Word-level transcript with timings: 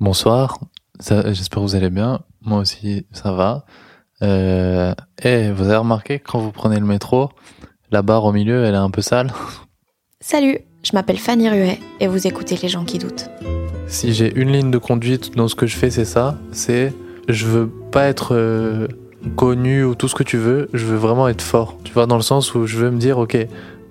Bonsoir, 0.00 0.58
j'espère 1.00 1.56
que 1.56 1.60
vous 1.60 1.74
allez 1.74 1.90
bien. 1.90 2.20
Moi 2.42 2.58
aussi, 2.58 3.06
ça 3.12 3.32
va. 3.32 3.64
Euh, 4.22 4.94
eh, 5.22 5.50
vous 5.50 5.64
avez 5.64 5.76
remarqué 5.76 6.18
quand 6.18 6.38
vous 6.38 6.52
prenez 6.52 6.78
le 6.78 6.86
métro, 6.86 7.30
la 7.90 8.02
barre 8.02 8.24
au 8.24 8.32
milieu, 8.32 8.64
elle 8.64 8.74
est 8.74 8.78
un 8.78 8.90
peu 8.90 9.02
sale 9.02 9.32
Salut, 10.20 10.58
je 10.82 10.90
m'appelle 10.94 11.18
Fanny 11.18 11.48
Ruet 11.48 11.78
et 12.00 12.06
vous 12.06 12.26
écoutez 12.26 12.56
Les 12.62 12.68
gens 12.68 12.84
qui 12.84 12.98
doutent. 12.98 13.28
Si 13.86 14.14
j'ai 14.14 14.34
une 14.34 14.50
ligne 14.50 14.70
de 14.70 14.78
conduite 14.78 15.36
dans 15.36 15.48
ce 15.48 15.54
que 15.54 15.66
je 15.66 15.76
fais, 15.76 15.90
c'est 15.90 16.04
ça. 16.04 16.38
C'est 16.52 16.92
je 17.28 17.46
veux 17.46 17.68
pas 17.68 18.06
être 18.06 18.34
euh, 18.34 18.88
connu 19.36 19.84
ou 19.84 19.94
tout 19.94 20.08
ce 20.08 20.14
que 20.14 20.22
tu 20.22 20.36
veux. 20.36 20.68
Je 20.72 20.84
veux 20.86 20.96
vraiment 20.96 21.28
être 21.28 21.42
fort. 21.42 21.76
Tu 21.84 21.92
vois, 21.92 22.06
dans 22.06 22.16
le 22.16 22.22
sens 22.22 22.54
où 22.54 22.66
je 22.66 22.78
veux 22.78 22.90
me 22.90 22.98
dire, 22.98 23.18
ok, 23.18 23.36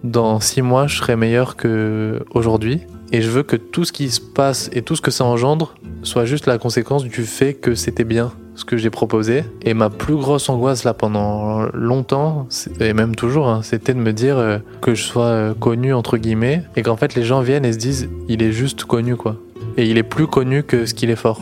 dans 0.03 0.39
six 0.39 0.62
mois, 0.62 0.88
je 0.88 0.98
serai 0.98 1.16
meilleur 1.16 1.55
que 1.55 2.23
aujourd'hui. 2.34 2.81
Et 3.11 3.21
je 3.21 3.30
veux 3.30 3.44
que 3.44 3.55
tout 3.55 3.85
ce 3.85 3.91
qui 3.91 4.09
se 4.09 4.20
passe 4.20 4.70
et 4.73 4.81
tout 4.81 4.95
ce 4.95 5.02
que 5.02 5.11
ça 5.11 5.23
engendre 5.23 5.75
soit 6.02 6.25
juste 6.25 6.48
la 6.48 6.57
conséquence 6.57 7.03
du 7.03 7.23
fait 7.25 7.53
que 7.53 7.75
c'était 7.75 8.03
bien 8.03 8.34
ce 8.55 8.66
que 8.66 8.75
j'ai 8.75 8.89
proposé. 8.89 9.44
Et 9.61 9.73
ma 9.73 9.89
plus 9.89 10.16
grosse 10.16 10.50
angoisse 10.50 10.83
là 10.83 10.94
pendant 10.94 11.67
longtemps, 11.73 12.47
et 12.80 12.94
même 12.94 13.16
toujours, 13.16 13.47
hein, 13.47 13.61
c'était 13.64 13.94
de 13.94 14.00
me 14.00 14.14
dire 14.14 14.38
euh, 14.38 14.58
que 14.81 14.95
je 14.95 15.03
sois 15.03 15.25
euh, 15.25 15.53
connu 15.53 15.94
entre 15.94 16.17
guillemets 16.17 16.64
et 16.75 16.81
qu'en 16.81 16.97
fait 16.97 17.16
les 17.16 17.23
gens 17.23 17.42
viennent 17.42 17.66
et 17.66 17.73
se 17.73 17.77
disent 17.77 18.09
il 18.27 18.42
est 18.42 18.52
juste 18.52 18.86
connu 18.86 19.16
quoi. 19.16 19.38
Et 19.77 19.86
il 19.86 19.97
est 19.97 20.03
plus 20.03 20.27
connu 20.27 20.64
que 20.64 20.86
ce 20.86 20.94
qu'il 20.94 21.09
est 21.09 21.16
fort. 21.16 21.42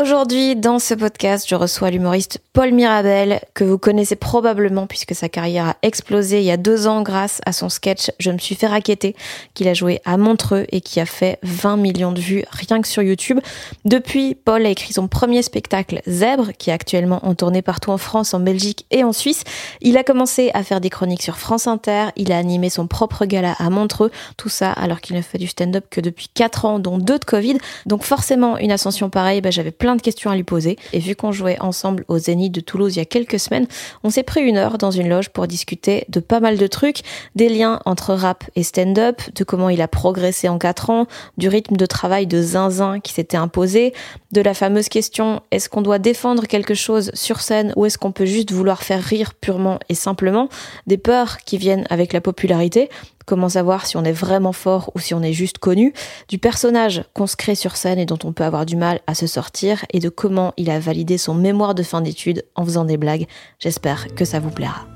Aujourd'hui, 0.00 0.54
dans 0.54 0.78
ce 0.78 0.94
podcast, 0.94 1.44
je 1.48 1.56
reçois 1.56 1.90
l'humoriste 1.90 2.40
Paul 2.52 2.70
Mirabel, 2.70 3.40
que 3.52 3.64
vous 3.64 3.78
connaissez 3.78 4.14
probablement 4.14 4.86
puisque 4.86 5.12
sa 5.12 5.28
carrière 5.28 5.70
a 5.70 5.76
explosé 5.82 6.38
il 6.38 6.44
y 6.44 6.52
a 6.52 6.56
deux 6.56 6.86
ans 6.86 7.02
grâce 7.02 7.40
à 7.46 7.52
son 7.52 7.68
sketch 7.68 8.12
Je 8.20 8.30
me 8.30 8.38
suis 8.38 8.54
fait 8.54 8.68
raqueter, 8.68 9.16
qu'il 9.54 9.66
a 9.66 9.74
joué 9.74 10.00
à 10.04 10.16
Montreux 10.16 10.66
et 10.70 10.82
qui 10.82 11.00
a 11.00 11.04
fait 11.04 11.40
20 11.42 11.78
millions 11.78 12.12
de 12.12 12.20
vues 12.20 12.44
rien 12.52 12.80
que 12.80 12.86
sur 12.86 13.02
YouTube. 13.02 13.40
Depuis, 13.84 14.36
Paul 14.36 14.64
a 14.66 14.68
écrit 14.68 14.92
son 14.92 15.08
premier 15.08 15.42
spectacle 15.42 16.00
Zèbre, 16.06 16.52
qui 16.56 16.70
est 16.70 16.72
actuellement 16.72 17.18
en 17.26 17.34
tournée 17.34 17.62
partout 17.62 17.90
en 17.90 17.98
France, 17.98 18.34
en 18.34 18.38
Belgique 18.38 18.86
et 18.92 19.02
en 19.02 19.12
Suisse. 19.12 19.42
Il 19.80 19.96
a 19.96 20.04
commencé 20.04 20.52
à 20.54 20.62
faire 20.62 20.80
des 20.80 20.90
chroniques 20.90 21.22
sur 21.22 21.38
France 21.38 21.66
Inter, 21.66 22.10
il 22.14 22.30
a 22.30 22.38
animé 22.38 22.70
son 22.70 22.86
propre 22.86 23.24
gala 23.24 23.56
à 23.58 23.68
Montreux, 23.68 24.12
tout 24.36 24.48
ça 24.48 24.70
alors 24.70 25.00
qu'il 25.00 25.16
ne 25.16 25.22
fait 25.22 25.38
du 25.38 25.48
stand-up 25.48 25.86
que 25.90 26.00
depuis 26.00 26.28
4 26.32 26.66
ans, 26.66 26.78
dont 26.78 26.98
deux 26.98 27.18
de 27.18 27.24
Covid. 27.24 27.58
Donc 27.86 28.04
forcément, 28.04 28.58
une 28.58 28.70
ascension 28.70 29.10
pareille, 29.10 29.40
bah, 29.40 29.50
j'avais 29.50 29.72
plein 29.72 29.87
de 29.96 30.02
questions 30.02 30.30
à 30.30 30.36
lui 30.36 30.44
poser. 30.44 30.76
Et 30.92 30.98
vu 30.98 31.14
qu'on 31.16 31.32
jouait 31.32 31.60
ensemble 31.60 32.04
au 32.08 32.18
Zénith 32.18 32.52
de 32.52 32.60
Toulouse 32.60 32.96
il 32.96 32.98
y 32.98 33.02
a 33.02 33.06
quelques 33.06 33.38
semaines, 33.38 33.66
on 34.04 34.10
s'est 34.10 34.22
pris 34.22 34.42
une 34.42 34.56
heure 34.56 34.78
dans 34.78 34.90
une 34.90 35.08
loge 35.08 35.30
pour 35.30 35.46
discuter 35.46 36.04
de 36.08 36.20
pas 36.20 36.40
mal 36.40 36.56
de 36.56 36.66
trucs, 36.66 37.00
des 37.34 37.48
liens 37.48 37.80
entre 37.84 38.14
rap 38.14 38.44
et 38.56 38.62
stand-up, 38.62 39.20
de 39.34 39.44
comment 39.44 39.68
il 39.68 39.82
a 39.82 39.88
progressé 39.88 40.48
en 40.48 40.58
quatre 40.58 40.90
ans, 40.90 41.06
du 41.36 41.48
rythme 41.48 41.76
de 41.76 41.86
travail 41.86 42.26
de 42.26 42.40
zinzin 42.42 43.00
qui 43.00 43.12
s'était 43.12 43.36
imposé, 43.36 43.92
de 44.32 44.40
la 44.40 44.54
fameuse 44.54 44.88
question 44.88 45.42
est-ce 45.50 45.68
qu'on 45.68 45.82
doit 45.82 45.98
défendre 45.98 46.46
quelque 46.46 46.74
chose 46.74 47.10
sur 47.14 47.40
scène 47.40 47.72
ou 47.76 47.86
est-ce 47.86 47.98
qu'on 47.98 48.12
peut 48.12 48.26
juste 48.26 48.52
vouloir 48.52 48.82
faire 48.82 49.02
rire 49.02 49.34
purement 49.34 49.78
et 49.88 49.94
simplement, 49.94 50.48
des 50.86 50.98
peurs 50.98 51.38
qui 51.38 51.58
viennent 51.58 51.86
avec 51.90 52.12
la 52.12 52.20
popularité, 52.20 52.88
comment 53.28 53.50
savoir 53.50 53.84
si 53.84 53.98
on 53.98 54.04
est 54.04 54.12
vraiment 54.12 54.52
fort 54.52 54.90
ou 54.94 54.98
si 54.98 55.12
on 55.12 55.22
est 55.22 55.34
juste 55.34 55.58
connu, 55.58 55.92
du 56.28 56.38
personnage 56.38 57.04
qu'on 57.12 57.26
se 57.26 57.36
crée 57.36 57.54
sur 57.54 57.76
scène 57.76 57.98
et 57.98 58.06
dont 58.06 58.18
on 58.24 58.32
peut 58.32 58.42
avoir 58.42 58.64
du 58.64 58.74
mal 58.74 59.00
à 59.06 59.14
se 59.14 59.26
sortir, 59.26 59.84
et 59.92 60.00
de 60.00 60.08
comment 60.08 60.54
il 60.56 60.70
a 60.70 60.80
validé 60.80 61.18
son 61.18 61.34
mémoire 61.34 61.74
de 61.74 61.82
fin 61.82 62.00
d'études 62.00 62.44
en 62.56 62.64
faisant 62.64 62.86
des 62.86 62.96
blagues. 62.96 63.26
J'espère 63.58 64.14
que 64.14 64.24
ça 64.24 64.40
vous 64.40 64.50
plaira. 64.50 64.86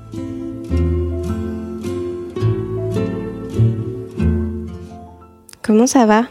Comment 5.61 5.87
ça 5.87 6.07
va? 6.07 6.23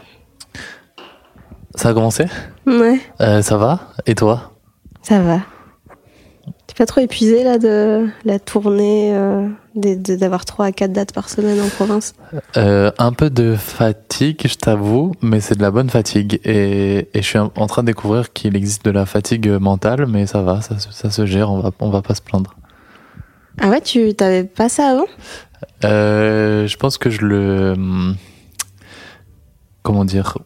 Ça 1.75 1.89
a 1.89 1.93
commencé? 1.93 2.25
Ouais. 2.67 2.99
Euh, 3.21 3.41
ça 3.41 3.57
va? 3.57 3.93
Et 4.05 4.13
toi? 4.13 4.51
Ça 5.01 5.21
va. 5.21 5.39
T'es 6.67 6.75
pas 6.77 6.85
trop 6.85 6.99
épuisé 6.99 7.43
là 7.43 7.57
de 7.57 8.09
la 8.25 8.39
tournée, 8.39 9.15
euh, 9.15 9.47
d'avoir 9.75 10.45
3 10.45 10.65
à 10.65 10.71
4 10.71 10.91
dates 10.93 11.13
par 11.13 11.29
semaine 11.29 11.59
en 11.59 11.67
province 11.67 12.13
euh, 12.57 12.91
Un 12.99 13.11
peu 13.11 13.29
de 13.29 13.55
fatigue, 13.55 14.41
je 14.45 14.55
t'avoue, 14.55 15.13
mais 15.21 15.39
c'est 15.39 15.55
de 15.55 15.61
la 15.61 15.71
bonne 15.71 15.89
fatigue. 15.89 16.39
Et, 16.43 17.09
et 17.13 17.21
je 17.21 17.27
suis 17.27 17.39
en 17.39 17.67
train 17.67 17.83
de 17.83 17.87
découvrir 17.87 18.33
qu'il 18.33 18.55
existe 18.55 18.85
de 18.85 18.91
la 18.91 19.05
fatigue 19.05 19.47
mentale, 19.49 20.05
mais 20.07 20.27
ça 20.27 20.41
va, 20.41 20.61
ça, 20.61 20.75
ça 20.79 21.09
se 21.09 21.25
gère, 21.25 21.51
on 21.51 21.59
va, 21.59 21.71
on 21.79 21.89
va 21.89 22.01
pas 22.01 22.15
se 22.15 22.21
plaindre. 22.21 22.55
Ah 23.61 23.69
ouais, 23.69 23.81
tu 23.81 24.13
t'avais 24.13 24.43
pas 24.43 24.69
ça 24.69 24.89
avant? 24.89 25.05
Euh, 25.83 26.67
Je 26.67 26.77
pense 26.77 26.97
que 26.97 27.09
je 27.09 27.21
le. 27.25 27.75
Comment 29.81 30.05
dire 30.05 30.37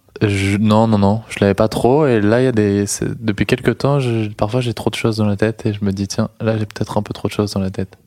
non, 0.59 0.87
non, 0.87 0.97
non, 0.97 1.21
je 1.29 1.37
l'avais 1.41 1.53
pas 1.53 1.67
trop. 1.67 2.07
Et 2.07 2.21
là, 2.21 2.41
il 2.41 2.45
y 2.45 2.47
a 2.47 2.51
des. 2.51 2.85
Depuis 3.19 3.45
quelques 3.45 3.77
temps, 3.77 3.99
je, 3.99 4.29
parfois 4.29 4.61
j'ai 4.61 4.73
trop 4.73 4.89
de 4.89 4.95
choses 4.95 5.17
dans 5.17 5.27
la 5.27 5.35
tête 5.35 5.65
et 5.67 5.73
je 5.73 5.85
me 5.85 5.91
dis, 5.91 6.07
tiens, 6.07 6.29
là 6.41 6.57
j'ai 6.57 6.65
peut-être 6.65 6.97
un 6.97 7.03
peu 7.03 7.13
trop 7.13 7.27
de 7.27 7.33
choses 7.33 7.53
dans 7.53 7.59
la 7.59 7.69
tête. 7.69 7.97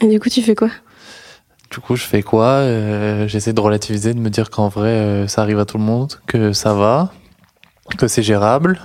Et 0.00 0.06
du 0.06 0.20
coup, 0.20 0.28
tu 0.28 0.42
fais 0.42 0.54
quoi? 0.54 0.70
Du 1.70 1.78
coup, 1.80 1.96
je 1.96 2.04
fais 2.04 2.22
quoi? 2.22 2.46
Euh, 2.46 3.28
J'essaie 3.28 3.52
de 3.52 3.60
relativiser, 3.60 4.14
de 4.14 4.18
me 4.20 4.30
dire 4.30 4.50
qu'en 4.50 4.68
vrai, 4.68 4.88
euh, 4.88 5.26
ça 5.28 5.42
arrive 5.42 5.58
à 5.58 5.64
tout 5.64 5.78
le 5.78 5.84
monde, 5.84 6.14
que 6.26 6.52
ça 6.52 6.74
va, 6.74 7.12
que 7.98 8.06
c'est 8.08 8.22
gérable. 8.22 8.80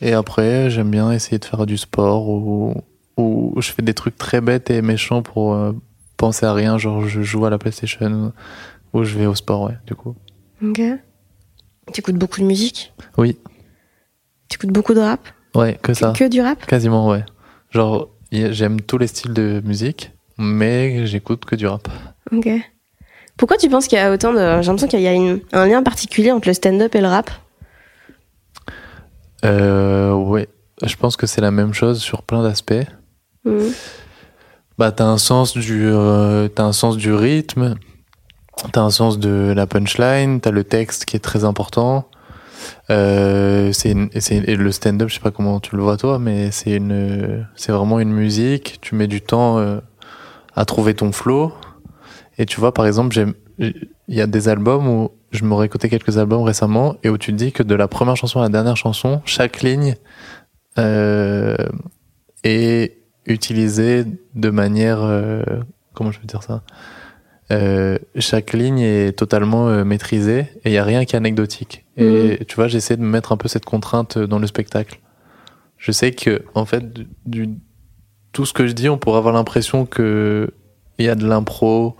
Et 0.00 0.12
après, 0.12 0.70
j'aime 0.70 0.90
bien 0.90 1.12
essayer 1.12 1.38
de 1.38 1.44
faire 1.44 1.66
du 1.66 1.76
sport 1.76 2.28
ou, 2.28 2.74
ou 3.16 3.54
je 3.60 3.70
fais 3.70 3.82
des 3.82 3.94
trucs 3.94 4.16
très 4.16 4.40
bêtes 4.40 4.70
et 4.70 4.80
méchants 4.82 5.22
pour 5.22 5.54
euh, 5.54 5.72
penser 6.16 6.46
à 6.46 6.52
rien, 6.54 6.78
genre 6.78 7.06
je 7.06 7.22
joue 7.22 7.44
à 7.44 7.50
la 7.50 7.58
PlayStation 7.58 8.32
ou 8.92 9.04
je 9.04 9.18
vais 9.18 9.26
au 9.26 9.34
sport, 9.34 9.62
ouais, 9.62 9.76
du 9.86 9.94
coup. 9.94 10.14
Ok. 10.62 10.80
Tu 11.92 12.00
écoutes 12.00 12.16
beaucoup 12.16 12.40
de 12.40 12.46
musique? 12.46 12.92
Oui. 13.18 13.38
Tu 14.48 14.56
écoutes 14.56 14.70
beaucoup 14.72 14.94
de 14.94 15.00
rap? 15.00 15.20
Ouais, 15.54 15.78
que 15.82 15.94
ça. 15.94 16.12
Que 16.16 16.28
du 16.28 16.40
rap? 16.40 16.64
Quasiment, 16.66 17.08
ouais. 17.08 17.24
Genre, 17.70 18.08
j'aime 18.32 18.80
tous 18.80 18.98
les 18.98 19.06
styles 19.06 19.32
de 19.32 19.62
musique, 19.64 20.12
mais 20.40 21.06
j'écoute 21.06 21.44
que 21.44 21.54
du 21.54 21.66
rap. 21.66 21.88
Ok. 22.32 22.48
Pourquoi 23.36 23.56
tu 23.56 23.68
penses 23.68 23.86
qu'il 23.86 23.98
y 23.98 24.00
a 24.00 24.12
autant 24.12 24.32
de. 24.32 24.38
J'ai 24.38 24.66
l'impression 24.66 24.88
qu'il 24.88 25.00
y 25.00 25.08
a 25.08 25.12
un 25.12 25.66
lien 25.66 25.82
particulier 25.82 26.32
entre 26.32 26.48
le 26.48 26.54
stand-up 26.54 26.94
et 26.94 27.00
le 27.00 27.06
rap? 27.06 27.30
Euh, 29.44 30.12
ouais. 30.12 30.48
Je 30.82 30.96
pense 30.96 31.16
que 31.16 31.26
c'est 31.26 31.40
la 31.40 31.50
même 31.50 31.74
chose 31.74 32.00
sur 32.00 32.22
plein 32.22 32.42
d'aspects. 32.42 32.86
Mmh. 33.44 33.68
Bah, 34.78 34.92
t'as 34.92 35.04
un 35.04 35.18
sens 35.18 35.54
du, 35.54 35.86
euh, 35.86 36.48
t'as 36.48 36.64
un 36.64 36.72
sens 36.72 36.96
du 36.96 37.12
rythme, 37.12 37.76
T'as 38.72 38.82
un 38.82 38.90
sens 38.90 39.18
de 39.18 39.52
la 39.56 39.66
punchline, 39.66 40.40
t'as 40.40 40.50
le 40.50 40.64
texte 40.64 41.06
qui 41.06 41.16
est 41.16 41.20
très 41.20 41.44
important. 41.44 42.08
Euh, 42.90 43.72
c'est 43.72 43.94
le 43.94 44.72
stand-up, 44.72 45.08
je 45.08 45.14
sais 45.14 45.20
pas 45.20 45.30
comment 45.30 45.60
tu 45.60 45.76
le 45.76 45.82
vois 45.82 45.96
toi, 45.96 46.18
mais 46.18 46.50
c'est 46.50 46.76
une, 46.76 47.46
c'est 47.56 47.72
vraiment 47.72 48.00
une 48.00 48.12
musique. 48.12 48.78
Tu 48.80 48.94
mets 48.94 49.06
du 49.06 49.22
temps 49.22 49.58
euh, 49.58 49.80
à 50.60 50.66
trouver 50.66 50.92
ton 50.92 51.10
flow. 51.10 51.54
Et 52.36 52.44
tu 52.44 52.60
vois, 52.60 52.74
par 52.74 52.86
exemple, 52.86 53.16
il 53.58 53.88
y 54.08 54.20
a 54.20 54.26
des 54.26 54.48
albums 54.48 54.86
où 54.86 55.10
je 55.30 55.42
m'aurais 55.44 55.64
écouté 55.64 55.88
quelques 55.88 56.18
albums 56.18 56.42
récemment 56.42 56.96
et 57.02 57.08
où 57.08 57.16
tu 57.16 57.32
te 57.32 57.36
dis 57.36 57.50
que 57.50 57.62
de 57.62 57.74
la 57.74 57.88
première 57.88 58.14
chanson 58.14 58.40
à 58.40 58.42
la 58.42 58.50
dernière 58.50 58.76
chanson, 58.76 59.22
chaque 59.24 59.62
ligne 59.62 59.96
euh, 60.78 61.56
est 62.44 62.98
utilisée 63.24 64.04
de 64.34 64.50
manière, 64.50 65.02
euh, 65.02 65.42
comment 65.94 66.12
je 66.12 66.20
veux 66.20 66.26
dire 66.26 66.42
ça 66.42 66.62
euh, 67.52 67.98
chaque 68.16 68.52
ligne 68.52 68.78
est 68.78 69.18
totalement 69.18 69.84
maîtrisée 69.84 70.46
et 70.64 70.70
il 70.70 70.72
y 70.72 70.78
a 70.78 70.84
rien 70.84 71.04
qui 71.04 71.16
est 71.16 71.18
anecdotique. 71.18 71.84
Et 71.96 72.38
mhm. 72.38 72.44
tu 72.46 72.54
vois, 72.54 72.68
j'essaie 72.68 72.96
de 72.96 73.02
me 73.02 73.08
mettre 73.08 73.32
un 73.32 73.36
peu 73.36 73.48
cette 73.48 73.64
contrainte 73.64 74.18
dans 74.18 74.38
le 74.38 74.46
spectacle. 74.46 75.00
Je 75.76 75.90
sais 75.90 76.12
que 76.12 76.44
en 76.54 76.64
fait, 76.64 76.84
du, 77.26 77.48
tout 78.32 78.46
ce 78.46 78.52
que 78.52 78.66
je 78.66 78.72
dis, 78.72 78.88
on 78.88 78.98
pourrait 78.98 79.18
avoir 79.18 79.34
l'impression 79.34 79.86
que 79.86 80.52
il 80.98 81.06
y 81.06 81.08
a 81.08 81.14
de 81.14 81.26
l'impro, 81.26 81.96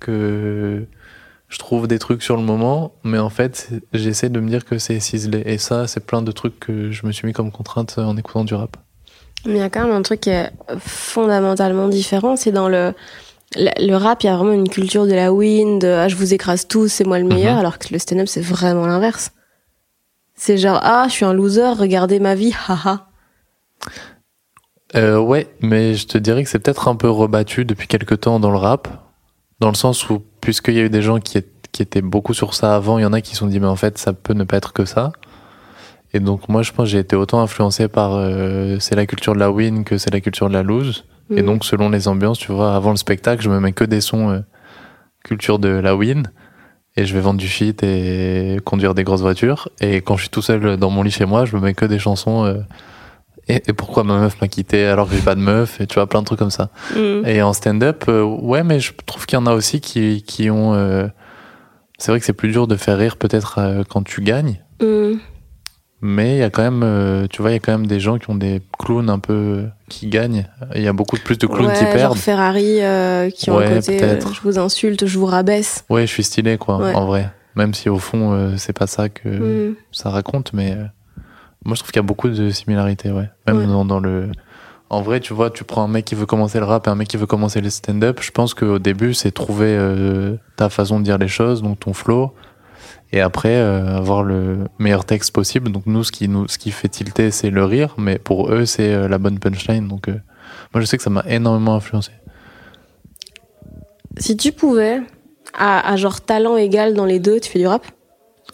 que 0.00 0.86
je 1.48 1.58
trouve 1.58 1.86
des 1.86 1.98
trucs 1.98 2.22
sur 2.22 2.36
le 2.36 2.42
moment, 2.42 2.94
mais 3.04 3.18
en 3.18 3.28
fait, 3.28 3.68
j'essaie 3.92 4.30
de 4.30 4.40
me 4.40 4.48
dire 4.48 4.64
que 4.64 4.78
c'est 4.78 4.98
ciselé. 5.00 5.42
Et 5.44 5.58
ça, 5.58 5.86
c'est 5.86 6.04
plein 6.04 6.22
de 6.22 6.32
trucs 6.32 6.58
que 6.58 6.90
je 6.90 7.06
me 7.06 7.12
suis 7.12 7.26
mis 7.26 7.34
comme 7.34 7.52
contrainte 7.52 7.98
en 7.98 8.16
écoutant 8.16 8.44
du 8.44 8.54
rap. 8.54 8.78
Mais 9.44 9.54
il 9.54 9.58
y 9.58 9.62
a 9.62 9.68
quand 9.68 9.84
même 9.84 9.94
un 9.94 10.02
truc 10.02 10.20
qui 10.20 10.30
est 10.30 10.50
fondamentalement 10.78 11.88
différent, 11.88 12.36
c'est 12.36 12.52
dans 12.52 12.68
le 12.68 12.94
le 13.54 13.94
rap, 13.96 14.22
il 14.22 14.26
y 14.26 14.30
a 14.30 14.36
vraiment 14.36 14.52
une 14.52 14.68
culture 14.68 15.06
de 15.06 15.12
la 15.12 15.32
win, 15.32 15.78
de 15.78 15.88
ah, 15.88 16.08
je 16.08 16.16
vous 16.16 16.32
écrase 16.32 16.66
tous, 16.66 16.88
c'est 16.88 17.04
moi 17.04 17.18
le 17.18 17.26
meilleur, 17.26 17.54
mhm. 17.54 17.60
alors 17.60 17.78
que 17.78 17.88
le 17.92 17.98
stand-up, 17.98 18.28
c'est 18.28 18.40
vraiment 18.40 18.86
l'inverse. 18.86 19.32
C'est 20.34 20.56
genre 20.56 20.80
ah, 20.82 21.04
je 21.08 21.12
suis 21.12 21.24
un 21.24 21.34
loser, 21.34 21.74
regardez 21.76 22.18
ma 22.18 22.34
vie, 22.34 22.54
haha. 22.68 23.08
Euh, 24.94 25.18
ouais, 25.18 25.46
mais 25.62 25.94
je 25.94 26.06
te 26.06 26.18
dirais 26.18 26.44
que 26.44 26.50
c'est 26.50 26.58
peut-être 26.58 26.88
un 26.88 26.96
peu 26.96 27.08
rebattu 27.08 27.64
depuis 27.64 27.88
quelques 27.88 28.20
temps 28.20 28.38
dans 28.40 28.50
le 28.50 28.58
rap, 28.58 28.88
dans 29.60 29.68
le 29.68 29.74
sens 29.74 30.08
où, 30.10 30.22
puisqu'il 30.40 30.74
y 30.74 30.80
a 30.80 30.82
eu 30.82 30.90
des 30.90 31.02
gens 31.02 31.18
qui, 31.18 31.42
qui 31.72 31.82
étaient 31.82 32.02
beaucoup 32.02 32.34
sur 32.34 32.54
ça 32.54 32.74
avant, 32.76 32.98
il 32.98 33.02
y 33.02 33.06
en 33.06 33.12
a 33.12 33.20
qui 33.22 33.30
se 33.32 33.38
sont 33.38 33.46
dit, 33.46 33.58
mais 33.60 33.66
en 33.66 33.76
fait, 33.76 33.96
ça 33.98 34.12
peut 34.12 34.34
ne 34.34 34.44
pas 34.44 34.58
être 34.58 34.72
que 34.72 34.84
ça. 34.84 35.12
Et 36.12 36.20
donc, 36.20 36.48
moi, 36.50 36.62
je 36.62 36.72
pense 36.72 36.84
que 36.86 36.90
j'ai 36.90 36.98
été 36.98 37.16
autant 37.16 37.40
influencé 37.40 37.88
par 37.88 38.12
euh, 38.12 38.76
c'est 38.80 38.94
la 38.94 39.06
culture 39.06 39.32
de 39.32 39.38
la 39.38 39.50
win 39.50 39.84
que 39.84 39.96
c'est 39.96 40.12
la 40.12 40.20
culture 40.20 40.48
de 40.48 40.52
la 40.54 40.62
lose. 40.62 41.04
Et 41.34 41.40
Mm. 41.42 41.46
donc, 41.46 41.64
selon 41.64 41.88
les 41.88 42.06
ambiances, 42.08 42.38
tu 42.38 42.52
vois, 42.52 42.76
avant 42.76 42.90
le 42.90 42.96
spectacle, 42.98 43.42
je 43.42 43.48
me 43.48 43.58
mets 43.60 43.72
que 43.72 43.84
des 43.84 44.02
sons 44.02 44.28
euh, 44.28 44.40
culture 45.24 45.58
de 45.58 45.68
la 45.68 45.96
win. 45.96 46.30
Et 46.98 47.06
je 47.06 47.14
vais 47.14 47.20
vendre 47.22 47.38
du 47.40 47.48
shit 47.48 47.82
et 47.82 48.58
conduire 48.66 48.92
des 48.92 49.04
grosses 49.04 49.22
voitures. 49.22 49.70
Et 49.80 50.02
quand 50.02 50.16
je 50.18 50.22
suis 50.24 50.30
tout 50.30 50.42
seul 50.42 50.76
dans 50.76 50.90
mon 50.90 51.02
lit 51.02 51.10
chez 51.10 51.24
moi, 51.24 51.46
je 51.46 51.56
me 51.56 51.62
mets 51.62 51.72
que 51.72 51.86
des 51.86 51.98
chansons. 51.98 52.44
euh, 52.44 52.58
et, 53.48 53.62
et 53.66 53.72
pourquoi 53.72 54.04
ma 54.04 54.18
meuf 54.18 54.40
m'a 54.40 54.48
quitté 54.48 54.84
alors 54.86 55.08
que 55.08 55.14
j'ai 55.16 55.20
pas 55.22 55.34
de 55.34 55.40
meuf 55.40 55.80
Et 55.80 55.86
tu 55.86 55.94
vois, 55.94 56.06
plein 56.08 56.20
de 56.20 56.26
trucs 56.26 56.38
comme 56.38 56.50
ça. 56.50 56.70
Mm. 56.96 57.26
Et 57.26 57.42
en 57.42 57.52
stand-up, 57.52 58.04
euh, 58.08 58.22
ouais, 58.22 58.62
mais 58.64 58.78
je 58.80 58.92
trouve 59.06 59.26
qu'il 59.26 59.38
y 59.38 59.42
en 59.42 59.46
a 59.46 59.52
aussi 59.54 59.80
qui, 59.80 60.22
qui 60.22 60.50
ont. 60.50 60.74
euh, 60.74 61.08
c'est 61.98 62.10
vrai 62.12 62.18
que 62.20 62.26
c'est 62.26 62.32
plus 62.32 62.50
dur 62.50 62.66
de 62.66 62.76
faire 62.76 62.98
rire 62.98 63.16
peut-être 63.16 63.58
euh, 63.58 63.82
quand 63.88 64.02
tu 64.02 64.22
gagnes. 64.22 64.60
Mm. 64.80 65.14
Mais 66.04 66.34
il 66.34 66.38
y 66.38 66.42
a 66.42 66.50
quand 66.50 66.68
même, 66.68 67.28
tu 67.28 67.42
vois, 67.42 67.52
il 67.52 67.54
y 67.54 67.56
a 67.56 67.60
quand 67.60 67.70
même 67.70 67.86
des 67.86 68.00
gens 68.00 68.18
qui 68.18 68.28
ont 68.28 68.34
des 68.34 68.60
clowns 68.76 69.08
un 69.08 69.20
peu 69.20 69.66
qui 69.88 70.08
gagnent. 70.08 70.48
Il 70.74 70.82
y 70.82 70.88
a 70.88 70.92
beaucoup 70.92 71.16
plus 71.16 71.38
de 71.38 71.46
clowns 71.46 71.68
ouais, 71.68 71.74
qui 71.74 71.84
genre 71.84 71.92
perdent. 71.94 72.16
Ferrari 72.18 72.80
qui 73.36 73.50
ont 73.50 73.58
Ouais, 73.58 73.66
un 73.66 73.74
côté 73.76 73.98
je 74.34 74.40
vous 74.42 74.58
insulte, 74.58 75.06
je 75.06 75.16
vous 75.18 75.26
rabaisse. 75.26 75.84
Ouais, 75.90 76.02
je 76.02 76.12
suis 76.12 76.24
stylé, 76.24 76.58
quoi, 76.58 76.78
Ouais. 76.78 76.92
en 76.94 77.06
vrai. 77.06 77.30
Même 77.54 77.72
si 77.72 77.88
au 77.88 77.98
fond, 77.98 78.52
c'est 78.56 78.72
pas 78.72 78.88
ça 78.88 79.08
que 79.10 79.28
Mm. 79.70 79.74
ça 79.92 80.10
raconte, 80.10 80.52
mais 80.54 80.76
moi 81.64 81.74
je 81.74 81.80
trouve 81.80 81.92
qu'il 81.92 82.00
y 82.00 82.04
a 82.04 82.06
beaucoup 82.06 82.28
de 82.28 82.50
similarités, 82.50 83.10
ouais. 83.10 83.30
Même 83.46 83.56
Ouais. 83.58 83.66
Dans, 83.66 83.84
dans 83.84 84.00
le. 84.00 84.30
En 84.90 85.00
vrai, 85.00 85.20
tu 85.20 85.32
vois, 85.32 85.48
tu 85.50 85.64
prends 85.64 85.84
un 85.84 85.88
mec 85.88 86.04
qui 86.04 86.14
veut 86.14 86.26
commencer 86.26 86.58
le 86.58 86.66
rap 86.66 86.86
et 86.86 86.90
un 86.90 86.94
mec 86.94 87.08
qui 87.08 87.16
veut 87.16 87.26
commencer 87.26 87.62
le 87.62 87.70
stand-up. 87.70 88.20
Je 88.20 88.30
pense 88.30 88.52
qu'au 88.52 88.78
début, 88.78 89.14
c'est 89.14 89.30
trouver 89.30 89.74
euh, 89.74 90.36
ta 90.56 90.68
façon 90.68 90.98
de 91.00 91.04
dire 91.04 91.16
les 91.16 91.28
choses, 91.28 91.62
donc 91.62 91.80
ton 91.80 91.94
flow, 91.94 92.34
et 93.10 93.22
après 93.22 93.54
euh, 93.56 93.96
avoir 93.96 94.22
le 94.22 94.66
meilleur 94.78 95.06
texte 95.06 95.32
possible. 95.32 95.72
Donc 95.72 95.86
nous, 95.86 96.04
ce 96.04 96.12
qui 96.12 96.28
nous, 96.28 96.46
ce 96.46 96.58
qui 96.58 96.70
fait 96.72 96.88
tilter, 96.88 97.30
c'est 97.30 97.48
le 97.48 97.64
rire, 97.64 97.94
mais 97.96 98.18
pour 98.18 98.52
eux, 98.52 98.66
c'est 98.66 98.92
euh, 98.92 99.08
la 99.08 99.16
bonne 99.16 99.38
punchline. 99.38 99.88
Donc 99.88 100.08
moi, 100.08 100.80
je 100.80 100.84
sais 100.84 100.98
que 100.98 101.02
ça 101.02 101.10
m'a 101.10 101.24
énormément 101.26 101.74
influencé. 101.74 102.10
Si 104.18 104.36
tu 104.36 104.52
pouvais, 104.52 105.00
à, 105.54 105.90
à 105.90 105.96
genre 105.96 106.20
talent 106.20 106.58
égal 106.58 106.92
dans 106.92 107.06
les 107.06 107.18
deux, 107.18 107.40
tu 107.40 107.50
fais 107.50 107.58
du 107.58 107.66
rap? 107.66 107.86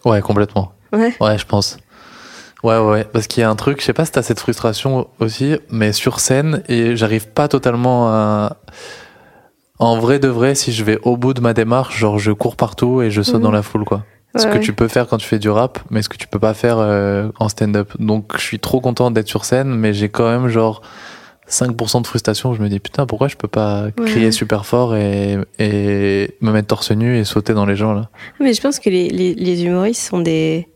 Ouais, 0.04 0.20
complètement. 0.20 0.72
Ouais. 0.92 1.12
Ouais, 1.20 1.36
je 1.36 1.44
pense. 1.44 1.78
Ouais, 2.64 2.78
ouais. 2.78 3.04
Parce 3.04 3.26
qu'il 3.28 3.40
y 3.40 3.44
a 3.44 3.50
un 3.50 3.56
truc, 3.56 3.80
je 3.80 3.86
sais 3.86 3.92
pas 3.92 4.04
si 4.04 4.12
t'as 4.12 4.22
cette 4.22 4.40
frustration 4.40 5.08
aussi, 5.20 5.56
mais 5.70 5.92
sur 5.92 6.18
scène, 6.20 6.62
et 6.68 6.96
j'arrive 6.96 7.28
pas 7.28 7.46
totalement 7.48 8.08
à. 8.08 8.56
En 9.78 9.98
vrai 10.00 10.18
de 10.18 10.26
vrai, 10.26 10.56
si 10.56 10.72
je 10.72 10.82
vais 10.82 10.98
au 11.02 11.16
bout 11.16 11.34
de 11.34 11.40
ma 11.40 11.54
démarche, 11.54 11.96
genre 11.98 12.18
je 12.18 12.32
cours 12.32 12.56
partout 12.56 13.00
et 13.00 13.10
je 13.12 13.22
saute 13.22 13.36
Mhm. 13.36 13.42
dans 13.42 13.50
la 13.52 13.62
foule, 13.62 13.84
quoi. 13.84 14.04
ce 14.36 14.46
que 14.46 14.54
ouais. 14.54 14.60
tu 14.60 14.72
peux 14.72 14.88
faire 14.88 15.06
quand 15.06 15.18
tu 15.18 15.26
fais 15.26 15.38
du 15.38 15.48
rap, 15.48 15.78
mais 15.90 16.02
ce 16.02 16.08
que 16.08 16.16
tu 16.16 16.26
peux 16.26 16.38
pas 16.40 16.52
faire 16.54 16.78
euh, 16.78 17.28
en 17.38 17.48
stand-up. 17.48 17.92
Donc 18.00 18.32
je 18.36 18.42
suis 18.42 18.58
trop 18.58 18.80
content 18.80 19.10
d'être 19.12 19.28
sur 19.28 19.44
scène, 19.44 19.68
mais 19.74 19.92
j'ai 19.94 20.08
quand 20.08 20.28
même 20.28 20.48
genre 20.48 20.82
5% 21.48 22.02
de 22.02 22.06
frustration. 22.06 22.54
Je 22.54 22.60
me 22.62 22.68
dis 22.68 22.78
putain, 22.80 23.06
pourquoi 23.06 23.28
je 23.28 23.36
peux 23.36 23.48
pas 23.48 23.86
crier 24.06 24.30
super 24.32 24.66
fort 24.66 24.94
et, 24.96 25.38
et 25.60 26.36
me 26.40 26.50
mettre 26.52 26.66
torse 26.68 26.90
nu 26.90 27.16
et 27.16 27.24
sauter 27.24 27.54
dans 27.54 27.64
les 27.66 27.74
gens 27.76 27.94
là? 27.94 28.10
Mais 28.40 28.52
je 28.52 28.60
pense 28.60 28.80
que 28.80 28.90
les, 28.90 29.08
les, 29.08 29.34
les 29.34 29.64
humoristes 29.64 30.02
sont 30.08 30.20
des, 30.20 30.68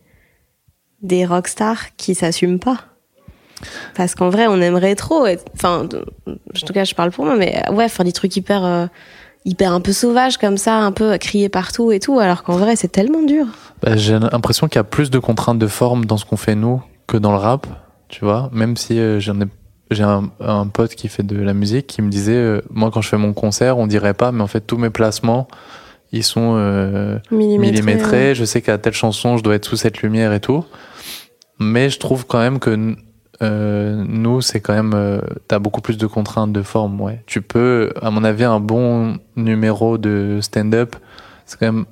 des 1.03 1.27
rockstars 1.27 1.97
qui 1.97 2.15
s'assument 2.15 2.59
pas. 2.59 2.79
Parce 3.97 4.15
qu'en 4.15 4.29
vrai, 4.31 4.47
on 4.49 4.61
aimerait 4.61 4.95
trop. 4.97 5.27
Enfin, 5.55 5.85
en 5.85 5.87
tout 5.87 6.73
cas, 6.73 6.85
je 6.85 6.95
parle 6.95 7.11
pour 7.11 7.25
moi, 7.25 7.37
mais 7.37 7.63
ouais, 7.71 7.89
faire 7.89 8.05
des 8.05 8.13
trucs 8.13 8.37
hyper. 8.37 8.65
euh, 8.65 8.87
hyper 9.45 9.73
un 9.73 9.81
peu 9.81 9.93
sauvages 9.93 10.39
comme 10.39 10.57
ça, 10.57 10.77
un 10.77 10.93
peu 10.93 11.19
crier 11.19 11.49
partout 11.49 11.91
et 11.91 11.99
tout, 11.99 12.21
alors 12.21 12.45
qu'en 12.45 12.57
vrai, 12.57 12.77
c'est 12.77 12.93
tellement 12.93 13.23
dur. 13.25 13.47
Bah, 13.83 13.97
J'ai 13.97 14.17
l'impression 14.19 14.69
qu'il 14.69 14.77
y 14.77 14.79
a 14.79 14.85
plus 14.85 15.11
de 15.11 15.19
contraintes 15.19 15.59
de 15.59 15.67
forme 15.67 16.05
dans 16.05 16.17
ce 16.17 16.25
qu'on 16.25 16.37
fait 16.37 16.55
nous 16.55 16.81
que 17.09 17.17
dans 17.17 17.33
le 17.33 17.39
rap, 17.39 17.67
tu 18.09 18.25
vois. 18.25 18.51
Même 18.53 18.77
si 18.77 19.01
euh, 19.01 19.19
j'ai 19.19 20.03
un, 20.05 20.31
un 20.41 20.67
pote 20.69 20.95
qui 20.95 21.09
fait 21.09 21.25
de 21.25 21.37
la 21.41 21.55
musique 21.55 21.89
qui 21.89 22.03
me 22.03 22.09
disait, 22.09 22.37
euh, 22.37 22.61
moi 22.71 22.93
quand 22.93 23.01
je 23.01 23.09
fais 23.09 23.17
mon 23.19 23.33
concert, 23.33 23.79
on 23.79 23.89
dirait 23.89 24.15
pas, 24.15 24.31
mais 24.31 24.43
en 24.43 24.47
fait 24.47 24.61
tous 24.61 24.77
mes 24.79 24.91
placements, 24.91 25.49
ils 26.13 26.23
sont 26.25 26.55
euh, 26.57 27.19
Millimétré. 27.31 27.71
millimétrés. 27.73 28.35
Je 28.35 28.45
sais 28.45 28.61
qu'à 28.63 28.79
telle 28.79 28.93
chanson, 28.93 29.37
je 29.37 29.43
dois 29.43 29.55
être 29.55 29.65
sous 29.67 29.77
cette 29.77 30.03
lumière 30.03 30.33
et 30.33 30.41
tout. 30.41 30.65
Mais 31.59 31.91
je 31.91 31.99
trouve 31.99 32.27
quand 32.27 32.39
même 32.39 32.59
que 32.59 32.95
euh, 33.43 34.05
nous, 34.07 34.41
c'est 34.41 34.61
quand 34.61 34.75
même, 34.75 34.93
euh, 34.95 35.21
t'as 35.49 35.59
beaucoup 35.59 35.81
plus 35.81 35.97
de 35.97 36.07
contraintes 36.07 36.53
de 36.53 36.63
forme, 36.63 37.01
ouais. 37.01 37.23
Tu 37.27 37.43
peux, 37.43 37.93
à 38.01 38.11
mon 38.11 38.25
avis, 38.25 38.45
un 38.45 38.61
bon 38.61 39.19
numéro 39.37 39.99
de 39.99 40.39
stand-up, 40.41 40.97
c'est 41.47 41.59
quand 41.59 41.73
même 41.73 41.85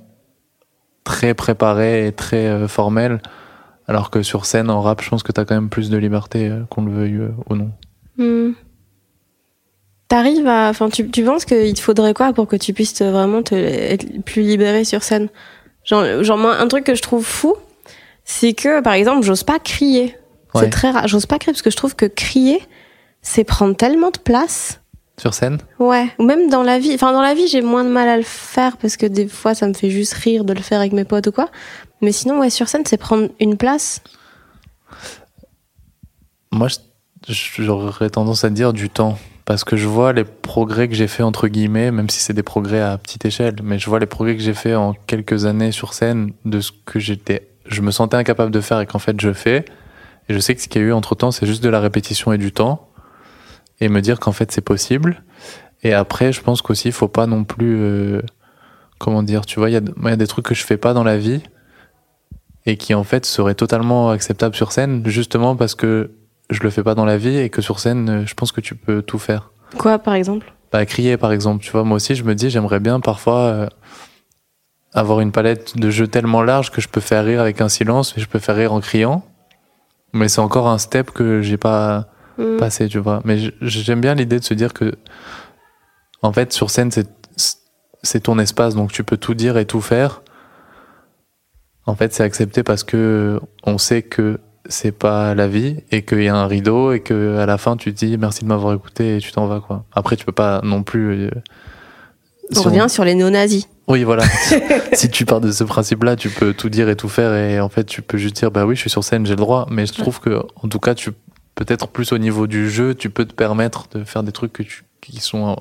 très 1.04 1.34
préparé 1.34 2.06
et 2.06 2.12
très 2.12 2.46
euh, 2.46 2.68
formel. 2.68 3.20
Alors 3.88 4.10
que 4.10 4.22
sur 4.22 4.46
scène, 4.46 4.70
en 4.70 4.80
rap, 4.82 5.02
je 5.02 5.08
pense 5.10 5.22
que 5.24 5.32
t'as 5.32 5.44
quand 5.44 5.54
même 5.54 5.70
plus 5.70 5.90
de 5.90 5.96
liberté, 5.96 6.48
euh, 6.48 6.62
qu'on 6.70 6.84
le 6.84 6.92
veuille 6.92 7.16
euh, 7.16 7.30
ou 7.48 7.56
non. 7.56 7.70
T'arrives 10.10 10.46
à. 10.48 10.68
Enfin, 10.68 10.90
tu, 10.90 11.08
tu 11.08 11.22
penses 11.24 11.44
qu'il 11.44 11.72
te 11.72 11.80
faudrait 11.80 12.14
quoi 12.14 12.32
pour 12.32 12.48
que 12.48 12.56
tu 12.56 12.72
puisses 12.72 12.94
te- 12.94 13.04
vraiment 13.04 13.42
te, 13.44 13.54
être 13.54 14.22
plus 14.24 14.42
libéré 14.42 14.84
sur 14.84 15.04
scène? 15.04 15.28
Genre, 15.84 16.24
genre, 16.24 16.36
moi, 16.36 16.56
un 16.58 16.66
truc 16.66 16.82
que 16.84 16.96
je 16.96 17.00
trouve 17.00 17.24
fou, 17.24 17.54
c'est 18.24 18.52
que, 18.52 18.80
par 18.82 18.94
exemple, 18.94 19.22
j'ose 19.24 19.44
pas 19.44 19.58
crier. 19.60 20.16
Ouais. 20.52 20.62
C'est 20.64 20.70
très 20.70 20.90
rare. 20.90 21.06
J'ose 21.06 21.26
pas 21.26 21.38
crier 21.38 21.52
parce 21.52 21.62
que 21.62 21.70
je 21.70 21.76
trouve 21.76 21.94
que 21.94 22.06
crier, 22.06 22.60
c'est 23.22 23.44
prendre 23.44 23.76
tellement 23.76 24.10
de 24.10 24.18
place. 24.18 24.80
Sur 25.16 25.32
scène? 25.32 25.58
Ouais. 25.78 26.08
Ou 26.18 26.24
même 26.24 26.50
dans 26.50 26.64
la 26.64 26.78
vie. 26.80 26.92
Enfin, 26.94 27.12
dans 27.12 27.20
la 27.22 27.34
vie, 27.34 27.46
j'ai 27.46 27.62
moins 27.62 27.84
de 27.84 27.90
mal 27.90 28.08
à 28.08 28.16
le 28.16 28.22
faire 28.24 28.78
parce 28.78 28.96
que 28.96 29.06
des 29.06 29.28
fois, 29.28 29.54
ça 29.54 29.68
me 29.68 29.74
fait 29.74 29.90
juste 29.90 30.14
rire 30.14 30.44
de 30.44 30.52
le 30.54 30.60
faire 30.60 30.80
avec 30.80 30.92
mes 30.92 31.04
potes 31.04 31.28
ou 31.28 31.32
quoi. 31.32 31.50
Mais 32.00 32.10
sinon, 32.10 32.40
ouais, 32.40 32.50
sur 32.50 32.68
scène, 32.68 32.82
c'est 32.84 32.96
prendre 32.96 33.28
une 33.38 33.56
place. 33.56 34.00
Moi, 36.50 36.66
j'aurais 37.28 38.10
tendance 38.10 38.44
à 38.44 38.50
dire 38.50 38.72
du 38.72 38.90
temps. 38.90 39.16
Parce 39.50 39.64
que 39.64 39.76
je 39.76 39.88
vois 39.88 40.12
les 40.12 40.22
progrès 40.22 40.86
que 40.86 40.94
j'ai 40.94 41.08
fait, 41.08 41.24
entre 41.24 41.48
guillemets, 41.48 41.90
même 41.90 42.08
si 42.08 42.20
c'est 42.20 42.32
des 42.32 42.44
progrès 42.44 42.80
à 42.80 42.96
petite 42.98 43.24
échelle, 43.24 43.56
mais 43.64 43.80
je 43.80 43.90
vois 43.90 43.98
les 43.98 44.06
progrès 44.06 44.36
que 44.36 44.42
j'ai 44.42 44.54
fait 44.54 44.76
en 44.76 44.94
quelques 45.08 45.44
années 45.44 45.72
sur 45.72 45.92
scène 45.92 46.34
de 46.44 46.60
ce 46.60 46.70
que 46.70 47.00
j'étais, 47.00 47.48
je 47.66 47.82
me 47.82 47.90
sentais 47.90 48.16
incapable 48.16 48.52
de 48.52 48.60
faire 48.60 48.78
et 48.78 48.86
qu'en 48.86 49.00
fait 49.00 49.20
je 49.20 49.32
fais. 49.32 49.64
Et 50.28 50.34
je 50.34 50.38
sais 50.38 50.54
que 50.54 50.62
ce 50.62 50.68
qu'il 50.68 50.82
y 50.82 50.84
a 50.84 50.86
eu 50.86 50.92
entre 50.92 51.16
temps, 51.16 51.32
c'est 51.32 51.46
juste 51.46 51.64
de 51.64 51.68
la 51.68 51.80
répétition 51.80 52.32
et 52.32 52.38
du 52.38 52.52
temps. 52.52 52.90
Et 53.80 53.88
me 53.88 54.00
dire 54.00 54.20
qu'en 54.20 54.30
fait 54.30 54.52
c'est 54.52 54.60
possible. 54.60 55.24
Et 55.82 55.94
après, 55.94 56.32
je 56.32 56.42
pense 56.42 56.62
qu'aussi, 56.62 56.86
il 56.86 56.92
faut 56.92 57.08
pas 57.08 57.26
non 57.26 57.42
plus, 57.42 57.74
euh, 57.80 58.22
comment 59.00 59.24
dire, 59.24 59.46
tu 59.46 59.58
vois, 59.58 59.68
il 59.68 59.72
y, 59.72 60.04
y 60.04 60.12
a 60.12 60.16
des 60.16 60.26
trucs 60.28 60.44
que 60.44 60.54
je 60.54 60.64
fais 60.64 60.76
pas 60.76 60.94
dans 60.94 61.02
la 61.02 61.18
vie 61.18 61.40
et 62.66 62.76
qui 62.76 62.94
en 62.94 63.02
fait 63.02 63.26
seraient 63.26 63.56
totalement 63.56 64.10
acceptables 64.10 64.54
sur 64.54 64.70
scène, 64.70 65.02
justement 65.06 65.56
parce 65.56 65.74
que 65.74 66.12
je 66.50 66.62
le 66.62 66.70
fais 66.70 66.82
pas 66.82 66.94
dans 66.94 67.04
la 67.04 67.16
vie 67.16 67.36
et 67.38 67.50
que 67.50 67.62
sur 67.62 67.78
scène, 67.80 68.24
je 68.26 68.34
pense 68.34 68.52
que 68.52 68.60
tu 68.60 68.74
peux 68.74 69.02
tout 69.02 69.18
faire. 69.18 69.50
Quoi, 69.78 69.98
par 69.98 70.14
exemple? 70.14 70.52
Bah, 70.72 70.84
crier 70.86 71.16
par 71.16 71.32
exemple, 71.32 71.62
tu 71.64 71.70
vois, 71.70 71.84
moi 71.84 71.96
aussi 71.96 72.14
je 72.14 72.24
me 72.24 72.34
dis 72.34 72.50
j'aimerais 72.50 72.80
bien 72.80 73.00
parfois 73.00 73.38
euh, 73.38 73.66
avoir 74.92 75.20
une 75.20 75.32
palette 75.32 75.76
de 75.76 75.90
jeux 75.90 76.06
tellement 76.08 76.42
large 76.42 76.70
que 76.70 76.80
je 76.80 76.88
peux 76.88 77.00
faire 77.00 77.24
rire 77.24 77.40
avec 77.40 77.60
un 77.60 77.68
silence 77.68 78.14
et 78.16 78.20
je 78.20 78.26
peux 78.28 78.38
faire 78.38 78.56
rire 78.56 78.72
en 78.72 78.80
criant. 78.80 79.24
Mais 80.12 80.28
c'est 80.28 80.40
encore 80.40 80.68
un 80.68 80.78
step 80.78 81.10
que 81.10 81.42
j'ai 81.42 81.56
pas 81.56 82.06
Hmm. 82.38 82.56
passé, 82.56 82.88
tu 82.88 82.98
vois. 82.98 83.20
Mais 83.24 83.52
j'aime 83.60 84.00
bien 84.00 84.14
l'idée 84.14 84.38
de 84.38 84.44
se 84.44 84.54
dire 84.54 84.72
que 84.72 84.94
en 86.22 86.32
fait 86.32 86.52
sur 86.54 86.70
scène 86.70 86.90
c'est 86.90 87.06
c'est 88.02 88.20
ton 88.20 88.38
espace 88.38 88.74
donc 88.74 88.92
tu 88.92 89.04
peux 89.04 89.18
tout 89.18 89.34
dire 89.34 89.58
et 89.58 89.66
tout 89.66 89.82
faire. 89.82 90.22
En 91.86 91.94
fait, 91.96 92.14
c'est 92.14 92.22
accepté 92.22 92.62
parce 92.62 92.82
que 92.84 93.40
on 93.64 93.76
sait 93.76 94.02
que 94.02 94.38
c'est 94.68 94.92
pas 94.92 95.34
la 95.34 95.48
vie 95.48 95.76
et 95.90 96.02
qu'il 96.02 96.22
y 96.22 96.28
a 96.28 96.36
un 96.36 96.46
rideau 96.46 96.92
et 96.92 97.00
que 97.00 97.38
à 97.38 97.46
la 97.46 97.58
fin 97.58 97.76
tu 97.76 97.92
te 97.92 98.04
dis 98.04 98.16
merci 98.18 98.42
de 98.42 98.48
m'avoir 98.48 98.74
écouté 98.74 99.16
et 99.16 99.18
tu 99.20 99.32
t'en 99.32 99.46
vas 99.46 99.60
quoi. 99.60 99.84
Après 99.92 100.16
tu 100.16 100.24
peux 100.24 100.32
pas 100.32 100.60
non 100.62 100.82
plus 100.82 101.26
euh, 101.26 101.30
On 102.54 102.60
si 102.60 102.66
revient 102.66 102.86
sur 102.88 103.04
les 103.04 103.14
néo-nazis. 103.14 103.68
Oui 103.88 104.04
voilà. 104.04 104.24
si 104.92 105.10
tu 105.10 105.24
pars 105.24 105.40
de 105.40 105.50
ce 105.50 105.64
principe-là, 105.64 106.16
tu 106.16 106.30
peux 106.30 106.52
tout 106.52 106.68
dire 106.68 106.88
et 106.88 106.96
tout 106.96 107.08
faire 107.08 107.34
et 107.34 107.60
en 107.60 107.68
fait 107.68 107.84
tu 107.84 108.02
peux 108.02 108.18
juste 108.18 108.36
dire 108.36 108.50
bah 108.50 108.66
oui 108.66 108.76
je 108.76 108.80
suis 108.80 108.90
sur 108.90 109.04
scène 109.04 109.26
j'ai 109.26 109.32
le 109.32 109.36
droit. 109.36 109.66
Mais 109.70 109.86
je 109.86 109.94
trouve 109.94 110.20
que 110.20 110.42
en 110.62 110.68
tout 110.68 110.80
cas 110.80 110.94
tu 110.94 111.10
peut-être 111.54 111.88
plus 111.88 112.12
au 112.12 112.18
niveau 112.18 112.46
du 112.46 112.70
jeu 112.70 112.94
tu 112.94 113.10
peux 113.10 113.24
te 113.24 113.34
permettre 113.34 113.88
de 113.94 114.04
faire 114.04 114.22
des 114.22 114.32
trucs 114.32 114.52
que 114.52 114.62
tu, 114.62 114.84
qui 115.00 115.20
sont 115.20 115.56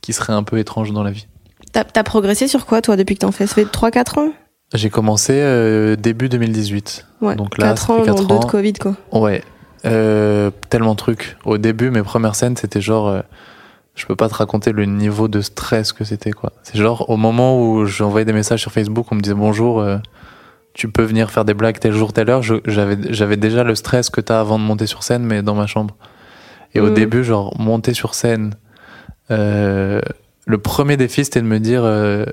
qui 0.00 0.12
seraient 0.12 0.32
un 0.32 0.42
peu 0.42 0.58
étranges 0.58 0.92
dans 0.92 1.02
la 1.02 1.10
vie. 1.10 1.26
T'as 1.72 1.84
as 1.94 2.04
progressé 2.04 2.48
sur 2.48 2.64
quoi, 2.64 2.80
toi, 2.80 2.96
depuis 2.96 3.16
que 3.16 3.20
t'en 3.20 3.32
fais? 3.32 3.46
Ça 3.46 3.54
fait 3.54 3.64
3-4 3.64 4.18
ans? 4.20 4.32
J'ai 4.74 4.90
commencé 4.90 5.32
euh, 5.36 5.96
début 5.96 6.28
2018. 6.28 7.06
Ouais. 7.20 7.36
Donc 7.36 7.58
là, 7.58 7.68
4 7.68 7.86
ça 7.86 7.92
ans, 7.92 7.96
fait 8.00 8.06
dans 8.10 8.14
quatre 8.16 8.26
deux 8.28 8.34
ans. 8.34 8.38
de 8.40 8.44
Covid, 8.46 8.72
quoi. 8.74 8.96
Ouais, 9.12 9.42
euh, 9.84 10.50
tellement 10.70 10.92
de 10.92 10.96
trucs. 10.98 11.36
Au 11.44 11.56
début, 11.58 11.90
mes 11.90 12.02
premières 12.02 12.34
scènes, 12.34 12.56
c'était 12.56 12.80
genre, 12.80 13.08
euh, 13.08 13.20
je 13.94 14.06
peux 14.06 14.16
pas 14.16 14.28
te 14.28 14.34
raconter 14.34 14.72
le 14.72 14.84
niveau 14.84 15.28
de 15.28 15.40
stress 15.40 15.92
que 15.92 16.04
c'était 16.04 16.32
quoi. 16.32 16.52
C'est 16.64 16.76
genre 16.78 17.08
au 17.08 17.16
moment 17.16 17.60
où 17.62 17.86
j'envoyais 17.86 18.24
des 18.24 18.32
messages 18.32 18.60
sur 18.60 18.72
Facebook, 18.72 19.06
on 19.12 19.14
me 19.14 19.20
disait 19.20 19.34
bonjour, 19.36 19.80
euh, 19.80 19.98
tu 20.74 20.88
peux 20.88 21.04
venir 21.04 21.30
faire 21.30 21.44
des 21.44 21.54
blagues 21.54 21.78
tel 21.78 21.92
jour, 21.92 22.12
telle 22.12 22.28
heure. 22.28 22.42
J'avais, 22.42 23.36
déjà 23.36 23.62
le 23.64 23.74
stress 23.76 24.10
que 24.10 24.20
t'as 24.20 24.40
avant 24.40 24.58
de 24.58 24.64
monter 24.64 24.86
sur 24.86 25.02
scène, 25.04 25.22
mais 25.22 25.42
dans 25.42 25.54
ma 25.54 25.66
chambre. 25.66 25.94
Et 26.74 26.80
au 26.80 26.88
Mhm. 26.88 26.94
début, 26.94 27.24
genre, 27.24 27.58
monter 27.58 27.94
sur 27.94 28.14
scène, 28.14 28.54
euh, 29.30 30.00
le 30.44 30.58
premier 30.58 30.96
défi, 30.96 31.24
c'était 31.24 31.40
de 31.40 31.46
me 31.46 31.58
dire, 31.60 31.82
euh, 31.84 32.26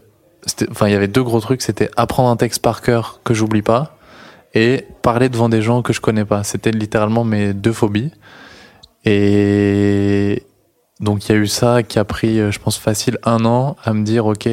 enfin, 0.69 0.87
il 0.87 0.91
y 0.91 0.95
avait 0.95 1.07
deux 1.07 1.23
gros 1.23 1.39
trucs, 1.39 1.61
c'était 1.61 1.89
apprendre 1.95 2.29
un 2.29 2.35
texte 2.35 2.61
par 2.61 2.81
cœur 2.81 3.19
que 3.23 3.33
j'oublie 3.33 3.61
pas, 3.61 3.97
et 4.53 4.85
parler 5.01 5.29
devant 5.29 5.49
des 5.49 5.61
gens 5.61 5.81
que 5.81 5.93
je 5.93 6.01
connais 6.01 6.25
pas. 6.25 6.43
C'était 6.43 6.71
littéralement 6.71 7.23
mes 7.23 7.53
deux 7.53 7.73
phobies. 7.73 8.11
Et 9.05 10.43
donc, 10.99 11.27
il 11.27 11.31
y 11.31 11.35
a 11.35 11.37
eu 11.37 11.47
ça 11.47 11.83
qui 11.83 11.99
a 11.99 12.05
pris, 12.05 12.39
euh, 12.39 12.51
je 12.51 12.59
pense, 12.59 12.77
facile 12.77 13.17
un 13.23 13.45
an 13.45 13.75
à 13.83 13.93
me 13.93 14.03
dire, 14.03 14.25
ok, 14.25 14.47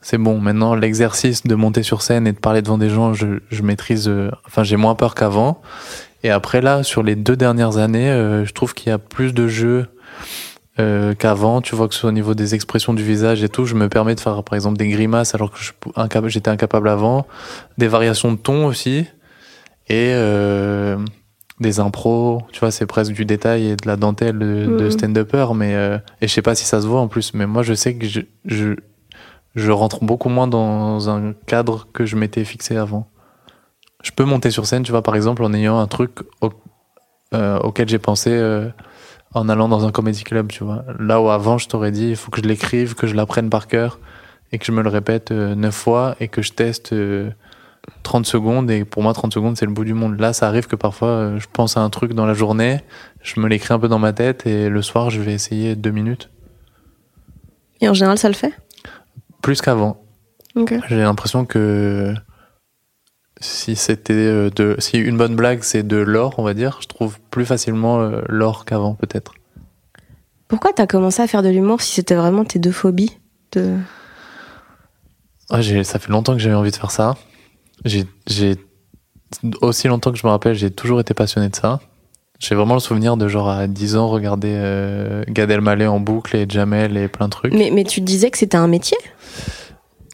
c'est 0.00 0.18
bon, 0.18 0.40
maintenant, 0.40 0.74
l'exercice 0.74 1.44
de 1.44 1.54
monter 1.54 1.82
sur 1.82 2.02
scène 2.02 2.26
et 2.26 2.32
de 2.32 2.38
parler 2.38 2.60
devant 2.60 2.76
des 2.76 2.90
gens, 2.90 3.14
je, 3.14 3.62
maîtrise, 3.62 4.08
euh, 4.08 4.30
enfin, 4.46 4.64
j'ai 4.64 4.76
moins 4.76 4.96
peur 4.96 5.14
qu'avant. 5.14 5.62
Et 6.24 6.30
après, 6.30 6.60
là, 6.60 6.82
sur 6.82 7.02
les 7.02 7.14
deux 7.14 7.36
dernières 7.36 7.78
années, 7.78 8.10
euh, 8.10 8.44
je 8.44 8.52
trouve 8.52 8.74
qu'il 8.74 8.90
y 8.90 8.92
a 8.92 8.98
plus 8.98 9.32
de 9.32 9.46
jeux 9.46 9.88
euh, 10.78 11.14
qu'avant. 11.14 11.60
Tu 11.60 11.74
vois 11.74 11.88
que 11.88 11.94
ce 11.94 12.00
soit 12.00 12.08
au 12.10 12.12
niveau 12.12 12.34
des 12.34 12.54
expressions 12.54 12.94
du 12.94 13.02
visage 13.02 13.42
et 13.42 13.48
tout, 13.48 13.64
je 13.66 13.74
me 13.74 13.88
permets 13.88 14.14
de 14.14 14.20
faire, 14.20 14.42
par 14.42 14.54
exemple, 14.54 14.76
des 14.78 14.88
grimaces 14.88 15.34
alors 15.34 15.50
que 15.50 15.58
j'étais 16.28 16.48
incapable 16.50 16.88
avant. 16.88 17.26
Des 17.78 17.88
variations 17.88 18.32
de 18.32 18.38
ton 18.38 18.66
aussi. 18.66 19.06
Et 19.88 20.12
euh, 20.14 20.96
des 21.60 21.80
impros. 21.80 22.42
Tu 22.52 22.60
vois, 22.60 22.70
c'est 22.70 22.86
presque 22.86 23.12
du 23.12 23.24
détail 23.24 23.66
et 23.66 23.76
de 23.76 23.86
la 23.86 23.96
dentelle 23.96 24.38
de, 24.38 24.66
de 24.78 24.84
Mhm. 24.84 24.90
stand-upper. 24.90 25.46
Mais, 25.54 25.74
euh, 25.74 25.98
et 26.20 26.28
je 26.28 26.32
sais 26.32 26.42
pas 26.42 26.54
si 26.54 26.64
ça 26.64 26.80
se 26.80 26.86
voit 26.86 27.00
en 27.00 27.08
plus, 27.08 27.34
mais 27.34 27.46
moi, 27.46 27.62
je 27.62 27.74
sais 27.74 27.94
que 27.94 28.06
je, 28.06 28.20
je, 28.46 28.74
je 29.54 29.70
rentre 29.70 30.02
beaucoup 30.04 30.28
moins 30.30 30.46
dans 30.46 31.10
un 31.10 31.34
cadre 31.46 31.86
que 31.92 32.06
je 32.06 32.16
m'étais 32.16 32.44
fixé 32.44 32.76
avant. 32.76 33.08
Je 34.02 34.10
peux 34.12 34.24
monter 34.24 34.50
sur 34.50 34.66
scène, 34.66 34.82
tu 34.82 34.90
vois, 34.92 35.02
par 35.02 35.14
exemple, 35.14 35.44
en 35.44 35.52
ayant 35.52 35.78
un 35.78 35.86
truc 35.86 36.20
au- 36.40 36.50
euh, 37.34 37.58
auquel 37.60 37.88
j'ai 37.88 37.98
pensé 38.00 38.30
euh, 38.30 38.68
en 39.34 39.48
allant 39.48 39.68
dans 39.68 39.86
un 39.86 39.90
comedy 39.90 40.24
club, 40.24 40.48
tu 40.48 40.64
vois. 40.64 40.84
Là 40.98 41.20
où 41.20 41.30
avant, 41.30 41.58
je 41.58 41.68
t'aurais 41.68 41.90
dit, 41.90 42.10
il 42.10 42.16
faut 42.16 42.30
que 42.30 42.42
je 42.42 42.46
l'écrive, 42.46 42.94
que 42.94 43.06
je 43.06 43.14
l'apprenne 43.14 43.50
par 43.50 43.66
cœur 43.66 43.98
et 44.52 44.58
que 44.58 44.66
je 44.66 44.72
me 44.72 44.82
le 44.82 44.88
répète 44.88 45.30
euh, 45.30 45.54
neuf 45.54 45.74
fois 45.74 46.16
et 46.20 46.28
que 46.28 46.42
je 46.42 46.52
teste 46.52 46.92
euh, 46.92 47.30
30 48.02 48.26
secondes. 48.26 48.70
Et 48.70 48.84
pour 48.84 49.02
moi, 49.02 49.14
30 49.14 49.32
secondes, 49.32 49.56
c'est 49.56 49.64
le 49.64 49.72
bout 49.72 49.84
du 49.84 49.94
monde. 49.94 50.20
Là, 50.20 50.32
ça 50.32 50.48
arrive 50.48 50.66
que 50.66 50.76
parfois, 50.76 51.08
euh, 51.08 51.38
je 51.38 51.46
pense 51.50 51.76
à 51.76 51.80
un 51.80 51.90
truc 51.90 52.12
dans 52.12 52.26
la 52.26 52.34
journée, 52.34 52.80
je 53.22 53.40
me 53.40 53.48
l'écris 53.48 53.72
un 53.72 53.78
peu 53.78 53.88
dans 53.88 53.98
ma 53.98 54.12
tête 54.12 54.46
et 54.46 54.68
le 54.68 54.82
soir, 54.82 55.10
je 55.10 55.20
vais 55.20 55.32
essayer 55.32 55.74
deux 55.76 55.90
minutes. 55.90 56.30
Et 57.80 57.88
en 57.88 57.94
général, 57.94 58.18
ça 58.18 58.28
le 58.28 58.34
fait? 58.34 58.52
Plus 59.40 59.60
qu'avant. 59.60 60.02
Ok. 60.54 60.74
J'ai 60.88 60.98
l'impression 60.98 61.46
que 61.46 62.14
si 63.42 63.76
c'était 63.76 64.12
euh, 64.12 64.50
de 64.50 64.76
si 64.78 64.98
une 64.98 65.16
bonne 65.16 65.34
blague 65.34 65.62
c'est 65.62 65.82
de 65.82 65.96
l'or 65.96 66.34
on 66.38 66.42
va 66.42 66.54
dire 66.54 66.78
je 66.80 66.86
trouve 66.86 67.18
plus 67.30 67.44
facilement 67.44 68.00
euh, 68.00 68.22
l'or 68.28 68.64
qu'avant 68.64 68.94
peut-être. 68.94 69.34
Pourquoi 70.48 70.72
t'as 70.72 70.86
commencé 70.86 71.22
à 71.22 71.26
faire 71.26 71.42
de 71.42 71.48
l'humour 71.48 71.80
si 71.80 71.94
c'était 71.94 72.14
vraiment 72.14 72.44
tes 72.44 72.58
deux 72.58 72.72
phobies 72.72 73.18
de... 73.52 73.76
Ouais, 75.50 75.62
j'ai 75.62 75.82
ça 75.84 75.98
fait 75.98 76.10
longtemps 76.10 76.34
que 76.34 76.38
j'avais 76.38 76.54
envie 76.54 76.70
de 76.70 76.76
faire 76.76 76.90
ça. 76.90 77.16
J'ai 77.84 78.06
j'ai 78.26 78.56
aussi 79.60 79.88
longtemps 79.88 80.12
que 80.12 80.18
je 80.18 80.26
me 80.26 80.30
rappelle 80.30 80.54
j'ai 80.54 80.70
toujours 80.70 81.00
été 81.00 81.14
passionné 81.14 81.48
de 81.48 81.56
ça. 81.56 81.80
J'ai 82.38 82.54
vraiment 82.54 82.74
le 82.74 82.80
souvenir 82.80 83.16
de 83.16 83.28
genre 83.28 83.48
à 83.48 83.68
10 83.68 83.96
ans 83.96 84.08
regarder 84.08 84.52
euh, 84.52 85.22
Gad 85.28 85.48
Elmaleh 85.50 85.86
en 85.86 86.00
boucle 86.00 86.36
et 86.36 86.46
Jamel 86.48 86.96
et 86.96 87.06
plein 87.06 87.26
de 87.26 87.30
trucs. 87.30 87.54
Mais, 87.54 87.70
mais 87.72 87.84
tu 87.84 88.00
disais 88.00 88.32
que 88.32 88.38
c'était 88.38 88.56
un 88.56 88.66
métier? 88.66 88.98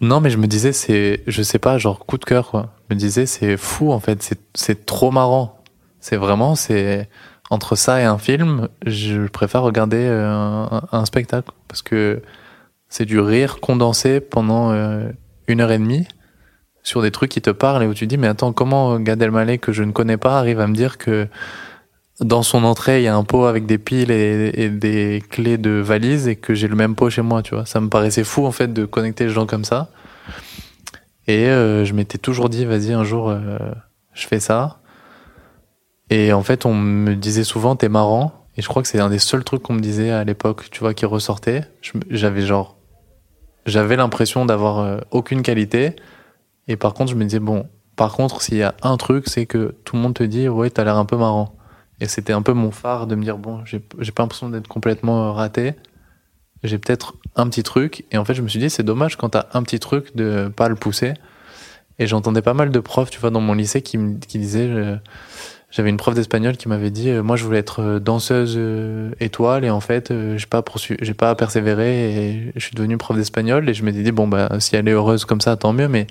Non, 0.00 0.20
mais 0.20 0.30
je 0.30 0.38
me 0.38 0.46
disais, 0.46 0.72
c'est, 0.72 1.22
je 1.26 1.42
sais 1.42 1.58
pas, 1.58 1.78
genre 1.78 2.06
coup 2.06 2.18
de 2.18 2.24
cœur, 2.24 2.50
quoi. 2.50 2.74
Je 2.88 2.94
me 2.94 2.98
disais, 2.98 3.26
c'est 3.26 3.56
fou, 3.56 3.90
en 3.92 4.00
fait, 4.00 4.22
c'est, 4.54 4.86
trop 4.86 5.10
marrant. 5.10 5.62
C'est 6.00 6.16
vraiment, 6.16 6.54
c'est, 6.54 7.08
entre 7.50 7.74
ça 7.74 8.00
et 8.00 8.04
un 8.04 8.18
film, 8.18 8.68
je 8.86 9.26
préfère 9.26 9.62
regarder 9.62 9.98
euh, 9.98 10.28
un, 10.30 10.82
un 10.92 11.04
spectacle. 11.04 11.50
Parce 11.66 11.82
que 11.82 12.22
c'est 12.88 13.04
du 13.04 13.18
rire 13.18 13.60
condensé 13.60 14.20
pendant 14.20 14.70
euh, 14.70 15.10
une 15.48 15.60
heure 15.60 15.72
et 15.72 15.78
demie 15.78 16.06
sur 16.82 17.02
des 17.02 17.10
trucs 17.10 17.30
qui 17.30 17.42
te 17.42 17.50
parlent 17.50 17.82
et 17.82 17.86
où 17.86 17.94
tu 17.94 18.06
dis, 18.06 18.16
mais 18.16 18.28
attends, 18.28 18.52
comment 18.52 18.98
Gad 18.98 19.20
Elmaleh, 19.20 19.58
que 19.58 19.72
je 19.72 19.82
ne 19.82 19.92
connais 19.92 20.16
pas, 20.16 20.38
arrive 20.38 20.60
à 20.60 20.66
me 20.66 20.74
dire 20.74 20.96
que 20.96 21.28
dans 22.20 22.42
son 22.42 22.64
entrée, 22.64 23.00
il 23.00 23.04
y 23.04 23.08
a 23.08 23.16
un 23.16 23.24
pot 23.24 23.44
avec 23.44 23.66
des 23.66 23.78
piles 23.78 24.10
et, 24.10 24.70
des 24.70 25.22
clés 25.30 25.58
de 25.58 25.70
valise 25.70 26.26
et 26.26 26.36
que 26.36 26.54
j'ai 26.54 26.66
le 26.66 26.74
même 26.74 26.94
pot 26.94 27.10
chez 27.10 27.22
moi, 27.22 27.42
tu 27.42 27.54
vois. 27.54 27.64
Ça 27.64 27.80
me 27.80 27.88
paraissait 27.88 28.24
fou, 28.24 28.44
en 28.44 28.52
fait, 28.52 28.72
de 28.72 28.84
connecter 28.84 29.24
les 29.24 29.30
gens 29.30 29.46
comme 29.46 29.64
ça. 29.64 29.90
Et 31.28 31.46
euh, 31.46 31.84
je 31.84 31.94
m'étais 31.94 32.18
toujours 32.18 32.48
dit, 32.48 32.64
vas-y, 32.64 32.92
un 32.92 33.04
jour, 33.04 33.28
euh, 33.28 33.58
je 34.14 34.26
fais 34.26 34.40
ça. 34.40 34.80
Et 36.10 36.32
en 36.32 36.42
fait, 36.42 36.66
on 36.66 36.74
me 36.74 37.14
disait 37.14 37.44
souvent, 37.44 37.76
t'es 37.76 37.88
marrant. 37.88 38.32
Et 38.56 38.62
je 38.62 38.68
crois 38.68 38.82
que 38.82 38.88
c'est 38.88 38.98
un 38.98 39.10
des 39.10 39.20
seuls 39.20 39.44
trucs 39.44 39.62
qu'on 39.62 39.74
me 39.74 39.80
disait 39.80 40.10
à 40.10 40.24
l'époque, 40.24 40.68
tu 40.70 40.80
vois, 40.80 40.94
qui 40.94 41.06
ressortait. 41.06 41.62
J'avais 42.10 42.42
genre, 42.42 42.76
j'avais 43.66 43.94
l'impression 43.94 44.44
d'avoir 44.44 44.80
euh, 44.80 44.98
aucune 45.12 45.42
qualité. 45.42 45.94
Et 46.66 46.76
par 46.76 46.94
contre, 46.94 47.12
je 47.12 47.16
me 47.16 47.24
disais, 47.24 47.38
bon, 47.38 47.68
par 47.94 48.12
contre, 48.12 48.42
s'il 48.42 48.56
y 48.56 48.62
a 48.62 48.74
un 48.82 48.96
truc, 48.96 49.28
c'est 49.28 49.46
que 49.46 49.76
tout 49.84 49.94
le 49.94 50.02
monde 50.02 50.14
te 50.14 50.24
dit, 50.24 50.48
ouais, 50.48 50.70
t'as 50.70 50.82
l'air 50.82 50.96
un 50.96 51.04
peu 51.04 51.16
marrant. 51.16 51.57
Et 52.00 52.06
c'était 52.06 52.32
un 52.32 52.42
peu 52.42 52.52
mon 52.52 52.70
phare 52.70 53.06
de 53.06 53.14
me 53.14 53.22
dire, 53.22 53.38
bon, 53.38 53.64
j'ai 53.64 53.80
pas 53.80 54.22
l'impression 54.22 54.48
d'être 54.48 54.68
complètement 54.68 55.32
raté. 55.32 55.74
J'ai 56.62 56.78
peut-être 56.78 57.14
un 57.36 57.48
petit 57.48 57.62
truc. 57.62 58.04
Et 58.10 58.18
en 58.18 58.24
fait, 58.24 58.34
je 58.34 58.42
me 58.42 58.48
suis 58.48 58.58
dit, 58.58 58.70
c'est 58.70 58.82
dommage 58.82 59.16
quand 59.16 59.30
t'as 59.30 59.46
un 59.52 59.62
petit 59.62 59.78
truc 59.78 60.14
de 60.16 60.50
pas 60.54 60.68
le 60.68 60.74
pousser. 60.74 61.14
Et 61.98 62.06
j'entendais 62.06 62.42
pas 62.42 62.54
mal 62.54 62.70
de 62.70 62.80
profs, 62.80 63.10
tu 63.10 63.18
vois, 63.18 63.30
dans 63.30 63.40
mon 63.40 63.54
lycée 63.54 63.82
qui 63.82 63.98
me 63.98 64.18
qui 64.18 64.38
disaient, 64.38 64.68
euh, 64.68 64.96
j'avais 65.70 65.90
une 65.90 65.96
prof 65.96 66.14
d'espagnol 66.14 66.56
qui 66.56 66.68
m'avait 66.68 66.90
dit, 66.90 67.10
euh, 67.10 67.22
moi, 67.22 67.36
je 67.36 67.44
voulais 67.44 67.58
être 67.58 67.80
euh, 67.82 67.98
danseuse 67.98 68.58
étoile. 69.20 69.64
Et 69.64 69.70
en 69.70 69.80
fait, 69.80 70.12
j'ai 70.36 70.46
pas 70.46 70.62
j'ai 71.00 71.14
pas 71.14 71.34
persévéré 71.34 72.14
et 72.14 72.52
je 72.54 72.60
suis 72.60 72.74
devenu 72.74 72.96
prof 72.98 73.16
d'espagnol. 73.16 73.68
Et 73.68 73.74
je 73.74 73.84
m'étais 73.84 74.02
dit, 74.02 74.12
bon, 74.12 74.28
bah, 74.28 74.48
si 74.60 74.76
elle 74.76 74.88
est 74.88 74.92
heureuse 74.92 75.24
comme 75.24 75.40
ça, 75.40 75.56
tant 75.56 75.72
mieux. 75.72 75.88
Mais 75.88 76.06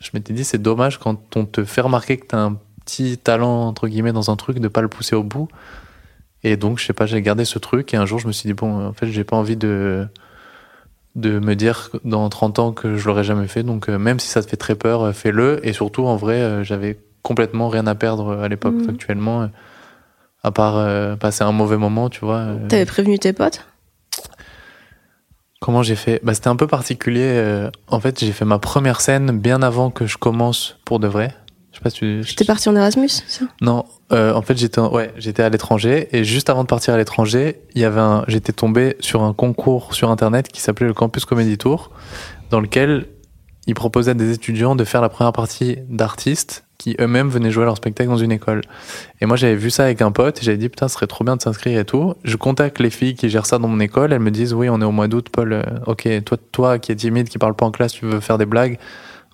je 0.00 0.10
m'étais 0.14 0.34
dit, 0.34 0.44
c'est 0.44 0.60
dommage 0.60 0.98
quand 0.98 1.36
on 1.36 1.46
te 1.46 1.64
fait 1.64 1.80
remarquer 1.80 2.18
que 2.18 2.26
t'as 2.26 2.38
un 2.38 2.58
petit 2.84 3.18
talent, 3.18 3.66
entre 3.66 3.88
guillemets, 3.88 4.12
dans 4.12 4.30
un 4.30 4.36
truc, 4.36 4.58
de 4.58 4.68
pas 4.68 4.82
le 4.82 4.88
pousser 4.88 5.16
au 5.16 5.22
bout. 5.22 5.48
Et 6.42 6.56
donc, 6.56 6.78
je 6.78 6.84
sais 6.84 6.92
pas, 6.92 7.06
j'ai 7.06 7.22
gardé 7.22 7.44
ce 7.44 7.58
truc. 7.58 7.94
Et 7.94 7.96
un 7.96 8.06
jour, 8.06 8.18
je 8.18 8.26
me 8.26 8.32
suis 8.32 8.46
dit, 8.46 8.52
bon, 8.54 8.86
en 8.86 8.92
fait, 8.92 9.06
j'ai 9.06 9.24
pas 9.24 9.36
envie 9.36 9.56
de, 9.56 10.06
de 11.14 11.38
me 11.38 11.54
dire 11.54 11.90
dans 12.04 12.28
30 12.28 12.58
ans 12.58 12.72
que 12.72 12.96
je 12.96 13.06
l'aurais 13.06 13.24
jamais 13.24 13.48
fait. 13.48 13.62
Donc, 13.62 13.88
euh, 13.88 13.98
même 13.98 14.20
si 14.20 14.28
ça 14.28 14.42
te 14.42 14.48
fait 14.48 14.56
très 14.56 14.74
peur, 14.74 15.02
euh, 15.02 15.12
fais-le. 15.12 15.66
Et 15.66 15.72
surtout, 15.72 16.04
en 16.04 16.16
vrai, 16.16 16.40
euh, 16.40 16.62
j'avais 16.62 16.98
complètement 17.22 17.68
rien 17.68 17.86
à 17.86 17.94
perdre 17.94 18.38
à 18.38 18.48
l'époque. 18.48 18.74
Mhm. 18.74 18.90
Actuellement, 18.90 19.48
à 20.42 20.50
part 20.50 21.16
passer 21.16 21.42
un 21.42 21.52
mauvais 21.52 21.78
moment, 21.78 22.10
tu 22.10 22.20
vois. 22.20 22.48
T'avais 22.68 22.84
prévenu 22.84 23.18
tes 23.18 23.32
potes? 23.32 23.64
Comment 25.62 25.82
j'ai 25.82 25.96
fait? 25.96 26.20
Bah, 26.22 26.34
C'était 26.34 26.48
un 26.48 26.56
peu 26.56 26.66
particulier. 26.66 27.70
en 27.88 27.98
fait, 27.98 28.20
j'ai 28.20 28.32
fait 28.32 28.44
ma 28.44 28.58
première 28.58 29.00
scène 29.00 29.38
bien 29.38 29.62
avant 29.62 29.90
que 29.90 30.04
je 30.04 30.18
commence 30.18 30.76
pour 30.84 31.00
de 31.00 31.06
vrai. 31.08 31.34
Je 31.74 31.78
sais 31.78 31.82
pas 31.82 31.90
si 31.90 32.24
tu... 32.24 32.34
T'es 32.36 32.44
parti 32.44 32.68
en 32.68 32.76
Erasmus, 32.76 33.08
ça? 33.08 33.46
Non, 33.60 33.84
euh, 34.12 34.32
en 34.32 34.42
fait 34.42 34.56
j'étais 34.56 34.80
ouais 34.80 35.12
j'étais 35.16 35.42
à 35.42 35.48
l'étranger 35.48 36.08
et 36.12 36.22
juste 36.22 36.48
avant 36.48 36.62
de 36.62 36.68
partir 36.68 36.94
à 36.94 36.96
l'étranger, 36.96 37.62
il 37.74 37.82
y 37.82 37.84
avait 37.84 38.00
un 38.00 38.24
j'étais 38.28 38.52
tombé 38.52 38.96
sur 39.00 39.24
un 39.24 39.32
concours 39.32 39.92
sur 39.92 40.08
internet 40.08 40.48
qui 40.48 40.60
s'appelait 40.60 40.86
le 40.86 40.94
Campus 40.94 41.24
Comedy 41.24 41.58
Tour, 41.58 41.90
dans 42.50 42.60
lequel 42.60 43.06
ils 43.66 43.74
proposaient 43.74 44.12
à 44.12 44.14
des 44.14 44.32
étudiants 44.32 44.76
de 44.76 44.84
faire 44.84 45.00
la 45.00 45.08
première 45.08 45.32
partie 45.32 45.78
d'artistes 45.88 46.64
qui 46.78 46.94
eux-mêmes 47.00 47.28
venaient 47.28 47.50
jouer 47.50 47.64
leur 47.64 47.76
spectacle 47.76 48.10
dans 48.10 48.18
une 48.18 48.30
école. 48.30 48.60
Et 49.20 49.26
moi 49.26 49.36
j'avais 49.36 49.56
vu 49.56 49.70
ça 49.70 49.84
avec 49.84 50.00
un 50.00 50.12
pote 50.12 50.38
et 50.40 50.42
j'avais 50.44 50.58
dit 50.58 50.68
putain 50.68 50.86
ce 50.86 50.94
serait 50.94 51.08
trop 51.08 51.24
bien 51.24 51.34
de 51.34 51.42
s'inscrire 51.42 51.80
et 51.80 51.84
tout. 51.84 52.14
Je 52.22 52.36
contacte 52.36 52.78
les 52.78 52.90
filles 52.90 53.16
qui 53.16 53.28
gèrent 53.28 53.46
ça 53.46 53.58
dans 53.58 53.68
mon 53.68 53.80
école, 53.80 54.12
elles 54.12 54.20
me 54.20 54.30
disent 54.30 54.54
oui 54.54 54.68
on 54.68 54.80
est 54.80 54.84
au 54.84 54.92
mois 54.92 55.08
d'août 55.08 55.26
Paul, 55.32 55.54
euh, 55.54 55.62
ok 55.86 56.08
toi 56.24 56.38
toi 56.52 56.78
qui 56.78 56.92
es 56.92 56.94
timide 56.94 57.28
qui 57.28 57.38
parle 57.38 57.54
pas 57.54 57.66
en 57.66 57.72
classe 57.72 57.94
tu 57.94 58.04
veux 58.04 58.20
faire 58.20 58.38
des 58.38 58.46
blagues, 58.46 58.78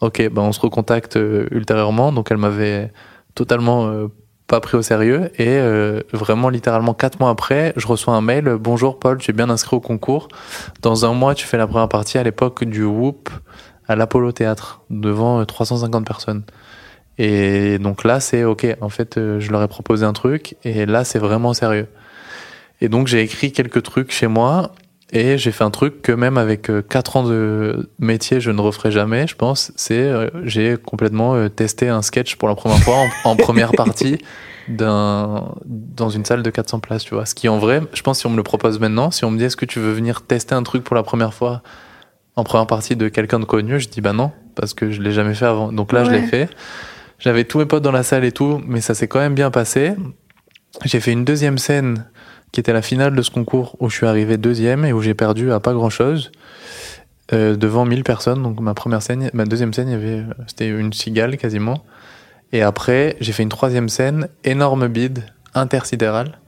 ok 0.00 0.28
ben 0.30 0.42
on 0.42 0.52
se 0.52 0.60
recontacte 0.60 1.16
euh, 1.16 1.46
ultérieurement. 1.50 2.12
Donc 2.12 2.30
elle 2.30 2.38
m'avait 2.38 2.92
totalement 3.34 3.86
euh, 3.88 4.08
pas 4.46 4.60
pris 4.60 4.76
au 4.76 4.82
sérieux. 4.82 5.30
Et 5.38 5.48
euh, 5.48 6.00
vraiment 6.12 6.48
littéralement 6.48 6.94
quatre 6.94 7.20
mois 7.20 7.30
après 7.30 7.72
je 7.76 7.86
reçois 7.86 8.14
un 8.14 8.20
mail 8.20 8.56
bonjour 8.60 8.98
Paul 8.98 9.18
tu 9.18 9.30
es 9.30 9.34
bien 9.34 9.50
inscrit 9.50 9.76
au 9.76 9.80
concours. 9.80 10.28
Dans 10.82 11.04
un 11.04 11.14
mois 11.14 11.34
tu 11.34 11.46
fais 11.46 11.56
la 11.56 11.66
première 11.66 11.88
partie 11.88 12.18
à 12.18 12.22
l'époque 12.22 12.64
du 12.64 12.84
Whoop 12.84 13.30
à 13.88 13.96
l'Apollo 13.96 14.32
Théâtre 14.32 14.82
devant 14.90 15.40
euh, 15.40 15.44
350 15.44 16.06
personnes 16.06 16.42
et 17.22 17.78
donc 17.78 18.04
là 18.04 18.18
c'est 18.18 18.44
ok 18.44 18.66
en 18.80 18.88
fait 18.88 19.18
euh, 19.18 19.40
je 19.40 19.52
leur 19.52 19.62
ai 19.62 19.68
proposé 19.68 20.06
un 20.06 20.14
truc. 20.14 20.56
Et 20.64 20.86
là 20.86 21.04
c'est 21.04 21.18
vraiment 21.18 21.52
sérieux. 21.52 21.86
Et 22.80 22.88
donc 22.88 23.08
j'ai 23.08 23.20
écrit 23.20 23.52
quelques 23.52 23.82
trucs 23.82 24.10
chez 24.10 24.26
moi 24.26 24.72
et 25.12 25.38
j'ai 25.38 25.50
fait 25.50 25.64
un 25.64 25.70
truc 25.70 26.02
que 26.02 26.12
même 26.12 26.38
avec 26.38 26.70
euh, 26.70 26.82
quatre 26.82 27.16
ans 27.16 27.24
de 27.24 27.90
métier, 27.98 28.40
je 28.40 28.50
ne 28.50 28.60
referai 28.60 28.92
jamais, 28.92 29.26
je 29.26 29.34
pense. 29.34 29.72
C'est 29.76 29.98
euh, 29.98 30.30
j'ai 30.44 30.76
complètement 30.76 31.34
euh, 31.34 31.48
testé 31.48 31.88
un 31.88 32.02
sketch 32.02 32.36
pour 32.36 32.48
la 32.48 32.54
première 32.54 32.78
fois 32.78 32.96
en, 33.24 33.30
en 33.30 33.36
première 33.36 33.72
partie 33.72 34.18
d'un 34.68 35.52
dans 35.66 36.10
une 36.10 36.24
salle 36.24 36.42
de 36.42 36.50
400 36.50 36.78
places, 36.78 37.02
tu 37.02 37.14
vois. 37.14 37.26
Ce 37.26 37.34
qui 37.34 37.48
en 37.48 37.58
vrai, 37.58 37.82
je 37.92 38.02
pense 38.02 38.20
si 38.20 38.26
on 38.26 38.30
me 38.30 38.36
le 38.36 38.44
propose 38.44 38.78
maintenant, 38.78 39.10
si 39.10 39.24
on 39.24 39.30
me 39.30 39.38
dit 39.38 39.44
est-ce 39.44 39.56
que 39.56 39.66
tu 39.66 39.80
veux 39.80 39.92
venir 39.92 40.22
tester 40.22 40.54
un 40.54 40.62
truc 40.62 40.84
pour 40.84 40.94
la 40.94 41.02
première 41.02 41.34
fois 41.34 41.62
en 42.36 42.44
première 42.44 42.68
partie 42.68 42.94
de 42.96 43.08
quelqu'un 43.08 43.40
de 43.40 43.44
connu, 43.44 43.80
je 43.80 43.88
dis 43.88 44.00
bah 44.00 44.12
non, 44.12 44.30
parce 44.54 44.74
que 44.74 44.90
je 44.90 45.02
l'ai 45.02 45.12
jamais 45.12 45.34
fait 45.34 45.46
avant. 45.46 45.72
Donc 45.72 45.92
là, 45.92 46.04
je 46.04 46.10
l'ai 46.10 46.22
fait. 46.22 46.48
J'avais 47.18 47.44
tous 47.44 47.58
mes 47.58 47.66
potes 47.66 47.82
dans 47.82 47.92
la 47.92 48.02
salle 48.02 48.24
et 48.24 48.32
tout, 48.32 48.62
mais 48.66 48.80
ça 48.80 48.94
s'est 48.94 49.08
quand 49.08 49.18
même 49.18 49.34
bien 49.34 49.50
passé. 49.50 49.92
J'ai 50.84 51.00
fait 51.00 51.12
une 51.12 51.24
deuxième 51.24 51.58
scène 51.58 52.06
qui 52.52 52.60
était 52.60 52.72
la 52.72 52.82
finale 52.82 53.14
de 53.14 53.22
ce 53.22 53.30
concours 53.30 53.76
où 53.80 53.88
je 53.90 53.96
suis 53.96 54.06
arrivé 54.06 54.36
deuxième 54.36 54.84
et 54.84 54.92
où 54.92 55.00
j'ai 55.00 55.14
perdu 55.14 55.52
à 55.52 55.60
pas 55.60 55.72
grand 55.72 55.90
chose 55.90 56.32
devant 57.32 57.84
1000 57.84 58.02
personnes. 58.02 58.42
Donc 58.42 58.60
ma 58.60 58.74
première 58.74 59.02
scène, 59.02 59.30
ma 59.32 59.44
deuxième 59.44 59.72
scène, 59.72 59.88
euh, 59.90 60.24
c'était 60.46 60.68
une 60.68 60.92
cigale 60.92 61.36
quasiment. 61.36 61.84
Et 62.52 62.62
après, 62.62 63.16
j'ai 63.20 63.32
fait 63.32 63.42
une 63.42 63.48
troisième 63.48 63.88
scène, 63.88 64.28
énorme 64.44 64.88
bide, 64.88 65.24
intersidéral. 65.54 66.38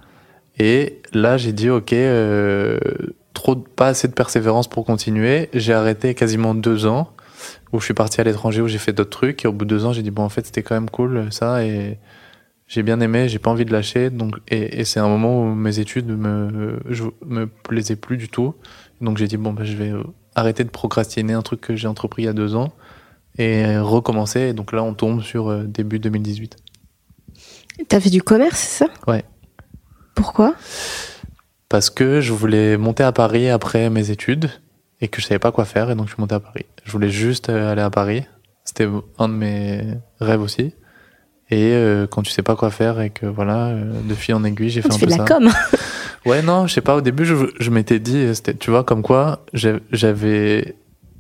Et 0.59 1.01
là, 1.13 1.37
j'ai 1.37 1.53
dit, 1.53 1.71
ok, 1.71 1.93
euh, 1.93 2.79
trop, 3.35 3.55
pas 3.57 3.89
assez 3.89 4.09
de 4.09 4.13
persévérance 4.13 4.69
pour 4.69 4.85
continuer. 4.85 5.49
J'ai 5.55 5.73
arrêté 5.73 6.15
quasiment 6.15 6.55
deux 6.55 6.87
ans, 6.87 7.11
où 7.73 7.79
je 7.79 7.85
suis 7.85 7.95
parti 7.95 8.21
à 8.21 8.25
l'étranger, 8.25 8.61
où 8.61 8.69
j'ai 8.69 8.79
fait 8.79 8.93
d'autres 8.93 9.11
trucs. 9.11 9.45
Et 9.45 9.49
au 9.49 9.53
bout 9.53 9.65
de 9.65 9.71
deux 9.71 9.85
ans, 9.85 9.93
j'ai 9.93 10.03
dit, 10.03 10.11
bon, 10.11 10.25
en 10.25 10.29
fait, 10.29 10.45
c'était 10.45 10.63
quand 10.63 10.75
même 10.75 10.91
cool, 10.91 11.29
ça. 11.31 11.61
J'ai 12.73 12.83
bien 12.83 13.01
aimé, 13.01 13.29
j'ai 13.29 13.39
pas 13.39 13.51
envie 13.51 13.67
de 13.67 13.73
lâcher. 13.73 14.09
Donc, 14.09 14.37
et, 14.49 14.81
et 14.81 14.85
c'est 14.87 14.99
un 14.99 15.07
moment 15.07 15.43
où 15.43 15.55
mes 15.55 15.79
études 15.79 16.09
me, 16.09 16.81
je, 16.89 17.05
me 17.27 17.47
plaisaient 17.47 17.97
plus 17.97 18.17
du 18.17 18.31
tout. 18.31 18.55
Donc, 19.03 19.19
j'ai 19.19 19.27
dit, 19.27 19.37
bon, 19.37 19.53
bah, 19.53 19.65
je 19.65 19.77
vais 19.77 19.91
euh, 19.91 20.03
arrêter 20.35 20.65
de 20.65 20.71
procrastiner 20.71 21.35
un 21.35 21.43
truc 21.43 21.61
que 21.61 21.77
j'ai 21.77 21.87
entrepris 21.87 22.23
il 22.23 22.25
y 22.25 22.29
a 22.29 22.33
deux 22.33 22.57
ans 22.57 22.73
et 23.37 23.77
recommencer. 23.77 24.41
Et 24.41 24.53
donc 24.55 24.73
là, 24.73 24.83
on 24.83 24.95
tombe 24.95 25.21
sur 25.21 25.51
euh, 25.51 25.65
début 25.65 25.99
2018. 25.99 26.57
T'as 27.89 28.01
fait 28.01 28.09
du 28.09 28.23
commerce, 28.23 28.59
c'est 28.59 28.85
ça? 28.87 28.91
Ouais. 29.07 29.25
Pourquoi? 30.15 30.55
Parce 31.69 31.91
que 31.91 32.23
je 32.23 32.33
voulais 32.33 32.79
monter 32.79 33.03
à 33.03 33.13
Paris 33.13 33.51
après 33.51 33.91
mes 33.91 34.11
études 34.11 34.51
et 35.03 35.09
que 35.09 35.21
je 35.21 35.27
savais 35.27 35.39
pas 35.39 35.53
quoi 35.53 35.67
faire 35.67 35.91
et 35.91 35.95
donc 35.95 36.07
je 36.07 36.15
suis 36.15 36.21
monté 36.21 36.37
à 36.37 36.41
Paris. 36.41 36.65
Je 36.85 36.93
voulais 36.93 37.11
juste 37.11 37.51
euh, 37.51 37.71
aller 37.71 37.83
à 37.83 37.91
Paris. 37.91 38.25
C'était 38.65 38.89
un 39.19 39.29
de 39.29 39.35
mes 39.35 39.83
rêves 40.21 40.41
aussi. 40.41 40.73
Et 41.53 41.73
euh, 41.75 42.07
quand 42.09 42.23
tu 42.23 42.33
sais 42.33 42.43
pas 42.43 42.57
quoi 42.57 42.71
faire 42.71 43.01
et 43.01 43.11
que 43.11 43.27
voilà, 43.27 43.67
euh, 43.69 43.85
de 44.03 44.15
fil 44.15 44.35
en 44.35 44.43
aiguille, 44.43 44.71
j'ai 44.71 44.81
fait 44.83 44.89
Tu 44.89 44.95
un 44.95 44.99
fais 44.99 45.07
peu 45.07 45.13
de 45.13 45.19
la 45.19 45.27
ça. 45.27 45.35
com. 45.35 45.49
Ouais, 46.25 46.41
non, 46.41 46.69
je 46.69 46.73
sais 46.75 46.81
pas. 46.81 46.95
Au 46.97 47.01
début, 47.01 47.25
je, 47.25 47.35
je 47.59 47.71
m'étais 47.71 47.99
dit, 47.99 48.17
euh, 48.19 48.33
c'était, 48.35 48.55
tu 48.55 48.71
vois, 48.71 48.85
comme 48.85 49.03
quoi 49.03 49.45
j'avais 49.93 50.77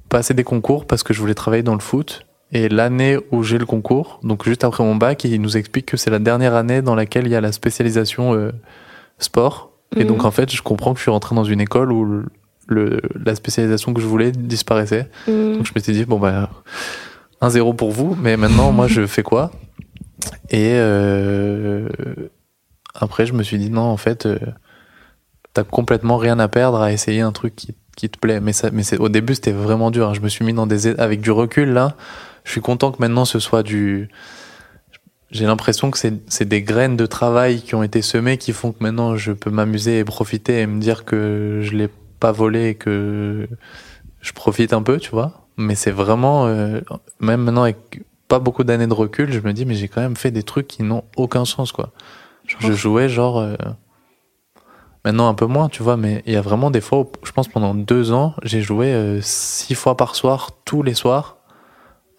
passé 0.09 0.33
des 0.33 0.45
concours 0.45 0.87
parce 0.87 1.03
que 1.03 1.13
je 1.13 1.21
voulais 1.21 1.35
travailler 1.35 1.63
dans 1.65 1.75
le 1.75 1.81
foot. 1.81 2.25
Et 2.53 2.69
l'année 2.69 3.17
où 3.33 3.43
j'ai 3.43 3.59
le 3.59 3.67
concours, 3.67 4.21
donc 4.23 4.45
juste 4.45 4.63
après 4.63 4.85
mon 4.85 4.95
bac, 4.95 5.25
il 5.25 5.41
nous 5.41 5.57
explique 5.57 5.87
que 5.87 5.97
c'est 5.97 6.11
la 6.11 6.19
dernière 6.19 6.55
année 6.55 6.83
dans 6.83 6.95
laquelle 6.95 7.27
il 7.27 7.33
y 7.33 7.35
a 7.35 7.41
la 7.41 7.51
spécialisation 7.51 8.35
euh, 8.35 8.53
sport. 9.19 9.73
Et 9.97 10.01
Mhm. 10.05 10.07
donc, 10.07 10.25
en 10.25 10.31
fait, 10.31 10.53
je 10.55 10.63
comprends 10.63 10.93
que 10.93 10.99
je 10.99 11.03
suis 11.03 11.11
rentré 11.11 11.35
dans 11.35 11.45
une 11.45 11.61
école 11.61 11.91
où 11.93 12.05
le, 12.05 12.25
le- 12.69 13.01
la 13.25 13.35
spécialisation 13.35 13.93
que 13.95 14.01
je 14.01 14.07
voulais 14.07 14.31
disparaissait. 14.33 15.09
Mm. 15.27 15.55
Donc 15.57 15.67
je 15.67 15.73
m'étais 15.75 15.93
dit, 15.93 16.05
bon 16.05 16.19
bah, 16.19 16.49
1-0 17.41 17.75
pour 17.75 17.91
vous, 17.91 18.17
mais 18.23 18.37
maintenant, 18.37 18.71
moi, 18.71 18.87
je 18.87 19.07
fais 19.07 19.23
quoi? 19.23 19.51
Et 20.51 20.73
euh, 20.75 21.89
après, 22.95 23.27
je 23.27 23.33
me 23.33 23.43
suis 23.43 23.59
dit, 23.59 23.71
non, 23.71 23.83
en 23.83 23.97
fait, 23.97 24.27
euh, 24.27 24.39
t'as 25.55 25.65
complètement 25.65 26.17
rien 26.17 26.39
à 26.39 26.49
perdre 26.49 26.81
à 26.81 26.93
essayer 26.93 27.21
un 27.21 27.33
truc 27.33 27.57
qui, 27.57 27.75
qui 27.97 28.09
te 28.11 28.19
plaît. 28.19 28.41
Mais, 28.41 28.53
ça, 28.53 28.71
mais 28.73 28.83
c'est, 28.83 28.99
au 28.99 29.09
début, 29.09 29.35
c'était 29.35 29.53
vraiment 29.53 29.91
dur. 29.91 30.09
hein. 30.09 30.15
Je 30.15 30.21
me 30.21 30.29
suis 30.29 30.45
mis 30.45 30.53
dans 30.53 30.67
des... 30.67 30.89
Avec 30.99 31.21
du 31.21 31.31
recul, 31.31 31.71
là, 31.73 31.97
je 32.45 32.51
suis 32.51 32.61
content 32.61 32.93
que 32.93 32.99
maintenant, 33.01 33.25
ce 33.25 33.39
soit 33.39 33.63
du... 33.63 34.09
J'ai 35.31 35.47
l'impression 35.47 35.91
que 35.91 35.97
c'est, 35.97 36.13
c'est 36.29 36.47
des 36.47 36.63
graines 36.63 36.97
de 36.99 37.07
travail 37.07 37.63
qui 37.63 37.75
ont 37.75 37.83
été 37.83 38.03
semées 38.03 38.37
qui 38.37 38.53
font 38.53 38.73
que 38.73 38.83
maintenant, 38.83 39.17
je 39.17 39.33
peux 39.33 39.49
m'amuser 39.51 39.99
et 40.01 40.05
profiter 40.05 40.61
et 40.61 40.67
me 40.67 40.79
dire 40.79 41.07
que 41.07 41.61
je 41.63 41.73
l'ai 41.73 41.89
pas 42.21 42.33
volé 42.33 42.69
et 42.69 42.75
que 42.75 43.49
je 44.21 44.33
profite 44.33 44.75
un 44.75 44.83
peu, 44.83 44.99
tu 44.99 45.11
vois. 45.11 45.47
Mais 45.57 45.75
c'est 45.75 45.91
vraiment, 45.91 46.47
euh, 46.47 46.81
même 47.19 47.43
maintenant 47.43 47.63
avec 47.63 48.03
pas 48.33 48.39
beaucoup 48.39 48.65
d'années 48.65 48.87
de 48.87 48.95
recul, 48.95 49.31
je 49.31 49.41
me 49.41 49.53
dis, 49.53 49.67
mais 49.67 49.75
j'ai 49.75 49.89
quand 49.89 50.01
même 50.01 50.17
fait 50.17 50.31
des 50.31 50.43
trucs 50.43 50.67
qui 50.67 50.83
n'ont 50.83 51.05
aucun 51.19 51.45
sens, 51.45 51.71
quoi. 51.71 51.91
Je 52.47 52.73
jouais 52.73 53.11
genre, 53.11 53.39
euh, 53.39 53.57
maintenant 55.05 55.29
un 55.29 55.35
peu 55.35 55.45
moins, 55.45 55.69
tu 55.69 55.83
vois, 55.83 55.99
mais 55.99 56.23
il 56.25 56.33
y 56.33 56.37
a 56.37 56.41
vraiment 56.41 56.71
des 56.71 56.81
fois 56.81 57.01
où, 57.01 57.13
je 57.25 57.33
pense 57.33 57.47
pendant 57.49 57.75
deux 57.75 58.11
ans, 58.11 58.35
j'ai 58.43 58.63
joué 58.63 58.87
euh, 58.87 59.21
six 59.21 59.75
fois 59.75 59.99
par 59.99 60.15
soir, 60.15 60.53
tous 60.65 60.83
les 60.83 60.95
soirs, 60.95 61.37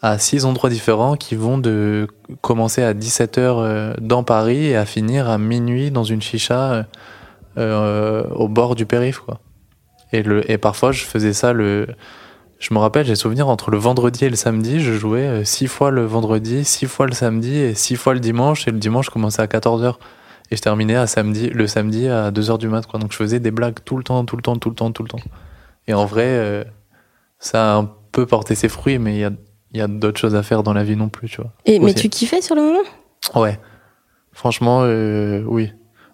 à 0.03 0.19
six 0.19 0.45
endroits 0.45 0.69
différents 0.69 1.15
qui 1.15 1.33
vont 1.33 1.57
de 1.57 2.07
commencer 2.41 2.83
à 2.83 2.93
17h 2.93 3.39
euh, 3.39 3.93
dans 3.99 4.23
Paris 4.23 4.67
et 4.67 4.75
à 4.75 4.85
finir 4.85 5.27
à 5.27 5.39
minuit 5.39 5.89
dans 5.89 6.03
une 6.03 6.21
chicha 6.21 6.85
euh, 7.57 8.23
au 8.35 8.47
bord 8.47 8.75
du 8.75 8.85
périph', 8.85 9.17
quoi. 9.17 9.39
Et, 10.11 10.21
le, 10.21 10.49
et 10.51 10.59
parfois, 10.59 10.91
je 10.91 11.05
faisais 11.05 11.33
ça 11.33 11.53
le. 11.53 11.88
Je 12.59 12.73
me 12.73 12.79
rappelle, 12.79 13.05
j'ai 13.05 13.15
souvenir 13.15 13.49
entre 13.49 13.71
le 13.71 13.77
vendredi 13.77 14.25
et 14.25 14.29
le 14.29 14.35
samedi, 14.35 14.79
je 14.79 14.93
jouais 14.93 15.27
euh, 15.27 15.43
six 15.43 15.67
fois 15.67 15.91
le 15.91 16.05
vendredi, 16.05 16.63
six 16.63 16.85
fois 16.85 17.07
le 17.07 17.13
samedi 17.13 17.57
et 17.57 17.75
six 17.75 17.95
fois 17.95 18.13
le 18.13 18.21
dimanche. 18.21 18.67
Et 18.67 18.71
le 18.71 18.79
dimanche, 18.79 19.07
je 19.07 19.11
commençais 19.11 19.41
à 19.41 19.47
14h. 19.47 19.95
Et 20.51 20.55
je 20.55 20.61
terminais 20.61 20.95
à 20.95 21.07
samedi, 21.07 21.49
le 21.49 21.67
samedi 21.67 22.07
à 22.07 22.31
2h 22.31 22.57
du 22.57 22.67
mat, 22.67 22.85
quoi. 22.85 22.99
Donc 22.99 23.11
je 23.11 23.17
faisais 23.17 23.39
des 23.39 23.51
blagues 23.51 23.79
tout 23.83 23.97
le 23.97 24.03
temps, 24.03 24.23
tout 24.23 24.35
le 24.35 24.41
temps, 24.41 24.55
tout 24.55 24.69
le 24.69 24.75
temps, 24.75 24.91
tout 24.91 25.03
le 25.03 25.09
temps. 25.09 25.19
Et 25.87 25.93
en 25.93 26.05
vrai, 26.05 26.25
euh, 26.25 26.63
ça 27.39 27.73
a 27.73 27.77
un 27.77 27.91
peu 28.11 28.25
porté 28.25 28.55
ses 28.55 28.69
fruits, 28.69 28.99
mais 28.99 29.15
il 29.15 29.19
y 29.19 29.25
a, 29.25 29.31
il 29.71 29.79
y 29.79 29.81
a 29.81 29.87
d'autres 29.87 30.19
choses 30.19 30.35
à 30.35 30.43
faire 30.43 30.63
dans 30.63 30.73
la 30.73 30.83
vie 30.83 30.95
non 30.95 31.09
plus, 31.09 31.27
tu 31.29 31.41
vois. 31.41 31.51
Et, 31.65 31.79
mais 31.79 31.93
tu 31.93 32.07
kiffais 32.07 32.41
sur 32.41 32.55
le 32.55 32.61
moment? 32.61 32.83
Ouais. 33.35 33.59
Franchement, 34.31 34.81
euh, 34.83 35.43
oui. 35.47 35.71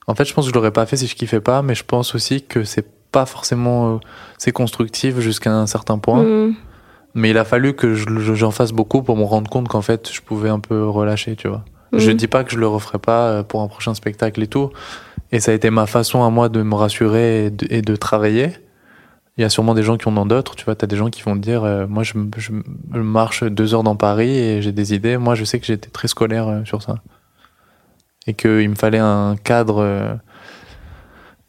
En 0.08 0.16
fait, 0.16 0.26
je 0.26 0.34
pense 0.34 0.46
que 0.46 0.50
je 0.50 0.56
l'aurais 0.56 0.72
pas 0.72 0.86
fait 0.86 0.98
si 0.98 1.08
je 1.08 1.16
kiffais 1.16 1.42
pas, 1.42 1.62
mais 1.62 1.76
je 1.76 1.84
pense 1.84 2.16
aussi 2.16 2.42
que 2.42 2.64
c'est 2.64 2.86
pas 3.12 3.26
forcément, 3.26 3.96
euh, 3.96 3.98
c'est 4.38 4.52
constructif 4.52 5.20
jusqu'à 5.20 5.52
un 5.54 5.68
certain 5.68 5.98
point. 5.98 6.24
Mm. 6.24 6.56
Mais 7.16 7.32
il 7.32 7.38
a 7.38 7.44
fallu 7.44 7.74
que 7.74 7.96
je- 7.96 8.06
je- 8.20 8.34
j'en 8.36 8.52
fasse 8.52 8.72
beaucoup 8.72 9.02
pour 9.02 9.18
me 9.18 9.24
rendre 9.24 9.50
compte 9.50 9.68
qu'en 9.68 9.82
fait, 9.82 10.10
je 10.12 10.22
pouvais 10.22 10.50
un 10.50 10.60
peu 10.60 10.88
relâcher, 10.88 11.36
tu 11.36 11.48
vois. 11.48 11.66
Je 11.92 12.12
Mhm. 12.12 12.18
dis 12.18 12.28
pas 12.28 12.44
que 12.44 12.52
je 12.52 12.58
le 12.60 12.68
referai 12.68 13.00
pas 13.00 13.30
euh, 13.30 13.44
pour 13.44 13.62
un 13.64 13.68
prochain 13.68 13.96
spectacle 13.96 14.44
et 14.44 14.48
tout. 14.48 14.70
Et 15.32 15.40
ça 15.40 15.52
a 15.52 15.56
été 15.56 15.72
ma 15.72 15.88
façon 15.88 16.24
à 16.24 16.30
moi 16.30 16.48
de 16.50 16.62
me 16.62 16.76
rassurer 16.76 17.46
et 17.46 17.50
de, 17.50 17.66
et 17.72 17.82
de 17.82 17.96
travailler. 17.96 18.52
Il 19.38 19.42
y 19.42 19.44
a 19.44 19.50
sûrement 19.50 19.74
des 19.74 19.82
gens 19.84 19.98
qui 19.98 20.08
en 20.08 20.16
ont 20.18 20.26
d'autres, 20.26 20.56
tu 20.56 20.66
vois. 20.66 20.76
T'as 20.76 20.86
des 20.86 20.98
gens 20.98 21.10
qui 21.10 21.22
vont 21.24 21.36
dire, 21.36 21.64
euh, 21.64 21.88
moi, 21.88 22.04
je, 22.04 22.14
marche 22.94 23.44
deux 23.44 23.74
heures 23.74 23.84
dans 23.84 23.96
Paris 23.96 24.38
et 24.38 24.62
j'ai 24.62 24.72
des 24.72 24.94
idées. 24.94 25.18
Moi, 25.18 25.34
je 25.34 25.46
sais 25.46 25.60
que 25.60 25.66
j'étais 25.66 25.90
très 25.90 26.08
scolaire 26.08 26.48
euh, 26.48 26.66
sur 26.66 26.82
ça. 26.84 26.96
Et 28.28 28.34
qu'il 28.36 28.70
me 28.70 28.76
fallait 28.76 29.00
un 29.00 29.36
cadre 29.44 29.82
euh, 29.82 30.14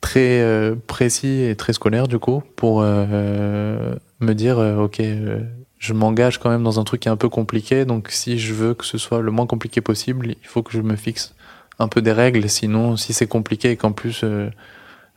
très 0.01 0.41
euh, 0.41 0.75
précis 0.87 1.43
et 1.43 1.57
très 1.57 1.73
scolaire, 1.73 2.09
du 2.09 2.19
coup, 2.19 2.43
pour 2.57 2.81
euh, 2.83 3.95
me 4.21 4.33
dire, 4.35 4.59
euh, 4.59 4.77
ok, 4.85 5.01
euh, 5.01 5.41
je 5.79 5.93
m'engage 5.93 6.39
quand 6.39 6.51
même 6.51 6.63
dans 6.63 6.81
un 6.81 6.85
truc 6.85 7.01
qui 7.01 7.09
est 7.09 7.11
un 7.11 7.17
peu 7.17 7.29
compliqué. 7.29 7.85
Donc, 7.85 8.09
si 8.11 8.39
je 8.39 8.55
veux 8.55 8.75
que 8.75 8.85
ce 8.85 8.99
soit 8.99 9.21
le 9.21 9.31
moins 9.31 9.47
compliqué 9.47 9.81
possible, 9.81 10.29
il 10.29 10.47
faut 10.47 10.63
que 10.63 10.73
je 10.73 10.81
me 10.81 10.97
fixe 10.97 11.35
un 11.79 11.89
peu 11.89 12.03
des 12.03 12.13
règles. 12.13 12.49
Sinon, 12.49 12.97
si 12.97 13.13
c'est 13.13 13.27
compliqué 13.27 13.71
et 13.71 13.77
qu'en 13.77 13.93
plus 13.93 14.21
euh, 14.25 14.51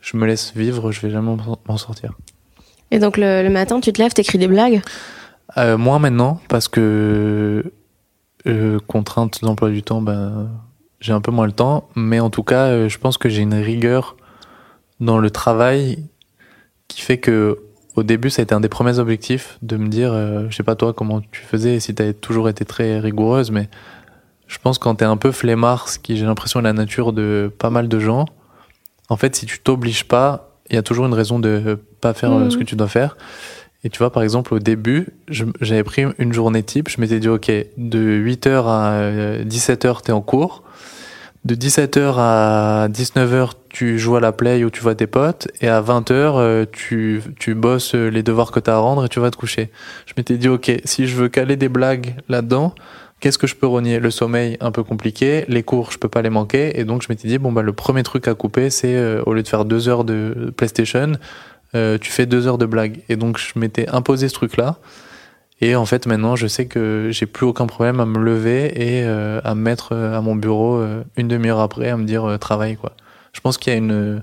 je 0.00 0.16
me 0.16 0.26
laisse 0.26 0.52
vivre, 0.54 0.92
je 0.92 1.00
vais 1.00 1.10
jamais 1.10 1.36
m'en- 1.66 1.76
sortir. 1.76 2.12
Et 2.90 2.98
donc 2.98 3.16
le, 3.16 3.42
le 3.42 3.50
matin, 3.50 3.80
tu 3.80 3.92
te 3.92 4.00
lèves, 4.00 4.12
t'écris 4.12 4.38
des 4.38 4.48
blagues? 4.48 4.82
Euh, 5.58 5.76
moins 5.76 5.98
maintenant, 5.98 6.40
parce 6.48 6.68
que 6.68 7.72
euh, 8.46 8.78
contrainte 8.86 9.42
d'emploi 9.42 9.70
du 9.70 9.82
temps, 9.82 10.00
ben, 10.00 10.50
j'ai 11.00 11.12
un 11.12 11.20
peu 11.20 11.30
moins 11.30 11.46
le 11.46 11.52
temps. 11.52 11.88
Mais 11.96 12.20
en 12.20 12.30
tout 12.30 12.42
cas, 12.42 12.88
je 12.88 12.98
pense 12.98 13.18
que 13.18 13.28
j'ai 13.28 13.42
une 13.42 13.54
rigueur 13.54 14.16
dans 15.00 15.18
le 15.18 15.30
travail 15.30 16.04
qui 16.88 17.00
fait 17.00 17.18
que 17.18 17.58
au 17.96 18.02
début, 18.02 18.28
ça 18.30 18.42
a 18.42 18.44
été 18.44 18.54
un 18.54 18.60
des 18.60 18.68
premiers 18.68 18.98
objectifs 18.98 19.56
de 19.62 19.76
me 19.76 19.86
dire, 19.88 20.12
euh, 20.12 20.46
je 20.50 20.56
sais 20.56 20.64
pas 20.64 20.74
toi 20.74 20.92
comment 20.92 21.20
tu 21.30 21.42
faisais, 21.42 21.78
si 21.78 21.94
tu 21.94 22.02
as 22.02 22.12
toujours 22.12 22.48
été 22.48 22.64
très 22.64 22.98
rigoureuse, 22.98 23.52
mais 23.52 23.68
je 24.48 24.58
pense 24.58 24.78
quand 24.78 24.96
t'es 24.96 25.04
un 25.04 25.16
peu 25.16 25.30
flemmard, 25.30 25.88
ce 25.88 25.98
qui 26.00 26.16
j'ai 26.16 26.26
l'impression 26.26 26.58
est 26.60 26.64
la 26.64 26.72
nature 26.72 27.12
de 27.12 27.52
pas 27.56 27.70
mal 27.70 27.86
de 27.88 28.00
gens, 28.00 28.24
en 29.08 29.16
fait, 29.16 29.36
si 29.36 29.46
tu 29.46 29.60
t'obliges 29.60 30.04
pas, 30.08 30.58
il 30.70 30.74
y 30.76 30.78
a 30.78 30.82
toujours 30.82 31.06
une 31.06 31.14
raison 31.14 31.38
de 31.38 31.78
pas 32.00 32.14
faire 32.14 32.32
euh, 32.32 32.44
Mhm. 32.44 32.50
ce 32.50 32.56
que 32.58 32.64
tu 32.64 32.74
dois 32.74 32.88
faire. 32.88 33.16
Et 33.84 33.90
tu 33.90 33.98
vois, 33.98 34.10
par 34.10 34.22
exemple, 34.24 34.54
au 34.54 34.58
début, 34.58 35.08
j'avais 35.28 35.84
pris 35.84 36.04
une 36.18 36.32
journée 36.32 36.62
type, 36.64 36.88
je 36.88 37.00
m'étais 37.00 37.20
dit, 37.20 37.28
OK, 37.28 37.46
de 37.76 37.98
8h 38.00 38.66
à 38.66 39.44
17h, 39.44 40.02
t'es 40.02 40.10
en 40.10 40.22
cours. 40.22 40.63
De 41.44 41.54
17h 41.54 42.14
à 42.16 42.88
19h, 42.88 43.50
tu 43.68 43.98
joues 43.98 44.16
à 44.16 44.20
la 44.20 44.32
play 44.32 44.64
ou 44.64 44.70
tu 44.70 44.80
vois 44.80 44.94
tes 44.94 45.06
potes. 45.06 45.48
Et 45.60 45.68
à 45.68 45.82
20h, 45.82 46.12
euh, 46.12 46.64
tu, 46.72 47.20
tu 47.38 47.54
bosses 47.54 47.94
les 47.94 48.22
devoirs 48.22 48.50
que 48.50 48.60
t'as 48.60 48.76
à 48.76 48.78
rendre 48.78 49.04
et 49.04 49.08
tu 49.10 49.20
vas 49.20 49.30
te 49.30 49.36
coucher. 49.36 49.70
Je 50.06 50.14
m'étais 50.16 50.38
dit, 50.38 50.48
OK, 50.48 50.72
si 50.86 51.06
je 51.06 51.16
veux 51.16 51.28
caler 51.28 51.56
des 51.56 51.68
blagues 51.68 52.14
là-dedans, 52.30 52.74
qu'est-ce 53.20 53.36
que 53.36 53.46
je 53.46 53.56
peux 53.56 53.66
renier? 53.66 54.00
Le 54.00 54.10
sommeil, 54.10 54.56
un 54.60 54.70
peu 54.70 54.82
compliqué. 54.82 55.44
Les 55.48 55.62
cours, 55.62 55.92
je 55.92 55.98
peux 55.98 56.08
pas 56.08 56.22
les 56.22 56.30
manquer. 56.30 56.80
Et 56.80 56.84
donc, 56.84 57.02
je 57.02 57.08
m'étais 57.10 57.28
dit, 57.28 57.36
bon, 57.36 57.52
bah, 57.52 57.60
le 57.60 57.74
premier 57.74 58.04
truc 58.04 58.26
à 58.26 58.34
couper, 58.34 58.70
c'est 58.70 58.96
euh, 58.96 59.22
au 59.26 59.34
lieu 59.34 59.42
de 59.42 59.48
faire 59.48 59.66
deux 59.66 59.86
heures 59.90 60.04
de 60.04 60.50
PlayStation, 60.56 61.12
euh, 61.74 61.98
tu 61.98 62.10
fais 62.10 62.24
deux 62.24 62.46
heures 62.46 62.58
de 62.58 62.66
blagues. 62.66 63.02
Et 63.10 63.16
donc, 63.16 63.36
je 63.36 63.58
m'étais 63.58 63.86
imposé 63.90 64.28
ce 64.28 64.34
truc-là. 64.34 64.78
Et 65.64 65.76
en 65.76 65.86
fait, 65.86 66.04
maintenant, 66.04 66.36
je 66.36 66.46
sais 66.46 66.66
que 66.66 67.08
j'ai 67.10 67.24
plus 67.24 67.46
aucun 67.46 67.66
problème 67.66 67.98
à 67.98 68.04
me 68.04 68.18
lever 68.18 68.66
et 68.66 69.02
euh, 69.02 69.40
à 69.44 69.54
me 69.54 69.62
mettre 69.62 69.92
euh, 69.92 70.14
à 70.14 70.20
mon 70.20 70.36
bureau 70.36 70.76
euh, 70.76 71.02
une 71.16 71.26
demi-heure 71.26 71.58
après, 71.58 71.88
à 71.88 71.96
me 71.96 72.04
dire 72.04 72.26
euh, 72.26 72.36
travail. 72.36 72.76
Je 73.32 73.40
pense 73.40 73.56
qu'il 73.56 73.72
y 73.72 73.74
a 73.74 73.78
une. 73.78 74.22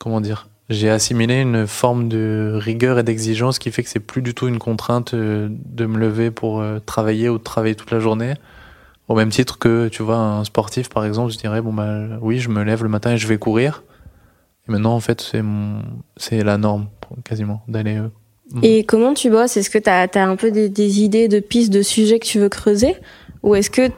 comment 0.00 0.20
dire 0.20 0.48
j'ai 0.70 0.90
assimilé 0.90 1.40
une 1.40 1.66
forme 1.68 2.08
de 2.08 2.52
rigueur 2.56 2.98
et 2.98 3.02
d'exigence 3.02 3.60
qui 3.60 3.70
fait 3.70 3.84
que 3.84 3.88
c'est 3.88 4.00
plus 4.00 4.20
du 4.20 4.34
tout 4.34 4.48
une 4.48 4.58
contrainte 4.58 5.14
de 5.14 5.86
me 5.86 5.96
lever 5.96 6.30
pour 6.30 6.62
travailler 6.84 7.30
ou 7.30 7.38
de 7.38 7.42
travailler 7.42 7.74
toute 7.74 7.90
la 7.90 8.00
journée. 8.00 8.34
Au 9.06 9.14
même 9.14 9.30
titre 9.30 9.58
que, 9.58 9.88
tu 9.88 10.02
vois, 10.02 10.18
un 10.18 10.44
sportif, 10.44 10.90
par 10.90 11.06
exemple, 11.06 11.32
je 11.32 11.38
dirais, 11.38 11.62
bon, 11.62 11.72
bah, 11.72 12.18
oui, 12.20 12.38
je 12.38 12.50
me 12.50 12.64
lève 12.64 12.82
le 12.82 12.90
matin 12.90 13.12
et 13.12 13.16
je 13.16 13.26
vais 13.26 13.38
courir. 13.38 13.82
Et 14.68 14.72
maintenant, 14.72 14.92
en 14.92 15.00
fait, 15.00 15.22
c'est 15.22 15.40
mon, 15.40 15.80
la 16.30 16.58
norme, 16.58 16.88
quasiment, 17.24 17.62
d'aller. 17.66 18.02
Euh, 18.56 18.60
Et 18.62 18.84
comment 18.84 19.14
tu 19.14 19.30
bosses? 19.30 19.56
Est-ce 19.56 19.70
que 19.70 19.78
tu 19.78 19.90
as, 19.90 20.08
un 20.14 20.36
peu 20.36 20.50
des, 20.50 20.68
des 20.68 21.00
idées 21.00 21.28
de 21.28 21.40
pistes, 21.40 21.72
de 21.72 21.82
sujets 21.82 22.18
que 22.18 22.26
tu 22.26 22.38
veux 22.38 22.48
creuser? 22.48 22.94
Ou 23.42 23.54
est-ce 23.54 23.70
que 23.70 23.90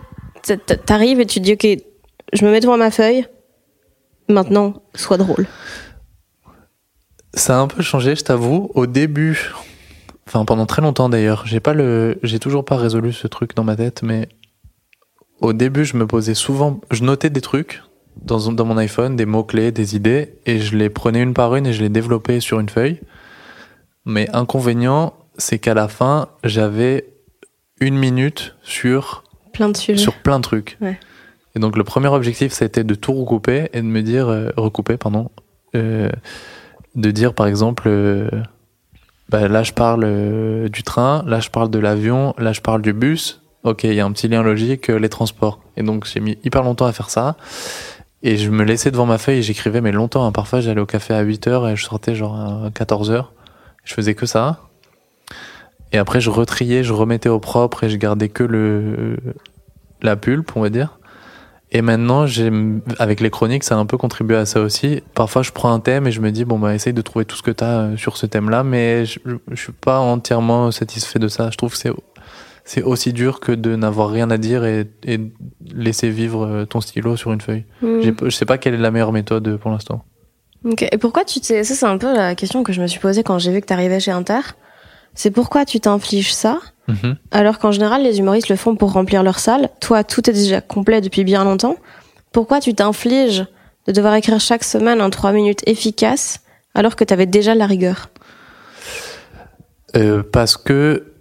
t'a- 0.42 0.56
t'a- 0.56 0.76
t'arrives 0.76 1.20
et 1.20 1.26
tu 1.26 1.40
te 1.40 1.44
dis, 1.44 1.52
OK, 1.52 1.82
je 2.32 2.44
me 2.44 2.50
mets 2.50 2.60
devant 2.60 2.76
ma 2.76 2.90
feuille, 2.90 3.26
maintenant, 4.28 4.82
sois 4.94 5.16
drôle? 5.16 5.46
Ça 7.34 7.58
a 7.58 7.60
un 7.60 7.68
peu 7.68 7.82
changé, 7.82 8.16
je 8.16 8.24
t'avoue. 8.24 8.70
Au 8.74 8.86
début, 8.86 9.52
enfin 10.26 10.44
pendant 10.44 10.66
très 10.66 10.82
longtemps 10.82 11.08
d'ailleurs, 11.08 11.46
j'ai 11.46 11.60
pas 11.60 11.74
le, 11.74 12.18
j'ai 12.22 12.38
toujours 12.38 12.64
pas 12.64 12.76
résolu 12.76 13.12
ce 13.12 13.28
truc 13.28 13.54
dans 13.54 13.64
ma 13.64 13.76
tête, 13.76 14.02
mais 14.02 14.28
au 15.40 15.52
début, 15.52 15.84
je 15.84 15.96
me 15.96 16.06
posais 16.06 16.34
souvent, 16.34 16.80
je 16.90 17.02
notais 17.02 17.30
des 17.30 17.40
trucs 17.40 17.82
dans, 18.22 18.52
dans 18.52 18.64
mon 18.64 18.76
iPhone, 18.76 19.16
des 19.16 19.26
mots 19.26 19.44
clés, 19.44 19.72
des 19.72 19.96
idées, 19.96 20.34
et 20.44 20.58
je 20.58 20.76
les 20.76 20.90
prenais 20.90 21.22
une 21.22 21.32
par 21.34 21.54
une 21.54 21.66
et 21.66 21.72
je 21.72 21.80
les 21.80 21.88
développais 21.88 22.40
sur 22.40 22.60
une 22.60 22.68
feuille. 22.68 23.00
Mais 24.06 24.28
inconvénient, 24.32 25.14
c'est 25.36 25.58
qu'à 25.58 25.74
la 25.74 25.88
fin, 25.88 26.28
j'avais 26.44 27.06
une 27.80 27.96
minute 27.96 28.54
sur 28.62 29.24
Plein 29.52 29.68
de 29.68 29.76
sujets. 29.76 29.98
sur 29.98 30.14
plein 30.14 30.38
de 30.38 30.44
trucs. 30.44 30.76
Ouais. 30.80 30.98
Et 31.56 31.58
donc 31.58 31.76
le 31.76 31.84
premier 31.84 32.08
objectif, 32.08 32.52
c'était 32.52 32.84
de 32.84 32.94
tout 32.94 33.12
recouper 33.12 33.68
et 33.72 33.78
de 33.82 33.86
me 33.86 34.02
dire, 34.02 34.28
euh, 34.28 34.50
recouper, 34.56 34.96
pardon, 34.96 35.30
euh, 35.74 36.08
de 36.94 37.10
dire 37.10 37.34
par 37.34 37.46
exemple, 37.46 37.84
euh, 37.88 38.28
bah, 39.28 39.48
là 39.48 39.62
je 39.62 39.72
parle 39.72 40.68
du 40.70 40.82
train, 40.82 41.24
là 41.26 41.40
je 41.40 41.50
parle 41.50 41.70
de 41.70 41.78
l'avion, 41.78 42.34
là 42.38 42.52
je 42.52 42.60
parle 42.60 42.82
du 42.82 42.92
bus. 42.92 43.42
Ok, 43.62 43.84
il 43.84 43.92
y 43.94 44.00
a 44.00 44.06
un 44.06 44.12
petit 44.12 44.28
lien 44.28 44.42
logique, 44.42 44.88
les 44.88 45.08
transports. 45.10 45.60
Et 45.76 45.82
donc 45.82 46.06
j'ai 46.06 46.20
mis 46.20 46.38
hyper 46.44 46.62
longtemps 46.62 46.86
à 46.86 46.92
faire 46.92 47.10
ça. 47.10 47.36
Et 48.22 48.36
je 48.36 48.50
me 48.50 48.64
laissais 48.64 48.90
devant 48.90 49.06
ma 49.06 49.18
feuille 49.18 49.38
et 49.38 49.42
j'écrivais, 49.42 49.80
mais 49.80 49.92
longtemps. 49.92 50.24
hein. 50.26 50.32
Parfois 50.32 50.60
j'allais 50.60 50.80
au 50.80 50.86
café 50.86 51.14
à 51.14 51.24
8h 51.24 51.70
et 51.72 51.76
je 51.76 51.84
sortais 51.84 52.14
genre 52.14 52.36
à 52.36 52.70
14h. 52.70 53.24
Je 53.84 53.94
faisais 53.94 54.14
que 54.14 54.26
ça. 54.26 54.60
Et 55.92 55.98
après 55.98 56.20
je 56.20 56.30
retriais, 56.30 56.84
je 56.84 56.92
remettais 56.92 57.28
au 57.28 57.40
propre 57.40 57.84
et 57.84 57.88
je 57.88 57.96
gardais 57.96 58.28
que 58.28 58.44
le 58.44 59.16
la 60.02 60.16
pulpe, 60.16 60.52
on 60.56 60.60
va 60.60 60.70
dire. 60.70 60.98
Et 61.72 61.82
maintenant, 61.82 62.26
j'ai, 62.26 62.50
avec 62.98 63.20
les 63.20 63.30
chroniques, 63.30 63.62
ça 63.62 63.76
a 63.76 63.78
un 63.78 63.86
peu 63.86 63.96
contribué 63.96 64.36
à 64.36 64.44
ça 64.44 64.60
aussi. 64.60 65.02
Parfois, 65.14 65.42
je 65.42 65.52
prends 65.52 65.72
un 65.72 65.78
thème 65.78 66.06
et 66.06 66.10
je 66.10 66.20
me 66.20 66.32
dis, 66.32 66.44
bon, 66.44 66.58
bah, 66.58 66.74
essaye 66.74 66.92
de 66.92 67.02
trouver 67.02 67.24
tout 67.24 67.36
ce 67.36 67.42
que 67.42 67.52
tu 67.52 67.62
as 67.62 67.96
sur 67.96 68.16
ce 68.16 68.26
thème-là, 68.26 68.64
mais 68.64 69.06
je, 69.06 69.20
je 69.48 69.54
suis 69.54 69.72
pas 69.72 70.00
entièrement 70.00 70.72
satisfait 70.72 71.20
de 71.20 71.28
ça. 71.28 71.50
Je 71.50 71.56
trouve 71.56 71.72
que 71.72 71.78
c'est, 71.78 71.92
c'est 72.64 72.82
aussi 72.82 73.12
dur 73.12 73.38
que 73.38 73.52
de 73.52 73.76
n'avoir 73.76 74.10
rien 74.10 74.30
à 74.30 74.36
dire 74.36 74.64
et, 74.64 74.90
et 75.04 75.20
laisser 75.72 76.10
vivre 76.10 76.44
euh, 76.44 76.64
ton 76.64 76.80
stylo 76.80 77.16
sur 77.16 77.32
une 77.32 77.40
feuille. 77.40 77.64
J'ai, 77.82 78.14
je 78.20 78.30
sais 78.30 78.46
pas 78.46 78.58
quelle 78.58 78.74
est 78.74 78.78
la 78.78 78.90
meilleure 78.90 79.12
méthode 79.12 79.56
pour 79.58 79.70
l'instant. 79.70 80.04
Ok. 80.64 80.82
Et 80.90 80.98
pourquoi 80.98 81.24
tu 81.24 81.40
t'es. 81.40 81.64
Ça, 81.64 81.74
c'est 81.74 81.86
un 81.86 81.96
peu 81.98 82.12
la 82.14 82.34
question 82.34 82.62
que 82.62 82.72
je 82.72 82.80
me 82.82 82.86
suis 82.86 83.00
posée 83.00 83.22
quand 83.22 83.38
j'ai 83.38 83.50
vu 83.52 83.60
que 83.60 83.66
t'arrivais 83.66 84.00
chez 84.00 84.10
Inter. 84.10 84.40
C'est 85.14 85.30
pourquoi 85.30 85.64
tu 85.64 85.80
t'infliges 85.80 86.32
ça 86.34 86.58
Mhm. 86.88 87.16
alors 87.30 87.58
qu'en 87.60 87.70
général, 87.70 88.02
les 88.02 88.18
humoristes 88.18 88.48
le 88.48 88.56
font 88.56 88.74
pour 88.74 88.92
remplir 88.92 89.22
leur 89.22 89.38
salle. 89.38 89.68
Toi, 89.80 90.02
tout 90.02 90.28
est 90.28 90.32
déjà 90.32 90.60
complet 90.60 91.00
depuis 91.00 91.22
bien 91.24 91.44
longtemps. 91.44 91.76
Pourquoi 92.32 92.58
tu 92.60 92.74
t'infliges 92.74 93.44
de 93.86 93.92
devoir 93.92 94.14
écrire 94.16 94.40
chaque 94.40 94.64
semaine 94.64 95.00
un 95.00 95.08
3 95.10 95.30
minutes 95.32 95.60
efficace 95.66 96.40
alors 96.74 96.96
que 96.96 97.04
t'avais 97.04 97.26
déjà 97.26 97.54
la 97.54 97.66
rigueur? 97.66 98.08
Euh, 99.96 100.22
parce 100.22 100.56
que 100.56 101.12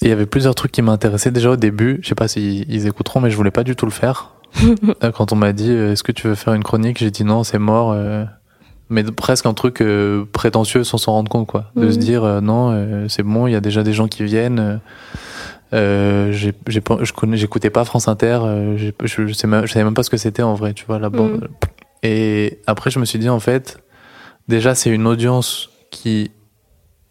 il 0.00 0.08
y 0.08 0.12
avait 0.12 0.26
plusieurs 0.26 0.54
trucs 0.54 0.70
qui 0.72 0.82
m'intéressaient 0.82 1.32
déjà 1.32 1.50
au 1.50 1.56
début. 1.56 1.98
Je 2.02 2.08
sais 2.08 2.14
pas 2.14 2.28
s'ils 2.28 2.70
ils 2.72 2.86
écouteront, 2.86 3.20
mais 3.20 3.30
je 3.30 3.36
voulais 3.36 3.50
pas 3.50 3.64
du 3.64 3.74
tout 3.76 3.86
le 3.86 3.90
faire. 3.92 4.34
Euh, 5.04 5.10
Quand 5.12 5.32
on 5.32 5.36
m'a 5.36 5.52
dit 5.52 5.70
euh, 5.70 5.92
est-ce 5.92 6.02
que 6.02 6.12
tu 6.12 6.28
veux 6.28 6.34
faire 6.34 6.54
une 6.54 6.62
chronique, 6.64 6.98
j'ai 6.98 7.10
dit 7.10 7.24
non, 7.24 7.42
c'est 7.44 7.58
mort. 7.58 7.92
euh, 7.92 8.24
mais 8.90 9.04
presque 9.04 9.46
un 9.46 9.54
truc 9.54 9.80
euh, 9.80 10.24
prétentieux 10.32 10.84
sans 10.84 10.98
s'en 10.98 11.12
rendre 11.12 11.30
compte, 11.30 11.46
quoi. 11.46 11.70
De 11.76 11.86
Mhm. 11.86 11.92
se 11.92 11.98
dire 11.98 12.24
euh, 12.24 12.40
non, 12.40 12.70
euh, 12.72 13.06
c'est 13.08 13.22
bon, 13.22 13.46
il 13.46 13.52
y 13.52 13.56
a 13.56 13.60
déjà 13.60 13.82
des 13.82 13.92
gens 13.92 14.08
qui 14.08 14.24
viennent. 14.24 14.58
euh, 14.58 14.76
euh, 15.74 16.32
j'ai, 16.32 16.54
j'ai 16.66 16.80
pas, 16.80 16.96
je 17.02 17.12
connais, 17.12 17.36
j'écoutais 17.36 17.68
pas 17.70 17.84
France 17.84 18.08
Inter. 18.08 18.38
euh, 18.42 18.76
je, 18.78 18.90
je, 19.04 19.32
sais 19.34 19.46
même, 19.46 19.66
je 19.66 19.72
savais 19.72 19.84
même 19.84 19.94
pas 19.94 20.02
ce 20.02 20.10
que 20.10 20.16
c'était 20.16 20.42
en 20.42 20.54
vrai, 20.54 20.72
tu 20.72 20.84
vois 20.86 20.98
bande. 21.10 21.32
Mhm. 21.42 21.48
Et 22.02 22.60
après, 22.66 22.90
je 22.90 22.98
me 22.98 23.04
suis 23.04 23.18
dit 23.18 23.28
en 23.28 23.40
fait, 23.40 23.82
déjà 24.48 24.74
c'est 24.74 24.90
une 24.90 25.06
audience 25.06 25.68
qui 25.90 26.30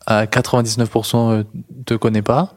à 0.07 0.25
99% 0.25 1.31
euh, 1.31 1.43
te 1.85 1.93
connaît 1.93 2.21
pas. 2.21 2.53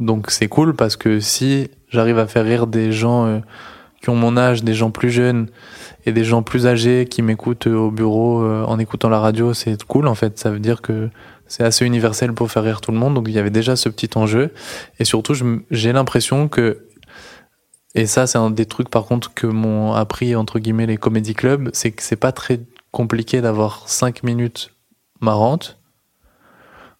Donc 0.00 0.30
c'est 0.30 0.46
cool 0.48 0.74
parce 0.74 0.96
que 0.96 1.18
si 1.20 1.70
j'arrive 1.88 2.18
à 2.18 2.26
faire 2.28 2.44
rire 2.44 2.66
des 2.68 2.92
gens 2.92 3.26
euh, 3.26 3.38
qui 4.00 4.10
ont 4.10 4.14
mon 4.14 4.36
âge, 4.36 4.62
des 4.62 4.74
gens 4.74 4.90
plus 4.92 5.10
jeunes 5.10 5.48
et 6.06 6.12
des 6.12 6.24
gens 6.24 6.42
plus 6.42 6.66
âgés 6.66 7.06
qui 7.06 7.22
m'écoutent 7.22 7.66
euh, 7.66 7.74
au 7.74 7.90
bureau 7.90 8.42
euh, 8.42 8.64
en 8.64 8.78
écoutant 8.78 9.08
la 9.08 9.20
radio, 9.20 9.54
c'est 9.54 9.82
cool 9.84 10.06
en 10.06 10.14
fait. 10.14 10.38
Ça 10.38 10.50
veut 10.50 10.60
dire 10.60 10.80
que 10.82 11.10
c'est 11.46 11.64
assez 11.64 11.84
universel 11.84 12.32
pour 12.32 12.50
faire 12.50 12.62
rire 12.62 12.80
tout 12.80 12.92
le 12.92 12.98
monde. 12.98 13.14
Donc 13.14 13.26
il 13.28 13.34
y 13.34 13.38
avait 13.38 13.50
déjà 13.50 13.76
ce 13.76 13.88
petit 13.88 14.10
enjeu. 14.16 14.52
Et 14.98 15.04
surtout, 15.04 15.34
j'ai 15.70 15.92
l'impression 15.92 16.48
que 16.48 16.84
et 17.94 18.06
ça, 18.06 18.26
c'est 18.26 18.38
un 18.38 18.50
des 18.50 18.66
trucs 18.66 18.90
par 18.90 19.04
contre 19.04 19.32
que 19.34 19.46
m'ont 19.46 19.92
appris 19.92 20.36
entre 20.36 20.58
guillemets 20.58 20.86
les 20.86 20.98
comédie 20.98 21.34
clubs, 21.34 21.70
c'est 21.72 21.90
que 21.90 22.02
c'est 22.02 22.16
pas 22.16 22.32
très 22.32 22.60
compliqué 22.92 23.40
d'avoir 23.40 23.88
5 23.88 24.22
minutes 24.22 24.72
marrantes. 25.20 25.78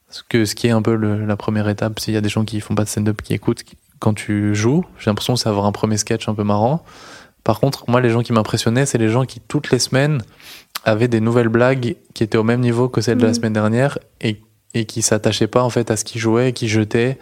Parce 0.09 0.23
que 0.23 0.47
ce 0.47 0.55
qui 0.55 0.67
est 0.67 0.71
un 0.71 0.81
peu 0.81 0.95
la 0.95 1.37
première 1.37 1.69
étape, 1.69 2.01
s'il 2.01 2.15
y 2.15 2.17
a 2.17 2.23
des 2.23 2.31
gens 2.31 2.45
qui 2.45 2.61
font 2.61 2.75
pas 2.75 2.85
de 2.85 2.89
stand-up 2.89 3.21
qui 3.23 3.35
écoutent, 3.35 3.63
quand 3.99 4.15
tu 4.15 4.55
joues, 4.55 4.85
j'ai 4.99 5.11
l'impression 5.11 5.35
que 5.35 5.41
c'est 5.41 5.49
avoir 5.49 5.67
un 5.67 5.73
premier 5.73 5.99
sketch 5.99 6.29
un 6.29 6.35
peu 6.35 6.45
marrant. 6.45 6.83
Par 7.49 7.61
contre, 7.61 7.85
moi, 7.89 8.03
les 8.03 8.11
gens 8.11 8.21
qui 8.21 8.35
m'impressionnaient, 8.35 8.85
c'est 8.85 8.99
les 8.99 9.09
gens 9.09 9.25
qui 9.25 9.41
toutes 9.41 9.71
les 9.71 9.79
semaines 9.79 10.21
avaient 10.85 11.09
des 11.09 11.21
nouvelles 11.23 11.49
blagues 11.49 11.97
qui 12.13 12.23
étaient 12.23 12.37
au 12.37 12.45
même 12.45 12.61
niveau 12.61 12.91
que 12.91 13.01
celles 13.01 13.17
de 13.17 13.23
la 13.23 13.29
Mhm. 13.29 13.35
semaine 13.35 13.53
dernière 13.55 13.99
et, 14.21 14.43
et 14.75 14.85
qui 14.85 15.01
s'attachaient 15.01 15.47
pas 15.47 15.63
en 15.63 15.71
fait 15.71 15.91
à 15.91 15.97
ce 15.97 16.05
qu'ils 16.05 16.21
jouaient, 16.21 16.53
qui 16.53 16.69
jetaient, 16.69 17.19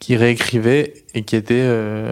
qui 0.00 0.16
réécrivaient 0.16 0.94
et 1.14 1.22
qui 1.22 1.36
étaient 1.36 1.54
euh, 1.62 2.10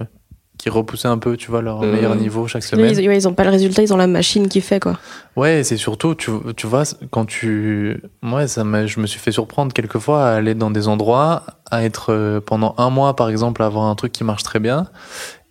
qui 0.58 0.70
repoussaient 0.70 1.08
un 1.08 1.18
peu, 1.18 1.36
tu 1.36 1.50
vois, 1.50 1.60
leur 1.60 1.82
Mhm. 1.82 1.90
meilleur 1.90 2.14
niveau 2.14 2.46
chaque 2.46 2.62
semaine. 2.62 2.96
ils, 2.96 3.08
ouais, 3.08 3.16
ils 3.16 3.26
ont 3.26 3.34
pas 3.34 3.42
le 3.44 3.50
résultat, 3.50 3.82
ils 3.82 3.92
ont 3.92 3.96
la 3.96 4.06
machine 4.06 4.46
qui 4.48 4.60
fait 4.60 4.78
quoi. 4.80 4.98
Ouais, 5.34 5.64
c'est 5.64 5.76
surtout, 5.76 6.14
tu, 6.14 6.30
tu 6.56 6.68
vois, 6.68 6.84
quand 7.10 7.24
tu. 7.26 8.00
Ouais, 8.22 8.46
ça 8.46 8.62
je 8.86 9.00
me 9.00 9.06
suis 9.08 9.18
fait 9.20 9.32
surprendre 9.32 9.72
quelquefois 9.72 10.24
à 10.28 10.34
aller 10.36 10.54
dans 10.54 10.70
des 10.70 10.86
endroits, 10.86 11.42
à 11.70 11.82
être 11.84 12.12
euh, 12.12 12.40
pendant 12.40 12.76
un 12.78 12.90
mois, 12.90 13.16
par 13.16 13.28
exemple, 13.28 13.60
à 13.62 13.66
avoir 13.66 13.84
un 13.86 13.94
truc 13.96 14.12
qui 14.12 14.22
marche 14.24 14.44
très 14.44 14.60
bien, 14.60 14.86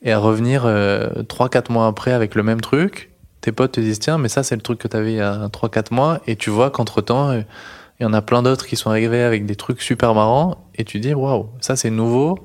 et 0.06 0.14
à 0.14 0.20
revenir 0.20 0.64
euh, 0.66 1.24
trois, 1.24 1.50
quatre 1.50 1.72
mois 1.72 1.88
après 1.88 2.14
avec 2.14 2.36
le 2.36 2.44
même 2.44 2.62
truc. 2.62 3.12
Tes 3.42 3.52
potes 3.52 3.74
te 3.74 3.82
disent, 3.82 4.00
tiens, 4.00 4.18
mais 4.18 4.30
ça, 4.30 4.44
c'est 4.44 4.56
le 4.56 4.62
truc 4.62 4.80
que 4.80 4.88
t'avais 4.88 5.14
il 5.14 5.18
y 5.18 5.22
a 5.22 5.50
trois, 5.50 5.70
quatre 5.70 5.92
mois, 5.92 6.22
et 6.26 6.36
tu 6.36 6.50
vois 6.50 6.72
qu'entre 6.72 7.02
temps, 7.02 7.34
il 7.34 8.04
y 8.04 8.06
en 8.06 8.14
a 8.14 8.22
plein 8.22 8.42
d'autres 8.42 8.66
qui 8.66 8.76
sont 8.76 8.90
arrivés 8.90 9.22
avec 9.22 9.46
des 9.46 9.56
trucs 9.56 9.82
super 9.82 10.16
marrants, 10.16 10.66
et 10.76 10.84
tu 10.84 11.00
dis, 11.00 11.14
waouh, 11.14 11.50
ça, 11.60 11.76
c'est 11.76 11.92
nouveau, 11.92 12.40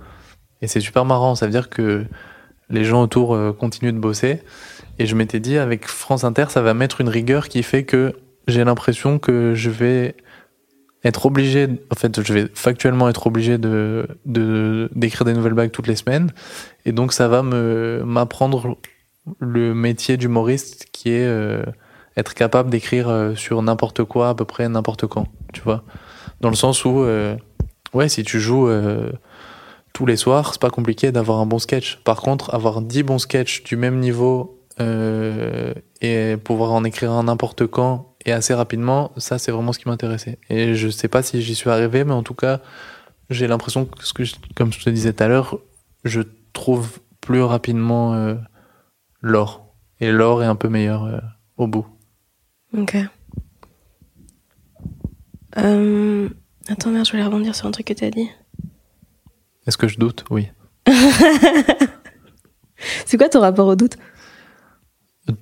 et 0.61 0.67
c'est 0.67 0.81
super 0.81 1.05
marrant. 1.05 1.35
Ça 1.35 1.47
veut 1.47 1.53
dire 1.53 1.71
que 1.71 2.05
les 2.69 2.85
gens 2.85 3.03
autour 3.03 3.35
euh, 3.35 3.53
continuent 3.53 3.93
de 3.93 3.99
bosser. 3.99 4.43
Et 4.99 5.07
je 5.07 5.15
m'étais 5.15 5.41
dit, 5.41 5.57
avec 5.59 5.87
France 5.87 6.25
Inter, 6.25 6.47
ça 6.49 6.61
va 6.61 6.75
mettre 6.75 7.01
une 7.01 7.09
rigueur 7.09 7.49
qui 7.49 7.63
fait 7.63 7.85
que 7.85 8.15
j'ai 8.47 8.65
l'impression 8.65 9.19
que 9.19 9.55
je 9.55 9.71
vais 9.71 10.17
être 11.05 11.27
obligé, 11.27 11.69
en 11.91 11.95
fait, 11.95 12.23
je 12.23 12.33
vais 12.33 12.47
factuellement 12.55 13.09
être 13.09 13.27
obligé 13.27 13.59
de, 13.59 14.07
de, 14.27 14.91
d'écrire 14.95 15.25
des 15.25 15.33
nouvelles 15.33 15.55
blagues 15.55 15.71
toutes 15.71 15.87
les 15.87 15.97
semaines. 15.97 16.33
Et 16.85 16.93
donc, 16.93 17.13
ça 17.13 17.29
va 17.29 17.43
me, 17.43 18.03
m'apprendre 18.05 18.77
le 19.39 19.75
métier 19.75 20.17
d'humoriste 20.17 20.87
qui 20.93 21.11
est 21.11 21.27
euh, 21.27 21.63
être 22.17 22.35
capable 22.35 22.71
d'écrire 22.71 23.09
euh, 23.09 23.35
sur 23.35 23.63
n'importe 23.63 24.05
quoi, 24.05 24.31
à 24.31 24.35
peu 24.35 24.45
près 24.45 24.69
n'importe 24.69 25.07
quand, 25.07 25.27
tu 25.53 25.63
vois. 25.63 25.85
Dans 26.41 26.51
le 26.51 26.57
sens 26.57 26.85
où, 26.85 27.01
euh, 27.01 27.37
ouais, 27.93 28.09
si 28.09 28.23
tu 28.23 28.41
joues 28.41 28.69
euh, 28.69 29.13
tous 29.93 30.07
les 30.07 30.17
soirs, 30.17 30.53
c'est 30.53 30.61
pas 30.61 30.71
compliqué 30.71 31.13
d'avoir 31.13 31.39
un 31.39 31.47
bon 31.47 31.59
sketch. 31.59 32.01
Par 32.05 32.21
contre, 32.21 32.55
avoir 32.55 32.83
10 32.83 33.03
bons 33.03 33.19
sketchs 33.19 33.63
du 33.65 33.77
même 33.77 33.99
niveau 33.99 34.61
euh, 34.81 35.75
et 36.01 36.37
pouvoir 36.37 36.73
en 36.73 36.85
écrire 36.85 37.13
un 37.13 37.25
n'importe 37.25 37.67
quand 37.67 38.10
et 38.27 38.33
assez 38.33 38.55
rapidement, 38.55 39.13
ça 39.17 39.39
c'est 39.39 39.51
vraiment 39.53 39.73
ce 39.73 39.79
qui 39.79 39.89
m'intéressait. 39.89 40.39
Et 40.51 40.75
je 40.75 40.89
sais 40.89 41.09
pas 41.09 41.23
si 41.23 41.41
j'y 41.43 41.55
suis 41.55 41.71
arrivé, 41.71 42.05
mais 42.05 42.13
en 42.13 42.23
tout 42.23 42.35
cas, 42.35 42.61
j'ai 43.31 43.47
l'impression 43.47 43.85
que, 43.87 44.05
ce 44.05 44.13
que 44.13 44.25
je- 44.25 44.35
comme 44.55 44.73
je 44.73 44.81
te 44.85 44.91
disais 44.91 45.13
tout 45.13 45.23
à 45.23 45.29
l'heure, 45.29 45.59
je 46.05 46.21
trouve 46.53 46.99
plus 47.21 47.43
rapidement 47.43 48.15
euh, 48.15 48.35
l'or. 49.21 49.67
Et 50.01 50.11
l'or 50.13 50.43
est 50.43 50.47
un 50.47 50.57
peu 50.57 50.69
meilleur 50.69 51.05
euh, 51.05 51.19
au 51.57 51.67
bout. 51.67 51.87
Ok. 52.77 52.97
Euh... 55.59 56.29
Attends, 56.69 56.91
merde, 56.91 57.07
je 57.07 57.11
voulais 57.13 57.25
rebondir 57.25 57.55
sur 57.55 57.67
un 57.67 57.71
truc 57.71 57.87
que 57.87 57.93
t'as 57.93 58.11
dit. 58.11 58.31
Est-ce 59.67 59.77
que 59.77 59.89
je 59.89 59.99
doute? 59.99 60.25
Oui. 60.31 60.49
C'est 63.07 63.17
quoi 63.19 63.29
ton 63.29 63.41
rapport 63.41 63.67
au 63.67 63.77
doute? 63.77 63.97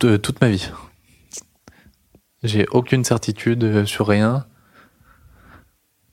De- 0.01 0.17
toute 0.17 0.41
ma 0.41 0.49
vie. 0.49 0.71
J'ai 2.49 2.67
aucune 2.71 3.05
certitude 3.05 3.65
euh, 3.65 3.87
sur 3.87 4.07
rien. 4.07 4.47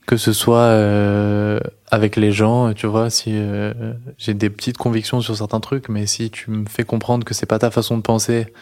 Que 0.07 0.17
ce 0.17 0.33
soit 0.33 0.59
euh, 0.59 1.59
avec 1.89 2.15
les 2.15 2.31
gens, 2.31 2.73
tu 2.73 2.85
vois, 2.85 3.09
si 3.09 3.31
euh, 3.33 3.73
j'ai 4.19 4.35
des 4.35 4.51
petites 4.51 4.77
convictions 4.77 5.19
sur 5.19 5.35
certains 5.35 5.59
trucs, 5.59 5.89
mais 5.89 6.05
si 6.05 6.29
tu 6.29 6.51
me 6.51 6.65
fais 6.67 6.83
comprendre 6.83 7.25
que 7.25 7.33
c'est 7.33 7.47
pas 7.47 7.57
ta 7.57 7.71
façon 7.71 7.97
de 7.97 8.03
penser 8.03 8.53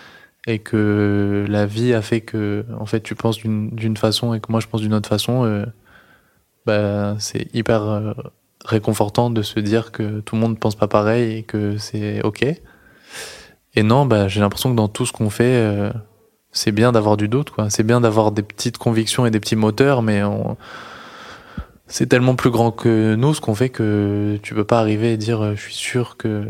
et 0.48 0.60
que 0.60 1.46
la 1.50 1.66
vie 1.66 1.94
a 1.94 2.02
fait 2.02 2.22
que, 2.22 2.66
en 2.80 2.86
fait, 2.86 3.02
tu 3.02 3.16
penses 3.16 3.40
d'une 3.40 3.98
façon 3.98 4.34
et 4.34 4.40
que 4.40 4.52
moi 4.52 4.60
je 4.60 4.68
pense 4.68 4.82
d'une 4.82 4.94
autre 4.94 5.10
façon, 5.10 5.46
euh, 5.46 5.66
bah, 6.66 7.16
c'est 7.20 7.54
hyper 7.54 7.84
euh, 7.84 8.14
réconfortant 8.66 9.30
de 9.30 9.42
se 9.42 9.60
dire 9.60 9.92
que 9.92 10.20
tout 10.22 10.36
le 10.36 10.42
monde 10.42 10.60
pense 10.60 10.76
pas 10.76 10.88
pareil 10.88 11.38
et 11.38 11.44
que 11.44 11.78
c'est 11.78 12.22
ok. 12.24 12.46
Et 13.76 13.84
non, 13.84 14.06
bah, 14.06 14.28
j'ai 14.28 14.40
l'impression 14.42 14.72
que 14.72 14.76
dans 14.76 14.88
tout 14.88 15.06
ce 15.06 15.14
qu'on 15.14 15.30
fait, 15.30 15.44
euh, 15.46 15.92
c'est 16.54 16.72
bien 16.72 16.92
d'avoir 16.92 17.18
du 17.18 17.28
doute, 17.28 17.50
quoi. 17.50 17.70
C'est 17.70 17.84
bien 17.84 18.00
d'avoir 18.00 18.32
des 18.32 18.44
petites 18.44 18.78
convictions 18.78 19.26
et 19.26 19.32
des 19.32 19.40
petits 19.40 19.56
moteurs, 19.56 20.04
mais 20.04 20.24
on... 20.24 20.56
c'est 21.88 22.08
tellement 22.08 22.36
plus 22.36 22.52
grand 22.52 22.72
que 22.72 23.16
nous 23.16 23.34
ce 23.34 23.42
qu'on 23.42 23.56
fait 23.56 23.70
que 23.70 24.40
tu 24.44 24.54
peux 24.54 24.64
pas 24.64 24.80
arriver 24.80 25.14
et 25.14 25.18
dire 25.18 25.44
euh, 25.44 25.56
je 25.56 25.62
suis 25.62 25.74
sûr 25.74 26.16
que 26.16 26.46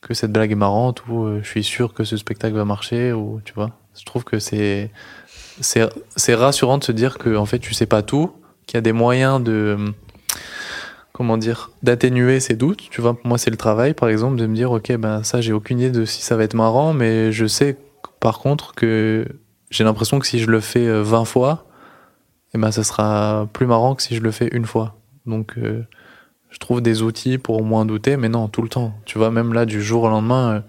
que 0.00 0.14
cette 0.14 0.30
blague 0.30 0.52
est 0.52 0.54
marrante 0.54 1.02
ou 1.08 1.24
euh, 1.24 1.40
je 1.42 1.48
suis 1.48 1.64
sûr 1.64 1.92
que 1.92 2.04
ce 2.04 2.16
spectacle 2.16 2.54
va 2.54 2.64
marcher 2.64 3.12
ou 3.12 3.40
tu 3.44 3.52
vois. 3.54 3.72
Je 3.98 4.04
trouve 4.04 4.22
que 4.22 4.38
c'est 4.38 4.90
c'est 5.60 5.88
c'est 6.14 6.34
rassurant 6.36 6.78
de 6.78 6.84
se 6.84 6.92
dire 6.92 7.18
que 7.18 7.36
en 7.36 7.46
fait 7.46 7.58
tu 7.58 7.74
sais 7.74 7.86
pas 7.86 8.02
tout, 8.02 8.30
qu'il 8.66 8.76
y 8.76 8.78
a 8.78 8.82
des 8.82 8.92
moyens 8.92 9.42
de 9.42 9.76
comment 11.12 11.36
dire 11.36 11.72
d'atténuer 11.82 12.38
ces 12.38 12.54
doutes. 12.54 12.88
Tu 12.90 13.00
vois, 13.00 13.16
moi 13.24 13.38
c'est 13.38 13.50
le 13.50 13.56
travail 13.56 13.94
par 13.94 14.08
exemple 14.08 14.36
de 14.36 14.46
me 14.46 14.54
dire 14.54 14.70
ok 14.70 14.96
ben 14.96 15.24
ça 15.24 15.40
j'ai 15.40 15.52
aucune 15.52 15.80
idée 15.80 15.90
de 15.90 16.04
si 16.04 16.22
ça 16.22 16.36
va 16.36 16.44
être 16.44 16.54
marrant, 16.54 16.92
mais 16.92 17.32
je 17.32 17.46
sais 17.46 17.76
par 18.20 18.38
contre 18.38 18.74
que 18.74 19.26
j'ai 19.70 19.84
l'impression 19.84 20.18
que 20.18 20.26
si 20.26 20.38
je 20.38 20.50
le 20.50 20.60
fais 20.60 20.86
euh, 20.86 21.02
20 21.02 21.24
fois, 21.24 21.66
eh 22.54 22.58
ben 22.58 22.70
ça 22.70 22.84
sera 22.84 23.48
plus 23.52 23.66
marrant 23.66 23.94
que 23.94 24.02
si 24.02 24.14
je 24.14 24.20
le 24.20 24.30
fais 24.30 24.48
une 24.52 24.64
fois. 24.64 24.98
Donc 25.26 25.54
euh, 25.58 25.82
je 26.50 26.58
trouve 26.58 26.80
des 26.80 27.02
outils 27.02 27.38
pour 27.38 27.62
moins 27.62 27.84
douter, 27.84 28.16
mais 28.16 28.28
non, 28.28 28.48
tout 28.48 28.62
le 28.62 28.68
temps. 28.68 28.94
Tu 29.04 29.18
vois, 29.18 29.30
même 29.30 29.52
là, 29.52 29.66
du 29.66 29.82
jour 29.82 30.04
au 30.04 30.08
lendemain, 30.08 30.54
euh, 30.54 30.60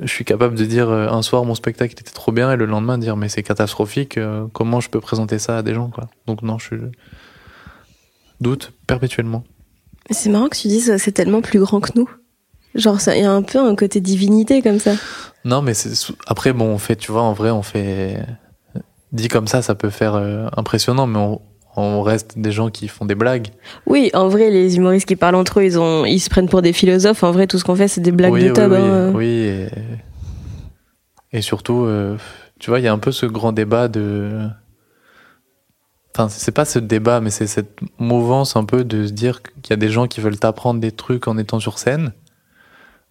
je 0.00 0.06
suis 0.12 0.24
capable 0.24 0.54
de 0.54 0.64
dire 0.64 0.88
euh, 0.88 1.08
un 1.08 1.22
soir 1.22 1.44
mon 1.44 1.54
spectacle 1.54 1.92
était 1.92 2.10
trop 2.10 2.32
bien 2.32 2.52
et 2.52 2.56
le 2.56 2.64
lendemain 2.66 2.98
dire 2.98 3.16
mais 3.16 3.28
c'est 3.28 3.42
catastrophique, 3.42 4.16
euh, 4.16 4.46
comment 4.52 4.80
je 4.80 4.88
peux 4.88 5.00
présenter 5.00 5.38
ça 5.38 5.58
à 5.58 5.62
des 5.62 5.74
gens, 5.74 5.90
quoi. 5.90 6.08
Donc 6.26 6.42
non, 6.42 6.58
je 6.58 6.76
doute 8.40 8.72
perpétuellement. 8.86 9.44
C'est 10.10 10.30
marrant 10.30 10.48
que 10.48 10.56
tu 10.56 10.68
dises 10.68 10.90
euh, 10.90 10.98
c'est 10.98 11.12
tellement 11.12 11.42
plus 11.42 11.60
grand 11.60 11.80
que 11.80 11.90
nous. 11.94 12.08
Genre, 12.74 12.98
il 13.08 13.22
y 13.22 13.24
a 13.24 13.32
un 13.32 13.42
peu 13.42 13.58
un 13.58 13.74
côté 13.74 14.00
divinité 14.00 14.62
comme 14.62 14.78
ça. 14.78 14.92
Non, 15.44 15.62
mais 15.62 15.72
après 16.26 16.52
bon, 16.52 16.66
on 16.66 16.78
fait, 16.78 16.96
tu 16.96 17.12
vois, 17.12 17.22
en 17.22 17.32
vrai, 17.32 17.50
on 17.50 17.62
fait 17.62 18.24
dit 19.12 19.28
comme 19.28 19.46
ça, 19.46 19.62
ça 19.62 19.74
peut 19.74 19.90
faire 19.90 20.14
euh, 20.14 20.48
impressionnant, 20.56 21.06
mais 21.06 21.18
on, 21.18 21.40
on 21.76 22.02
reste 22.02 22.38
des 22.38 22.52
gens 22.52 22.70
qui 22.70 22.88
font 22.88 23.04
des 23.04 23.14
blagues. 23.14 23.48
Oui, 23.86 24.10
en 24.14 24.28
vrai, 24.28 24.50
les 24.50 24.76
humoristes 24.76 25.06
qui 25.06 25.16
parlent 25.16 25.34
entre 25.34 25.60
eux, 25.60 25.64
ils, 25.64 25.78
ont, 25.78 26.04
ils 26.04 26.20
se 26.20 26.30
prennent 26.30 26.48
pour 26.48 26.62
des 26.62 26.72
philosophes. 26.72 27.22
En 27.22 27.30
vrai, 27.30 27.46
tout 27.46 27.58
ce 27.58 27.64
qu'on 27.64 27.76
fait, 27.76 27.88
c'est 27.88 28.00
des 28.00 28.12
blagues 28.12 28.32
oui, 28.32 28.44
de 28.44 28.52
oui, 28.52 28.66
oui, 28.66 28.76
hein. 28.76 29.12
oui, 29.14 29.26
et, 29.26 29.68
et 31.32 31.42
surtout, 31.42 31.84
euh, 31.84 32.16
tu 32.58 32.70
vois, 32.70 32.80
il 32.80 32.84
y 32.84 32.88
a 32.88 32.92
un 32.92 32.98
peu 32.98 33.12
ce 33.12 33.26
grand 33.26 33.52
débat 33.52 33.88
de. 33.88 34.48
Enfin, 36.14 36.28
c'est 36.28 36.52
pas 36.52 36.66
ce 36.66 36.78
débat, 36.78 37.20
mais 37.20 37.30
c'est 37.30 37.46
cette 37.46 37.80
mouvance 37.98 38.54
un 38.54 38.64
peu 38.64 38.84
de 38.84 39.06
se 39.06 39.12
dire 39.12 39.40
qu'il 39.62 39.70
y 39.70 39.72
a 39.72 39.76
des 39.76 39.88
gens 39.88 40.06
qui 40.06 40.20
veulent 40.20 40.38
t'apprendre 40.38 40.78
des 40.78 40.92
trucs 40.92 41.26
en 41.26 41.38
étant 41.38 41.58
sur 41.58 41.78
scène. 41.78 42.12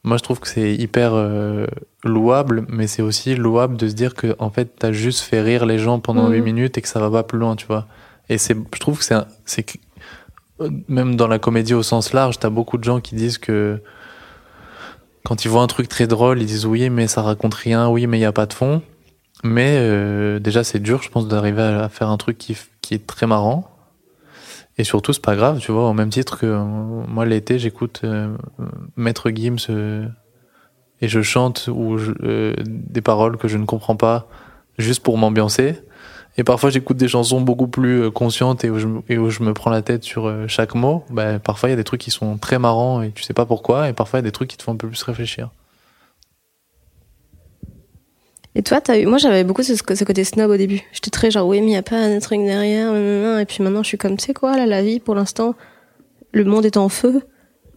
Moi, 0.04 0.18
je 0.18 0.24
trouve 0.24 0.40
que 0.40 0.48
c'est 0.48 0.74
hyper 0.74 1.14
euh, 1.14 1.68
louable, 2.04 2.66
mais 2.70 2.88
c'est 2.88 3.04
aussi 3.04 3.36
louable 3.36 3.78
de 3.78 3.88
se 3.88 3.94
dire 3.94 4.16
que 4.16 4.36
en 4.40 4.50
fait, 4.50 4.74
t'as 4.80 4.92
juste 4.92 5.20
fait 5.22 5.42
rire 5.42 5.66
les 5.66 5.78
gens 5.78 6.00
pendant 6.00 6.28
Mhm. 6.28 6.34
8 6.34 6.42
minutes 6.42 6.78
et 6.78 6.82
que 6.82 6.88
ça 6.88 7.00
va 7.00 7.12
pas 7.12 7.24
plus 7.24 7.38
loin, 7.38 7.56
tu 7.56 7.68
vois. 7.68 7.86
Et 8.30 8.38
c'est, 8.38 8.56
je 8.74 8.80
trouve 8.80 8.98
que 9.00 9.06
c'est, 9.46 9.64
que- 9.64 9.78
même 10.88 11.16
dans 11.16 11.28
la 11.28 11.38
comédie 11.40 11.74
au 11.74 11.84
sens 11.84 12.14
large, 12.14 12.40
t'as 12.40 12.50
beaucoup 12.50 12.78
de 12.78 12.84
gens 12.84 13.00
qui 13.00 13.14
disent 13.16 13.38
que 13.38 13.80
quand 15.24 15.46
ils 15.46 15.50
voient 15.50 15.62
un 15.62 15.68
truc 15.68 15.88
très 15.88 16.08
drôle, 16.08 16.42
ils 16.42 16.46
disent 16.48 16.66
oui, 16.66 16.90
mais 16.90 17.08
ça 17.08 17.22
raconte 17.22 17.54
rien, 17.54 17.88
oui, 17.88 18.08
mais 18.08 18.18
il 18.18 18.22
y 18.22 18.26
a 18.26 18.32
pas 18.32 18.48
de 18.48 18.54
fond. 18.54 18.82
Mais 19.44 19.76
euh, 19.78 20.40
déjà, 20.40 20.64
c'est 20.64 20.80
dur, 20.80 21.02
je 21.04 21.10
pense, 21.10 21.28
d'arriver 21.28 21.62
à, 21.62 21.90
faire 21.90 22.10
un 22.10 22.18
truc 22.18 22.38
qui, 22.38 22.56
qui 22.82 22.94
est 22.96 23.06
très 23.06 23.28
marrant. 23.28 23.71
Et 24.82 24.84
surtout, 24.84 25.14
c'est 25.14 25.22
pas 25.22 25.36
grave, 25.36 25.60
tu 25.60 25.72
vois, 25.72 25.88
au 25.88 25.94
même 25.94 26.10
titre 26.10 26.40
que 26.40 26.48
euh, 26.48 26.58
moi, 26.58 27.24
l'été, 27.24 27.60
j'écoute 27.60 28.02
euh, 28.04 28.36
Maître 28.96 29.30
Gims 29.30 29.68
euh, 29.70 30.08
et 31.02 31.08
je 31.08 31.22
chante 31.22 31.70
ou 31.72 32.00
des 32.66 33.02
paroles 33.02 33.38
que 33.38 33.48
je 33.48 33.58
ne 33.58 33.66
comprends 33.66 33.96
pas 33.96 34.28
juste 34.80 35.04
pour 35.04 35.20
m'ambiancer. 35.20 35.76
Et 36.36 36.44
parfois, 36.44 36.72
j'écoute 36.72 36.98
des 36.98 37.08
chansons 37.08 37.42
beaucoup 37.42 37.68
plus 37.68 38.10
conscientes 38.10 38.64
et 38.64 38.72
où, 38.72 38.80
je, 38.80 38.88
et 39.08 39.20
où 39.20 39.30
je 39.30 39.44
me 39.44 39.54
prends 39.54 39.70
la 39.70 39.84
tête 39.84 40.04
sur 40.04 40.34
chaque 40.50 40.74
mot. 40.74 41.06
Bah, 41.12 41.38
parfois, 41.38 41.70
il 41.70 41.74
y 41.74 41.76
a 41.76 41.78
des 41.78 41.84
trucs 41.84 42.02
qui 42.02 42.10
sont 42.10 42.40
très 42.40 42.58
marrants 42.58 43.04
et 43.04 43.12
tu 43.12 43.22
sais 43.22 43.36
pas 43.36 43.46
pourquoi. 43.46 43.88
Et 43.88 43.94
parfois, 43.94 44.18
il 44.18 44.24
y 44.24 44.26
a 44.26 44.30
des 44.30 44.32
trucs 44.32 44.50
qui 44.50 44.58
te 44.58 44.64
font 44.64 44.72
un 44.72 44.78
peu 44.78 44.88
plus 44.88 45.04
réfléchir. 45.04 45.52
Et 48.56 48.64
toi, 48.64 48.82
eu... 48.96 49.06
moi 49.06 49.18
j'avais 49.18 49.44
beaucoup 49.44 49.64
ce, 49.64 49.76
ce 49.76 50.04
côté 50.04 50.24
snob 50.24 50.52
au 50.52 50.58
début. 50.58 50.82
J'étais 50.92 51.10
très 51.10 51.32
genre, 51.32 51.48
oui, 51.48 51.60
mais 51.62 51.68
il 51.68 51.70
n'y 51.70 51.78
a 51.78 51.84
pas 51.84 51.98
un 51.98 52.20
truc 52.20 52.42
derrière. 52.44 52.96
Et 53.40 53.46
puis 53.46 53.64
maintenant, 53.64 53.84
je 53.84 53.88
suis 53.88 53.98
comme, 53.98 54.18
tu 54.18 54.26
sais 54.26 54.34
quoi, 54.34 54.58
là, 54.58 54.66
la 54.66 54.82
vie, 54.82 55.00
pour 55.00 55.16
l'instant, 55.16 55.56
le 56.32 56.44
monde 56.44 56.66
est 56.66 56.78
en 56.78 56.90
feu. 56.90 57.22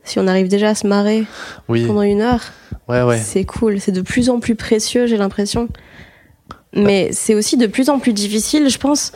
Si 0.03 0.19
on 0.19 0.27
arrive 0.27 0.49
déjà 0.49 0.71
à 0.71 0.75
se 0.75 0.87
marrer 0.87 1.25
Oui, 1.69 1.87
pendant 1.87 2.03
une 2.03 2.21
heure, 2.21 2.43
ouais, 2.89 3.03
ouais. 3.03 3.19
c'est 3.19 3.45
cool. 3.45 3.81
C'est 3.81 3.93
de 3.93 4.03
plus 4.03 4.29
en 4.29 4.39
plus 4.39 4.55
précieux, 4.55 5.07
j'ai 5.07 5.17
l'impression. 5.17 5.69
Mais 6.75 7.11
c'est 7.13 7.35
aussi 7.35 7.57
de 7.57 7.67
plus 7.67 7.89
en 7.89 7.99
plus 7.99 8.13
difficile, 8.13 8.69
je 8.69 8.79
pense. 8.79 9.13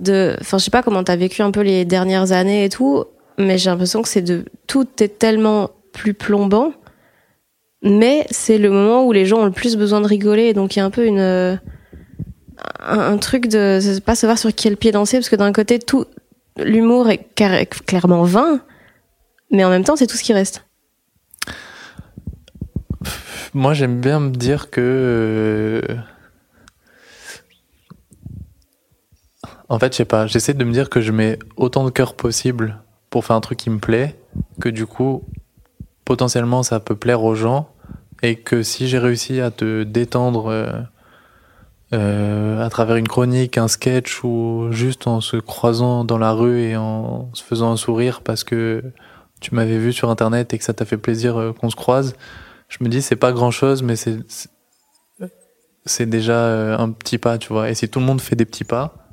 De... 0.00 0.36
Enfin, 0.40 0.58
je 0.58 0.64
sais 0.64 0.70
pas 0.70 0.82
comment 0.82 1.02
t'as 1.02 1.16
vécu 1.16 1.42
un 1.42 1.50
peu 1.50 1.60
les 1.60 1.84
dernières 1.84 2.32
années 2.32 2.64
et 2.64 2.68
tout, 2.68 3.04
mais 3.38 3.56
j'ai 3.56 3.70
l'impression 3.70 4.02
que 4.02 4.08
c'est 4.08 4.22
de 4.22 4.44
tout 4.66 4.86
est 5.00 5.18
tellement 5.18 5.70
plus 5.92 6.12
plombant. 6.12 6.72
Mais 7.82 8.26
c'est 8.30 8.58
le 8.58 8.70
moment 8.70 9.06
où 9.06 9.12
les 9.12 9.26
gens 9.26 9.38
ont 9.38 9.44
le 9.44 9.52
plus 9.52 9.76
besoin 9.76 10.00
de 10.00 10.06
rigoler, 10.06 10.52
donc 10.52 10.74
il 10.74 10.80
y 10.80 10.82
a 10.82 10.84
un 10.84 10.90
peu 10.90 11.06
une 11.06 11.20
euh, 11.20 11.56
un, 12.80 13.16
truc 13.18 13.46
de 13.46 13.98
pas 14.00 14.14
savoir 14.14 14.38
sur 14.38 14.52
quel 14.54 14.76
pied 14.76 14.90
danser, 14.90 15.18
parce 15.18 15.28
que 15.28 15.36
d'un 15.36 15.52
côté 15.52 15.78
tout 15.78 16.06
l'humour 16.56 17.08
est 17.08 17.28
clairement 17.86 18.24
vain, 18.24 18.60
mais 19.52 19.64
en 19.64 19.70
même 19.70 19.84
temps 19.84 19.94
c'est 19.94 20.08
tout 20.08 20.16
ce 20.16 20.24
qui 20.24 20.32
reste. 20.32 20.64
Moi, 23.54 23.74
j'aime 23.74 24.00
bien 24.00 24.20
me 24.20 24.30
dire 24.30 24.70
que. 24.70 24.80
euh, 25.84 25.96
En 29.70 29.78
fait, 29.78 29.92
je 29.92 29.98
sais 29.98 30.04
pas, 30.04 30.26
j'essaie 30.26 30.54
de 30.54 30.64
me 30.64 30.72
dire 30.72 30.88
que 30.88 31.00
je 31.00 31.12
mets 31.12 31.38
autant 31.56 31.84
de 31.84 31.90
cœur 31.90 32.14
possible 32.14 32.78
pour 33.10 33.24
faire 33.24 33.36
un 33.36 33.40
truc 33.40 33.58
qui 33.58 33.70
me 33.70 33.78
plaît, 33.78 34.16
que 34.60 34.68
du 34.68 34.86
coup, 34.86 35.24
potentiellement, 36.08 36.62
ça 36.62 36.80
peut 36.80 36.96
plaire 36.96 37.22
aux 37.22 37.34
gens, 37.34 37.68
et 38.22 38.36
que 38.36 38.62
si 38.62 38.88
j'ai 38.88 38.98
réussi 38.98 39.42
à 39.42 39.50
te 39.50 39.82
détendre 39.82 40.46
euh, 40.50 40.72
euh, 41.92 42.64
à 42.64 42.70
travers 42.70 42.96
une 42.96 43.08
chronique, 43.08 43.58
un 43.58 43.68
sketch, 43.68 44.24
ou 44.24 44.68
juste 44.70 45.06
en 45.06 45.20
se 45.20 45.36
croisant 45.36 46.04
dans 46.04 46.16
la 46.18 46.32
rue 46.32 46.60
et 46.62 46.76
en 46.78 47.28
se 47.34 47.42
faisant 47.42 47.70
un 47.72 47.76
sourire 47.76 48.22
parce 48.22 48.42
que 48.42 48.82
tu 49.40 49.54
m'avais 49.54 49.76
vu 49.78 49.92
sur 49.92 50.08
internet 50.10 50.52
et 50.54 50.58
que 50.58 50.64
ça 50.64 50.72
t'a 50.74 50.84
fait 50.86 50.96
plaisir 50.96 51.36
euh, 51.38 51.52
qu'on 51.52 51.68
se 51.70 51.76
croise, 51.76 52.14
je 52.68 52.78
me 52.82 52.88
dis 52.88 53.00
c'est 53.02 53.16
pas 53.16 53.32
grand 53.32 53.50
chose 53.50 53.82
mais 53.82 53.94
c'est 53.96 54.18
c'est- 55.86 56.06
déjà 56.06 56.32
euh, 56.34 56.76
un 56.78 56.90
petit 56.90 57.16
pas 57.18 57.38
tu 57.38 57.52
vois 57.52 57.70
et 57.70 57.74
si 57.74 57.88
tout 57.88 58.00
le 58.00 58.04
monde 58.06 58.20
fait 58.20 58.36
des 58.36 58.44
petits 58.44 58.64
pas 58.64 59.08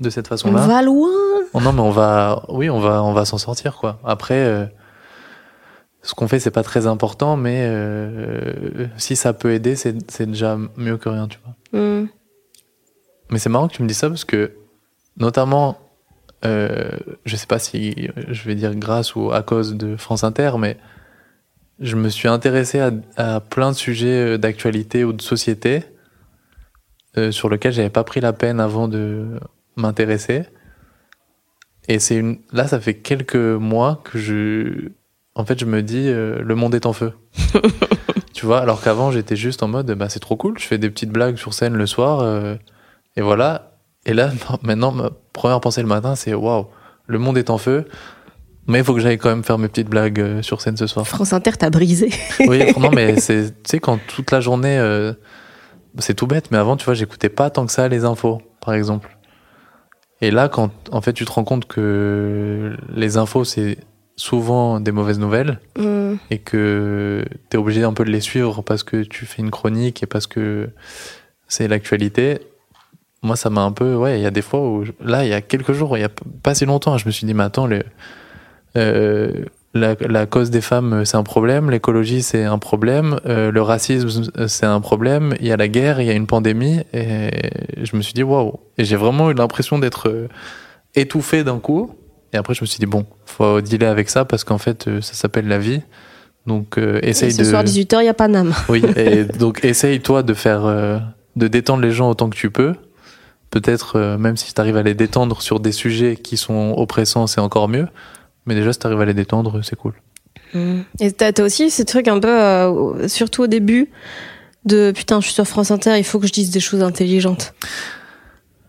de 0.00 0.08
cette 0.08 0.26
On 0.26 0.30
façon 0.30 0.52
là 0.52 0.66
va 0.66 0.80
loin. 0.82 1.08
oh 1.52 1.60
non 1.60 1.72
mais 1.72 1.80
on 1.82 1.90
va 1.90 2.44
oui 2.48 2.70
on 2.70 2.78
va 2.80 3.02
on 3.02 3.12
va 3.12 3.24
s'en 3.26 3.36
sortir 3.38 3.76
quoi 3.76 3.98
après 4.04 4.38
euh, 4.46 4.64
ce 6.02 6.14
qu'on 6.14 6.28
fait 6.28 6.40
c'est 6.40 6.50
pas 6.50 6.62
très 6.62 6.86
important 6.86 7.36
mais 7.36 7.66
euh, 7.68 8.86
si 8.96 9.16
ça 9.16 9.32
peut 9.32 9.52
aider 9.52 9.76
c'est 9.76 10.26
déjà 10.26 10.58
mieux 10.76 10.96
que 10.96 11.08
rien 11.08 11.28
tu 11.28 11.38
vois 11.44 11.54
Hmm. 11.72 12.06
mais 13.30 13.38
c'est 13.38 13.48
marrant 13.48 13.68
que 13.68 13.74
tu 13.74 13.82
me 13.82 13.88
dis 13.88 13.94
ça 13.94 14.08
parce 14.08 14.24
que, 14.24 14.52
notamment, 15.16 15.78
euh, 16.44 16.90
je 17.24 17.36
sais 17.36 17.46
pas 17.46 17.60
si 17.60 18.08
je 18.28 18.42
vais 18.44 18.56
dire 18.56 18.74
grâce 18.74 19.14
ou 19.14 19.30
à 19.30 19.42
cause 19.42 19.76
de 19.76 19.96
France 19.96 20.24
Inter, 20.24 20.52
mais 20.58 20.76
je 21.78 21.94
me 21.94 22.08
suis 22.08 22.26
intéressé 22.26 22.80
à, 22.80 22.90
à 23.16 23.40
plein 23.40 23.70
de 23.70 23.76
sujets 23.76 24.34
euh, 24.34 24.38
d'actualité 24.38 25.04
ou 25.04 25.12
de 25.12 25.22
société 25.22 25.84
euh, 27.16 27.30
sur 27.30 27.48
lesquels 27.48 27.72
j'avais 27.72 27.90
pas 27.90 28.04
pris 28.04 28.20
la 28.20 28.32
peine 28.32 28.58
avant 28.58 28.88
de 28.88 29.38
m'intéresser. 29.76 30.42
Et 31.88 31.98
c'est 32.00 32.16
une, 32.16 32.40
là, 32.52 32.66
ça 32.66 32.80
fait 32.80 32.94
quelques 32.94 33.36
mois 33.36 34.00
que 34.04 34.18
je, 34.18 34.88
en 35.34 35.44
fait, 35.44 35.58
je 35.58 35.64
me 35.64 35.82
dis, 35.82 36.08
euh, 36.08 36.40
le 36.42 36.54
monde 36.54 36.74
est 36.74 36.86
en 36.86 36.92
feu. 36.92 37.12
tu 38.34 38.46
vois, 38.46 38.60
alors 38.60 38.82
qu'avant, 38.82 39.10
j'étais 39.10 39.36
juste 39.36 39.62
en 39.62 39.68
mode, 39.68 39.90
bah, 39.92 40.08
c'est 40.08 40.20
trop 40.20 40.36
cool, 40.36 40.58
je 40.58 40.66
fais 40.66 40.78
des 40.78 40.90
petites 40.90 41.10
blagues 41.10 41.36
sur 41.36 41.54
scène 41.54 41.74
le 41.74 41.86
soir, 41.86 42.20
euh, 42.20 42.56
et 43.16 43.20
voilà. 43.20 43.76
Et 44.06 44.14
là, 44.14 44.30
maintenant, 44.62 44.92
ma 44.92 45.10
première 45.32 45.60
pensée 45.60 45.82
le 45.82 45.88
matin, 45.88 46.14
c'est, 46.16 46.34
waouh, 46.34 46.66
le 47.06 47.18
monde 47.18 47.38
est 47.38 47.50
en 47.50 47.58
feu, 47.58 47.86
mais 48.66 48.78
il 48.78 48.84
faut 48.84 48.94
que 48.94 49.00
j'aille 49.00 49.18
quand 49.18 49.28
même 49.28 49.44
faire 49.44 49.58
mes 49.58 49.68
petites 49.68 49.88
blagues 49.88 50.20
euh, 50.20 50.42
sur 50.42 50.60
scène 50.60 50.76
ce 50.76 50.86
soir. 50.86 51.06
France 51.06 51.32
Inter 51.32 51.52
t'a 51.52 51.70
brisé. 51.70 52.10
oui, 52.40 52.72
non, 52.78 52.90
mais 52.90 53.18
c'est, 53.20 53.50
tu 53.50 53.70
sais, 53.70 53.78
quand 53.78 53.98
toute 54.06 54.30
la 54.30 54.40
journée, 54.40 54.78
euh, 54.78 55.12
c'est 55.98 56.14
tout 56.14 56.26
bête, 56.26 56.50
mais 56.50 56.58
avant, 56.58 56.76
tu 56.76 56.84
vois, 56.84 56.94
j'écoutais 56.94 57.28
pas 57.28 57.50
tant 57.50 57.66
que 57.66 57.72
ça 57.72 57.88
les 57.88 58.04
infos, 58.04 58.42
par 58.60 58.74
exemple. 58.74 59.16
Et 60.22 60.30
là, 60.30 60.48
quand 60.48 60.70
en 60.92 61.00
fait 61.00 61.12
tu 61.14 61.24
te 61.24 61.32
rends 61.32 61.44
compte 61.44 61.66
que 61.66 62.76
les 62.94 63.16
infos, 63.16 63.44
c'est 63.44 63.78
souvent 64.20 64.80
des 64.80 64.92
mauvaises 64.92 65.18
nouvelles 65.18 65.58
Mm. 65.78 66.14
et 66.30 66.38
que 66.38 67.24
tu 67.50 67.56
es 67.56 67.58
obligé 67.60 67.82
un 67.84 67.92
peu 67.94 68.04
de 68.04 68.10
les 68.10 68.20
suivre 68.20 68.62
parce 68.62 68.82
que 68.82 69.02
tu 69.02 69.24
fais 69.26 69.40
une 69.42 69.50
chronique 69.50 70.02
et 70.02 70.06
parce 70.06 70.26
que 70.26 70.68
c'est 71.48 71.66
l'actualité. 71.68 72.38
Moi, 73.22 73.36
ça 73.36 73.50
m'a 73.50 73.62
un 73.62 73.72
peu. 73.72 73.94
Ouais, 73.96 74.18
il 74.18 74.22
y 74.22 74.26
a 74.26 74.30
des 74.30 74.42
fois 74.42 74.60
où. 74.60 74.84
je- 74.84 74.92
Là, 75.02 75.24
il 75.24 75.30
y 75.30 75.34
a 75.34 75.40
quelques 75.40 75.72
jours, 75.72 75.96
il 75.96 76.00
y 76.00 76.04
a 76.04 76.10
pas 76.42 76.54
si 76.54 76.64
longtemps, 76.66 76.96
je 76.98 77.06
me 77.06 77.10
suis 77.10 77.26
dit, 77.26 77.34
mais 77.34 77.42
attends, 77.44 77.66
le, 77.66 77.82
euh, 78.76 79.32
la, 79.74 79.94
la 80.00 80.26
cause 80.26 80.50
des 80.50 80.60
femmes, 80.60 81.04
c'est 81.04 81.16
un 81.16 81.22
problème, 81.22 81.70
l'écologie, 81.70 82.22
c'est 82.22 82.44
un 82.44 82.58
problème, 82.58 83.20
euh, 83.26 83.50
le 83.52 83.62
racisme, 83.62 84.08
c'est 84.48 84.66
un 84.66 84.80
problème, 84.80 85.34
il 85.40 85.46
y 85.46 85.52
a 85.52 85.56
la 85.56 85.68
guerre, 85.68 86.00
il 86.00 86.06
y 86.06 86.10
a 86.10 86.14
une 86.14 86.26
pandémie, 86.26 86.80
et 86.92 87.30
je 87.82 87.94
me 87.96 88.02
suis 88.02 88.12
dit, 88.14 88.22
waouh. 88.22 88.58
Et 88.78 88.84
j'ai 88.84 88.96
vraiment 88.96 89.30
eu 89.30 89.34
l'impression 89.34 89.78
d'être 89.78 90.08
euh, 90.08 90.28
étouffé 90.94 91.44
d'un 91.44 91.58
coup. 91.58 91.94
Et 92.32 92.36
après, 92.36 92.54
je 92.54 92.60
me 92.62 92.66
suis 92.66 92.78
dit, 92.78 92.86
bon, 92.86 93.06
faut 93.26 93.60
dealer 93.60 93.88
avec 93.88 94.08
ça 94.10 94.24
parce 94.24 94.44
qu'en 94.44 94.58
fait, 94.58 94.86
euh, 94.88 95.00
ça 95.00 95.14
s'appelle 95.14 95.48
la 95.48 95.58
vie. 95.58 95.80
Donc, 96.46 96.78
euh, 96.78 97.00
Et 97.02 97.10
essaye 97.10 97.32
ce 97.32 97.38
de. 97.42 97.44
soir 97.44 97.64
18h, 97.64 97.98
il 98.00 98.06
y 98.06 98.08
a 98.08 98.14
Paname. 98.14 98.54
Oui, 98.68 98.82
et 98.96 99.24
donc 99.24 99.64
essaye 99.64 100.00
toi 100.00 100.22
de 100.22 100.32
faire, 100.34 100.64
euh, 100.64 100.98
de 101.36 101.48
détendre 101.48 101.82
les 101.82 101.90
gens 101.92 102.08
autant 102.08 102.30
que 102.30 102.36
tu 102.36 102.50
peux. 102.50 102.74
Peut-être, 103.50 103.96
euh, 103.96 104.16
même 104.16 104.36
si 104.36 104.54
tu 104.54 104.60
arrives 104.60 104.76
à 104.76 104.82
les 104.82 104.94
détendre 104.94 105.42
sur 105.42 105.58
des 105.60 105.72
sujets 105.72 106.16
qui 106.16 106.36
sont 106.36 106.74
oppressants, 106.76 107.26
c'est 107.26 107.40
encore 107.40 107.68
mieux. 107.68 107.88
Mais 108.46 108.54
déjà, 108.54 108.72
si 108.72 108.78
tu 108.78 108.86
arrives 108.86 109.00
à 109.00 109.04
les 109.04 109.14
détendre, 109.14 109.60
c'est 109.64 109.76
cool. 109.76 109.94
Et 110.98 111.12
t'as 111.12 111.32
t'as 111.32 111.44
aussi 111.44 111.70
ce 111.70 111.82
truc 111.82 112.08
un 112.08 112.18
peu, 112.18 112.28
euh, 112.28 113.06
surtout 113.08 113.42
au 113.42 113.46
début, 113.46 113.90
de 114.64 114.92
putain, 114.94 115.20
je 115.20 115.26
suis 115.26 115.34
sur 115.34 115.46
France 115.46 115.70
Inter, 115.70 115.96
il 115.98 116.04
faut 116.04 116.18
que 116.18 116.26
je 116.26 116.32
dise 116.32 116.50
des 116.50 116.58
choses 116.60 116.82
intelligentes. 116.82 117.54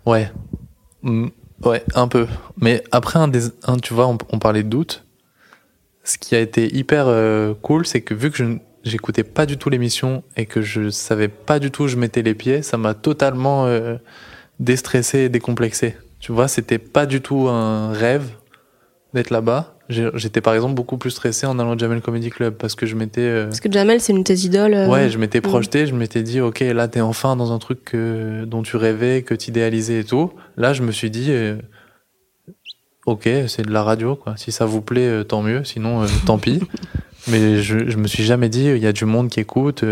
Ouais. 0.05 0.31
Mm, 1.03 1.27
ouais, 1.63 1.83
un 1.95 2.07
peu. 2.07 2.27
Mais 2.57 2.83
après, 2.91 3.19
un 3.19 3.27
des, 3.27 3.45
un, 3.63 3.77
tu 3.77 3.93
vois, 3.93 4.07
on, 4.07 4.39
parlait 4.39 4.63
de 4.63 4.69
doute. 4.69 5.05
Ce 6.03 6.17
qui 6.17 6.35
a 6.35 6.39
été 6.39 6.75
hyper 6.75 7.05
euh, 7.07 7.53
cool, 7.61 7.85
c'est 7.85 8.01
que 8.01 8.13
vu 8.13 8.31
que 8.31 8.37
je 8.37 8.57
j'écoutais 8.83 9.23
pas 9.23 9.45
du 9.45 9.57
tout 9.57 9.69
l'émission 9.69 10.23
et 10.35 10.45
que 10.45 10.61
je 10.61 10.89
savais 10.89 11.27
pas 11.27 11.59
du 11.59 11.71
tout 11.71 11.83
où 11.83 11.87
je 11.87 11.97
mettais 11.97 12.21
les 12.21 12.33
pieds, 12.33 12.61
ça 12.61 12.77
m'a 12.77 12.93
totalement 12.93 13.65
euh, 13.67 13.97
déstressé 14.59 15.19
et 15.19 15.29
décomplexé. 15.29 15.95
Tu 16.19 16.31
vois, 16.31 16.47
c'était 16.47 16.79
pas 16.79 17.05
du 17.05 17.21
tout 17.21 17.47
un 17.47 17.91
rêve 17.91 18.29
d'être 19.13 19.29
là-bas. 19.29 19.75
J'étais 19.91 20.41
par 20.41 20.53
exemple 20.53 20.73
beaucoup 20.73 20.97
plus 20.97 21.11
stressé 21.11 21.45
en 21.45 21.59
allant 21.59 21.73
au 21.75 21.77
Jamel 21.77 22.01
Comedy 22.01 22.29
Club 22.29 22.53
parce 22.55 22.75
que 22.75 22.85
je 22.85 22.95
m'étais 22.95 23.21
euh, 23.21 23.45
Parce 23.45 23.59
que 23.59 23.71
Jamel, 23.71 23.99
c'est 24.01 24.13
une 24.13 24.19
de 24.19 24.23
tes 24.23 24.35
idoles. 24.39 24.73
euh, 24.73 24.87
Ouais, 24.87 25.09
je 25.09 25.17
m'étais 25.17 25.41
projeté, 25.41 25.85
je 25.87 25.93
m'étais 25.93 26.23
dit, 26.23 26.39
ok, 26.41 26.59
là, 26.61 26.87
t'es 26.87 27.01
enfin 27.01 27.35
dans 27.35 27.51
un 27.51 27.59
truc 27.59 27.83
que- 27.83 28.45
dont 28.45 28.61
tu 28.63 28.77
rêvais, 28.77 29.21
que 29.23 29.33
tu 29.35 29.49
idéalisais 29.49 29.99
et 29.99 30.03
tout. 30.03 30.31
Là, 30.57 30.73
je 30.73 30.81
me 30.81 30.91
suis 30.91 31.09
dit, 31.11 31.27
euh, 31.29 31.55
ok, 33.05 33.27
c'est 33.47 33.63
de 33.65 33.71
la 33.71 33.83
radio, 33.83 34.15
quoi. 34.15 34.35
Si 34.37 34.51
ça 34.51 34.65
vous 34.65 34.81
plaît, 34.81 35.23
tant 35.25 35.41
mieux, 35.41 35.63
sinon, 35.63 36.05
tant 36.25 36.37
pis. 36.37 36.61
Mais 37.27 37.61
je, 37.61 37.87
je 37.89 37.97
me 37.97 38.07
suis 38.07 38.23
jamais 38.23 38.49
dit, 38.49 38.65
il 38.65 38.77
y 38.81 38.87
a 38.87 38.93
du 38.93 39.05
monde 39.05 39.29
qui 39.29 39.39
écoute. 39.39 39.83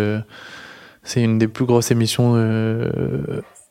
c'est 1.04 1.22
une 1.22 1.38
des 1.38 1.48
plus 1.48 1.66
grosses 1.66 1.92
émissions 1.92 2.36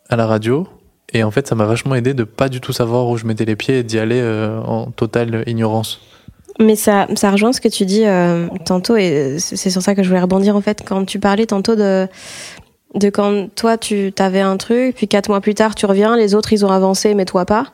à 0.09 0.17
la 0.17 0.27
radio. 0.27 0.69
Et 1.13 1.23
en 1.25 1.31
fait, 1.31 1.47
ça 1.49 1.55
m'a 1.55 1.65
vachement 1.65 1.95
aidé 1.95 2.13
de 2.15 2.23
pas 2.25 2.49
du 2.49 2.61
tout 2.61 2.73
savoir 2.73 3.09
où 3.09 3.17
je 3.17 3.25
mettais 3.27 3.47
les 3.47 3.57
pieds 3.57 3.79
et 3.79 3.83
d'y 3.83 3.99
aller 3.99 4.23
en 4.65 4.91
totale 4.91 5.43
ignorance. 5.47 6.01
Mais 6.61 6.75
ça, 6.77 7.07
ça 7.15 7.31
rejoint 7.31 7.53
ce 7.53 7.61
que 7.61 7.69
tu 7.69 7.85
dis 7.85 8.05
euh, 8.05 8.49
tantôt, 8.65 8.97
et 8.97 9.37
c'est 9.39 9.71
sur 9.71 9.81
ça 9.83 9.95
que 9.95 10.03
je 10.03 10.09
voulais 10.09 10.21
rebondir 10.21 10.57
en 10.57 10.61
fait, 10.61 10.83
quand 10.85 11.05
tu 11.05 11.21
parlais 11.21 11.47
tantôt 11.47 11.77
de, 11.77 12.09
de 12.95 13.11
quand 13.11 13.49
toi 13.55 13.79
tu 13.79 14.13
avais 14.19 14.41
un 14.41 14.57
truc, 14.57 14.97
puis 14.97 15.07
quatre 15.07 15.29
mois 15.29 15.41
plus 15.41 15.55
tard 15.55 15.75
tu 15.77 15.87
reviens, 15.87 16.17
les 16.17 16.35
autres 16.35 16.53
ils 16.53 16.65
ont 16.67 16.71
avancé, 16.73 17.15
mais 17.15 17.25
toi 17.27 17.45
pas. 17.47 17.67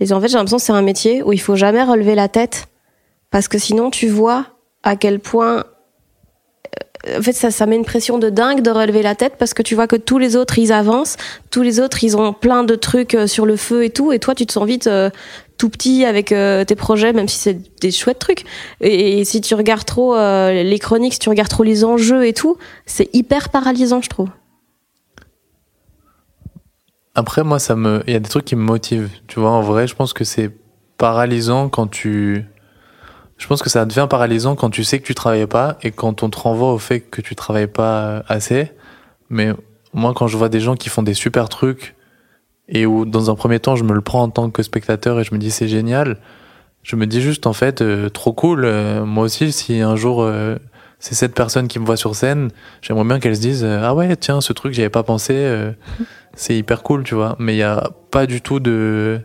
Et 0.00 0.12
en 0.12 0.20
fait, 0.20 0.28
j'ai 0.28 0.34
l'impression 0.34 0.56
que 0.56 0.62
c'est 0.62 0.72
un 0.72 0.82
métier 0.82 1.22
où 1.22 1.32
il 1.32 1.40
faut 1.40 1.56
jamais 1.56 1.82
relever 1.84 2.14
la 2.16 2.28
tête, 2.28 2.66
parce 3.30 3.46
que 3.48 3.58
sinon 3.58 3.90
tu 3.90 4.08
vois 4.08 4.46
à 4.82 4.96
quel 4.96 5.20
point. 5.20 5.64
euh, 7.06 7.18
En 7.18 7.22
fait, 7.22 7.32
ça, 7.32 7.50
ça 7.52 7.66
met 7.66 7.76
une 7.76 7.84
pression 7.84 8.18
de 8.18 8.28
dingue 8.28 8.60
de 8.60 8.70
relever 8.70 9.02
la 9.02 9.14
tête 9.14 9.34
parce 9.38 9.54
que 9.54 9.62
tu 9.62 9.74
vois 9.76 9.86
que 9.86 9.96
tous 9.96 10.18
les 10.18 10.34
autres 10.34 10.58
ils 10.58 10.72
avancent, 10.72 11.16
tous 11.52 11.62
les 11.62 11.78
autres 11.78 12.02
ils 12.02 12.16
ont 12.16 12.32
plein 12.32 12.64
de 12.64 12.74
trucs 12.74 13.14
euh, 13.14 13.26
sur 13.28 13.46
le 13.46 13.56
feu 13.56 13.84
et 13.84 13.90
tout, 13.90 14.10
et 14.12 14.18
toi 14.18 14.34
tu 14.34 14.46
te 14.46 14.52
sens 14.52 14.66
vite 14.66 14.86
euh, 14.88 15.10
tout 15.58 15.68
petit 15.68 16.04
avec 16.04 16.32
euh, 16.32 16.64
tes 16.64 16.76
projets, 16.76 17.12
même 17.12 17.28
si 17.28 17.38
c'est 17.38 17.80
des 17.80 17.90
chouettes 17.90 18.18
trucs. 18.18 18.44
Et, 18.80 19.24
si 19.24 19.40
tu 19.40 19.54
regardes 19.54 19.84
trop 19.84 20.14
euh, 20.14 20.62
les 20.62 20.78
chroniques, 20.78 21.14
si 21.14 21.18
tu 21.18 21.28
regardes 21.28 21.48
trop 21.48 21.62
les 21.62 21.84
enjeux 21.84 22.26
et 22.26 22.32
tout, 22.32 22.56
c'est 22.84 23.08
hyper 23.14 23.48
paralysant, 23.48 24.02
je 24.02 24.08
trouve. 24.08 24.28
Après, 27.14 27.42
moi, 27.42 27.58
ça 27.58 27.76
me, 27.76 28.02
il 28.06 28.12
y 28.12 28.16
a 28.16 28.20
des 28.20 28.28
trucs 28.28 28.44
qui 28.44 28.56
me 28.56 28.62
motivent. 28.62 29.08
Tu 29.26 29.40
vois, 29.40 29.50
en 29.50 29.62
vrai, 29.62 29.86
je 29.86 29.94
pense 29.94 30.12
que 30.12 30.24
c'est 30.24 30.50
paralysant 30.98 31.68
quand 31.68 31.86
tu, 31.86 32.44
je 33.38 33.46
pense 33.46 33.62
que 33.62 33.70
ça 33.70 33.84
devient 33.86 34.06
paralysant 34.08 34.54
quand 34.54 34.70
tu 34.70 34.84
sais 34.84 34.98
que 34.98 35.06
tu 35.06 35.14
travailles 35.14 35.46
pas 35.46 35.78
et 35.82 35.90
quand 35.90 36.22
on 36.22 36.30
te 36.30 36.38
renvoie 36.38 36.72
au 36.72 36.78
fait 36.78 37.00
que 37.00 37.22
tu 37.22 37.34
travailles 37.34 37.66
pas 37.66 38.22
assez. 38.28 38.70
Mais 39.30 39.50
moi, 39.94 40.12
quand 40.14 40.26
je 40.26 40.36
vois 40.36 40.50
des 40.50 40.60
gens 40.60 40.76
qui 40.76 40.90
font 40.90 41.02
des 41.02 41.14
super 41.14 41.48
trucs 41.48 41.95
et 42.68 42.86
où, 42.86 43.04
dans 43.04 43.30
un 43.30 43.34
premier 43.34 43.60
temps, 43.60 43.76
je 43.76 43.84
me 43.84 43.92
le 43.92 44.00
prends 44.00 44.22
en 44.22 44.28
tant 44.30 44.50
que 44.50 44.62
spectateur 44.62 45.20
et 45.20 45.24
je 45.24 45.34
me 45.34 45.38
dis 45.38 45.50
c'est 45.50 45.68
génial, 45.68 46.18
je 46.82 46.96
me 46.96 47.06
dis 47.06 47.20
juste, 47.20 47.46
en 47.46 47.52
fait, 47.52 47.82
euh, 47.82 48.08
trop 48.08 48.32
cool. 48.32 48.64
euh, 48.64 49.04
moi 49.04 49.24
aussi, 49.24 49.52
si 49.52 49.80
un 49.80 49.96
jour, 49.96 50.22
euh, 50.22 50.56
c'est 50.98 51.14
cette 51.14 51.34
personne 51.34 51.68
qui 51.68 51.78
me 51.78 51.84
voit 51.84 51.96
sur 51.96 52.14
scène, 52.14 52.50
j'aimerais 52.82 53.04
bien 53.04 53.18
qu'elle 53.20 53.36
se 53.36 53.40
dise, 53.40 53.64
euh, 53.64 53.80
ah 53.82 53.94
ouais, 53.94 54.16
tiens, 54.16 54.40
ce 54.40 54.52
truc, 54.52 54.72
j'y 54.72 54.80
avais 54.82 54.90
pas 54.90 55.02
pensé. 55.02 55.34
euh, 55.36 55.72
c'est 56.34 56.56
hyper 56.56 56.82
cool, 56.82 57.02
tu 57.04 57.14
vois. 57.14 57.36
Mais 57.38 57.54
il 57.54 57.58
y 57.58 57.62
a 57.62 57.90
pas 58.10 58.26
du 58.26 58.40
tout 58.40 58.60
de, 58.60 59.20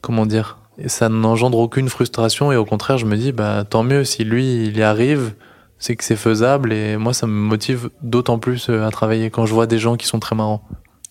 comment 0.00 0.26
dire, 0.26 0.58
ça 0.86 1.08
n'engendre 1.08 1.58
aucune 1.58 1.88
frustration 1.88 2.52
et 2.52 2.56
au 2.56 2.64
contraire, 2.64 2.98
je 2.98 3.06
me 3.06 3.16
dis, 3.16 3.32
bah 3.32 3.64
tant 3.68 3.82
mieux 3.82 4.04
si 4.04 4.24
lui 4.24 4.64
il 4.66 4.76
y 4.76 4.82
arrive, 4.82 5.34
c'est 5.78 5.96
que 5.96 6.04
c'est 6.04 6.16
faisable 6.16 6.72
et 6.72 6.96
moi 6.96 7.12
ça 7.12 7.26
me 7.26 7.32
motive 7.32 7.90
d'autant 8.02 8.38
plus 8.38 8.68
à 8.68 8.88
travailler 8.90 9.30
quand 9.30 9.44
je 9.44 9.54
vois 9.54 9.66
des 9.66 9.78
gens 9.78 9.96
qui 9.96 10.06
sont 10.06 10.20
très 10.20 10.36
marrants. 10.36 10.62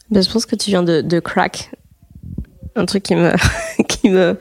Ben, 0.09 0.23
je 0.23 0.29
pense 0.29 0.45
que 0.45 0.55
tu 0.55 0.69
viens 0.69 0.83
de, 0.83 1.01
de 1.01 1.19
crack. 1.19 1.71
Un 2.75 2.85
truc 2.85 3.03
qui 3.03 3.15
me, 3.15 3.31
qui 3.87 4.09
me, 4.09 4.37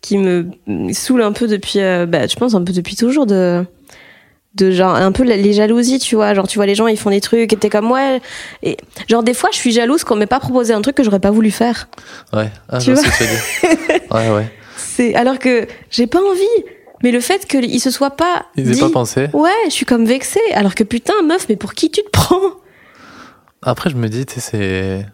qui 0.00 0.18
me 0.18 0.50
saoule 0.92 1.22
un 1.22 1.32
peu 1.32 1.46
depuis, 1.46 1.80
euh, 1.80 2.06
bah, 2.06 2.26
je 2.26 2.36
pense 2.36 2.54
un 2.54 2.64
peu 2.64 2.72
depuis 2.72 2.96
toujours 2.96 3.26
de, 3.26 3.64
de 4.54 4.70
genre, 4.70 4.94
un 4.94 5.12
peu 5.12 5.24
les 5.24 5.52
jalousies, 5.52 5.98
tu 5.98 6.14
vois. 6.16 6.34
Genre, 6.34 6.48
tu 6.48 6.58
vois, 6.58 6.66
les 6.66 6.74
gens, 6.74 6.86
ils 6.86 6.96
font 6.98 7.10
des 7.10 7.20
trucs 7.20 7.52
et 7.52 7.56
t'es 7.56 7.68
comme, 7.70 7.90
ouais. 7.90 8.20
Et, 8.62 8.76
genre, 9.08 9.22
des 9.22 9.34
fois, 9.34 9.50
je 9.52 9.58
suis 9.58 9.72
jalouse 9.72 10.04
qu'on 10.04 10.16
m'ait 10.16 10.26
pas 10.26 10.40
proposé 10.40 10.72
un 10.72 10.80
truc 10.82 10.96
que 10.96 11.02
j'aurais 11.02 11.20
pas 11.20 11.30
voulu 11.30 11.50
faire. 11.50 11.88
Ouais, 12.32 12.50
ah, 12.68 12.78
Tu 12.78 12.92
vois. 12.92 13.02
Ouais, 14.10 14.28
ouais. 14.28 14.50
C'est, 14.76 15.14
alors 15.14 15.38
que 15.38 15.68
j'ai 15.90 16.08
pas 16.08 16.18
envie. 16.18 16.64
Mais 17.02 17.12
le 17.12 17.20
fait 17.20 17.46
qu'ils 17.46 17.80
se 17.80 17.90
soient 17.90 18.10
pas 18.10 18.46
Ils 18.56 18.70
dit, 18.70 18.80
pas 18.80 18.90
pensé. 18.90 19.28
ouais, 19.32 19.50
je 19.66 19.70
suis 19.70 19.86
comme 19.86 20.04
vexée. 20.04 20.40
Alors 20.52 20.74
que 20.74 20.82
putain, 20.84 21.14
meuf, 21.24 21.46
mais 21.48 21.56
pour 21.56 21.74
qui 21.74 21.90
tu 21.90 22.02
te 22.02 22.10
prends? 22.10 22.40
Après, 23.62 23.90
je 23.90 23.96
me 23.96 24.08
dis, 24.08 24.26
tu 24.26 24.34
sais, 24.34 24.40
c'est. 24.40 25.06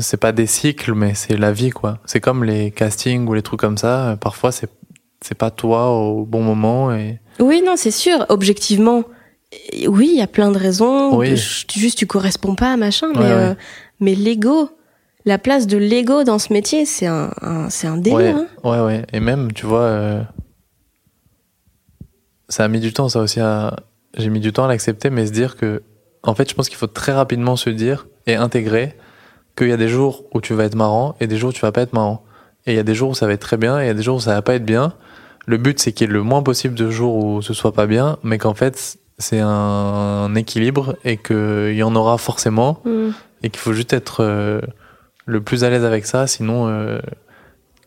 C'est 0.00 0.16
pas 0.16 0.30
des 0.30 0.46
cycles, 0.46 0.94
mais 0.94 1.14
c'est 1.14 1.36
la 1.36 1.50
vie, 1.50 1.70
quoi. 1.70 1.98
C'est 2.04 2.20
comme 2.20 2.44
les 2.44 2.70
castings 2.70 3.26
ou 3.26 3.34
les 3.34 3.42
trucs 3.42 3.58
comme 3.58 3.76
ça. 3.78 4.16
Parfois, 4.20 4.52
c'est 4.52 4.70
c'est 5.20 5.34
pas 5.34 5.50
toi 5.50 5.90
au 5.90 6.24
bon 6.24 6.42
moment 6.42 6.92
et. 6.94 7.18
Oui, 7.40 7.62
non, 7.66 7.74
c'est 7.76 7.90
sûr. 7.90 8.24
Objectivement, 8.28 9.02
oui, 9.88 10.10
il 10.12 10.18
y 10.18 10.22
a 10.22 10.28
plein 10.28 10.52
de 10.52 10.58
raisons. 10.58 11.16
Oui. 11.16 11.36
Juste, 11.36 11.98
tu 11.98 12.06
corresponds 12.06 12.54
pas 12.54 12.72
à 12.74 12.76
machin. 12.76 13.08
Ouais, 13.08 13.14
mais, 13.16 13.24
ouais. 13.24 13.30
euh, 13.32 13.54
mais 13.98 14.14
l'ego, 14.14 14.70
la 15.24 15.38
place 15.38 15.66
de 15.66 15.76
l'ego 15.78 16.22
dans 16.22 16.38
ce 16.38 16.52
métier, 16.52 16.84
c'est 16.86 17.06
un, 17.06 17.32
un- 17.42 17.68
c'est 17.68 17.88
un 17.88 17.96
délire. 17.96 18.18
Ouais, 18.18 18.28
hein. 18.30 18.46
ouais, 18.62 18.80
ouais. 18.80 19.06
Et 19.12 19.18
même, 19.18 19.52
tu 19.52 19.66
vois, 19.66 19.80
euh, 19.82 20.22
ça 22.48 22.64
a 22.64 22.68
mis 22.68 22.78
du 22.80 22.92
temps, 22.92 23.08
ça 23.08 23.18
aussi. 23.20 23.40
À... 23.40 23.74
J'ai 24.16 24.30
mis 24.30 24.40
du 24.40 24.52
temps 24.52 24.64
à 24.64 24.68
l'accepter, 24.68 25.10
mais 25.10 25.26
se 25.26 25.32
dire 25.32 25.56
que, 25.56 25.82
en 26.22 26.34
fait, 26.34 26.48
je 26.50 26.54
pense 26.54 26.68
qu'il 26.68 26.78
faut 26.78 26.86
très 26.86 27.12
rapidement 27.12 27.56
se 27.56 27.70
dire 27.70 28.06
et 28.26 28.34
intégrer 28.34 28.96
qu'il 29.56 29.68
y 29.68 29.72
a 29.72 29.76
des 29.76 29.88
jours 29.88 30.24
où 30.34 30.40
tu 30.40 30.54
vas 30.54 30.64
être 30.64 30.74
marrant 30.74 31.16
et 31.20 31.26
des 31.26 31.36
jours 31.36 31.50
où 31.50 31.52
tu 31.52 31.60
vas 31.62 31.72
pas 31.72 31.82
être 31.82 31.92
marrant. 31.92 32.24
Et 32.66 32.72
il 32.72 32.76
y 32.76 32.80
a 32.80 32.82
des 32.82 32.94
jours 32.94 33.10
où 33.10 33.14
ça 33.14 33.26
va 33.26 33.32
être 33.32 33.40
très 33.40 33.56
bien 33.56 33.80
et 33.80 33.84
il 33.84 33.86
y 33.86 33.90
a 33.90 33.94
des 33.94 34.02
jours 34.02 34.16
où 34.16 34.20
ça 34.20 34.34
va 34.34 34.42
pas 34.42 34.54
être 34.54 34.64
bien. 34.64 34.92
Le 35.46 35.56
but, 35.56 35.78
c'est 35.80 35.92
qu'il 35.92 36.06
y 36.06 36.10
ait 36.10 36.12
le 36.12 36.22
moins 36.22 36.42
possible 36.42 36.74
de 36.74 36.90
jours 36.90 37.16
où 37.16 37.40
ce 37.42 37.54
soit 37.54 37.72
pas 37.72 37.86
bien, 37.86 38.18
mais 38.22 38.36
qu'en 38.38 38.54
fait, 38.54 38.98
c'est 39.18 39.40
un 39.40 40.34
équilibre 40.34 40.96
et 41.04 41.16
qu'il 41.16 41.74
y 41.74 41.82
en 41.82 41.94
aura 41.96 42.18
forcément 42.18 42.80
Mm. 42.84 43.10
et 43.42 43.50
qu'il 43.50 43.58
faut 43.58 43.72
juste 43.72 43.92
être 43.92 44.22
euh, 44.22 44.60
le 45.26 45.40
plus 45.40 45.64
à 45.64 45.70
l'aise 45.70 45.84
avec 45.84 46.06
ça, 46.06 46.26
sinon 46.26 46.68
euh, 46.68 47.00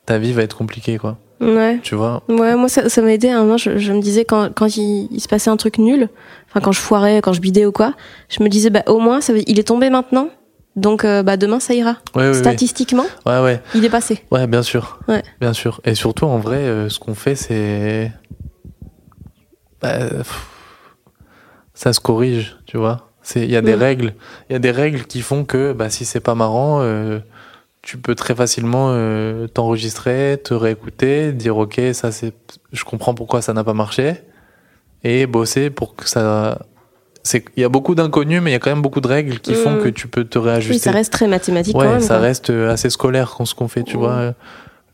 ta 0.05 0.17
vie 0.17 0.33
va 0.33 0.41
être 0.41 0.57
compliquée, 0.57 0.97
quoi. 0.97 1.17
Ouais. 1.41 1.79
Tu 1.81 1.95
vois? 1.95 2.21
Ouais, 2.29 2.55
moi, 2.55 2.69
ça, 2.69 2.87
ça 2.87 3.01
m'a 3.01 3.11
aidé. 3.13 3.29
À 3.29 3.37
un 3.39 3.41
moment, 3.41 3.57
je, 3.57 3.77
je 3.77 3.91
me 3.91 3.99
disais, 3.99 4.23
quand, 4.25 4.53
quand 4.55 4.77
il, 4.77 5.07
il 5.11 5.19
se 5.19 5.27
passait 5.27 5.49
un 5.49 5.57
truc 5.57 5.79
nul, 5.79 6.07
enfin, 6.49 6.59
quand 6.61 6.71
je 6.71 6.79
foirais, 6.79 7.19
quand 7.21 7.33
je 7.33 7.41
bidais 7.41 7.65
ou 7.65 7.71
quoi, 7.71 7.93
je 8.29 8.43
me 8.43 8.47
disais, 8.49 8.69
bah, 8.69 8.83
au 8.87 8.99
moins, 8.99 9.21
ça 9.21 9.33
il 9.47 9.59
est 9.59 9.63
tombé 9.67 9.89
maintenant. 9.89 10.29
Donc, 10.77 11.03
euh, 11.03 11.21
bah, 11.23 11.35
demain, 11.35 11.59
ça 11.59 11.73
ira. 11.73 11.97
Ouais. 12.15 12.33
Statistiquement, 12.33 13.05
Ouais, 13.25 13.41
ouais, 13.41 13.61
il 13.75 13.83
est 13.83 13.89
passé. 13.89 14.23
ouais, 14.31 14.47
bien 14.47 14.61
sûr. 14.63 14.99
Ouais. 15.09 15.21
Bien 15.41 15.51
sûr. 15.53 15.81
Et 15.83 15.95
surtout, 15.95 16.25
en 16.25 16.37
vrai, 16.37 16.57
euh, 16.59 16.87
ce 16.89 16.99
qu'on 16.99 17.15
fait, 17.15 17.35
c'est. 17.35 18.11
Bah, 19.81 19.97
pff, 20.09 20.47
ça 21.73 21.91
se 21.91 21.99
corrige, 21.99 22.57
tu 22.65 22.77
vois. 22.77 23.09
C'est, 23.23 23.41
il 23.43 23.51
y 23.51 23.55
a 23.57 23.61
des 23.61 23.75
règles, 23.75 24.13
il 24.49 24.53
y 24.53 24.55
a 24.55 24.59
des 24.59 24.71
règles 24.71 25.03
qui 25.05 25.21
font 25.21 25.43
que, 25.43 25.73
bah, 25.73 25.89
si 25.89 26.05
c'est 26.05 26.19
pas 26.19 26.35
marrant, 26.35 26.79
euh, 26.81 27.19
tu 27.81 27.97
peux 27.97 28.13
très 28.15 28.35
facilement 28.35 28.89
euh, 28.91 29.47
t'enregistrer, 29.47 30.39
te 30.43 30.53
réécouter, 30.53 31.31
dire 31.33 31.57
ok, 31.57 31.81
ça 31.93 32.11
c'est, 32.11 32.33
je 32.71 32.83
comprends 32.83 33.13
pourquoi 33.15 33.41
ça 33.41 33.53
n'a 33.53 33.63
pas 33.63 33.73
marché, 33.73 34.21
et 35.03 35.25
bosser 35.25 35.69
pour 35.69 35.95
que 35.95 36.07
ça. 36.07 36.59
C'est, 37.23 37.45
il 37.55 37.61
y 37.61 37.63
a 37.63 37.69
beaucoup 37.69 37.93
d'inconnus, 37.93 38.41
mais 38.41 38.49
il 38.49 38.53
y 38.53 38.55
a 38.55 38.59
quand 38.59 38.71
même 38.71 38.81
beaucoup 38.81 39.01
de 39.01 39.07
règles 39.07 39.39
qui 39.39 39.53
font 39.53 39.75
Mm. 39.75 39.79
que 39.83 39.89
tu 39.89 40.07
peux 40.07 40.23
te 40.25 40.39
Oui, 40.39 40.45
réajuster. 40.45 40.79
ça 40.79 40.91
reste 40.91 41.13
très 41.13 41.27
mathématique 41.27 41.75
Ouais, 41.75 41.85
quand 41.85 41.91
même. 41.93 42.01
ça 42.01 42.17
reste 42.19 42.49
euh, 42.49 42.71
assez 42.71 42.89
scolaire 42.89 43.33
quand 43.37 43.45
ce 43.45 43.53
qu'on 43.55 43.67
fait, 43.67 43.83
tu 43.83 43.95
Mm. 43.97 43.99
vois. 43.99 44.33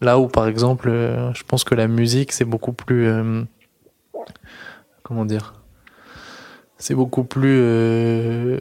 Là 0.01 0.19
où, 0.19 0.27
par 0.27 0.47
exemple, 0.47 0.89
euh, 0.89 1.33
je 1.33 1.43
pense 1.43 1.63
que 1.63 1.73
la 1.73 1.87
musique, 1.87 2.31
c'est 2.33 2.45
beaucoup 2.45 2.73
plus. 2.73 3.07
euh, 3.07 3.43
comment 5.03 5.25
dire 5.25 5.53
C'est 6.77 6.95
beaucoup 6.95 7.23
plus 7.23 7.59
euh, 7.61 8.59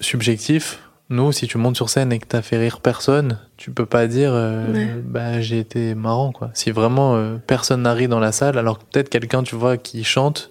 subjectif. 0.00 0.82
Nous, 1.08 1.30
si 1.30 1.46
tu 1.46 1.56
montes 1.56 1.76
sur 1.76 1.88
scène 1.88 2.12
et 2.12 2.18
que 2.18 2.26
t'as 2.26 2.42
fait 2.42 2.58
rire 2.58 2.80
personne, 2.80 3.38
tu 3.56 3.70
peux 3.70 3.86
pas 3.86 4.08
dire 4.08 4.32
euh, 4.34 4.72
Ouais. 4.72 4.88
bah 5.04 5.40
j'ai 5.40 5.60
été 5.60 5.94
marrant 5.94 6.32
quoi. 6.32 6.50
Si 6.54 6.72
vraiment 6.72 7.14
euh, 7.14 7.36
personne 7.36 7.82
n'a 7.82 7.92
ri 7.92 8.08
dans 8.08 8.18
la 8.18 8.32
salle, 8.32 8.58
alors 8.58 8.78
que 8.80 8.84
peut-être 8.90 9.08
quelqu'un 9.08 9.44
tu 9.44 9.54
vois 9.54 9.76
qui 9.76 10.02
chante, 10.02 10.50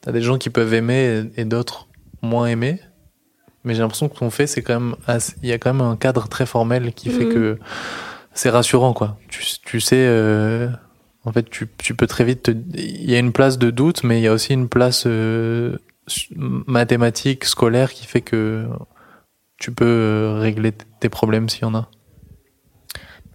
t'as 0.00 0.10
des 0.10 0.20
gens 0.22 0.36
qui 0.36 0.50
peuvent 0.50 0.74
aimer 0.74 1.24
et, 1.36 1.42
et 1.42 1.44
d'autres 1.44 1.86
moins 2.22 2.46
aimer. 2.46 2.80
Mais 3.64 3.74
j'ai 3.74 3.80
l'impression 3.82 4.08
que 4.08 4.14
ce 4.14 4.18
qu'on 4.18 4.30
fait, 4.30 4.46
c'est 4.48 4.62
quand 4.62 4.80
même 4.80 4.96
il 5.42 5.48
y 5.48 5.52
a 5.52 5.58
quand 5.58 5.72
même 5.72 5.86
un 5.86 5.96
cadre 5.96 6.26
très 6.28 6.46
formel 6.46 6.92
qui 6.92 7.08
fait 7.10 7.26
Mhm. 7.26 7.34
que 7.34 7.58
c'est 8.34 8.50
rassurant 8.50 8.92
quoi. 8.94 9.16
Tu, 9.28 9.44
tu 9.64 9.80
sais 9.80 10.04
euh, 10.08 10.68
en 11.24 11.30
fait 11.32 11.48
tu, 11.48 11.68
tu 11.78 11.94
peux 11.94 12.06
très 12.08 12.24
vite 12.24 12.42
te- 12.44 12.50
il 12.50 13.08
y 13.08 13.14
a 13.14 13.18
une 13.20 13.32
place 13.32 13.58
de 13.58 13.70
doute 13.70 14.02
mais 14.02 14.18
il 14.18 14.22
y 14.22 14.28
a 14.28 14.32
aussi 14.32 14.54
une 14.54 14.68
place 14.68 15.04
euh, 15.06 15.76
mathématique 16.36 17.44
scolaire 17.44 17.92
qui 17.92 18.06
fait 18.06 18.20
que 18.22 18.66
tu 19.58 19.72
peux 19.72 19.84
euh, 19.86 20.38
régler 20.40 20.72
tes 21.00 21.08
problèmes 21.08 21.48
s'il 21.48 21.62
y 21.62 21.64
en 21.66 21.74
a. 21.74 21.88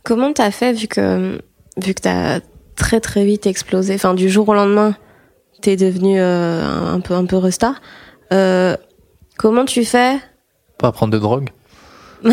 Comment 0.04 0.34
t'as 0.34 0.52
fait 0.52 0.74
vu 0.74 0.88
que 0.88 1.42
vu 1.78 1.94
que 1.94 2.02
t'as 2.02 2.40
très 2.76 3.00
très 3.00 3.26
vite 3.26 3.46
explosé, 3.48 3.96
enfin 3.96 4.14
du 4.14 4.30
jour 4.30 4.48
au 4.50 4.54
lendemain, 4.54 4.96
t'es 5.62 5.76
devenu 5.76 6.20
euh, 6.20 6.64
un, 6.94 7.00
peu 7.00 7.14
un 7.14 7.26
peu 7.26 7.38
resta. 7.38 7.76
Euh, 8.34 8.76
comment 9.38 9.66
tu 9.66 9.86
fais? 9.86 10.18
Pas 10.78 10.92
prendre 10.92 11.14
de 11.14 11.20
drogue 11.20 11.50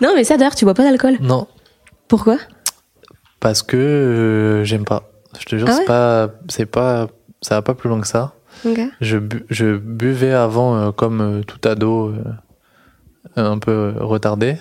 Non 0.00 0.12
mais 0.14 0.24
ça 0.24 0.36
d'ailleurs 0.36 0.54
tu 0.54 0.64
bois 0.64 0.74
pas 0.74 0.82
d'alcool. 0.84 1.16
Non, 1.20 1.46
Pourquoi? 2.08 2.36
Parce 3.40 3.62
que 3.62 3.76
euh, 3.76 4.64
j'aime 4.64 4.84
pas. 4.84 5.10
Je 5.38 5.44
te 5.46 5.56
jure, 5.56 5.66
Ah 5.68 5.72
c'est 5.72 5.84
pas 5.84 6.30
c'est 6.48 6.66
pas 6.66 7.08
ça 7.40 7.56
va 7.56 7.62
pas 7.62 7.74
plus 7.74 7.88
loin 7.88 8.00
que 8.00 8.06
ça. 8.06 8.34
Je, 9.00 9.16
bu- 9.18 9.44
je 9.50 9.76
buvais 9.76 10.32
avant 10.32 10.92
comme 10.92 11.42
tout 11.46 11.66
ado 11.68 12.12
un 13.36 13.58
peu 13.58 13.94
retardé. 13.98 14.56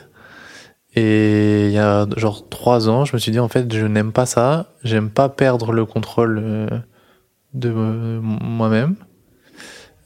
Et 0.94 1.68
il 1.68 1.72
y 1.72 1.78
a 1.78 2.06
genre 2.18 2.50
trois 2.50 2.90
ans, 2.90 3.06
je 3.06 3.14
me 3.16 3.20
suis 3.20 3.32
dit 3.32 3.40
en 3.40 3.48
fait 3.48 3.74
je 3.74 3.86
n'aime 3.86 4.12
pas 4.12 4.26
ça, 4.26 4.74
j'aime 4.84 5.10
pas 5.10 5.30
perdre 5.30 5.72
le 5.72 5.86
contrôle 5.86 6.42
euh, 6.44 6.68
de 7.54 7.70
moi-même. 7.72 8.96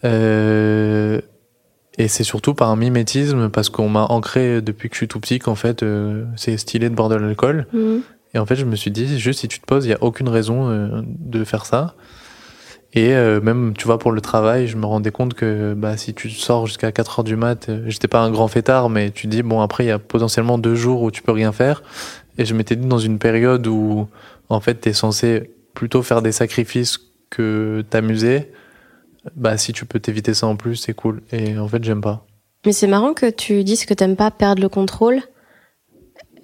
Euh, 0.03 1.21
et 1.97 2.07
c'est 2.07 2.23
surtout 2.23 2.53
par 2.53 2.69
un 2.69 2.75
mimétisme 2.75 3.49
parce 3.49 3.69
qu'on 3.69 3.89
m'a 3.89 4.03
ancré 4.03 4.61
depuis 4.61 4.89
que 4.89 4.95
je 4.95 4.99
suis 4.99 5.07
tout 5.07 5.19
petit 5.19 5.39
qu'en 5.39 5.55
fait 5.55 5.81
euh, 5.81 6.25
c'est 6.35 6.55
stylé 6.57 6.89
de 6.89 6.95
boire 6.95 7.09
de 7.09 7.15
l'alcool. 7.15 7.65
Mhm. 7.73 8.03
Et 8.35 8.37
en 8.37 8.45
fait, 8.45 8.57
je 8.57 8.65
me 8.65 8.75
suis 8.75 8.91
dit, 8.91 9.17
juste 9.17 9.39
si 9.39 9.47
tu 9.47 9.61
te 9.61 9.65
poses, 9.65 9.85
il 9.85 9.87
n'y 9.87 9.93
a 9.93 10.03
aucune 10.03 10.27
raison 10.27 10.69
euh, 10.69 11.01
de 11.05 11.45
faire 11.45 11.65
ça. 11.65 11.95
Et 12.95 13.13
euh, 13.13 13.41
même, 13.41 13.73
tu 13.77 13.85
vois, 13.85 13.99
pour 13.99 14.13
le 14.13 14.21
travail, 14.21 14.67
je 14.67 14.77
me 14.77 14.85
rendais 14.85 15.11
compte 15.11 15.33
que 15.33 15.73
bah, 15.73 15.97
si 15.97 16.13
tu 16.13 16.29
sors 16.29 16.65
jusqu'à 16.65 16.93
4 16.93 17.19
heures 17.19 17.23
du 17.25 17.35
mat, 17.35 17.67
euh, 17.67 17.83
j'étais 17.87 18.07
pas 18.07 18.21
un 18.21 18.31
grand 18.31 18.47
fêtard, 18.47 18.89
mais 18.89 19.11
tu 19.11 19.27
dis, 19.27 19.43
bon, 19.43 19.59
après, 19.59 19.83
il 19.83 19.87
y 19.87 19.91
a 19.91 19.99
potentiellement 19.99 20.57
deux 20.57 20.75
jours 20.75 21.01
où 21.01 21.11
tu 21.11 21.21
peux 21.21 21.33
rien 21.33 21.51
faire. 21.51 21.83
Et 22.37 22.45
je 22.45 22.53
m'étais 22.53 22.77
dit, 22.77 22.87
dans 22.87 22.97
une 22.97 23.19
période 23.19 23.67
où, 23.67 24.07
en 24.47 24.61
fait, 24.61 24.79
tu 24.79 24.89
es 24.89 24.93
censé 24.93 25.51
plutôt 25.73 26.03
faire 26.03 26.21
des 26.21 26.31
sacrifices 26.31 26.97
que 27.29 27.83
t'amuser, 27.89 28.49
bah, 29.35 29.57
si 29.57 29.73
tu 29.73 29.85
peux 29.85 29.99
t'éviter 29.99 30.33
ça 30.33 30.47
en 30.47 30.55
plus, 30.55 30.77
c'est 30.77 30.93
cool. 30.93 31.21
Et 31.33 31.57
en 31.57 31.67
fait, 31.67 31.83
j'aime 31.83 32.01
pas. 32.01 32.25
Mais 32.65 32.71
c'est 32.71 32.87
marrant 32.87 33.13
que 33.13 33.29
tu 33.29 33.65
dises 33.65 33.85
que 33.85 33.93
t'aimes 33.93 34.15
pas 34.15 34.31
perdre 34.31 34.61
le 34.61 34.69
contrôle. 34.69 35.21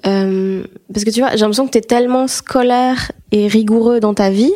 Euh, 0.05 0.63
parce 0.91 1.05
que 1.05 1.11
tu 1.11 1.21
vois, 1.21 1.31
j'ai 1.31 1.37
l'impression 1.37 1.65
que 1.65 1.71
t'es 1.71 1.81
tellement 1.81 2.27
scolaire 2.27 3.11
et 3.31 3.47
rigoureux 3.47 4.01
dans 4.01 4.13
ta 4.13 4.29
vie. 4.29 4.51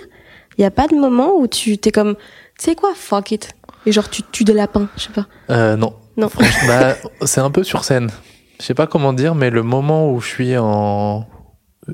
Il 0.58 0.62
y 0.62 0.66
a 0.66 0.72
pas 0.72 0.88
de 0.88 0.95
moment 0.95 1.34
où 1.38 1.47
tu 1.47 1.78
t'es 1.78 1.91
comme, 1.91 2.16
tu 2.58 2.66
sais 2.66 2.76
quoi, 2.76 2.91
fuck 2.95 3.32
it. 3.32 3.49
Et 3.86 3.91
genre, 3.91 4.10
tu 4.10 4.24
tues 4.24 4.43
des 4.43 4.53
lapins, 4.53 4.88
je 4.97 5.03
sais 5.03 5.10
pas. 5.14 5.28
Euh, 5.49 5.76
non. 5.76 5.93
Non. 6.18 6.30
Bah, 6.68 6.95
c'est 7.24 7.41
un 7.41 7.51
peu 7.51 7.64
sur 7.64 7.84
scène. 7.84 8.10
Je 8.60 8.66
sais 8.66 8.74
pas 8.74 8.88
comment 8.88 9.12
dire, 9.14 9.36
mais 9.36 9.49
le 9.49 9.64
moment 9.64 10.10
où 10.12 10.22
je 10.22 10.28
suis 10.28 10.58
en 10.58 11.28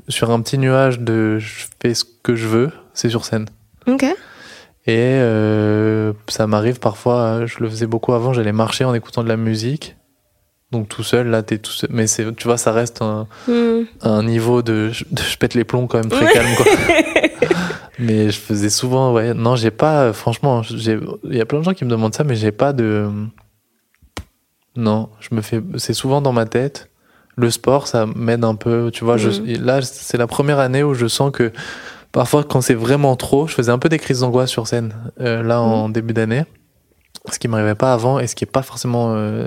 sur 0.08 0.30
un 0.30 0.40
petit 0.40 0.56
nuage 0.58 1.00
de 1.00 1.38
je 1.38 1.64
fais 1.82 1.92
ce 1.92 2.04
que 2.22 2.34
je 2.36 2.46
veux, 2.46 2.70
c'est 2.94 3.10
sur 3.10 3.24
scène. 3.24 3.46
Ok. 3.88 4.04
Et 4.04 4.96
euh, 4.96 6.12
ça 6.28 6.46
m'arrive 6.46 6.78
parfois, 6.78 7.46
je 7.46 7.58
le 7.60 7.68
faisais 7.68 7.86
beaucoup 7.86 8.12
avant, 8.14 8.32
j'allais 8.32 8.52
marcher 8.52 8.84
en 8.84 8.94
écoutant 8.94 9.22
de 9.22 9.28
la 9.28 9.36
musique. 9.36 9.96
Donc 10.70 10.88
tout 10.88 11.02
seul, 11.02 11.26
là, 11.28 11.42
t'es 11.42 11.58
tout 11.58 11.72
seul. 11.72 11.90
Mais 11.92 12.06
c'est, 12.06 12.34
tu 12.36 12.44
vois, 12.44 12.56
ça 12.56 12.72
reste 12.72 13.02
un, 13.02 13.26
Hmm. 13.48 13.82
un 14.00 14.22
niveau 14.22 14.62
de, 14.62 14.90
de 15.10 15.20
je 15.22 15.36
pète 15.36 15.54
les 15.54 15.64
plombs 15.64 15.86
quand 15.88 15.98
même 15.98 16.08
très 16.10 16.32
calme, 16.32 16.54
quoi. 16.56 16.66
mais 17.98 18.30
je 18.30 18.38
faisais 18.38 18.70
souvent, 18.70 19.12
ouais. 19.12 19.34
Non, 19.34 19.56
j'ai 19.56 19.70
pas, 19.70 20.02
euh, 20.04 20.12
franchement, 20.12 20.62
j'ai, 20.62 20.98
il 21.24 21.36
y 21.36 21.40
a 21.40 21.46
plein 21.46 21.58
de 21.60 21.64
gens 21.64 21.74
qui 21.74 21.84
me 21.84 21.90
demandent 21.90 22.14
ça, 22.14 22.24
mais 22.24 22.34
j'ai 22.36 22.52
pas 22.52 22.72
de. 22.72 23.08
Non, 24.76 25.10
je 25.20 25.34
me 25.34 25.42
fais, 25.42 25.60
c'est 25.76 25.92
souvent 25.92 26.20
dans 26.22 26.32
ma 26.32 26.46
tête. 26.46 26.88
Le 27.36 27.50
sport, 27.50 27.86
ça 27.88 28.06
m'aide 28.06 28.44
un 28.44 28.54
peu, 28.54 28.90
tu 28.92 29.04
vois. 29.04 29.16
Je, 29.16 29.30
Mhm. 29.30 29.64
là, 29.64 29.82
c'est 29.82 30.16
la 30.18 30.26
première 30.26 30.58
année 30.58 30.82
où 30.82 30.94
je 30.94 31.06
sens 31.06 31.30
que 31.30 31.50
parfois, 32.12 32.44
quand 32.44 32.60
c'est 32.60 32.74
vraiment 32.74 33.16
trop, 33.16 33.46
je 33.46 33.54
faisais 33.54 33.72
un 33.72 33.78
peu 33.78 33.88
des 33.88 33.98
crises 33.98 34.20
d'angoisse 34.20 34.50
sur 34.50 34.66
scène, 34.66 34.94
euh, 35.20 35.42
là, 35.42 35.60
en 35.60 35.88
début 35.88 36.12
d'année. 36.14 36.44
Ce 37.30 37.38
qui 37.38 37.48
m'arrivait 37.48 37.74
pas 37.74 37.92
avant 37.92 38.18
et 38.18 38.26
ce 38.26 38.34
qui 38.34 38.44
est 38.44 38.50
pas 38.50 38.62
forcément 38.62 39.14
euh, 39.14 39.46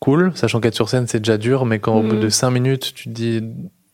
cool, 0.00 0.32
sachant 0.34 0.60
qu'être 0.60 0.74
sur 0.76 0.88
scène, 0.88 1.06
c'est 1.06 1.20
déjà 1.20 1.36
dur, 1.38 1.64
mais 1.66 1.78
quand 1.78 1.94
au 1.96 2.02
Mhm. 2.02 2.08
bout 2.08 2.16
de 2.16 2.28
5 2.28 2.50
minutes, 2.50 2.94
tu 2.94 3.04
te 3.08 3.14
dis, 3.14 3.42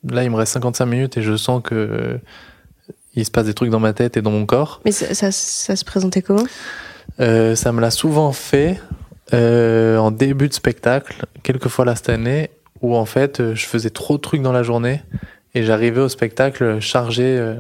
là, 0.09 0.23
il 0.25 0.31
me 0.31 0.37
reste 0.37 0.53
55 0.53 0.87
minutes 0.87 1.17
et 1.17 1.23
je 1.23 1.37
sens 1.37 1.63
que 1.65 1.75
euh, 1.75 2.19
il 3.17 3.25
se 3.25 3.31
passe 3.31 3.47
des 3.47 3.55
trucs 3.55 3.71
dans 3.71 3.81
ma 3.81 3.93
tête 3.93 4.17
et 4.17 4.23
dans 4.23 4.31
mon 4.31 4.47
corps. 4.47 4.81
Mais 4.85 4.93
ça, 4.93 5.15
ça, 5.15 5.31
ça 5.33 5.77
se 5.77 5.85
présentait 5.85 6.23
comment? 6.23 6.45
Euh, 7.21 7.55
ça 7.55 7.73
me 7.73 7.81
l'a 7.81 7.91
souvent 7.91 8.33
fait 8.33 8.81
euh, 9.33 9.97
en 9.99 10.11
début 10.11 10.49
de 10.49 10.55
spectacle, 10.55 11.25
quelques 11.43 11.69
fois 11.69 11.85
là 11.85 11.95
cette 11.97 12.09
année, 12.09 12.51
où 12.83 12.97
en 12.97 13.05
fait 13.05 13.41
euh, 13.41 13.55
je 13.55 13.67
faisais 13.67 13.91
trop 13.91 14.17
de 14.17 14.23
trucs 14.23 14.43
dans 14.43 14.53
la 14.53 14.63
journée 14.63 15.03
et 15.55 15.63
j'arrivais 15.63 16.01
au 16.01 16.09
spectacle 16.09 16.81
chargé 16.81 17.23
euh, 17.25 17.55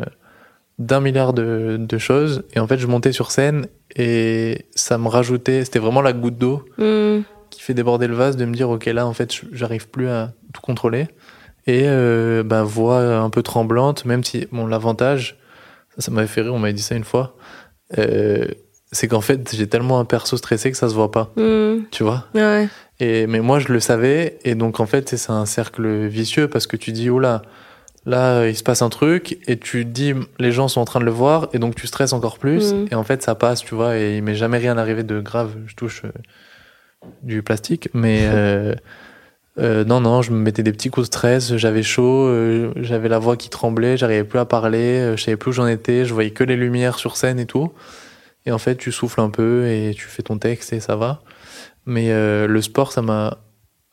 d'un 0.79 1.01
milliard 1.01 1.33
de, 1.33 1.77
de 1.79 1.99
choses 1.99 2.43
et 2.55 2.59
en 2.59 2.67
fait 2.67 2.79
je 2.79 2.87
montais 2.89 3.13
sur 3.13 3.31
scène 3.31 3.69
et 3.95 4.67
ça 4.75 4.99
me 4.99 5.09
rajoutait, 5.09 5.65
c'était 5.65 5.79
vraiment 5.79 6.03
la 6.03 6.13
goutte 6.13 6.37
d'eau 6.37 6.65
Hmm. 6.79 7.21
qui 7.51 7.61
fait 7.63 7.75
déborder 7.75 8.09
le 8.09 8.15
vase 8.17 8.37
de 8.37 8.45
me 8.45 8.55
dire 8.55 8.69
ok 8.71 8.87
là 8.87 9.07
en 9.07 9.13
fait 9.15 9.31
j'arrive 9.53 9.89
plus 9.89 10.09
à 10.09 10.33
tout 10.53 10.61
contrôler 10.61 11.07
et 11.69 11.83
euh, 11.85 12.43
bah, 12.43 12.65
voix 12.65 12.99
un 13.19 13.31
peu 13.31 13.43
tremblante 13.43 14.05
même 14.05 14.25
si 14.25 14.49
bon 14.51 14.67
l'avantage 14.67 15.39
ça, 15.99 16.11
m'avait 16.11 16.26
fait 16.26 16.40
rire 16.42 16.55
on 16.55 16.59
m'avait 16.59 16.72
dit 16.72 16.82
ça 16.82 16.95
une 16.95 17.05
fois 17.05 17.36
euh, 17.99 18.47
c'est 18.92 19.09
qu'en 19.09 19.20
fait 19.20 19.55
j'ai 19.55 19.66
tellement 19.68 19.99
un 20.01 20.05
perso 20.05 20.36
stressé 20.36 20.70
que 20.70 20.76
ça 20.76 20.88
se 20.88 20.95
voit 20.95 21.11
pas 21.11 21.32
Hmm. 21.36 21.82
tu 21.90 22.03
vois? 22.03 22.26
Ouais. 22.34 22.68
et 23.01 23.26
mais 23.26 23.40
moi 23.40 23.59
je 23.59 23.72
le 23.72 23.80
savais 23.80 24.38
et 24.45 24.55
donc 24.55 24.80
en 24.80 24.86
fait 24.86 25.09
c'est 25.16 25.30
un 25.32 25.47
cercle 25.47 26.07
vicieux 26.07 26.49
parce 26.49 26.66
que 26.66 26.76
tu 26.76 26.92
dis 26.92 27.11
oh 27.11 27.18
là 27.18 27.42
là 28.07 28.47
il 28.47 28.55
se 28.57 28.62
passe 28.62 28.82
un 28.82 28.88
truc 28.90 29.38
et 29.49 29.59
tu 29.59 29.84
dis 29.84 30.12
les 30.38 30.53
gens 30.53 30.68
sont 30.68 30.80
en 30.80 30.84
train 30.84 31.01
de 31.01 31.05
le 31.07 31.11
voir 31.11 31.49
et 31.53 31.59
donc 31.59 31.74
tu 31.74 31.86
stresses 31.86 32.12
encore 32.12 32.38
plus 32.38 32.72
Mhm. 32.72 32.88
et 32.90 32.95
en 32.95 33.03
fait 33.05 33.22
ça 33.22 33.34
passe 33.34 33.61
tu 33.62 33.74
vois 33.74 33.97
et 33.99 34.16
il 34.18 34.22
m'est 34.22 34.34
jamais 34.34 34.59
rien 34.59 34.76
arrivé 34.78 35.03
de 35.03 35.20
grave 35.20 35.53
je 35.66 35.74
touche 35.74 36.03
euh, 36.05 36.11
du 37.22 37.42
plastique 37.42 37.88
mais 37.95 38.20
euh, 38.24 38.74
euh, 39.59 39.85
non 39.85 40.01
non 40.01 40.23
je 40.23 40.33
me 40.33 40.39
mettais 40.39 40.63
des 40.63 40.73
petits 40.73 40.91
coups 40.91 41.09
de 41.09 41.15
stress 41.15 41.57
j'avais 41.57 41.83
chaud 41.83 42.27
euh, 42.27 42.73
j'avais 42.77 43.09
la 43.09 43.19
voix 43.19 43.37
qui 43.37 43.51
tremblait 43.51 43.97
j'arrivais 43.97 44.25
plus 44.25 44.41
à 44.41 44.45
parler 44.45 44.99
euh, 44.99 45.17
je 45.17 45.23
savais 45.23 45.37
plus 45.37 45.51
où 45.51 45.53
j'en 45.53 45.67
étais 45.67 46.05
je 46.05 46.13
voyais 46.13 46.31
que 46.31 46.43
les 46.43 46.57
lumières 46.57 46.99
sur 46.99 47.17
scène 47.17 47.39
et 47.39 47.47
tout 47.47 47.73
et 48.47 48.53
en 48.53 48.59
fait 48.59 48.77
tu 48.77 48.91
souffles 48.91 49.21
un 49.21 49.31
peu 49.31 49.67
et 49.69 49.95
tu 49.95 50.07
fais 50.07 50.23
ton 50.23 50.39
texte 50.39 50.73
et 50.73 50.81
ça 50.81 50.97
va 50.97 51.23
mais 51.87 52.11
euh, 52.11 52.47
le 52.47 52.63
sport, 52.63 52.93
ça 52.93 53.03
m'a 53.03 53.39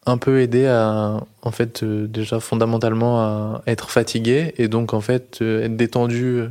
un 0.05 0.17
peu 0.17 0.41
aidé 0.41 0.65
à, 0.65 1.21
en 1.41 1.51
fait, 1.51 1.83
déjà 1.83 2.39
fondamentalement 2.39 3.21
à 3.21 3.61
être 3.67 3.91
fatigué 3.91 4.53
et 4.57 4.67
donc 4.67 4.93
en 4.93 5.01
fait 5.01 5.41
être 5.41 5.75
détendu 5.75 6.43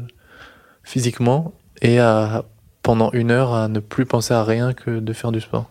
physiquement 0.84 1.52
et 1.82 1.98
à 1.98 2.44
pendant 2.82 3.10
une 3.12 3.30
heure 3.30 3.54
à 3.54 3.68
ne 3.68 3.80
plus 3.80 4.06
penser 4.06 4.32
à 4.32 4.44
rien 4.44 4.72
que 4.72 5.00
de 5.00 5.12
faire 5.12 5.32
du 5.32 5.40
sport. 5.40 5.68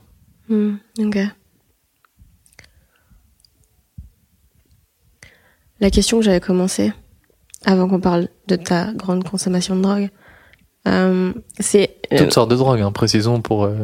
Hmm. 0.50 0.76
Ok. 1.00 1.18
La 5.82 5.89
question 5.89 6.17
que 6.19 6.25
j'avais 6.25 6.39
commencé, 6.39 6.91
avant 7.65 7.88
qu'on 7.88 7.99
parle 7.99 8.27
de 8.47 8.55
ta 8.55 8.91
grande 8.93 9.23
consommation 9.23 9.75
de 9.75 9.82
drogue, 9.82 10.09
euh, 10.88 11.34
c'est... 11.59 11.97
euh, 12.13 12.17
Toutes 12.17 12.34
sortes 12.34 12.51
de 12.51 12.55
drogues, 12.55 12.82
hein, 12.82 12.91
précisons 12.91 13.41
pour 13.41 13.63
euh, 13.65 13.75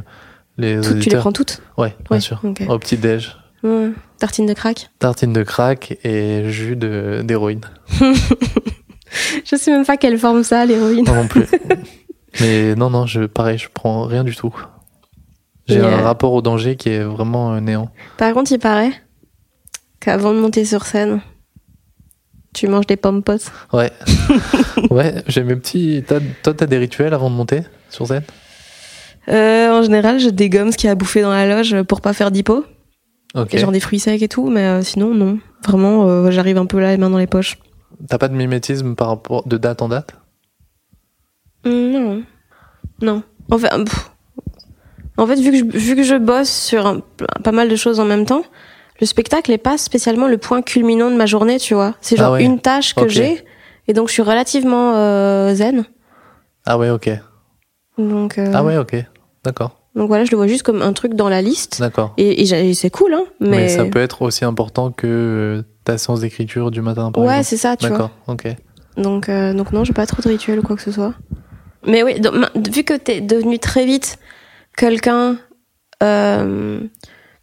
les 0.58 0.82
Toutes, 0.82 1.00
tu 1.00 1.10
les 1.10 1.18
prends 1.18 1.32
toutes 1.32 1.62
Ouais, 1.78 1.90
bien 2.10 2.18
Ouais, 2.18 2.20
sûr. 2.20 2.40
ok. 2.44 2.64
Au 2.68 2.78
petit 2.80 2.98
déj. 2.98 3.36
Tartine 4.20 4.46
de 4.46 4.54
crack 4.54 4.92
tartine 5.00 5.34
de 5.34 5.42
crack 5.42 5.98
et 6.04 6.52
jus 6.52 6.76
de 6.76 7.22
d'héroïne. 7.24 7.62
Je 9.44 9.56
sais 9.56 9.72
même 9.72 9.86
pas 9.86 9.98
quelle 9.98 10.20
forme 10.20 10.44
ça 10.44 10.62
a, 10.62 10.66
l'héroïne. 10.68 11.06
Non 11.06 11.16
non 11.16 11.28
plus. 11.28 11.46
Mais 12.42 12.76
non 12.76 12.90
non, 12.92 13.06
je 13.08 13.22
pareil, 13.24 13.58
je 13.58 13.68
prends 13.74 14.04
rien 14.04 14.24
du 14.24 14.36
tout. 14.36 14.54
J'ai 15.68 15.80
un 15.80 15.86
euh, 15.86 16.04
rapport 16.04 16.34
au 16.34 16.42
danger 16.44 16.76
qui 16.76 16.90
est 16.90 17.02
vraiment 17.04 17.60
néant. 17.60 17.90
Par 18.18 18.34
contre, 18.34 18.52
il 18.52 18.60
paraît 18.60 18.92
qu'avant 20.00 20.32
de 20.34 20.40
monter 20.40 20.64
sur 20.64 20.86
scène, 20.86 21.22
tu 22.56 22.68
manges 22.68 22.88
des 22.88 22.98
pommes 22.98 23.22
potes. 23.24 23.52
Ouais. 23.74 23.92
ouais, 24.90 25.24
j'ai 25.28 25.44
mes 25.44 25.56
petits. 25.56 26.04
t'as- 26.08 26.20
Toi, 26.44 26.54
t'as 26.54 26.66
des 26.66 26.78
rituels 26.78 27.14
avant 27.14 27.30
de 27.30 27.36
monter 27.36 27.62
sur 27.90 28.08
scène? 28.08 28.24
Euh, 29.30 29.72
en 29.72 29.82
général, 29.84 30.20
je 30.20 30.30
dégomme 30.30 30.72
ce 30.72 30.78
qu'il 30.78 30.88
y 30.88 30.90
a 30.90 30.92
à 30.92 30.96
bouffer 30.96 31.22
dans 31.22 31.32
la 31.32 31.48
loge 31.48 31.82
pour 31.84 32.02
pas 32.02 32.14
faire 32.14 32.32
d'hypo. 32.32 32.64
Ok. 33.36 33.54
Et 33.54 33.58
genre 33.58 33.72
des 33.72 33.80
fruits 33.80 34.00
secs 34.00 34.22
et 34.22 34.28
tout, 34.28 34.50
mais 34.50 34.62
euh, 34.66 34.82
sinon, 34.82 35.14
non. 35.14 35.40
Vraiment, 35.66 36.08
euh, 36.08 36.32
j'arrive 36.32 36.58
un 36.58 36.66
peu 36.68 36.80
là, 36.80 36.92
les 36.92 36.98
mains 36.98 37.10
dans 37.10 37.18
les 37.18 37.28
poches. 37.28 37.58
T'as 38.08 38.18
pas 38.18 38.28
de 38.28 38.34
mimétisme 38.36 38.96
par 38.96 39.08
rapport 39.10 39.48
de 39.48 39.58
date 39.58 39.82
en 39.82 39.90
date? 39.90 40.14
Non. 41.66 42.24
Non. 43.02 43.24
En 43.52 43.58
fait, 43.58 43.70
pff. 43.70 44.12
en 45.18 45.28
fait 45.28 45.36
vu, 45.40 45.52
que 45.52 45.58
je, 45.58 45.78
vu 45.78 45.96
que 45.96 46.04
je 46.04 46.16
bosse 46.16 46.50
sur 46.52 46.86
un- 46.86 47.02
pas 47.44 47.52
mal 47.52 47.68
de 47.70 47.76
choses 47.76 48.00
en 48.00 48.06
même 48.06 48.26
temps, 48.26 48.44
le 49.00 49.06
spectacle 49.06 49.52
est 49.52 49.58
pas 49.58 49.78
spécialement 49.78 50.28
le 50.28 50.38
point 50.38 50.62
culminant 50.62 51.10
de 51.12 51.16
ma 51.16 51.26
journée, 51.26 51.60
tu 51.60 51.74
vois. 51.74 51.96
C'est 52.02 52.16
genre 52.18 52.28
Ah 52.28 52.32
ouais. 52.34 52.44
une 52.44 52.60
tâche 52.60 52.94
que 52.96 53.08
j'ai, 53.08 53.44
et 53.88 53.94
donc 53.94 54.08
je 54.08 54.14
suis 54.14 54.22
relativement 54.22 54.94
euh, 54.96 55.54
zen. 55.54 55.86
Ah 56.66 56.78
ouais, 56.78 56.90
ok. 56.90 57.10
Donc, 57.98 58.38
euh, 58.38 58.52
Ah 58.54 58.64
ouais, 58.64 58.78
ok. 58.78 58.96
D'accord. 59.44 59.80
donc 59.96 60.08
voilà, 60.08 60.26
je 60.26 60.32
le 60.32 60.38
vois 60.38 60.48
juste 60.48 60.64
comme 60.64 60.82
un 60.82 60.92
truc 60.94 61.14
dans 61.14 61.30
la 61.30 61.42
liste. 61.42 61.80
D'accord. 61.80 62.14
Et, 62.18 62.42
et 62.42 62.46
j'ai- 62.46 62.70
et 62.70 62.74
c'est 62.74 62.90
cool, 62.90 63.14
hein. 63.14 63.26
Mais... 63.40 63.50
Mais, 63.50 63.70
ça 63.70 63.86
peut 63.86 64.02
être 64.02 64.22
aussi 64.24 64.44
important 64.44 64.92
que 64.92 65.06
euh, 65.08 65.64
ta 65.84 65.98
séance 65.98 66.22
d'écriture 66.22 66.72
du 66.72 66.82
matin, 66.82 67.12
par 67.12 67.24
ouais, 67.24 67.44
c'est 67.44 67.58
ça, 67.58 67.78
tu 67.78 67.88
vois. 67.88 67.98
D'accord, 67.98 68.12
ok. 68.28 68.48
Donc, 68.98 69.30
euh, 69.30 69.54
donc 69.54 69.72
non, 69.72 69.84
j'ai 69.84 69.94
pas 69.94 70.06
trop 70.08 70.22
de 70.22 70.28
rituel 70.30 70.60
ou 70.60 70.62
quoi 70.64 70.76
que 70.76 70.82
ce 70.82 70.92
soit. 70.92 71.14
Mais 71.86 72.02
oui, 72.02 72.20
donc, 72.20 72.34
vu 72.70 72.84
que 72.84 72.94
t'es 72.96 73.22
devenu 73.22 73.60
très 73.60 73.86
vite 73.86 74.18
quelqu'un, 74.76 75.38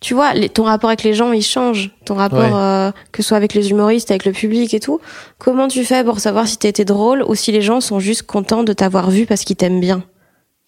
tu 0.02 0.12
vois, 0.12 0.34
les- 0.34 0.50
ton 0.50 0.64
rapport 0.64 0.90
avec 0.90 1.02
les 1.02 1.14
gens, 1.14 1.32
il 1.32 1.42
change. 1.42 1.90
Ton 2.04 2.14
rapport, 2.16 2.40
Ouais. 2.40 2.50
euh, 2.52 2.92
que 3.12 3.22
ce 3.22 3.28
soit 3.28 3.36
avec 3.38 3.54
les 3.54 3.70
humoristes, 3.70 4.10
avec 4.10 4.26
le 4.26 4.32
public 4.32 4.74
et 4.74 4.80
tout. 4.80 5.00
Comment 5.38 5.68
tu 5.68 5.82
fais 5.84 6.04
pour 6.04 6.20
savoir 6.20 6.46
si 6.46 6.58
t'as 6.58 6.68
été 6.68 6.84
drôle 6.84 7.22
ou 7.26 7.34
si 7.34 7.52
les 7.52 7.62
gens 7.62 7.80
sont 7.80 8.00
juste 8.00 8.24
contents 8.24 8.64
de 8.64 8.72
t'avoir 8.74 9.10
vu 9.10 9.24
parce 9.24 9.44
qu'ils 9.44 9.56
t'aiment 9.56 9.80
bien 9.80 10.04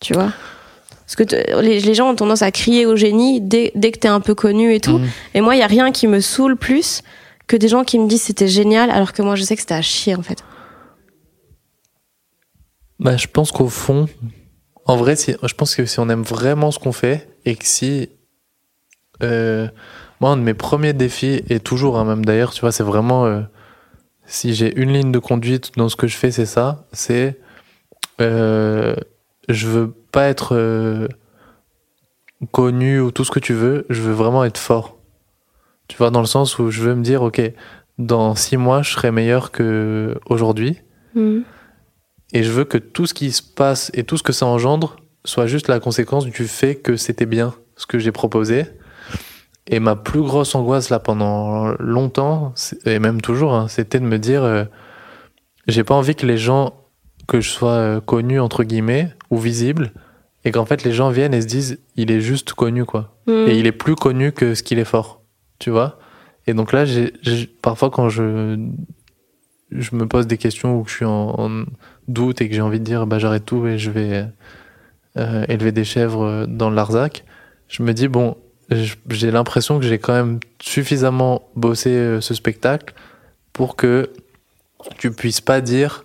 Tu 0.00 0.14
vois? 0.14 0.32
Parce 1.04 1.16
que 1.16 1.22
te- 1.24 1.60
les, 1.60 1.80
les 1.80 1.94
gens 1.94 2.08
ont 2.10 2.14
tendance 2.14 2.40
à 2.40 2.50
crier 2.50 2.86
au 2.86 2.96
génie 2.96 3.40
dès, 3.42 3.72
dès 3.74 3.90
que 3.92 3.98
t'es 3.98 4.08
un 4.08 4.20
peu 4.20 4.34
connu 4.34 4.72
et 4.74 4.80
tout. 4.80 4.98
Mhm. 4.98 5.08
Et 5.34 5.40
moi, 5.42 5.54
il 5.54 5.58
y 5.58 5.62
a 5.62 5.66
rien 5.66 5.92
qui 5.92 6.06
me 6.06 6.20
saoule 6.20 6.56
plus 6.56 7.02
que 7.46 7.56
des 7.58 7.68
gens 7.68 7.84
qui 7.84 7.98
me 7.98 8.08
disent 8.08 8.22
c'était 8.22 8.48
génial 8.48 8.90
alors 8.90 9.12
que 9.12 9.20
moi 9.20 9.34
je 9.34 9.42
sais 9.42 9.54
que 9.54 9.60
c'était 9.60 9.74
à 9.74 9.82
chier 9.82 10.14
en 10.14 10.22
fait. 10.22 10.38
Bah, 13.00 13.16
je 13.16 13.26
pense 13.26 13.52
qu'au 13.52 13.68
fond, 13.68 14.06
en 14.86 14.96
vrai, 14.96 15.16
je 15.16 15.54
pense 15.54 15.74
que 15.74 15.84
si 15.84 15.98
on 16.00 16.08
aime 16.08 16.22
vraiment 16.22 16.70
ce 16.70 16.78
qu'on 16.78 16.92
fait 16.92 17.28
et 17.44 17.56
que 17.56 17.66
si. 17.66 18.08
Euh, 19.22 19.68
moi, 20.20 20.30
un 20.30 20.36
de 20.36 20.42
mes 20.42 20.54
premiers 20.54 20.92
défis, 20.92 21.42
et 21.48 21.60
toujours, 21.60 21.98
hein, 21.98 22.04
même 22.04 22.24
d'ailleurs, 22.24 22.52
tu 22.52 22.60
vois, 22.60 22.72
c'est 22.72 22.82
vraiment. 22.82 23.26
euh, 23.26 23.40
si 24.26 24.54
j'ai 24.54 24.74
une 24.80 24.92
ligne 24.92 25.12
de 25.12 25.18
conduite 25.18 25.72
dans 25.76 25.88
ce 25.88 25.96
que 25.96 26.06
je 26.06 26.16
fais, 26.16 26.30
c'est 26.30 26.46
ça. 26.46 26.86
C'est. 26.92 27.38
euh, 28.20 28.94
je 29.48 29.66
veux 29.68 29.90
pas 29.90 30.28
être 30.28 30.54
euh, 30.56 31.06
connu 32.52 33.00
ou 33.00 33.10
tout 33.10 33.24
ce 33.24 33.30
que 33.30 33.40
tu 33.40 33.52
veux, 33.52 33.84
je 33.90 34.00
veux 34.00 34.12
vraiment 34.12 34.44
être 34.44 34.58
fort. 34.58 34.96
Tu 35.88 35.96
vois, 35.98 36.10
dans 36.10 36.20
le 36.20 36.26
sens 36.26 36.58
où 36.58 36.70
je 36.70 36.80
veux 36.82 36.94
me 36.94 37.02
dire, 37.02 37.22
ok, 37.22 37.40
dans 37.98 38.34
six 38.34 38.56
mois, 38.56 38.82
je 38.82 38.92
serai 38.92 39.10
meilleur 39.10 39.50
que 39.50 40.16
aujourd'hui. 40.26 40.78
Et 42.32 42.42
je 42.42 42.50
veux 42.50 42.64
que 42.64 42.78
tout 42.78 43.06
ce 43.06 43.14
qui 43.14 43.30
se 43.32 43.42
passe 43.42 43.90
et 43.94 44.02
tout 44.04 44.16
ce 44.16 44.22
que 44.22 44.32
ça 44.32 44.46
engendre 44.46 44.96
soit 45.24 45.46
juste 45.46 45.68
la 45.68 45.78
conséquence 45.80 46.24
du 46.24 46.48
fait 46.48 46.74
que 46.76 46.96
c'était 46.96 47.26
bien 47.26 47.54
ce 47.76 47.86
que 47.86 47.98
j'ai 47.98 48.12
proposé. 48.12 48.64
Et 49.66 49.80
ma 49.80 49.96
plus 49.96 50.20
grosse 50.20 50.54
angoisse 50.54 50.90
là 50.90 50.98
pendant 50.98 51.74
longtemps, 51.78 52.52
et 52.84 52.98
même 52.98 53.22
toujours, 53.22 53.54
hein, 53.54 53.68
c'était 53.68 53.98
de 53.98 54.04
me 54.04 54.18
dire, 54.18 54.44
euh, 54.44 54.64
j'ai 55.66 55.84
pas 55.84 55.94
envie 55.94 56.14
que 56.14 56.26
les 56.26 56.36
gens, 56.36 56.74
que 57.26 57.40
je 57.40 57.48
sois 57.48 57.70
euh, 57.70 58.00
connu 58.00 58.38
entre 58.40 58.62
guillemets 58.62 59.14
ou 59.30 59.38
visible, 59.38 59.92
et 60.44 60.50
qu'en 60.50 60.66
fait 60.66 60.84
les 60.84 60.92
gens 60.92 61.08
viennent 61.08 61.32
et 61.32 61.40
se 61.40 61.46
disent, 61.46 61.78
il 61.96 62.10
est 62.10 62.20
juste 62.20 62.52
connu 62.52 62.84
quoi. 62.84 63.16
Mm. 63.26 63.48
Et 63.48 63.58
il 63.58 63.66
est 63.66 63.72
plus 63.72 63.94
connu 63.94 64.32
que 64.32 64.54
ce 64.54 64.62
qu'il 64.62 64.78
est 64.78 64.84
fort, 64.84 65.22
tu 65.58 65.70
vois. 65.70 65.98
Et 66.46 66.52
donc 66.52 66.72
là, 66.72 66.84
j'ai, 66.84 67.12
parfois 67.62 67.88
quand 67.88 68.10
je 68.10 68.58
je 69.70 69.96
me 69.96 70.06
pose 70.06 70.26
des 70.26 70.36
questions 70.36 70.78
ou 70.78 70.84
que 70.84 70.90
je 70.90 70.96
suis 70.96 71.04
en, 71.06 71.34
en 71.38 71.64
doute 72.06 72.42
et 72.42 72.48
que 72.48 72.54
j'ai 72.54 72.60
envie 72.60 72.78
de 72.78 72.84
dire 72.84 73.06
bah 73.06 73.18
j'arrête 73.18 73.46
tout 73.46 73.66
et 73.66 73.78
je 73.78 73.90
vais 73.90 74.26
euh, 75.16 75.44
élever 75.48 75.72
des 75.72 75.84
chèvres 75.84 76.44
dans 76.46 76.68
le 76.68 76.76
Larzac, 76.76 77.24
je 77.68 77.82
me 77.82 77.94
dis 77.94 78.08
bon, 78.08 78.36
j'ai 78.70 79.30
l'impression 79.30 79.78
que 79.78 79.84
j'ai 79.84 79.98
quand 79.98 80.12
même 80.12 80.40
suffisamment 80.60 81.48
bossé 81.54 81.90
euh, 81.90 82.20
ce 82.20 82.34
spectacle 82.34 82.94
pour 83.52 83.76
que 83.76 84.10
tu 84.98 85.10
puisses 85.10 85.40
pas 85.40 85.60
dire 85.60 86.04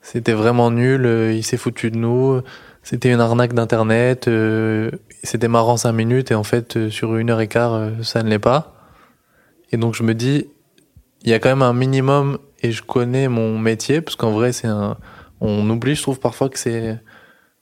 c'était 0.00 0.32
vraiment 0.32 0.70
nul, 0.70 1.04
euh, 1.04 1.32
il 1.32 1.44
s'est 1.44 1.58
foutu 1.58 1.90
de 1.90 1.96
nous, 1.96 2.40
c'était 2.82 3.12
une 3.12 3.20
arnaque 3.20 3.52
d'internet, 3.52 4.28
euh, 4.28 4.90
c'était 5.22 5.48
marrant 5.48 5.76
cinq 5.76 5.92
minutes 5.92 6.30
et 6.30 6.34
en 6.34 6.44
fait 6.44 6.88
sur 6.88 7.16
une 7.16 7.30
heure 7.30 7.40
et 7.40 7.48
quart 7.48 7.90
ça 8.02 8.22
ne 8.22 8.30
l'est 8.30 8.38
pas. 8.38 8.74
Et 9.72 9.76
donc 9.76 9.94
je 9.94 10.02
me 10.02 10.14
dis 10.14 10.46
il 11.22 11.30
y 11.30 11.34
a 11.34 11.38
quand 11.38 11.50
même 11.50 11.62
un 11.62 11.74
minimum 11.74 12.38
et 12.62 12.72
je 12.72 12.82
connais 12.82 13.28
mon 13.28 13.58
métier 13.58 14.00
parce 14.00 14.16
qu'en 14.16 14.30
vrai 14.30 14.52
c'est 14.52 14.68
un 14.68 14.96
on 15.40 15.68
oublie 15.70 15.94
je 15.94 16.02
trouve 16.02 16.20
parfois 16.20 16.48
que 16.48 16.58
c'est 16.58 16.98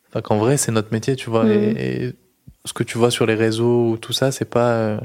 enfin 0.09 0.23
qu'en 0.23 0.39
vrai 0.39 0.57
c'est 0.57 0.73
notre 0.73 0.93
métier 0.93 1.17
tu 1.17 1.31
vois 1.31 1.47
et, 1.49 2.07
et 2.07 2.15
ce 2.65 2.73
que 2.73 2.83
tu 2.83 2.99
vois 2.99 3.11
sur 3.11 3.27
les 3.27 3.35
réseaux 3.35 3.91
ou 3.91 3.97
tout 3.97 4.13
ça 4.13 4.31
c'est 4.33 4.45
pas 4.49 4.73
euh, 4.73 4.99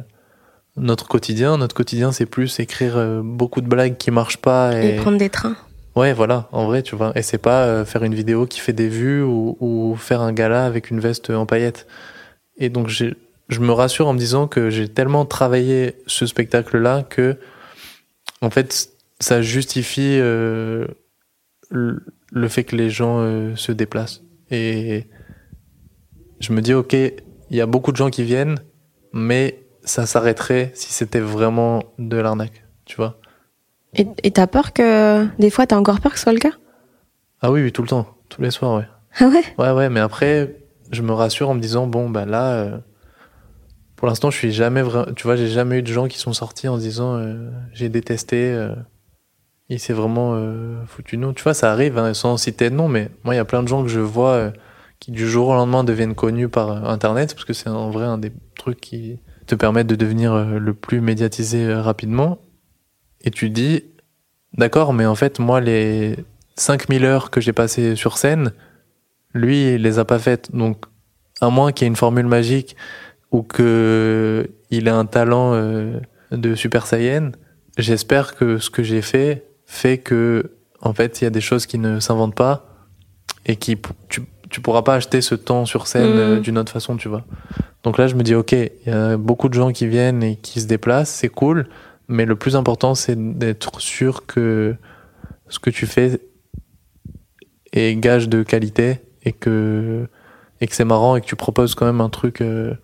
notre 0.76 1.08
quotidien 1.08 1.58
notre 1.58 1.76
quotidien 1.76 2.12
c'est 2.12 2.26
plus 2.26 2.60
écrire 2.60 2.98
euh, 2.98 3.22
beaucoup 3.24 3.62
de 3.62 3.68
blagues 3.68 3.98
qui 3.98 4.12
marchent 4.12 4.38
pas 4.42 4.72
Et 4.82 4.96
et, 4.96 4.96
prendre 4.98 5.18
des 5.18 5.30
trains. 5.30 5.56
ouais 5.96 6.14
voilà 6.14 6.50
en 6.52 6.66
vrai 6.66 6.84
tu 6.84 6.96
vois 6.96 7.12
et 7.16 7.22
c'est 7.22 7.38
pas 7.38 7.66
euh, 7.66 7.86
faire 7.86 8.04
une 8.04 8.16
vidéo 8.16 8.46
qui 8.46 8.60
fait 8.60 8.74
des 8.74 8.90
vues 8.90 9.24
ou, 9.24 9.58
ou 9.60 9.96
faire 9.96 10.22
un 10.22 10.34
gala 10.34 10.66
avec 10.66 10.90
une 10.90 11.00
veste 11.00 11.30
en 11.30 11.46
paillettes 11.46 11.88
et 12.58 12.70
donc 12.70 12.88
je 12.90 13.14
me 13.60 13.72
rassure 13.72 14.08
en 14.08 14.14
me 14.14 14.20
disant 14.20 14.48
que 14.48 14.70
j'ai 14.70 14.88
tellement 14.90 15.26
travaillé 15.26 15.96
ce 16.08 16.26
spectacle 16.26 16.78
là 16.78 17.04
que 17.04 17.38
en 18.44 18.50
fait, 18.50 18.90
ça 19.22 19.42
justifie 19.42 20.18
euh, 20.20 20.86
le, 21.70 22.04
le 22.34 22.48
fait 22.50 22.66
que 22.66 22.76
les 22.76 22.90
gens 22.90 23.20
euh, 23.22 23.56
se 23.56 23.72
déplacent. 23.72 24.22
Et 24.52 25.08
je 26.42 26.52
me 26.52 26.62
dis, 26.62 26.74
ok, 26.74 26.94
il 27.54 27.58
y 27.58 27.62
a 27.62 27.68
beaucoup 27.68 27.92
de 27.92 27.98
gens 27.98 28.10
qui 28.10 28.24
viennent, 28.24 28.58
mais 29.14 29.64
ça 29.84 30.08
s'arrêterait 30.08 30.72
si 30.74 30.92
c'était 30.92 31.20
vraiment 31.20 31.84
de 32.00 32.18
l'arnaque, 32.18 32.66
tu 32.86 32.96
vois. 32.98 33.20
Et 33.94 34.32
t'as 34.32 34.48
peur 34.48 34.74
que. 34.74 35.28
Des 35.38 35.52
fois, 35.52 35.68
t'as 35.68 35.78
encore 35.78 36.02
peur 36.02 36.14
que 36.14 36.18
ce 36.18 36.24
soit 36.24 36.34
le 36.34 36.40
cas? 36.40 36.54
Ah 37.42 37.52
oui, 37.52 37.62
oui, 37.62 37.72
tout 37.72 37.84
le 37.84 37.88
temps, 37.88 38.08
tous 38.28 38.42
les 38.42 38.50
soirs, 38.50 38.78
ouais. 38.78 38.88
Ah 39.20 39.28
ouais? 39.28 39.44
Ouais, 39.60 39.72
ouais, 39.72 39.90
mais 39.90 40.00
après, 40.00 40.56
je 40.92 41.04
me 41.04 41.14
rassure 41.14 41.52
en 41.52 41.54
me 41.54 41.60
disant, 41.60 41.86
bon, 41.86 42.10
bah 42.10 42.26
là, 42.26 42.54
euh, 42.54 42.78
pour 43.96 44.08
l'instant, 44.08 44.32
je 44.32 44.38
suis 44.38 44.52
jamais. 44.52 44.82
Tu 45.16 45.24
vois, 45.24 45.36
j'ai 45.36 45.48
jamais 45.48 45.78
eu 45.78 45.82
de 45.84 45.94
gens 45.94 46.08
qui 46.08 46.18
sont 46.18 46.34
sortis 46.34 46.68
en 46.68 46.78
se 46.78 46.82
disant, 46.82 47.18
euh, 47.18 47.52
j'ai 47.72 47.90
détesté, 47.90 48.52
euh, 48.52 48.74
il 49.70 49.80
s'est 49.80 49.94
vraiment 49.94 50.34
euh, 50.34 50.84
foutu 50.88 51.18
nous. 51.18 51.34
Tu 51.34 51.44
vois, 51.44 51.54
ça 51.54 51.72
arrive, 51.72 52.00
hein, 52.00 52.16
sans 52.16 52.36
citer 52.38 52.72
de 52.72 52.76
nom, 52.76 52.88
mais 52.88 53.12
moi, 53.24 53.36
il 53.36 53.38
y 53.38 53.42
a 53.42 53.46
plein 53.46 53.62
de 53.62 53.68
gens 53.68 53.84
que 53.84 53.90
je 53.90 54.00
vois 54.00 54.52
qui, 55.04 55.12
du 55.12 55.28
jour 55.28 55.50
au 55.50 55.54
lendemain, 55.54 55.84
deviennent 55.84 56.16
connus 56.16 56.48
par 56.48 56.72
euh, 56.72 56.90
Internet, 56.90 57.34
parce 57.34 57.44
que 57.44 57.52
c'est 57.52 57.70
en 57.70 57.90
vrai 57.90 58.06
un 58.06 58.18
des 58.18 58.32
trucs 58.58 58.80
qui 58.80 59.20
te 59.48 59.54
permettent 59.54 59.88
de 59.88 59.96
devenir 59.96 60.32
euh, 60.32 60.60
le 60.60 60.74
plus 60.74 61.02
médiatisé 61.02 61.66
euh, 61.66 61.82
rapidement. 61.82 62.40
Et 63.22 63.30
tu 63.30 63.50
dis, 63.50 63.84
d'accord, 64.54 64.94
mais 64.94 65.06
en 65.06 65.16
fait, 65.16 65.40
moi, 65.40 65.60
les 65.60 66.16
5000 66.56 67.04
heures 67.04 67.32
que 67.32 67.42
j'ai 67.42 67.52
passées 67.52 67.98
sur 67.98 68.18
scène, 68.18 68.54
lui, 69.34 69.74
il 69.74 69.82
les 69.82 70.00
a 70.00 70.06
pas 70.06 70.20
faites. 70.20 70.56
Donc, 70.56 70.86
à 71.42 71.50
moins 71.50 71.74
qu'il 71.74 71.84
y 71.84 71.88
ait 71.88 71.90
une 71.90 71.98
formule 71.98 72.28
magique 72.28 72.78
ou 73.32 73.44
que 73.44 74.50
il 74.70 74.88
ait 74.88 74.92
un 74.92 75.06
talent 75.06 75.54
de 76.32 76.56
Super 76.56 76.86
Saiyan, 76.88 77.32
j'espère 77.78 78.36
que 78.36 78.58
ce 78.58 78.70
que 78.70 78.84
j'ai 78.84 79.02
fait 79.02 79.48
fait 79.66 79.98
que, 79.98 80.52
en 80.82 80.94
fait, 80.94 81.20
il 81.20 81.24
y 81.24 81.28
a 81.28 81.32
des 81.32 81.42
choses 81.42 81.66
qui 81.66 81.80
ne 81.80 82.00
s'inventent 82.00 82.36
pas 82.36 82.88
et 83.46 83.56
qui 83.56 83.78
tu, 84.10 84.22
tu 84.54 84.62
pourras 84.62 84.84
pas 84.84 84.94
acheter 84.94 85.22
ce 85.22 85.34
temps 85.34 85.66
sur 85.66 85.88
scène 85.88 86.12
euh, 86.16 86.40
d'une 86.40 86.60
autre 86.60 86.72
façon, 86.72 86.96
tu 86.96 87.10
vois. 87.10 87.26
Donc 87.84 87.98
là, 87.98 88.06
je 88.06 88.14
me 88.14 88.22
dis, 88.22 88.36
ok, 88.36 88.52
il 88.52 88.70
y 88.86 88.92
a 88.92 89.18
beaucoup 89.18 89.50
de 89.50 89.56
gens 89.56 89.72
qui 89.72 89.88
viennent 89.88 90.22
et 90.22 90.36
qui 90.36 90.62
se 90.62 90.68
déplacent, 90.68 91.10
c'est 91.10 91.28
cool, 91.28 91.68
mais 92.08 92.26
le 92.26 92.36
plus 92.36 92.56
important, 92.56 92.94
c'est 92.94 93.18
d'être 93.18 93.82
sûr 93.82 94.28
que 94.28 94.76
ce 95.50 95.58
que 95.58 95.72
tu 95.72 95.88
fais 95.88 96.22
est 97.72 97.96
gage 97.96 98.30
de 98.30 98.44
qualité 98.44 99.00
et 99.24 99.32
que 99.32 100.08
et 100.62 100.68
que 100.68 100.76
c'est 100.76 100.86
marrant 100.86 101.16
et 101.16 101.22
que 101.22 101.26
tu 101.26 101.36
proposes 101.36 101.74
quand 101.74 101.88
même 101.88 102.00
un 102.00 102.10
truc 102.10 102.40
euh, 102.40 102.76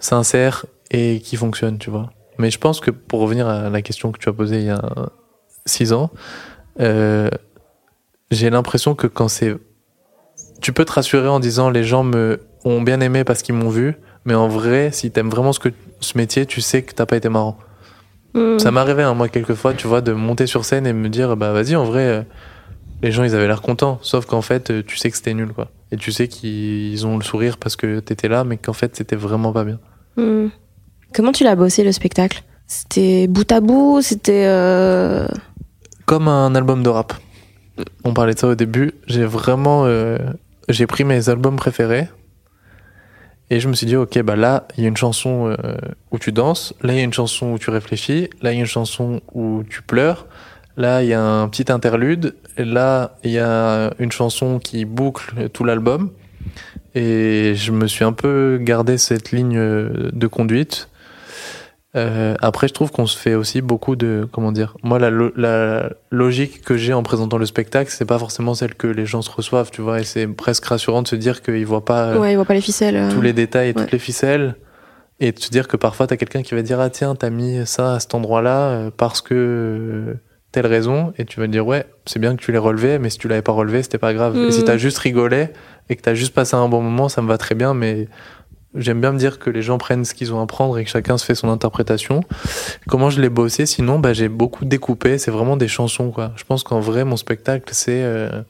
sincère 0.00 0.64
et 0.90 1.20
qui 1.20 1.36
fonctionne, 1.36 1.78
tu 1.78 1.90
vois. 1.90 2.10
Mais 2.38 2.50
je 2.50 2.58
pense 2.58 2.80
que 2.80 2.90
pour 2.90 3.20
revenir 3.20 3.46
à 3.46 3.68
la 3.68 3.82
question 3.82 4.12
que 4.12 4.18
tu 4.18 4.30
as 4.30 4.32
posée 4.32 4.60
il 4.60 4.64
y 4.64 4.70
a 4.70 5.10
six 5.66 5.92
ans, 5.92 6.10
euh, 6.80 7.28
j'ai 8.30 8.48
l'impression 8.48 8.94
que 8.94 9.06
quand 9.06 9.28
c'est, 9.28 9.56
tu 10.60 10.72
peux 10.72 10.84
te 10.84 10.92
rassurer 10.92 11.28
en 11.28 11.40
disant 11.40 11.70
les 11.70 11.84
gens 11.84 12.04
me 12.04 12.40
ont 12.64 12.82
bien 12.82 13.00
aimé 13.00 13.24
parce 13.24 13.42
qu'ils 13.42 13.54
m'ont 13.54 13.68
vu, 13.68 13.96
mais 14.24 14.34
en 14.34 14.48
vrai, 14.48 14.90
si 14.92 15.10
t'aimes 15.10 15.30
vraiment 15.30 15.52
ce 15.52 15.60
que 15.60 15.68
ce 16.00 16.18
métier, 16.18 16.44
tu 16.46 16.60
sais 16.60 16.82
que 16.82 16.92
t'as 16.94 17.06
pas 17.06 17.16
été 17.16 17.28
marrant. 17.28 17.56
Mm. 18.34 18.58
Ça 18.58 18.70
m'est 18.70 18.80
arrivé, 18.80 19.02
hein, 19.02 19.14
moi, 19.14 19.28
quelquefois, 19.28 19.74
tu 19.74 19.86
vois, 19.86 20.00
de 20.00 20.12
monter 20.12 20.46
sur 20.46 20.64
scène 20.64 20.86
et 20.86 20.92
me 20.92 21.08
dire, 21.08 21.36
bah 21.36 21.52
vas-y, 21.52 21.76
en 21.76 21.84
vrai, 21.84 22.02
euh, 22.06 22.22
les 23.02 23.12
gens, 23.12 23.24
ils 23.24 23.34
avaient 23.34 23.46
l'air 23.46 23.62
contents. 23.62 23.98
Sauf 24.02 24.26
qu'en 24.26 24.42
fait, 24.42 24.70
euh, 24.70 24.82
tu 24.86 24.96
sais 24.96 25.10
que 25.10 25.16
c'était 25.16 25.34
nul, 25.34 25.52
quoi. 25.52 25.68
Et 25.92 25.96
tu 25.96 26.12
sais 26.12 26.28
qu'ils 26.28 27.06
ont 27.06 27.16
le 27.16 27.24
sourire 27.24 27.56
parce 27.56 27.76
que 27.76 28.00
t'étais 28.00 28.28
là, 28.28 28.44
mais 28.44 28.56
qu'en 28.58 28.72
fait, 28.72 28.96
c'était 28.96 29.16
vraiment 29.16 29.52
pas 29.52 29.64
bien. 29.64 29.78
Mm. 30.16 30.48
Comment 31.14 31.32
tu 31.32 31.44
l'as 31.44 31.56
bossé 31.56 31.84
le 31.84 31.92
spectacle? 31.92 32.42
C'était 32.66 33.28
bout 33.28 33.50
à 33.50 33.60
bout 33.60 34.02
C'était. 34.02 34.44
euh, 34.46 35.26
Comme 36.04 36.28
un 36.28 36.54
album 36.54 36.82
de 36.82 36.88
rap. 36.90 37.14
On 38.04 38.12
parlait 38.12 38.34
de 38.34 38.38
ça 38.38 38.48
au 38.48 38.54
début. 38.56 38.92
J'ai 39.06 39.24
vraiment, 39.24 39.84
euh, 39.86 40.18
j'ai 40.68 40.86
pris 40.86 41.04
mes 41.04 41.28
albums 41.28 41.56
préférés. 41.56 42.08
Et 43.50 43.60
je 43.60 43.68
me 43.68 43.72
suis 43.72 43.86
dit, 43.86 43.96
ok, 43.96 44.20
bah 44.22 44.36
là, 44.36 44.68
il 44.76 44.82
y 44.82 44.86
a 44.86 44.88
une 44.88 44.96
chanson 44.96 45.48
euh, 45.48 45.74
où 46.10 46.18
tu 46.18 46.32
danses, 46.32 46.74
là, 46.82 46.92
il 46.92 46.96
y 46.96 47.00
a 47.00 47.04
une 47.04 47.14
chanson 47.14 47.52
où 47.52 47.58
tu 47.58 47.70
réfléchis, 47.70 48.28
là, 48.42 48.52
il 48.52 48.56
y 48.56 48.58
a 48.58 48.60
une 48.60 48.66
chanson 48.66 49.22
où 49.32 49.64
tu 49.68 49.80
pleures, 49.80 50.26
là, 50.76 51.02
il 51.02 51.08
y 51.08 51.14
a 51.14 51.22
un 51.22 51.48
petit 51.48 51.72
interlude, 51.72 52.34
là, 52.58 53.16
il 53.24 53.30
y 53.30 53.38
a 53.38 53.94
une 53.98 54.12
chanson 54.12 54.58
qui 54.58 54.84
boucle 54.84 55.48
tout 55.48 55.64
l'album. 55.64 56.10
Et 56.94 57.54
je 57.54 57.72
me 57.72 57.86
suis 57.86 58.04
un 58.04 58.12
peu 58.12 58.58
gardé 58.60 58.98
cette 58.98 59.32
ligne 59.32 59.56
euh, 59.56 60.10
de 60.12 60.26
conduite. 60.26 60.88
Euh, 61.96 62.34
après, 62.42 62.68
je 62.68 62.74
trouve 62.74 62.90
qu'on 62.90 63.06
se 63.06 63.16
fait 63.16 63.34
aussi 63.34 63.62
beaucoup 63.62 63.96
de, 63.96 64.28
comment 64.30 64.52
dire, 64.52 64.76
moi 64.82 64.98
la, 64.98 65.08
lo- 65.08 65.32
la 65.36 65.90
logique 66.10 66.60
que 66.62 66.76
j'ai 66.76 66.92
en 66.92 67.02
présentant 67.02 67.38
le 67.38 67.46
spectacle, 67.46 67.90
c'est 67.90 68.04
pas 68.04 68.18
forcément 68.18 68.54
celle 68.54 68.74
que 68.74 68.86
les 68.86 69.06
gens 69.06 69.22
se 69.22 69.30
reçoivent, 69.30 69.70
tu 69.70 69.80
vois, 69.80 69.98
et 70.00 70.04
c'est 70.04 70.26
presque 70.26 70.66
rassurant 70.66 71.00
de 71.02 71.08
se 71.08 71.16
dire 71.16 71.40
qu'ils 71.40 71.64
voient 71.66 71.84
pas 71.86 72.08
euh, 72.08 72.18
Ouais, 72.18 72.32
il 72.32 72.36
voit 72.36 72.44
pas 72.44 72.52
les 72.54 72.60
ficelles. 72.60 72.96
euh. 72.96 73.10
tous 73.10 73.22
les 73.22 73.32
détails 73.32 73.70
et 73.70 73.72
ouais. 73.74 73.82
toutes 73.82 73.92
les 73.92 73.98
ficelles, 73.98 74.54
et 75.18 75.32
de 75.32 75.38
se 75.40 75.48
dire 75.48 75.66
que 75.66 75.78
parfois 75.78 76.06
t'as 76.06 76.16
quelqu'un 76.16 76.42
qui 76.42 76.54
va 76.54 76.60
dire 76.62 76.78
ah 76.78 76.90
tiens 76.90 77.14
t'as 77.16 77.30
mis 77.30 77.66
ça 77.66 77.94
à 77.94 78.00
cet 78.00 78.14
endroit-là 78.14 78.58
euh, 78.68 78.90
parce 78.94 79.22
que 79.22 80.14
telle 80.52 80.66
raison, 80.66 81.12
et 81.16 81.24
tu 81.24 81.40
vas 81.40 81.46
te 81.46 81.52
dire 81.52 81.66
ouais 81.66 81.86
c'est 82.04 82.18
bien 82.18 82.36
que 82.36 82.42
tu 82.42 82.52
l'aies 82.52 82.58
relevé, 82.58 82.98
mais 82.98 83.08
si 83.08 83.16
tu 83.18 83.28
l'avais 83.28 83.42
pas 83.42 83.52
relevé 83.52 83.82
c'était 83.82 83.98
pas 83.98 84.12
grave. 84.12 84.36
Et 84.46 84.52
si 84.52 84.60
Mhm. 84.60 84.64
t'as 84.66 84.76
juste 84.76 84.98
rigolé 84.98 85.48
et 85.88 85.96
que 85.96 86.02
t'as 86.02 86.14
juste 86.14 86.34
passé 86.34 86.54
un 86.54 86.68
bon 86.68 86.82
moment, 86.82 87.08
ça 87.08 87.22
me 87.22 87.28
va 87.28 87.38
très 87.38 87.54
bien, 87.54 87.72
mais 87.72 88.08
J'aime 88.74 89.00
bien 89.00 89.12
me 89.12 89.18
dire 89.18 89.38
que 89.38 89.48
les 89.48 89.62
gens 89.62 89.78
prennent 89.78 90.04
ce 90.04 90.12
qu'ils 90.14 90.32
ont 90.34 90.40
à 90.42 90.46
prendre 90.46 90.78
et 90.78 90.84
que 90.84 90.90
chacun 90.90 91.16
se 91.16 91.24
fait 91.24 91.34
son 91.34 91.48
interprétation. 91.48 92.20
Comment 92.86 93.08
je 93.10 93.20
l'ai 93.20 93.30
bossé 93.30 93.64
Sinon, 93.66 93.98
bah, 93.98 94.12
j'ai 94.12 94.28
beaucoup 94.28 94.64
découpé. 94.66 95.16
C'est 95.18 95.30
vraiment 95.30 95.56
des 95.56 95.68
chansons, 95.68 96.10
quoi. 96.10 96.32
Je 96.36 96.44
pense 96.44 96.64
qu'en 96.64 96.78
vrai, 96.80 97.04
mon 97.04 97.16
spectacle, 97.16 97.70
c'est 97.72 98.02
euh, 98.02 98.42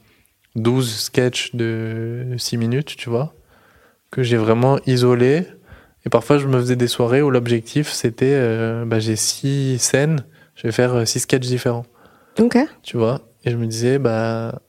12 0.55 0.93
sketchs 0.93 1.55
de 1.55 2.35
6 2.37 2.57
minutes, 2.57 2.95
tu 2.97 3.09
vois, 3.09 3.33
que 4.11 4.21
j'ai 4.21 4.37
vraiment 4.37 4.77
isolé. 4.85 5.45
Et 6.05 6.09
parfois, 6.09 6.37
je 6.37 6.47
me 6.47 6.59
faisais 6.59 6.75
des 6.75 6.87
soirées 6.87 7.21
où 7.21 7.29
l'objectif, 7.29 7.89
c'était, 7.89 8.33
euh, 8.33 8.83
bah, 8.85 8.99
j'ai 8.99 9.15
6 9.15 9.79
scènes, 9.79 10.25
je 10.55 10.63
vais 10.63 10.71
faire 10.73 11.07
6 11.07 11.21
sketchs 11.21 11.47
différents, 11.47 11.85
Ok. 12.39 12.57
tu 12.83 12.97
vois? 12.97 13.21
Et 13.45 13.51
je 13.51 13.55
me 13.57 13.65
disais, 13.67 13.99
bah, 13.99 14.61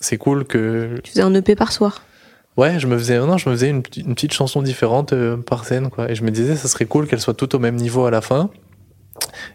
c'est 0.00 0.18
cool 0.18 0.44
que 0.44 0.98
Tu 1.04 1.12
faisais 1.12 1.22
un 1.22 1.34
EP 1.34 1.54
par 1.54 1.70
soir. 1.72 2.02
Ouais, 2.58 2.80
je 2.80 2.88
me 2.88 2.98
faisais, 2.98 3.18
non, 3.20 3.38
je 3.38 3.48
me 3.48 3.54
faisais 3.54 3.70
une, 3.70 3.82
petite- 3.84 4.04
une 4.04 4.14
petite 4.16 4.32
chanson 4.32 4.62
différente 4.62 5.12
euh, 5.12 5.36
par 5.36 5.64
scène, 5.64 5.90
quoi. 5.90 6.10
Et 6.10 6.16
je 6.16 6.24
me 6.24 6.30
disais, 6.32 6.56
ça 6.56 6.66
serait 6.66 6.86
cool 6.86 7.06
qu'elle 7.06 7.20
soit 7.20 7.34
toutes 7.34 7.54
au 7.54 7.60
même 7.60 7.76
niveau 7.76 8.04
à 8.04 8.10
la 8.10 8.20
fin. 8.20 8.50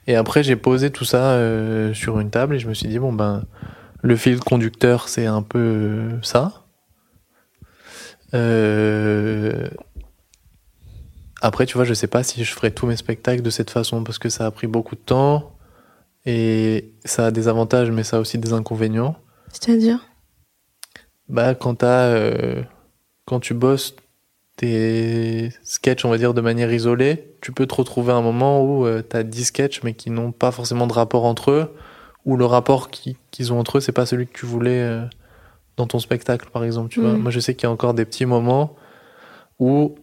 Et 0.07 0.15
après, 0.15 0.41
j'ai 0.41 0.55
posé 0.55 0.89
tout 0.89 1.03
ça 1.03 1.31
euh, 1.33 1.93
sur 1.93 2.21
une 2.21 2.29
table 2.29 2.55
et 2.55 2.59
je 2.59 2.67
me 2.69 2.73
suis 2.73 2.87
dit, 2.87 2.99
bon, 2.99 3.11
ben, 3.11 3.43
le 4.01 4.15
fil 4.15 4.39
conducteur, 4.39 5.09
c'est 5.09 5.25
un 5.25 5.41
peu 5.41 5.59
euh, 5.59 6.11
ça. 6.21 6.63
Après, 11.41 11.65
tu 11.65 11.73
vois, 11.75 11.83
je 11.83 11.93
sais 11.93 12.07
pas 12.07 12.23
si 12.23 12.41
je 12.45 12.53
ferai 12.53 12.71
tous 12.71 12.85
mes 12.87 12.95
spectacles 12.95 13.41
de 13.41 13.49
cette 13.49 13.69
façon 13.69 14.05
parce 14.05 14.17
que 14.17 14.29
ça 14.29 14.45
a 14.45 14.51
pris 14.51 14.67
beaucoup 14.67 14.95
de 14.95 15.01
temps 15.01 15.57
et 16.25 16.93
ça 17.03 17.25
a 17.25 17.31
des 17.31 17.49
avantages, 17.49 17.91
mais 17.91 18.03
ça 18.03 18.15
a 18.15 18.19
aussi 18.21 18.37
des 18.37 18.53
inconvénients. 18.53 19.17
C'est-à-dire? 19.51 19.99
Bah, 21.27 21.53
quand 21.53 21.75
t'as, 21.75 22.63
quand 23.25 23.39
tu 23.39 23.53
bosses 23.53 23.95
tes 24.55 25.49
sketchs, 25.63 26.05
on 26.05 26.09
va 26.09 26.17
dire, 26.17 26.33
de 26.33 26.41
manière 26.41 26.71
isolée, 26.71 27.33
tu 27.41 27.51
peux 27.51 27.65
te 27.65 27.73
retrouver 27.75 28.11
à 28.13 28.15
un 28.15 28.21
moment 28.21 28.63
où 28.63 28.85
euh, 28.85 29.01
t'as 29.01 29.23
10 29.23 29.45
sketchs, 29.45 29.81
mais 29.83 29.93
qui 29.93 30.09
n'ont 30.11 30.31
pas 30.31 30.51
forcément 30.51 30.85
de 30.87 30.93
rapport 30.93 31.25
entre 31.25 31.51
eux, 31.51 31.73
ou 32.25 32.37
le 32.37 32.45
rapport 32.45 32.89
qui- 32.91 33.17
qu'ils 33.31 33.51
ont 33.51 33.59
entre 33.59 33.77
eux, 33.77 33.81
c'est 33.81 33.91
pas 33.91 34.05
celui 34.05 34.27
que 34.27 34.33
tu 34.37 34.45
voulais 34.45 34.79
euh, 34.81 35.01
dans 35.77 35.87
ton 35.87 35.99
spectacle, 35.99 36.49
par 36.51 36.63
exemple, 36.63 36.89
tu 36.89 36.99
vois. 36.99 37.13
Mhm. 37.13 37.21
Moi, 37.21 37.31
je 37.31 37.39
sais 37.39 37.55
qu'il 37.55 37.63
y 37.63 37.69
a 37.69 37.71
encore 37.71 37.93
des 37.95 38.05
petits 38.05 38.25
moments 38.27 38.75
où 39.59 39.95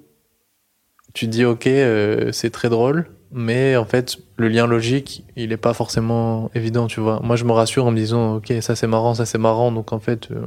tu 1.14 1.27
dis, 1.27 1.45
ok, 1.45 1.66
euh, 1.66 2.33
c'est 2.33 2.51
très 2.51 2.68
drôle, 2.68 3.09
mais 3.33 3.77
en 3.77 3.85
fait, 3.85 4.16
le 4.37 4.49
lien 4.49 4.66
logique, 4.66 5.25
il 5.37 5.53
est 5.53 5.57
pas 5.57 5.75
forcément 5.75 6.51
évident, 6.55 6.87
tu 6.87 7.01
vois. 7.01 7.21
Moi, 7.23 7.37
je 7.37 7.45
me 7.45 7.53
rassure 7.53 7.87
en 7.87 7.91
me 7.91 7.97
disant, 7.97 8.37
ok, 8.37 8.53
ça 8.61 8.77
c'est 8.77 8.87
marrant, 8.87 9.14
ça 9.14 9.27
c'est 9.27 9.39
marrant, 9.39 9.73
donc 9.73 9.93
en 9.93 9.99
fait, 10.01 10.31
euh, 10.31 10.43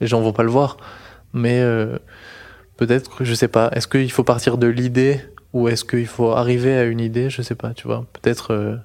les 0.00 0.06
gens 0.06 0.20
vont 0.20 0.32
pas 0.32 0.42
le 0.42 0.50
voir. 0.50 0.76
Mais 1.32 1.60
euh, 1.60 1.98
peut-être 2.76 3.16
que 3.18 3.24
je 3.24 3.34
sais 3.34 3.48
pas. 3.48 3.70
Est-ce 3.72 3.88
qu'il 3.88 4.10
faut 4.10 4.24
partir 4.24 4.58
de 4.58 4.66
l'idée 4.66 5.20
ou 5.52 5.68
est-ce 5.68 5.84
qu'il 5.84 6.06
faut 6.06 6.30
arriver 6.32 6.74
à 6.76 6.84
une 6.84 7.00
idée? 7.00 7.30
Je 7.30 7.42
sais 7.42 7.54
pas, 7.54 7.72
tu 7.74 7.86
vois. 7.86 8.06
Peut-être, 8.20 8.52
euh, 8.52 8.76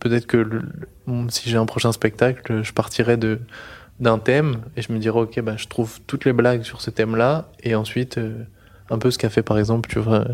peut-être 0.00 0.26
que 0.26 0.36
le- 0.36 0.62
le- 1.06 1.28
si 1.30 1.48
j'ai 1.50 1.56
un 1.56 1.66
prochain 1.66 1.92
spectacle, 1.92 2.62
je 2.62 2.72
partirai 2.72 3.16
de 3.16 3.38
d'un 4.00 4.18
thème 4.18 4.56
et 4.76 4.82
je 4.82 4.92
me 4.92 4.98
dirai 4.98 5.20
ok, 5.20 5.40
bah 5.42 5.54
je 5.56 5.68
trouve 5.68 6.00
toutes 6.08 6.24
les 6.24 6.32
blagues 6.32 6.62
sur 6.62 6.80
ce 6.80 6.90
thème-là 6.90 7.50
et 7.62 7.74
ensuite 7.76 8.18
euh, 8.18 8.42
un 8.90 8.98
peu 8.98 9.10
ce 9.12 9.18
qu'a 9.18 9.28
fait 9.28 9.42
par 9.42 9.58
exemple, 9.58 9.88
tu 9.88 10.00
vois, 10.00 10.24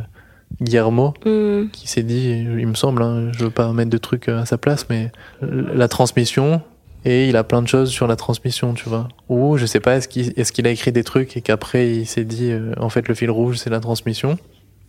Guillermo 0.63 1.13
Hmm. 1.27 1.67
qui 1.73 1.87
s'est 1.89 2.03
dit, 2.05 2.31
il 2.31 2.67
me 2.67 2.75
semble, 2.75 3.03
hein, 3.03 3.31
je 3.33 3.45
veux 3.45 3.51
pas 3.51 3.71
mettre 3.75 3.91
de 3.91 3.99
trucs 3.99 4.29
à 4.29 4.47
sa 4.47 4.57
place, 4.57 4.87
mais 4.89 5.11
la 5.43 5.87
transmission, 5.89 6.63
et 7.05 7.29
il 7.29 7.37
a 7.37 7.45
plein 7.45 7.63
de 7.63 7.69
choses 7.69 7.91
sur 7.91 8.07
la 8.07 8.17
transmission, 8.17 8.75
tu 8.75 8.89
vois. 8.89 9.09
Ou 9.29 9.57
je 9.57 9.67
sais 9.67 9.81
pas, 9.81 9.97
est-ce 9.97 10.09
qu'il 10.09 10.33
est 10.37 10.67
a 10.67 10.71
écrit 10.71 10.93
des 10.93 11.05
trucs 11.05 11.37
et 11.37 11.41
qu'après 11.41 11.91
il 11.91 12.07
s'est 12.07 12.25
dit, 12.25 12.51
euh, 12.51 12.73
en 12.79 12.89
fait, 12.89 13.09
le 13.09 13.15
fil 13.15 13.31
rouge, 13.31 13.57
c'est 13.57 13.71
la 13.71 13.81
transmission. 13.81 14.39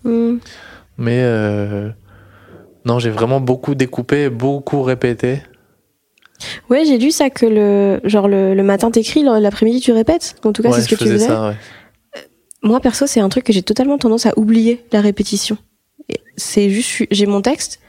Hmm. 0.04 0.38
Mais 0.98 1.22
euh, 1.22 1.90
non, 2.86 3.00
j'ai 3.00 3.10
vraiment 3.10 3.40
beaucoup 3.40 3.76
découpé, 3.76 4.30
beaucoup 4.30 4.82
répété. 4.82 5.42
Ouais, 6.70 6.86
j'ai 6.86 6.98
lu 6.98 7.12
ça 7.12 7.30
que 7.30 7.46
le 7.46 8.00
genre 8.08 8.28
le, 8.28 8.54
le 8.54 8.64
matin 8.64 8.92
t'écris, 8.92 9.24
l'après-midi 9.24 9.82
tu 9.82 9.92
répètes. 9.92 10.36
En 10.44 10.54
tout 10.54 10.64
cas, 10.64 10.70
ouais, 10.70 10.76
c'est 10.76 10.84
ce 10.84 10.90
que 10.90 10.96
tu 10.96 11.04
faisais 11.04 11.20
ça, 11.20 11.50
ouais. 11.50 11.56
Moi 12.62 12.80
perso, 12.82 13.08
c'est 13.08 13.22
un 13.22 13.30
truc 13.30 13.46
que 13.46 13.54
j'ai 13.54 13.62
totalement 13.64 13.98
tendance 13.98 14.26
à 14.26 14.38
oublier 14.38 14.84
la 14.92 15.02
répétition. 15.02 15.58
C'est 16.36 16.70
juste 16.70 17.06
j'ai 17.12 17.26
mon 17.26 17.42
texte, 17.42 17.80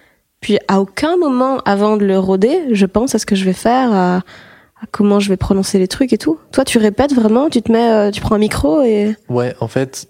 puis 0.41 0.59
à 0.69 0.81
aucun 0.81 1.17
moment 1.17 1.59
avant 1.65 1.97
de 1.97 2.05
le 2.05 2.19
roder, 2.19 2.59
je 2.73 2.87
pense 2.87 3.15
à 3.15 3.19
ce 3.19 3.27
que 3.27 3.35
je 3.35 3.45
vais 3.45 3.53
faire, 3.53 3.93
à, 3.93 4.21
comment 4.91 5.21
je 5.21 5.29
vais 5.29 5.37
prononcer 5.37 5.79
les 5.79 5.89
trucs 5.89 6.13
et 6.13 6.19
tout. 6.19 6.39
Toi, 6.53 6.65
tu 6.65 6.79
répètes 6.79 7.13
vraiment, 7.15 7.49
tu 7.51 7.61
te 7.63 7.71
mets, 7.71 7.91
euh, 7.93 8.11
tu 8.11 8.21
prends 8.21 8.37
un 8.37 8.39
micro 8.39 8.83
et 8.83 9.15
Ouais, 9.29 9.55
en 9.61 9.69
fait, 9.69 10.09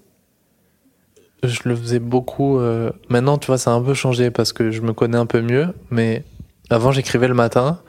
je 1.43 1.61
le 1.64 1.74
faisais 1.74 1.99
beaucoup. 1.99 2.59
euh, 2.59 2.91
Maintenant, 3.09 3.39
tu 3.39 3.47
vois, 3.49 3.59
ça 3.59 3.70
a 3.72 3.74
un 3.74 3.83
peu 3.83 3.95
changé 3.95 4.31
parce 4.31 4.53
que 4.53 4.70
je 4.70 4.83
me 4.83 4.93
connais 4.93 5.16
un 5.18 5.26
peu 5.26 5.41
mieux. 5.41 5.68
Mais 5.91 6.22
avant, 6.68 6.93
j'écrivais 6.93 7.28
le 7.28 7.35
matin. 7.35 7.81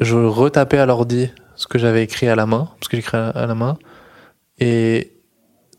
Je 0.00 0.16
retapais 0.16 0.78
à 0.78 0.86
l'ordi 0.86 1.30
ce 1.56 1.66
que 1.68 1.78
j'avais 1.78 2.02
écrit 2.02 2.26
à 2.26 2.34
la 2.34 2.46
main, 2.46 2.68
parce 2.80 2.88
que 2.88 2.96
j'écris 2.96 3.16
à 3.16 3.46
la 3.46 3.54
main. 3.54 3.76
Et 4.58 5.12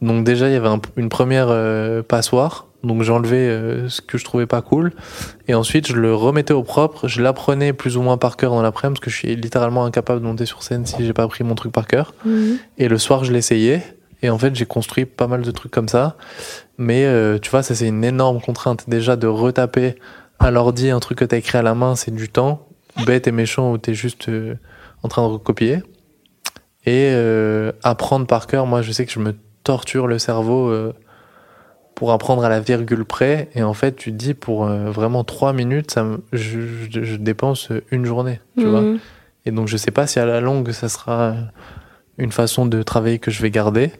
donc 0.02 0.24
déjà, 0.24 0.48
il 0.48 0.54
y 0.54 0.56
avait 0.56 0.68
un- 0.70 0.80
une 0.96 1.10
première 1.10 1.48
euh, 1.50 2.02
passoire. 2.04 2.68
Donc 2.86 3.04
j'enlevais 3.04 3.48
euh, 3.48 3.90
ce 3.90 4.02
que 4.02 4.18
je 4.18 4.26
trouvais 4.26 4.46
pas 4.46 4.62
cool. 4.62 4.94
Et 5.48 5.54
ensuite, 5.54 5.88
je 5.88 5.96
le 5.96 6.14
remettais 6.14 6.54
au 6.54 6.64
propre. 6.64 7.08
Je 7.08 7.22
l'apprenais 7.22 7.74
plus 7.74 7.98
ou 7.98 8.02
moins 8.02 8.18
par 8.18 8.38
cœur 8.38 8.52
dans 8.52 8.62
l'après-midi, 8.62 9.00
parce 9.00 9.06
que 9.06 9.12
je 9.12 9.16
suis 9.16 9.36
littéralement 9.36 9.86
incapable 9.86 10.22
de 10.22 10.26
monter 10.26 10.46
sur 10.46 10.64
scène 10.64 10.86
si 10.86 11.06
j'ai 11.06 11.14
pas 11.14 11.24
appris 11.24 11.44
mon 11.44 11.56
truc 11.56 11.72
par 11.72 11.88
cœur. 11.88 12.14
Et 12.78 12.88
le 12.88 12.98
soir, 12.98 13.24
je 13.24 13.34
l'essayais. 13.34 13.84
Et 14.22 14.30
en 14.30 14.38
fait, 14.38 14.56
j'ai 14.56 14.66
construit 14.66 15.06
pas 15.06 15.28
mal 15.28 15.42
de 15.42 15.52
trucs 15.52 15.72
comme 15.72 15.90
ça. 15.90 16.16
Mais 16.78 17.06
euh, 17.06 17.38
tu 17.40 17.50
vois, 17.50 17.64
ça 17.64 17.76
c'est 17.76 17.88
une 17.88 18.04
énorme 18.04 18.42
contrainte. 18.42 18.86
Déjà, 18.88 19.16
de 19.16 19.28
retaper 19.28 19.96
à 20.40 20.52
l'ordi 20.52 20.90
un 20.90 21.00
truc 21.00 21.20
que 21.20 21.26
t'as 21.26 21.38
écrit 21.38 21.58
à 21.58 21.62
la 21.62 21.76
main, 21.76 21.96
c'est 21.96 22.14
du 22.14 22.30
temps. 22.30 22.68
Bête 23.06 23.28
et 23.28 23.32
méchant 23.32 23.72
où 23.72 23.78
t'es 23.78 23.94
juste 23.94 24.30
euh, 24.30 24.56
en 25.04 25.08
train 25.08 25.22
de 25.28 25.34
recopier. 25.34 25.84
Et 26.86 27.10
euh, 27.14 27.72
apprendre 27.84 28.28
par 28.28 28.48
cœur, 28.48 28.68
moi 28.68 28.82
je 28.82 28.92
sais 28.92 29.06
que 29.06 29.12
je 29.12 29.20
me 29.20 29.36
torture 29.64 30.08
le 30.08 30.20
cerveau 30.20 30.70
euh, 30.70 30.94
pour 31.96 32.12
apprendre 32.12 32.44
à 32.44 32.50
la 32.50 32.60
virgule 32.60 33.06
près. 33.06 33.50
Et 33.56 33.64
en 33.64 33.74
fait, 33.74 33.96
tu 33.96 34.12
te 34.12 34.18
dis 34.18 34.34
pour 34.34 34.66
euh, 34.66 34.92
vraiment 34.92 35.24
trois 35.24 35.54
minutes, 35.54 35.92
ça 35.92 36.04
me- 36.04 36.22
je, 36.34 36.60
je- 36.92 37.04
je 37.04 37.16
dépense 37.16 37.70
une 37.92 38.06
journée. 38.06 38.40
Tu 38.58 38.66
vois 38.66 38.82
Mhm. 38.82 39.00
et 39.46 39.52
donc 39.52 39.68
je 39.68 39.78
sais 39.78 39.92
pas 39.92 40.06
si 40.08 40.20
à 40.20 40.26
la 40.26 40.42
longue 40.42 40.72
ça 40.72 40.90
sera 40.90 41.36
une 42.18 42.32
façon 42.32 42.66
de 42.66 42.82
travailler 42.84 43.20
que 43.20 43.32
je 43.32 43.42
vais 43.42 43.50
garder. 43.52 43.92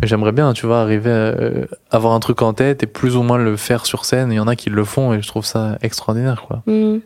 Mais 0.00 0.06
j'aimerais 0.08 0.32
bien, 0.32 0.52
tu 0.52 0.66
vois, 0.66 0.80
arriver 0.82 1.10
à 1.10 1.14
euh, 1.14 1.66
avoir 1.90 2.12
un 2.12 2.20
truc 2.20 2.42
en 2.42 2.52
tête 2.52 2.82
et 2.82 2.86
plus 2.86 3.16
ou 3.16 3.22
moins 3.22 3.38
le 3.38 3.56
faire 3.56 3.86
sur 3.86 4.04
scène. 4.04 4.30
Il 4.30 4.36
y 4.36 4.40
en 4.40 4.46
a 4.46 4.54
qui 4.56 4.68
le 4.68 4.84
font 4.84 5.14
et 5.14 5.22
je 5.22 5.26
trouve 5.28 5.46
ça 5.46 5.78
extraordinaire, 5.80 6.42
quoi. 6.46 6.62
Mm. 6.66 6.98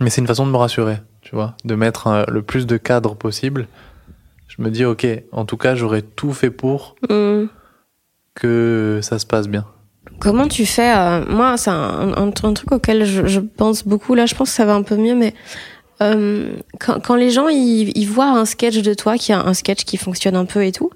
Mais 0.00 0.10
c'est 0.10 0.20
une 0.20 0.26
façon 0.26 0.46
de 0.46 0.50
me 0.52 0.56
rassurer, 0.56 0.98
tu 1.22 1.34
vois, 1.34 1.54
de 1.64 1.74
mettre 1.74 2.06
euh, 2.08 2.24
le 2.28 2.42
plus 2.42 2.66
de 2.66 2.76
cadres 2.76 3.16
possible. 3.16 3.68
Je 4.48 4.62
me 4.62 4.70
dis, 4.70 4.84
ok, 4.84 5.06
en 5.32 5.44
tout 5.46 5.56
cas, 5.56 5.74
j'aurais 5.74 6.02
tout 6.02 6.32
fait 6.32 6.50
pour 6.50 6.94
Mm. 7.08 7.44
Que 8.40 9.00
ça 9.02 9.18
se 9.18 9.26
passe 9.26 9.46
bien. 9.48 9.64
Comment 10.18 10.48
tu 10.48 10.66
fais 10.66 10.92
euh, 10.96 11.24
Moi, 11.28 11.56
c'est 11.56 11.70
un, 11.70 12.12
un, 12.16 12.26
un 12.28 12.52
truc 12.54 12.72
auquel 12.72 13.04
je, 13.04 13.26
je 13.26 13.40
pense 13.40 13.84
beaucoup. 13.86 14.14
Là, 14.14 14.26
je 14.26 14.34
pense 14.34 14.50
que 14.50 14.54
ça 14.56 14.64
va 14.64 14.74
un 14.74 14.82
peu 14.82 14.96
mieux, 14.96 15.14
mais 15.14 15.34
euh, 16.02 16.54
quand, 16.78 17.00
quand 17.00 17.14
les 17.14 17.30
gens 17.30 17.48
ils, 17.48 17.96
ils 17.96 18.06
voient 18.06 18.30
un 18.30 18.44
sketch 18.44 18.78
de 18.78 18.94
toi, 18.94 19.16
qui 19.16 19.32
a 19.32 19.40
un 19.40 19.54
sketch 19.54 19.84
qui 19.84 19.96
fonctionne 19.96 20.36
un 20.36 20.46
peu 20.46 20.64
et 20.64 20.72
tout, 20.72 20.90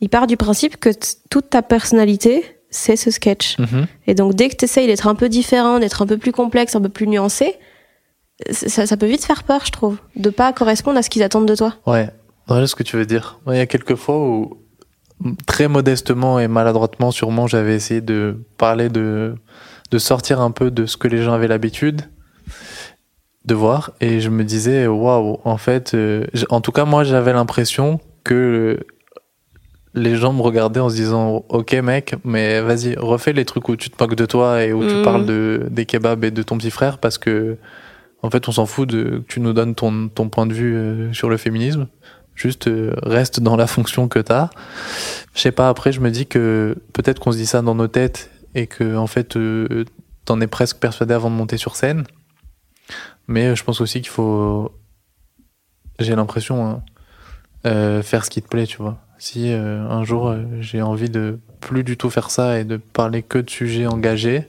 ils 0.00 0.08
partent 0.08 0.28
du 0.28 0.36
principe 0.36 0.76
que 0.76 0.90
toute 1.30 1.50
ta 1.50 1.62
personnalité, 1.62 2.44
c'est 2.70 2.96
ce 2.96 3.10
sketch. 3.10 3.56
Et 4.06 4.14
donc, 4.14 4.34
dès 4.34 4.48
que 4.48 4.56
tu 4.56 4.64
essayes 4.64 4.86
d'être 4.86 5.06
un 5.06 5.14
peu 5.14 5.28
différent, 5.28 5.78
d'être 5.78 6.02
un 6.02 6.06
peu 6.06 6.18
plus 6.18 6.32
complexe, 6.32 6.76
un 6.76 6.80
peu 6.80 6.88
plus 6.88 7.06
nuancé, 7.06 7.54
ça, 8.50 8.86
ça 8.86 8.96
peut 8.96 9.06
vite 9.06 9.24
faire 9.24 9.42
peur, 9.42 9.62
je 9.64 9.72
trouve, 9.72 9.96
de 10.14 10.30
pas 10.30 10.52
correspondre 10.52 10.98
à 10.98 11.02
ce 11.02 11.10
qu'ils 11.10 11.24
attendent 11.24 11.48
de 11.48 11.56
toi. 11.56 11.74
Ouais, 11.86 12.10
voilà 12.46 12.66
ce 12.68 12.76
que 12.76 12.84
tu 12.84 12.96
veux 12.96 13.06
dire. 13.06 13.40
Il 13.48 13.56
y 13.56 13.60
a 13.60 13.66
quelques 13.66 13.96
fois 13.96 14.18
où, 14.18 14.58
très 15.46 15.68
modestement 15.68 16.38
et 16.38 16.48
maladroitement, 16.48 17.10
sûrement, 17.10 17.46
j'avais 17.46 17.74
essayé 17.74 18.00
de 18.00 18.36
parler 18.56 18.88
de, 18.88 19.34
de 19.90 19.98
sortir 19.98 20.40
un 20.40 20.50
peu 20.50 20.70
de 20.70 20.86
ce 20.86 20.96
que 20.96 21.08
les 21.08 21.22
gens 21.22 21.32
avaient 21.32 21.48
l'habitude 21.48 22.02
de 23.44 23.54
voir. 23.54 23.92
Et 24.00 24.20
je 24.20 24.28
me 24.30 24.44
disais, 24.44 24.86
waouh, 24.86 25.38
en 25.44 25.56
fait, 25.56 25.94
euh, 25.94 26.24
en 26.50 26.60
tout 26.60 26.72
cas, 26.72 26.84
moi, 26.84 27.04
j'avais 27.04 27.32
l'impression 27.32 28.00
que 28.24 28.78
les 29.94 30.16
gens 30.16 30.32
me 30.32 30.42
regardaient 30.42 30.80
en 30.80 30.90
se 30.90 30.94
disant, 30.94 31.44
ok, 31.48 31.72
mec, 31.82 32.14
mais 32.24 32.60
vas-y, 32.60 32.94
refais 32.96 33.32
les 33.32 33.44
trucs 33.44 33.68
où 33.68 33.74
tu 33.76 33.90
te 33.90 34.02
moques 34.02 34.14
de 34.14 34.26
toi 34.26 34.62
et 34.62 34.72
où 34.72 34.86
tu 34.86 34.96
Mhm. 34.96 35.02
parles 35.02 35.26
de, 35.26 35.66
des 35.70 35.86
kebabs 35.86 36.24
et 36.24 36.30
de 36.30 36.42
ton 36.42 36.58
petit 36.58 36.70
frère 36.70 36.98
parce 36.98 37.18
que, 37.18 37.56
en 38.22 38.30
fait, 38.30 38.48
on 38.48 38.52
s'en 38.52 38.66
fout 38.66 38.88
de 38.88 39.02
que 39.26 39.32
tu 39.32 39.40
nous 39.40 39.52
donnes 39.52 39.74
ton, 39.74 40.08
ton 40.08 40.28
point 40.28 40.46
de 40.46 40.52
vue 40.52 40.76
euh, 40.76 41.12
sur 41.12 41.28
le 41.30 41.36
féminisme. 41.36 41.88
Juste 42.38 42.68
euh, 42.68 42.94
reste 43.02 43.40
dans 43.40 43.56
la 43.56 43.66
fonction 43.66 44.06
que 44.06 44.20
t'as. 44.20 44.50
Je 45.34 45.40
sais 45.40 45.50
pas. 45.50 45.68
Après, 45.68 45.90
je 45.90 45.98
me 46.00 46.08
dis 46.08 46.26
que 46.26 46.76
peut-être 46.92 47.18
qu'on 47.18 47.32
se 47.32 47.36
dit 47.36 47.46
ça 47.46 47.62
dans 47.62 47.74
nos 47.74 47.88
têtes 47.88 48.30
et 48.54 48.68
que 48.68 48.96
en 48.96 49.08
fait, 49.08 49.36
euh, 49.36 49.84
t'en 50.24 50.40
es 50.40 50.46
presque 50.46 50.76
persuadé 50.78 51.14
avant 51.14 51.30
de 51.30 51.34
monter 51.34 51.56
sur 51.56 51.74
scène. 51.74 52.04
Mais 53.26 53.46
euh, 53.46 53.54
je 53.56 53.64
pense 53.64 53.80
aussi 53.80 54.00
qu'il 54.02 54.10
faut. 54.10 54.70
J'ai 55.98 56.14
l'impression 56.14 56.64
hein, 57.64 58.02
faire 58.02 58.24
ce 58.24 58.30
qui 58.30 58.40
te 58.40 58.46
plaît, 58.46 58.66
tu 58.66 58.76
vois. 58.76 58.98
Si 59.18 59.50
un 59.50 60.04
jour 60.04 60.32
j'ai 60.60 60.80
envie 60.80 61.10
de 61.10 61.40
plus 61.58 61.82
du 61.82 61.96
tout 61.96 62.08
faire 62.08 62.30
ça 62.30 62.60
et 62.60 62.64
de 62.64 62.76
parler 62.76 63.24
que 63.24 63.38
de 63.38 63.50
sujets 63.50 63.88
engagés, 63.88 64.48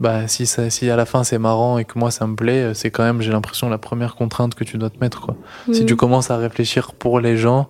bah 0.00 0.28
si 0.28 0.46
ça, 0.46 0.70
si 0.70 0.88
à 0.90 0.96
la 0.96 1.06
fin 1.06 1.24
c'est 1.24 1.38
marrant 1.38 1.78
et 1.78 1.84
que 1.84 1.98
moi 1.98 2.10
ça 2.10 2.26
me 2.26 2.36
plaît, 2.36 2.62
euh, 2.62 2.74
c'est 2.74 2.90
quand 2.90 3.02
même 3.02 3.20
j'ai 3.20 3.32
l'impression 3.32 3.68
la 3.68 3.78
première 3.78 4.14
contrainte 4.14 4.54
que 4.54 4.64
tu 4.64 4.78
dois 4.78 4.90
te 4.90 4.98
mettre 5.00 5.20
quoi. 5.20 5.36
Si 5.72 5.84
tu 5.84 5.96
commences 5.96 6.30
à 6.30 6.36
réfléchir 6.36 6.92
pour 6.92 7.20
les 7.20 7.36
gens, 7.36 7.68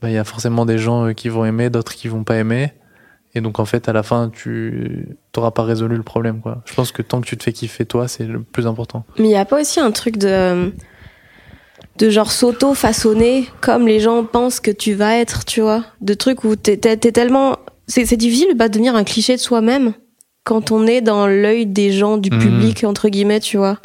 bah, 0.00 0.10
il 0.10 0.14
y 0.14 0.18
a 0.18 0.24
forcément 0.24 0.66
des 0.66 0.78
gens 0.78 1.06
euh, 1.06 1.12
qui 1.12 1.28
vont 1.28 1.44
aimer, 1.44 1.70
d'autres 1.70 1.94
qui 1.94 2.08
vont 2.08 2.24
pas 2.24 2.36
aimer. 2.36 2.72
Et 3.34 3.40
donc, 3.40 3.58
en 3.58 3.66
fait, 3.66 3.88
à 3.88 3.92
la 3.92 4.02
fin, 4.02 4.30
tu 4.30 5.16
t'auras 5.32 5.50
pas 5.50 5.62
résolu 5.62 5.96
le 5.96 6.02
problème, 6.02 6.40
quoi. 6.40 6.62
Je 6.64 6.74
pense 6.74 6.92
que 6.92 7.02
tant 7.02 7.20
que 7.20 7.26
tu 7.26 7.36
te 7.36 7.42
fais 7.42 7.52
kiffer 7.52 7.84
toi, 7.84 8.08
c'est 8.08 8.24
le 8.24 8.42
plus 8.42 8.66
important. 8.66 9.04
Mais 9.18 9.26
il 9.26 9.30
y 9.30 9.36
a 9.36 9.44
pas 9.44 9.60
aussi 9.60 9.80
un 9.80 9.90
truc 9.90 10.16
de 10.16 10.72
de 11.98 12.10
genre 12.10 12.30
s'auto-façonner 12.30 13.48
comme 13.60 13.86
les 13.86 13.98
gens 13.98 14.24
pensent 14.24 14.60
que 14.60 14.70
tu 14.70 14.94
vas 14.94 15.16
être, 15.16 15.44
tu 15.44 15.60
vois, 15.60 15.84
de 16.00 16.14
trucs 16.14 16.44
où 16.44 16.54
t'es 16.54 16.76
tellement 16.78 17.56
c'est 17.88 18.06
c'est 18.06 18.16
difficile 18.16 18.52
de 18.52 18.56
pas 18.56 18.68
devenir 18.68 18.94
un 18.94 19.04
cliché 19.04 19.34
de 19.34 19.40
soi-même 19.40 19.94
quand 20.48 20.70
on 20.72 20.86
est 20.86 21.02
dans 21.02 21.26
l'œil 21.26 21.66
des 21.66 21.92
gens 21.92 22.16
du 22.16 22.30
Mhm. 22.30 22.38
public 22.40 22.84
entre 22.84 23.08
guillemets, 23.10 23.40
tu 23.40 23.56
vois. 23.58 23.76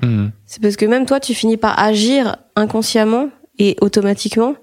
C'est 0.45 0.61
parce 0.61 0.77
que 0.77 0.85
même 0.85 1.05
toi, 1.05 1.19
tu 1.19 1.33
finis 1.33 1.57
par 1.57 1.77
agir 1.77 2.37
inconsciemment 2.55 3.27
et 3.59 3.75
automatiquement 3.81 4.55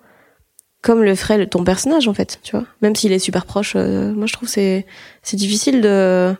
comme 0.82 1.03
le 1.03 1.14
ferait 1.14 1.46
ton 1.46 1.62
personnage 1.62 2.09
en 2.09 2.14
fait, 2.14 2.40
tu 2.42 2.57
vois. 2.57 2.64
Même 2.80 2.96
s'il 2.96 3.12
est 3.12 3.18
super 3.18 3.44
proche, 3.44 3.74
euh, 3.76 4.14
moi 4.14 4.26
je 4.26 4.32
trouve 4.32 4.48
que 4.48 4.55
c'est 4.55 4.86
c'est 5.22 5.36
difficile 5.36 5.82
de 5.82 6.34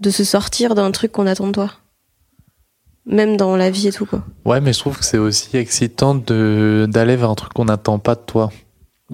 de 0.00 0.10
se 0.10 0.22
sortir 0.24 0.74
d'un 0.74 0.90
truc 0.90 1.12
qu'on 1.12 1.26
attend 1.26 1.46
de 1.46 1.52
toi. 1.52 1.70
Même 3.06 3.36
dans 3.38 3.56
la 3.56 3.70
vie 3.70 3.88
et 3.88 3.92
tout 3.92 4.04
quoi. 4.06 4.22
Ouais, 4.44 4.60
mais 4.60 4.72
je 4.74 4.78
trouve 4.80 4.98
que 4.98 5.04
c'est 5.04 5.18
aussi 5.18 5.56
excitant 5.56 6.14
de 6.14 6.86
d'aller 6.90 7.16
vers 7.16 7.30
un 7.30 7.34
truc 7.34 7.52
qu'on 7.54 7.64
n'attend 7.64 7.98
pas 7.98 8.14
de 8.16 8.20
toi. 8.26 8.50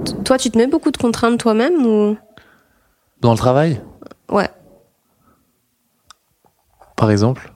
T- 0.05 0.13
Toi, 0.25 0.37
tu 0.37 0.51
te 0.51 0.59
mets 0.59 0.67
beaucoup 0.67 0.91
de 0.91 0.97
contraintes 0.97 1.39
toi-même 1.39 1.87
ou? 1.87 2.17
Dans 3.21 3.31
le 3.33 3.39
travail, 3.39 3.81
ouais. 4.31 4.49
Par 6.97 7.11
exemple. 7.11 7.53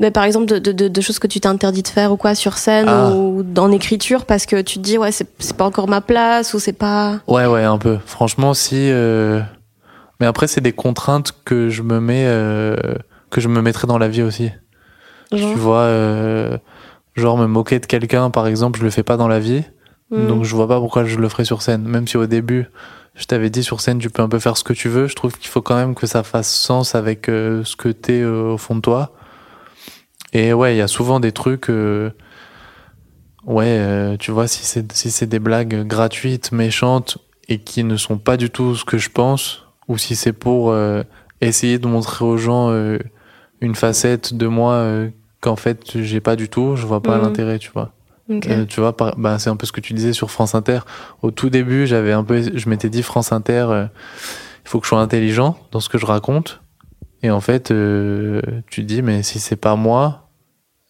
Mais 0.00 0.10
par 0.10 0.24
exemple 0.24 0.46
de, 0.46 0.58
de, 0.88 1.00
choses 1.02 1.18
que 1.18 1.26
tu 1.26 1.40
t'interdis 1.40 1.82
de 1.82 1.88
faire 1.88 2.10
ou 2.10 2.16
quoi 2.16 2.34
sur 2.34 2.56
scène 2.56 2.86
Ah. 2.88 3.10
ou 3.14 3.44
en 3.58 3.70
écriture 3.70 4.24
parce 4.24 4.46
que 4.46 4.62
tu 4.62 4.78
te 4.78 4.82
dis 4.82 4.96
ouais 4.96 5.12
c'est 5.12 5.28
c'est 5.38 5.54
pas 5.54 5.66
encore 5.66 5.88
ma 5.88 6.00
place 6.00 6.54
ou 6.54 6.58
c'est 6.58 6.72
pas 6.72 7.20
Ouais, 7.28 7.44
ouais, 7.44 7.64
un 7.64 7.76
peu. 7.76 7.98
Franchement, 8.06 8.54
si. 8.54 8.76
euh, 8.90 9.40
Mais 10.18 10.26
après, 10.26 10.46
c'est 10.46 10.62
des 10.62 10.72
contraintes 10.72 11.32
que 11.44 11.68
je 11.68 11.82
me 11.82 12.00
mets, 12.00 12.24
euh, 12.26 12.76
que 13.30 13.40
je 13.42 13.48
me 13.48 13.60
mettrais 13.60 13.86
dans 13.86 13.98
la 13.98 14.08
vie 14.08 14.22
aussi. 14.22 14.50
genre. 15.32 15.52
Tu 15.52 15.58
vois, 15.58 15.80
euh, 15.82 16.56
genre 17.14 17.36
me 17.36 17.46
moquer 17.46 17.78
de 17.78 17.86
quelqu'un, 17.86 18.30
par 18.30 18.46
exemple, 18.46 18.78
je 18.78 18.84
le 18.84 18.90
fais 18.90 19.02
pas 19.02 19.18
dans 19.18 19.28
la 19.28 19.38
vie. 19.38 19.64
Hmm. 20.10 20.26
Donc 20.28 20.44
je 20.44 20.56
vois 20.56 20.66
pas 20.66 20.80
pourquoi 20.80 21.04
je 21.04 21.18
le 21.18 21.28
ferais 21.28 21.44
sur 21.44 21.60
scène. 21.60 21.82
Même 21.82 22.08
si 22.08 22.16
au 22.16 22.26
début, 22.26 22.66
je 23.14 23.24
t'avais 23.24 23.50
dit 23.50 23.62
sur 23.62 23.80
scène, 23.80 23.98
tu 23.98 24.08
peux 24.10 24.22
un 24.22 24.28
peu 24.28 24.38
faire 24.38 24.56
ce 24.56 24.64
que 24.64 24.72
tu 24.72 24.88
veux. 24.88 25.06
Je 25.06 25.14
trouve 25.14 25.36
qu'il 25.36 25.48
faut 25.48 25.62
quand 25.62 25.76
même 25.76 25.94
que 25.94 26.06
ça 26.06 26.22
fasse 26.22 26.52
sens 26.54 26.94
avec 26.94 27.28
euh, 27.28 27.62
ce 27.64 27.76
que 27.76 27.88
t'es 27.88 28.20
euh, 28.20 28.52
au 28.52 28.56
fond 28.58 28.74
de 28.76 28.80
toi. 28.80 29.12
Et 30.32 30.52
ouais, 30.52 30.74
il 30.74 30.78
y 30.78 30.82
a 30.82 30.88
souvent 30.88 31.20
des 31.20 31.32
trucs. 31.32 31.68
euh, 31.70 32.10
ouais, 33.44 34.16
tu 34.18 34.30
vois, 34.30 34.46
si 34.46 34.64
c'est 34.64 34.92
si 34.92 35.10
c'est 35.10 35.26
des 35.26 35.38
blagues 35.40 35.86
gratuites, 35.86 36.52
méchantes 36.52 37.18
et 37.48 37.58
qui 37.58 37.82
ne 37.84 37.96
sont 37.96 38.18
pas 38.18 38.36
du 38.36 38.48
tout 38.50 38.76
ce 38.76 38.84
que 38.84 38.96
je 38.98 39.10
pense, 39.10 39.64
ou 39.88 39.98
si 39.98 40.14
c'est 40.14 40.32
pour 40.32 40.72
essayer 41.40 41.78
de 41.80 41.86
montrer 41.88 42.24
aux 42.24 42.36
gens 42.36 42.70
une 43.60 43.74
facette 43.74 44.34
de 44.34 44.46
moi 44.46 44.86
qu'en 45.40 45.56
fait 45.56 45.98
j'ai 46.00 46.20
pas 46.20 46.36
du 46.36 46.48
tout, 46.48 46.76
je 46.76 46.86
vois 46.86 47.02
pas 47.02 47.16
Mhm. 47.16 47.22
l'intérêt, 47.24 47.58
tu 47.58 47.70
vois. 47.72 47.92
Euh, 48.30 48.64
tu 48.66 48.80
vois, 48.80 48.94
bah, 49.16 49.38
c'est 49.38 49.50
un 49.50 49.56
peu 49.56 49.66
ce 49.66 49.72
que 49.72 49.80
tu 49.80 49.92
disais 49.92 50.12
sur 50.12 50.30
France 50.30 50.54
Inter. 50.54 50.80
Au 51.22 51.30
tout 51.30 51.50
début, 51.50 51.86
j'avais 51.86 52.12
un 52.12 52.22
peu, 52.24 52.40
je 52.56 52.68
m'étais 52.68 52.88
dit 52.88 53.02
France 53.02 53.32
Inter, 53.32 53.66
euh, 53.70 53.86
il 54.64 54.68
faut 54.68 54.78
que 54.78 54.84
je 54.86 54.90
sois 54.90 55.00
intelligent 55.00 55.58
dans 55.72 55.80
ce 55.80 55.88
que 55.88 55.98
je 55.98 56.06
raconte. 56.06 56.60
Et 57.22 57.30
en 57.30 57.40
fait, 57.40 57.70
euh, 57.70 58.40
tu 58.70 58.82
dis, 58.84 59.02
mais 59.02 59.22
si 59.22 59.40
c'est 59.40 59.56
pas 59.56 59.74
moi, 59.76 60.30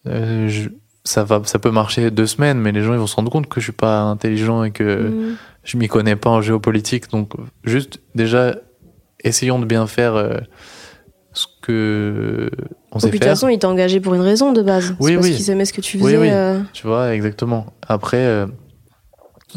je- 0.05 0.69
ça 1.03 1.23
va, 1.23 1.41
ça 1.45 1.57
peut 1.57 1.71
marcher 1.71 2.11
deux 2.11 2.27
semaines, 2.27 2.59
mais 2.59 2.71
les 2.71 2.81
gens 2.83 2.93
ils 2.93 2.99
vont 2.99 3.07
se 3.07 3.15
rendre 3.15 3.31
compte 3.31 3.47
que 3.49 3.59
je 3.59 3.65
suis 3.65 3.71
pas 3.73 4.01
intelligent 4.01 4.63
et 4.63 4.69
que 4.71 5.09
Hmm. 5.09 5.35
je 5.63 5.77
m'y 5.77 5.87
connais 5.87 6.15
pas 6.15 6.29
en 6.29 6.41
géopolitique. 6.41 7.09
Donc, 7.09 7.31
juste 7.63 7.99
déjà, 8.13 8.55
essayons 9.23 9.57
de 9.59 9.65
bien 9.65 9.87
faire 9.87 10.41
ce 11.33 11.47
que 11.61 12.49
on 12.91 12.99
sait 12.99 13.09
puis 13.09 13.19
de 13.19 13.23
toute 13.23 13.27
faire. 13.27 13.33
façon, 13.33 13.47
il 13.47 13.59
t'a 13.59 13.69
engagé 13.69 13.99
pour 13.99 14.13
une 14.13 14.21
raison 14.21 14.51
de 14.51 14.61
base. 14.61 14.95
Oui, 14.99 15.11
c'est 15.11 15.15
parce 15.15 15.27
oui. 15.27 15.35
qu'ils 15.35 15.49
aimaient 15.51 15.65
ce 15.65 15.73
que 15.73 15.81
tu 15.81 15.97
Oui, 15.97 16.03
faisais. 16.03 16.17
oui. 16.17 16.29
euh, 16.31 16.59
Tu 16.73 16.87
vois, 16.87 17.13
exactement. 17.15 17.67
Après, 17.87 18.17
euh, 18.25 18.47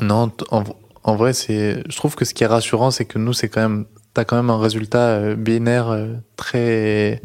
non, 0.00 0.30
en, 0.50 0.64
en 1.02 1.16
vrai, 1.16 1.32
c'est, 1.32 1.82
je 1.88 1.96
trouve 1.96 2.14
que 2.14 2.24
ce 2.24 2.32
qui 2.34 2.44
est 2.44 2.48
rassurant, 2.48 2.90
c'est 2.90 3.04
que 3.04 3.18
nous, 3.18 3.32
c'est 3.32 3.48
quand 3.48 3.60
même, 3.60 3.86
t'as 4.14 4.24
quand 4.24 4.36
même 4.36 4.50
un 4.50 4.58
résultat 4.60 4.98
euh, 5.08 5.34
binaire 5.36 5.88
euh, 5.90 6.14
très 6.36 7.22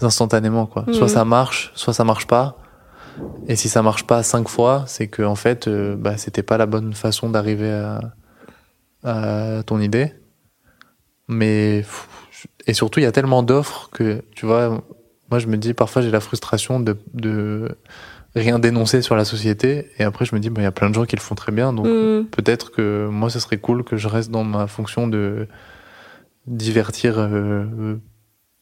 instantanément, 0.00 0.66
quoi. 0.66 0.84
Soit 0.92 1.08
ça 1.08 1.24
marche, 1.24 1.70
soit 1.74 1.92
ça 1.94 2.04
marche 2.04 2.26
pas. 2.26 2.56
Et 3.46 3.56
si 3.56 3.68
ça 3.68 3.82
marche 3.82 4.06
pas 4.06 4.22
cinq 4.22 4.48
fois, 4.48 4.84
c'est 4.86 5.06
que 5.06 5.22
en 5.22 5.34
fait, 5.34 5.68
euh, 5.68 5.94
bah, 5.96 6.16
c'était 6.16 6.42
pas 6.42 6.56
la 6.56 6.66
bonne 6.66 6.94
façon 6.94 7.28
d'arriver 7.28 7.70
à, 7.70 8.00
à 9.04 9.62
ton 9.64 9.80
idée. 9.80 10.14
Mais 11.28 11.84
et 12.66 12.74
surtout, 12.74 13.00
il 13.00 13.04
y 13.04 13.06
a 13.06 13.12
tellement 13.12 13.42
d'offres 13.42 13.90
que 13.92 14.22
tu 14.34 14.46
vois, 14.46 14.82
moi, 15.32 15.38
je 15.38 15.46
me 15.46 15.56
dis 15.56 15.72
parfois, 15.72 16.02
j'ai 16.02 16.10
la 16.10 16.20
frustration 16.20 16.78
de, 16.78 16.94
de 17.14 17.74
rien 18.34 18.58
dénoncer 18.58 19.00
sur 19.00 19.16
la 19.16 19.24
société. 19.24 19.88
Et 19.98 20.04
après, 20.04 20.26
je 20.26 20.34
me 20.34 20.40
dis, 20.40 20.50
bah, 20.50 20.60
il 20.60 20.64
y 20.64 20.66
a 20.66 20.72
plein 20.72 20.90
de 20.90 20.94
gens 20.94 21.06
qui 21.06 21.16
le 21.16 21.22
font 21.22 21.34
très 21.34 21.52
bien. 21.52 21.72
Donc, 21.72 21.86
hmm. 21.86 22.26
peut-être 22.26 22.70
que 22.70 23.08
moi, 23.10 23.30
ce 23.30 23.40
serait 23.40 23.56
cool 23.56 23.82
que 23.82 23.96
je 23.96 24.08
reste 24.08 24.30
dans 24.30 24.44
ma 24.44 24.66
fonction 24.66 25.08
de 25.08 25.48
divertir 26.46 27.14
euh, 27.16 27.96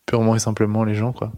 purement 0.06 0.36
et 0.36 0.38
simplement 0.38 0.84
les 0.84 0.94
gens, 0.94 1.12
quoi. 1.12 1.32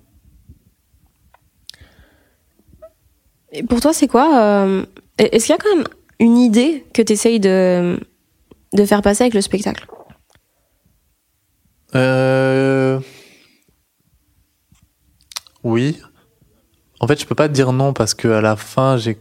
Et 3.53 3.63
pour 3.63 3.81
toi, 3.81 3.95
c'est 3.95 4.09
quoi 4.09 4.39
euh, 4.39 4.85
Est-ce 5.17 5.47
qu'il 5.47 5.55
y 5.55 5.59
a 5.59 5.63
quand 5.63 5.75
même 5.75 5.87
une 6.19 6.37
idée 6.37 6.85
que 6.93 7.01
tu 7.01 7.15
essayes 7.15 7.41
de, 7.41 7.99
de 8.75 8.85
faire 8.85 9.01
passer 9.01 9.25
avec 9.25 9.33
le 9.33 9.41
spectacle? 9.41 9.87
Euh... 11.95 13.01
Oui. 15.65 16.01
En 17.01 17.07
fait, 17.07 17.21
je 17.21 17.27
peux 17.27 17.35
pas 17.35 17.49
te 17.49 17.53
dire 17.55 17.73
non 17.73 17.93
parce 17.93 18.15
que 18.15 18.29
à 18.29 18.41
la 18.41 18.57
fin, 18.57 18.97
j'ai, 18.97 19.19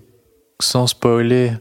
sans 0.59 0.87
spoiler, 0.87 1.53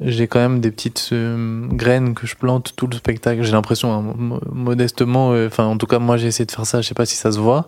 j'ai 0.00 0.28
quand 0.28 0.38
même 0.38 0.60
des 0.60 0.70
petites 0.70 1.10
euh, 1.12 1.66
graines 1.68 2.14
que 2.14 2.26
je 2.26 2.36
plante 2.36 2.74
tout 2.76 2.86
le 2.86 2.96
spectacle. 2.96 3.42
J'ai 3.42 3.52
l'impression, 3.52 3.92
hein, 3.92 4.14
mo- 4.16 4.40
modestement, 4.50 5.32
euh, 5.32 5.48
enfin 5.48 5.64
en 5.66 5.76
tout 5.76 5.86
cas 5.86 5.98
moi 5.98 6.16
j'ai 6.16 6.28
essayé 6.28 6.46
de 6.46 6.52
faire 6.52 6.64
ça. 6.66 6.80
Je 6.80 6.88
sais 6.88 6.94
pas 6.94 7.06
si 7.06 7.16
ça 7.16 7.32
se 7.32 7.38
voit, 7.38 7.66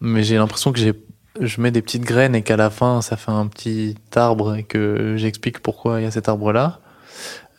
mais 0.00 0.22
j'ai 0.24 0.36
l'impression 0.36 0.72
que 0.72 0.78
j'ai, 0.80 0.92
je 1.40 1.60
mets 1.60 1.70
des 1.70 1.82
petites 1.82 2.02
graines 2.04 2.34
et 2.34 2.42
qu'à 2.42 2.56
la 2.56 2.70
fin 2.70 3.00
ça 3.00 3.16
fait 3.16 3.30
un 3.30 3.46
petit 3.46 3.94
arbre 4.16 4.56
et 4.56 4.64
que 4.64 5.14
j'explique 5.16 5.60
pourquoi 5.60 6.00
il 6.00 6.04
y 6.04 6.06
a 6.06 6.10
cet 6.10 6.28
arbre 6.28 6.52
là. 6.52 6.80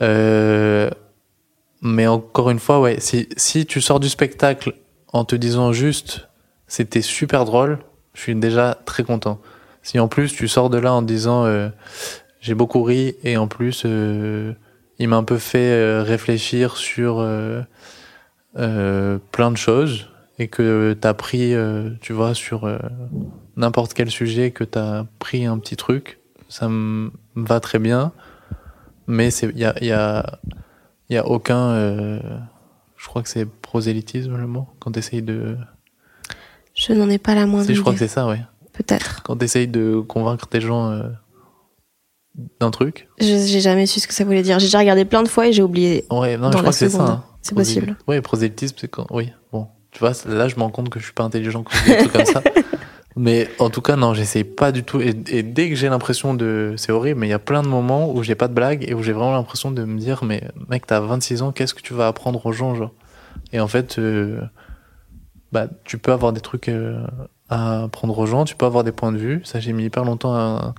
Euh, 0.01 0.89
mais 1.81 2.07
encore 2.07 2.49
une 2.49 2.59
fois, 2.59 2.81
ouais, 2.81 2.99
si 2.99 3.29
si 3.37 3.65
tu 3.65 3.79
sors 3.79 3.99
du 3.99 4.09
spectacle 4.09 4.73
en 5.13 5.23
te 5.23 5.35
disant 5.35 5.71
juste 5.71 6.27
c'était 6.67 7.01
super 7.01 7.45
drôle, 7.45 7.79
je 8.13 8.21
suis 8.21 8.35
déjà 8.35 8.77
très 8.85 9.03
content. 9.03 9.39
Si 9.81 9.99
en 9.99 10.07
plus 10.07 10.33
tu 10.33 10.47
sors 10.47 10.69
de 10.69 10.77
là 10.77 10.93
en 10.93 11.01
disant 11.01 11.45
euh, 11.45 11.69
j'ai 12.39 12.55
beaucoup 12.55 12.83
ri 12.83 13.15
et 13.23 13.37
en 13.37 13.47
plus 13.47 13.83
euh, 13.85 14.53
il 14.99 15.09
m'a 15.09 15.17
un 15.17 15.23
peu 15.23 15.37
fait 15.37 15.71
euh, 15.71 16.03
réfléchir 16.03 16.77
sur 16.77 17.19
euh, 17.19 17.61
euh, 18.57 19.17
plein 19.31 19.51
de 19.51 19.57
choses 19.57 20.09
et 20.39 20.47
que 20.47 20.93
t'as 20.99 21.13
pris 21.13 21.53
tu 22.01 22.11
vois 22.11 22.33
sur 22.33 22.67
n'importe 23.55 23.93
quel 23.93 24.09
sujet 24.09 24.49
que 24.49 24.63
t'as 24.63 25.05
pris 25.19 25.45
un 25.45 25.59
petit 25.59 25.75
truc 25.75 26.17
ça 26.49 26.67
me 26.69 27.11
va 27.35 27.59
très 27.59 27.77
bien 27.77 28.13
mais 29.05 29.31
il 29.31 29.59
y 29.59 29.65
a 29.65 29.83
y 29.83 29.91
a 29.91 30.39
y 31.11 31.17
a 31.17 31.27
aucun 31.27 31.75
je 31.77 33.07
crois 33.07 33.21
que 33.21 33.29
c'est 33.29 33.45
prosélytisme 33.45 34.35
le 34.35 34.47
mot 34.47 34.67
quand 34.79 34.93
t'essayes 34.93 35.21
de 35.21 35.55
Je 36.87 36.93
n'en 36.93 37.09
ai 37.09 37.17
pas 37.17 37.35
la 37.35 37.45
moindre 37.45 37.65
si 37.67 37.75
je 37.75 37.81
crois 37.81 37.93
que 37.93 37.97
idée. 37.97 38.07
c'est 38.07 38.13
ça 38.13 38.27
ouais 38.27 38.41
Peut-être. 38.73 39.21
quand 39.23 39.35
t'essayes 39.37 39.67
de 39.67 39.99
convaincre 39.99 40.47
des 40.51 40.59
gens 40.61 40.89
euh, 40.91 41.03
d'un 42.59 42.71
truc 42.71 43.07
Je- 43.19 43.25
J'ai 43.47 43.59
jamais 43.61 43.85
su 43.85 43.99
ce 43.99 44.07
que 44.07 44.13
ça 44.13 44.23
voulait 44.25 44.41
dire. 44.41 44.59
J'ai 44.59 44.65
déjà 44.67 44.79
regardé 44.79 45.05
plein 45.05 45.23
de 45.23 45.27
fois 45.29 45.47
et 45.47 45.53
j'ai 45.53 45.61
oublié. 45.63 46.05
Ouais, 46.11 46.37
non, 46.37 46.49
Dans 46.49 46.53
je 46.53 46.57
crois 46.57 46.69
que 46.71 46.75
c'est 46.77 46.89
ça. 46.89 47.03
hein. 47.03 47.23
C'est 47.41 47.55
possible. 47.55 47.95
Ouais, 48.07 48.21
prosélytisme, 48.21 48.75
c'est 48.79 48.87
quand. 48.87 49.05
Oui, 49.11 49.31
bon. 49.51 49.67
Tu 49.91 49.99
vois, 49.99 50.11
là, 50.27 50.47
je 50.47 50.55
me 50.55 50.61
rends 50.61 50.71
compte 50.71 50.89
que 50.89 50.99
je 50.99 51.03
suis 51.03 51.13
pas 51.13 51.23
intelligent 51.23 51.61
quand 51.63 51.75
je 51.77 51.83
dis 51.83 51.89
des 51.91 51.97
trucs 51.97 52.13
comme 52.13 52.25
ça. 52.25 52.41
Mais 53.15 53.47
en 53.59 53.69
tout 53.69 53.81
cas, 53.81 53.95
non, 53.95 54.15
j'essaye 54.15 54.43
pas 54.43 54.71
du 54.71 54.83
tout. 54.83 54.99
Et, 54.99 55.13
et 55.27 55.43
dès 55.43 55.69
que 55.69 55.75
j'ai 55.75 55.87
l'impression 55.87 56.33
de. 56.33 56.73
C'est 56.77 56.91
horrible, 56.91 57.19
mais 57.19 57.27
il 57.27 57.29
y 57.29 57.33
a 57.33 57.37
plein 57.39 57.61
de 57.61 57.67
moments 57.67 58.11
où 58.11 58.23
j'ai 58.23 58.33
pas 58.33 58.47
de 58.47 58.55
blague 58.55 58.83
et 58.89 58.95
où 58.95 59.03
j'ai 59.03 59.11
vraiment 59.11 59.33
l'impression 59.33 59.69
de 59.69 59.83
me 59.83 59.99
dire, 59.99 60.23
mais 60.23 60.41
mec, 60.67 60.87
t'as 60.87 60.99
26 60.99 61.43
ans, 61.43 61.51
qu'est-ce 61.51 61.75
que 61.75 61.81
tu 61.83 61.93
vas 61.93 62.07
apprendre 62.07 62.43
aux 62.43 62.51
gens, 62.53 62.73
genre? 62.73 62.89
Et 63.51 63.59
en 63.59 63.67
fait, 63.67 63.99
euh, 63.99 64.41
bah, 65.53 65.67
tu 65.83 65.99
peux 65.99 66.11
avoir 66.11 66.33
des 66.33 66.41
trucs 66.41 66.67
euh, 66.67 67.05
à 67.47 67.83
apprendre 67.83 68.17
aux 68.17 68.25
gens, 68.25 68.43
tu 68.43 68.55
peux 68.55 68.65
avoir 68.65 68.83
des 68.83 68.91
points 68.91 69.11
de 69.11 69.17
vue. 69.19 69.41
Ça, 69.43 69.59
j'ai 69.59 69.71
mis 69.71 69.85
hyper 69.85 70.03
longtemps 70.03 70.33
à 70.33 70.73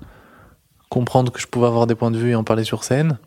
comprendre 0.89 1.31
que 1.33 1.41
je 1.41 1.47
pouvais 1.47 1.69
avoir 1.69 1.87
des 1.87 1.95
points 1.95 2.11
de 2.11 2.19
vue 2.19 2.31
et 2.31 2.35
en 2.35 2.43
parler 2.43 2.65
sur 2.65 2.83
scène. 2.83 3.19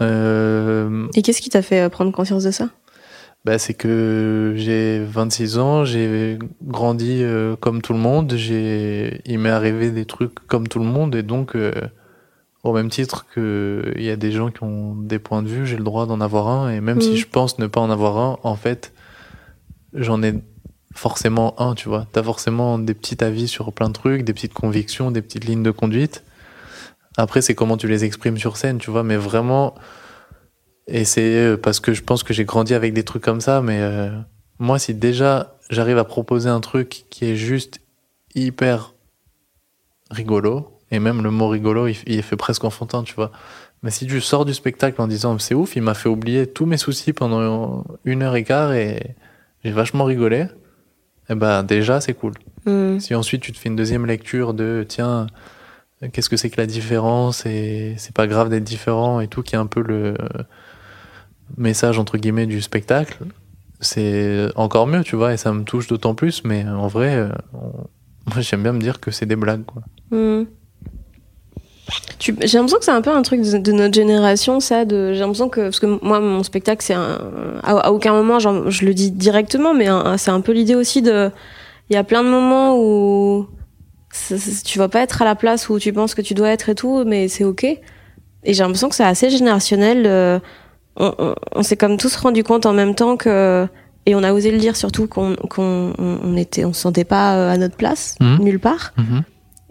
Euh, 0.00 1.08
Et 1.14 1.22
qu'est-ce 1.22 1.42
qui 1.42 1.50
t'a 1.50 1.62
fait 1.62 1.80
euh, 1.80 1.88
prendre 1.88 2.12
conscience 2.12 2.44
de 2.44 2.52
ça? 2.52 2.68
Bah, 3.44 3.58
c'est 3.58 3.74
que 3.74 4.54
j'ai 4.56 5.00
26 5.04 5.58
ans, 5.58 5.84
j'ai 5.84 6.38
grandi 6.62 7.22
euh, 7.22 7.56
comme 7.56 7.82
tout 7.82 7.92
le 7.92 7.98
monde, 7.98 8.32
j'ai, 8.36 9.20
il 9.26 9.40
m'est 9.40 9.50
arrivé 9.50 9.90
des 9.90 10.04
trucs 10.04 10.34
comme 10.46 10.68
tout 10.68 10.78
le 10.78 10.84
monde, 10.84 11.16
et 11.16 11.22
donc, 11.24 11.56
euh, 11.56 11.72
au 12.62 12.72
même 12.72 12.88
titre 12.88 13.26
que 13.34 13.92
il 13.96 14.04
y 14.04 14.10
a 14.10 14.16
des 14.16 14.30
gens 14.30 14.50
qui 14.50 14.62
ont 14.62 14.94
des 14.94 15.18
points 15.18 15.42
de 15.42 15.48
vue, 15.48 15.66
j'ai 15.66 15.76
le 15.76 15.84
droit 15.84 16.06
d'en 16.06 16.20
avoir 16.20 16.46
un, 16.48 16.70
et 16.70 16.80
même 16.80 17.00
si 17.00 17.16
je 17.16 17.26
pense 17.28 17.58
ne 17.58 17.66
pas 17.66 17.80
en 17.80 17.90
avoir 17.90 18.18
un, 18.18 18.38
en 18.42 18.54
fait, 18.56 18.92
j'en 19.92 20.22
ai 20.22 20.34
forcément 20.94 21.60
un, 21.60 21.74
tu 21.74 21.88
vois. 21.88 22.06
T'as 22.12 22.22
forcément 22.22 22.78
des 22.78 22.94
petits 22.94 23.22
avis 23.22 23.48
sur 23.48 23.72
plein 23.72 23.88
de 23.88 23.94
trucs, 23.94 24.24
des 24.24 24.32
petites 24.32 24.54
convictions, 24.54 25.10
des 25.10 25.22
petites 25.22 25.44
lignes 25.44 25.62
de 25.62 25.70
conduite. 25.70 26.24
Après, 27.16 27.42
c'est 27.42 27.54
comment 27.54 27.76
tu 27.76 27.88
les 27.88 28.04
exprimes 28.04 28.38
sur 28.38 28.56
scène, 28.56 28.78
tu 28.78 28.90
vois, 28.90 29.02
mais 29.02 29.16
vraiment, 29.16 29.74
et 30.86 31.04
c'est 31.04 31.34
euh, 31.34 31.56
parce 31.56 31.80
que 31.80 31.92
je 31.92 32.02
pense 32.02 32.22
que 32.22 32.32
j'ai 32.32 32.44
grandi 32.44 32.74
avec 32.74 32.92
des 32.94 33.02
trucs 33.02 33.22
comme 33.22 33.40
ça, 33.40 33.60
mais 33.60 33.80
euh, 33.80 34.10
moi, 34.58 34.78
si 34.78 34.94
déjà 34.94 35.56
j'arrive 35.68 35.98
à 35.98 36.04
proposer 36.04 36.48
un 36.48 36.60
truc 36.60 37.06
qui 37.10 37.24
est 37.24 37.36
juste 37.36 37.80
hyper 38.34 38.94
rigolo, 40.10 40.78
et 40.90 41.00
même 41.00 41.22
le 41.22 41.30
mot 41.30 41.48
rigolo, 41.48 41.88
il, 41.88 41.96
il 42.06 42.18
est 42.18 42.22
fait 42.22 42.36
presque 42.36 42.64
enfantin, 42.64 43.02
tu 43.02 43.14
vois. 43.14 43.32
Mais 43.82 43.90
si 43.90 44.06
tu 44.06 44.20
sors 44.20 44.44
du 44.44 44.54
spectacle 44.54 45.00
en 45.00 45.06
disant 45.06 45.38
c'est 45.38 45.54
ouf, 45.54 45.76
il 45.76 45.82
m'a 45.82 45.94
fait 45.94 46.08
oublier 46.08 46.46
tous 46.46 46.66
mes 46.66 46.78
soucis 46.78 47.12
pendant 47.12 47.84
une 48.04 48.22
heure 48.22 48.36
et 48.36 48.44
quart 48.44 48.72
et 48.72 49.16
j'ai 49.64 49.70
vachement 49.72 50.04
rigolé, 50.04 50.46
eh 51.28 51.34
ben 51.34 51.62
déjà 51.62 52.00
c'est 52.00 52.14
cool. 52.14 52.32
Hmm. 52.66 52.98
Si 52.98 53.14
ensuite 53.14 53.42
tu 53.42 53.52
te 53.52 53.58
fais 53.58 53.68
une 53.68 53.76
deuxième 53.76 54.06
lecture 54.06 54.54
de 54.54 54.84
tiens, 54.88 55.26
qu'est-ce 56.12 56.28
que 56.30 56.36
c'est 56.36 56.50
que 56.50 56.60
la 56.60 56.66
différence 56.66 57.44
et 57.46 57.94
c'est 57.98 58.14
pas 58.14 58.26
grave 58.26 58.48
d'être 58.50 58.64
différent 58.64 59.20
et 59.20 59.28
tout, 59.28 59.42
qui 59.42 59.54
est 59.54 59.58
un 59.58 59.66
peu 59.66 59.82
le 59.82 60.14
message 61.56 61.98
entre 61.98 62.18
guillemets 62.18 62.46
du 62.46 62.60
spectacle, 62.60 63.18
c'est 63.80 64.48
encore 64.56 64.86
mieux, 64.86 65.02
tu 65.02 65.16
vois, 65.16 65.32
et 65.32 65.36
ça 65.36 65.52
me 65.52 65.62
touche 65.64 65.86
d'autant 65.88 66.14
plus, 66.14 66.44
mais 66.44 66.64
en 66.68 66.88
vrai, 66.88 67.14
euh, 67.16 67.28
on- 67.54 67.86
moi 68.34 68.40
j'aime 68.40 68.62
bien 68.62 68.72
me 68.72 68.80
dire 68.80 69.00
que 69.00 69.10
c'est 69.10 69.26
des 69.26 69.36
blagues, 69.36 69.64
quoi. 69.64 69.82
Hmm. 70.10 70.44
J'ai 72.20 72.32
l'impression 72.32 72.78
que 72.78 72.84
c'est 72.84 72.90
un 72.90 73.00
peu 73.00 73.10
un 73.10 73.22
truc 73.22 73.40
de, 73.42 73.58
de 73.58 73.72
notre 73.72 73.94
génération, 73.94 74.60
ça. 74.60 74.84
De, 74.84 75.12
j'ai 75.14 75.20
l'impression 75.20 75.48
que 75.48 75.62
parce 75.62 75.80
que 75.80 75.86
moi, 76.02 76.20
mon 76.20 76.42
spectacle, 76.42 76.82
c'est 76.84 76.94
un, 76.94 77.18
à, 77.62 77.72
à 77.78 77.90
aucun 77.90 78.12
moment, 78.12 78.38
genre, 78.38 78.70
je 78.70 78.84
le 78.84 78.92
dis 78.94 79.10
directement, 79.10 79.72
mais 79.74 79.86
c'est 80.16 80.30
un 80.30 80.40
peu 80.40 80.52
l'idée 80.52 80.74
aussi 80.74 81.00
de. 81.02 81.30
Il 81.90 81.94
y 81.94 81.96
a 81.96 82.04
plein 82.04 82.22
de 82.22 82.28
moments 82.28 82.76
où 82.78 83.46
tu 84.64 84.78
vas 84.78 84.88
pas 84.88 85.00
être 85.00 85.22
à 85.22 85.24
la 85.24 85.34
place 85.34 85.68
où 85.68 85.78
tu 85.78 85.92
penses 85.92 86.14
que 86.14 86.22
tu 86.22 86.34
dois 86.34 86.48
être 86.50 86.68
et 86.68 86.74
tout, 86.74 87.04
mais 87.06 87.28
c'est 87.28 87.44
ok. 87.44 87.64
Et 87.64 87.78
j'ai 88.44 88.62
l'impression 88.62 88.88
que 88.88 88.94
c'est 88.94 89.04
assez 89.04 89.30
générationnel. 89.30 90.04
euh, 90.06 90.38
on 90.96 91.14
on, 91.18 91.34
on 91.54 91.62
s'est 91.62 91.76
comme 91.76 91.96
tous 91.96 92.16
rendu 92.16 92.42
compte 92.44 92.66
en 92.66 92.72
même 92.72 92.94
temps 92.94 93.16
que 93.16 93.66
et 94.06 94.14
on 94.14 94.22
a 94.22 94.32
osé 94.32 94.50
le 94.50 94.58
dire 94.58 94.74
surtout 94.76 95.06
qu'on 95.06 95.36
qu'on 95.36 95.92
on, 95.98 96.18
on 96.22 96.36
était 96.36 96.64
on 96.64 96.72
se 96.72 96.80
sentait 96.80 97.04
pas 97.04 97.36
euh, 97.36 97.52
à 97.52 97.56
notre 97.56 97.76
place 97.76 98.16
Mhm. 98.20 98.38
nulle 98.40 98.58
part. 98.60 98.92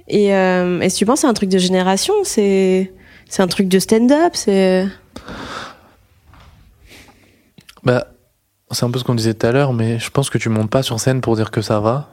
Et, 0.07 0.33
euh, 0.35 0.79
et 0.81 0.89
si 0.89 0.97
tu 0.99 1.05
penses 1.05 1.21
c'est 1.21 1.27
un 1.27 1.33
truc 1.33 1.49
de 1.49 1.57
génération, 1.57 2.13
c'est 2.23 2.91
c'est 3.29 3.41
un 3.43 3.47
truc 3.47 3.67
de 3.67 3.79
stand-up, 3.79 4.35
c'est 4.35 4.87
Bah, 7.83 8.07
c'est 8.71 8.85
un 8.85 8.91
peu 8.91 8.99
ce 8.99 9.03
qu'on 9.03 9.15
disait 9.15 9.33
tout 9.33 9.45
à 9.47 9.51
l'heure, 9.51 9.73
mais 9.73 9.99
je 9.99 10.09
pense 10.09 10.29
que 10.29 10.37
tu 10.37 10.49
montes 10.49 10.69
pas 10.69 10.83
sur 10.83 10.99
scène 10.99 11.21
pour 11.21 11.35
dire 11.35 11.51
que 11.51 11.61
ça 11.61 11.79
va. 11.79 12.09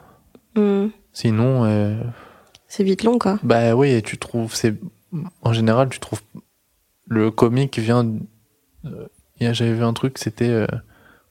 Hmm. 0.57 0.88
Sinon, 1.12 1.64
euh, 1.64 1.97
c'est 2.68 2.84
vite 2.84 3.03
long 3.05 3.18
quoi. 3.18 3.38
bah 3.42 3.74
oui, 3.74 3.90
et 3.90 4.03
tu 4.03 4.18
trouves, 4.18 4.55
c'est 4.55 4.74
en 5.42 5.53
général, 5.53 5.88
tu 5.88 6.01
trouves 6.01 6.20
le 7.07 7.30
comique 7.30 7.78
vient. 7.78 8.05
euh, 8.84 9.07
J'avais 9.40 9.72
vu 9.74 9.84
un 9.84 9.92
truc, 9.92 10.18
c'était 10.18 10.49
euh, 10.49 10.66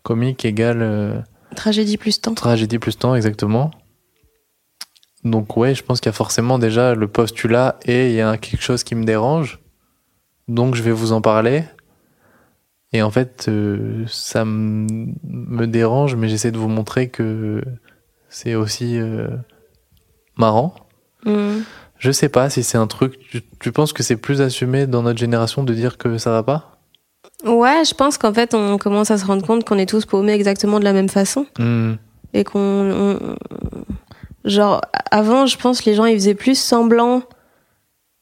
comique 0.03 0.45
égale 0.45 0.82
euh, 0.82 1.20
Tragédie 1.55 1.97
plus 1.97 2.20
temps. 2.22 2.34
tragédie 2.34 2.80
plus 2.80 2.97
temps, 2.97 3.16
exactement. 3.16 3.72
Donc 5.24 5.55
ouais, 5.57 5.74
je 5.76 5.84
pense 5.84 5.99
qu'il 6.01 6.09
y 6.09 6.13
a 6.13 6.13
forcément 6.13 6.59
déjà 6.59 6.95
le 6.95 7.07
postulat 7.07 7.78
et 7.86 8.09
il 8.09 8.15
y 8.15 8.21
a 8.21 8.38
quelque 8.38 8.61
chose 8.61 8.84
qui 8.84 8.95
me 8.95 9.05
dérange. 9.05 9.59
Donc 10.47 10.76
je 10.76 10.84
vais 10.84 10.91
vous 10.91 11.11
en 11.13 11.21
parler. 11.21 11.63
Et 12.91 13.01
en 13.01 13.09
fait, 13.09 13.45
euh, 13.47 14.03
ça 14.07 14.43
me 14.45 15.65
dérange, 15.65 16.15
mais 16.15 16.28
j'essaie 16.28 16.51
de 16.51 16.57
vous 16.59 16.67
montrer 16.67 17.09
que 17.09 17.63
c'est 18.30 18.53
aussi 18.55 18.99
euh, 18.99 19.28
marrant. 20.38 20.76
Hmm. 21.26 21.61
Je 21.97 22.11
sais 22.11 22.30
pas 22.30 22.49
si 22.49 22.61
c'est 22.63 22.78
un 22.78 22.86
truc. 22.88 23.17
Tu, 23.32 23.41
tu 23.59 23.71
penses 23.71 23.93
que 23.93 24.03
c'est 24.03 24.17
plus 24.17 24.41
assumé 24.41 24.86
dans 24.88 25.01
notre 25.03 25.17
génération 25.19 25.63
de 25.63 25.74
dire 25.74 25.97
que 25.97 26.17
ça 26.17 26.32
va 26.32 26.43
pas? 26.43 26.82
Ouais, 27.45 27.84
je 27.86 27.93
pense 27.95 28.17
qu'en 28.17 28.34
fait 28.34 28.53
on 28.53 28.78
commence 28.78 29.09
à 29.09 29.17
se 29.17 29.26
rendre 29.26 29.45
compte 29.45 29.63
qu'on 29.65 29.78
est 29.78 29.89
tous 29.89 30.05
paumés 30.05 30.34
exactement 30.34 30.80
de 30.80 30.84
la 30.84 30.93
même 30.93 31.09
façon 31.09 31.45
Hmm. 31.57 31.93
et 32.34 32.43
qu'on 32.43 32.59
on- 32.59 33.36
genre 34.46 34.82
avant 35.12 35.46
je 35.46 35.58
pense 35.58 35.86
les 35.86 35.94
gens 35.94 36.06
ils 36.06 36.16
faisaient 36.16 36.36
plus 36.36 36.58
semblant 36.60 37.24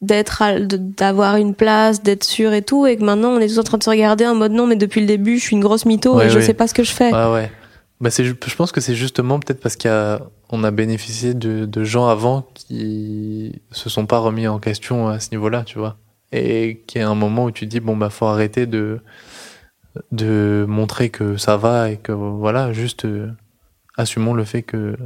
d'être 0.02 0.44
d'avoir 0.68 1.36
une 1.36 1.54
place, 1.54 2.02
d'être 2.02 2.24
sûr 2.24 2.54
et 2.54 2.62
tout 2.64 2.88
et 2.88 2.98
que 2.98 3.04
maintenant 3.04 3.30
on 3.30 3.40
est 3.40 3.48
tous 3.48 3.60
en 3.60 3.64
train 3.64 3.78
de 3.78 3.84
se 3.84 3.90
regarder 3.90 4.26
en 4.26 4.36
mode 4.36 4.52
non 4.52 4.66
mais 4.68 4.76
depuis 4.76 5.02
le 5.02 5.08
début 5.08 5.38
je 5.38 5.44
suis 5.44 5.56
une 5.56 5.62
grosse 5.62 5.86
mytho 5.86 6.16
Ouais, 6.16 6.28
et 6.28 6.30
je 6.30 6.40
sais 6.40 6.54
pas 6.54 6.68
ce 6.68 6.74
que 6.74 6.84
je 6.84 6.92
fais. 6.92 7.14
Ouais, 7.14 7.32
ouais. 7.32 7.52
Bah, 8.02 8.10
c'est, 8.10 8.26
je 8.26 8.56
pense 8.56 8.72
que 8.72 8.82
c'est 8.82 8.96
justement 8.96 9.40
peut-être 9.40 9.60
parce 9.60 9.76
y 9.76 9.88
a, 9.88 10.22
on 10.50 10.64
a 10.64 10.72
bénéficié 10.72 11.36
de, 11.36 11.66
de 11.66 11.84
gens 11.84 12.08
avant 12.08 12.48
qui 12.56 13.62
se 13.72 13.92
sont 13.92 14.08
pas 14.08 14.18
remis 14.18 14.48
en 14.48 14.58
question 14.58 15.08
à 15.08 15.20
ce 15.20 15.30
niveau-là, 15.32 15.64
tu 15.64 15.78
vois. 15.78 15.98
Et 16.32 16.82
qu'il 16.88 17.00
y 17.00 17.04
a 17.04 17.10
un 17.10 17.16
moment 17.16 17.46
où 17.46 17.52
tu 17.52 17.68
dis, 17.68 17.80
bon, 17.80 17.96
bah, 17.96 18.10
faut 18.10 18.26
arrêter 18.26 18.66
de, 18.66 19.02
de 20.12 20.66
montrer 20.68 21.10
que 21.10 21.38
ça 21.38 21.58
va 21.58 21.92
et 21.92 21.98
que, 21.98 22.12
voilà, 22.12 22.74
juste, 22.74 23.06
euh, 23.06 23.30
assumons 23.98 24.34
le 24.34 24.46
fait 24.46 24.64
que, 24.64 24.98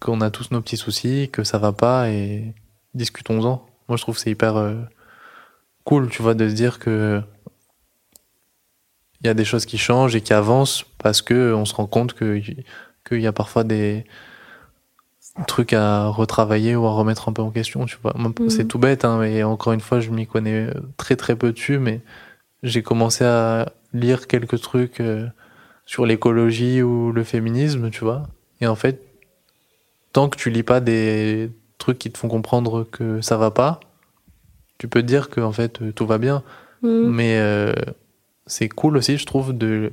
qu'on 0.00 0.20
a 0.20 0.30
tous 0.30 0.50
nos 0.50 0.60
petits 0.60 0.76
soucis, 0.76 1.28
que 1.32 1.44
ça 1.44 1.58
va 1.58 1.72
pas 1.72 2.10
et 2.10 2.54
discutons-en. 2.94 3.66
Moi, 3.88 3.96
je 3.96 4.02
trouve 4.02 4.16
que 4.16 4.20
c'est 4.20 4.30
hyper 4.30 4.56
euh, 4.56 4.74
cool, 5.84 6.08
tu 6.08 6.22
vois, 6.22 6.34
de 6.34 6.48
se 6.48 6.54
dire 6.54 6.78
que 6.78 7.22
il 9.20 9.26
y 9.26 9.30
a 9.30 9.34
des 9.34 9.44
choses 9.44 9.66
qui 9.66 9.78
changent 9.78 10.14
et 10.14 10.20
qui 10.20 10.32
avancent 10.32 10.84
parce 10.98 11.22
que 11.22 11.52
on 11.54 11.64
se 11.64 11.74
rend 11.74 11.86
compte 11.86 12.12
que 12.12 12.40
qu'il 13.06 13.20
y 13.20 13.26
a 13.26 13.32
parfois 13.32 13.64
des 13.64 14.04
trucs 15.46 15.72
à 15.72 16.06
retravailler 16.08 16.76
ou 16.76 16.86
à 16.86 16.92
remettre 16.92 17.28
un 17.28 17.32
peu 17.32 17.42
en 17.42 17.50
question, 17.50 17.86
tu 17.86 17.98
vois. 18.02 18.14
Mhm. 18.16 18.50
C'est 18.50 18.66
tout 18.66 18.78
bête, 18.78 19.04
hein, 19.04 19.18
mais 19.20 19.42
encore 19.42 19.72
une 19.72 19.80
fois, 19.80 20.00
je 20.00 20.10
m'y 20.10 20.26
connais 20.26 20.68
très 20.96 21.16
très 21.16 21.36
peu 21.36 21.52
dessus, 21.52 21.78
mais 21.78 22.00
j'ai 22.62 22.82
commencé 22.82 23.24
à 23.24 23.72
lire 23.92 24.26
quelques 24.26 24.60
trucs 24.60 25.00
euh, 25.00 25.26
sur 25.84 26.06
l'écologie 26.06 26.82
ou 26.82 27.12
le 27.12 27.24
féminisme, 27.24 27.90
tu 27.90 28.04
vois. 28.04 28.28
Et 28.60 28.66
en 28.66 28.74
fait, 28.74 29.05
tant 30.16 30.30
que 30.30 30.38
tu 30.38 30.48
lis 30.48 30.62
pas 30.62 30.80
des 30.80 31.50
trucs 31.76 31.98
qui 31.98 32.10
te 32.10 32.16
font 32.16 32.28
comprendre 32.28 32.84
que 32.90 33.20
ça 33.20 33.36
va 33.36 33.50
pas, 33.50 33.80
tu 34.78 34.88
peux 34.88 35.02
te 35.02 35.06
dire 35.06 35.28
que 35.28 35.42
en 35.42 35.52
fait 35.52 35.82
euh, 35.82 35.92
tout 35.92 36.06
va 36.06 36.16
bien. 36.16 36.42
Mm. 36.80 37.08
Mais 37.10 37.38
euh, 37.38 37.74
c'est 38.46 38.70
cool 38.70 38.96
aussi, 38.96 39.18
je 39.18 39.26
trouve, 39.26 39.52
de, 39.52 39.92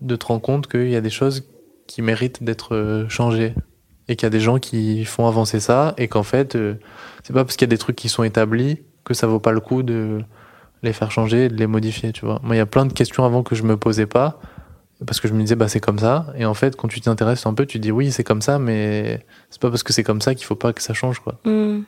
de 0.00 0.14
te 0.14 0.26
rendre 0.26 0.42
compte 0.42 0.68
qu'il 0.68 0.88
y 0.88 0.94
a 0.94 1.00
des 1.00 1.10
choses 1.10 1.44
qui 1.88 2.02
méritent 2.02 2.44
d'être 2.44 2.76
euh, 2.76 3.08
changées. 3.08 3.52
Et 4.06 4.14
qu'il 4.16 4.26
y 4.26 4.28
a 4.28 4.30
des 4.30 4.40
gens 4.40 4.58
qui 4.58 5.04
font 5.04 5.26
avancer 5.26 5.58
ça. 5.58 5.94
Et 5.98 6.06
qu'en 6.06 6.22
fait, 6.22 6.54
euh, 6.54 6.74
c'est 7.24 7.32
pas 7.32 7.44
parce 7.44 7.56
qu'il 7.56 7.66
y 7.66 7.70
a 7.70 7.74
des 7.74 7.78
trucs 7.78 7.96
qui 7.96 8.08
sont 8.08 8.22
établis 8.22 8.78
que 9.04 9.12
ça 9.12 9.26
vaut 9.26 9.40
pas 9.40 9.52
le 9.52 9.60
coup 9.60 9.82
de 9.82 10.20
les 10.82 10.92
faire 10.92 11.10
changer 11.10 11.46
et 11.46 11.48
de 11.48 11.56
les 11.56 11.66
modifier, 11.66 12.12
tu 12.12 12.24
vois. 12.24 12.40
Moi, 12.44 12.54
il 12.54 12.58
y 12.58 12.62
a 12.62 12.66
plein 12.66 12.86
de 12.86 12.92
questions 12.92 13.24
avant 13.24 13.42
que 13.42 13.56
je 13.56 13.64
me 13.64 13.76
posais 13.76 14.06
pas. 14.06 14.40
Parce 15.06 15.20
que 15.20 15.28
je 15.28 15.32
me 15.34 15.40
disais, 15.40 15.54
bah, 15.54 15.68
c'est 15.68 15.80
comme 15.80 15.98
ça. 15.98 16.26
Et 16.36 16.44
en 16.44 16.54
fait, 16.54 16.74
quand 16.76 16.88
tu 16.88 17.00
t'y 17.00 17.08
intéresses 17.08 17.46
un 17.46 17.54
peu, 17.54 17.66
tu 17.66 17.78
te 17.78 17.82
dis, 17.82 17.92
oui, 17.92 18.10
c'est 18.10 18.24
comme 18.24 18.42
ça, 18.42 18.58
mais 18.58 19.24
c'est 19.50 19.60
pas 19.60 19.70
parce 19.70 19.82
que 19.84 19.92
c'est 19.92 20.02
comme 20.02 20.20
ça 20.20 20.34
qu'il 20.34 20.44
faut 20.46 20.56
pas 20.56 20.72
que 20.72 20.82
ça 20.82 20.92
change, 20.92 21.20
quoi. 21.20 21.38
Mm. 21.44 21.82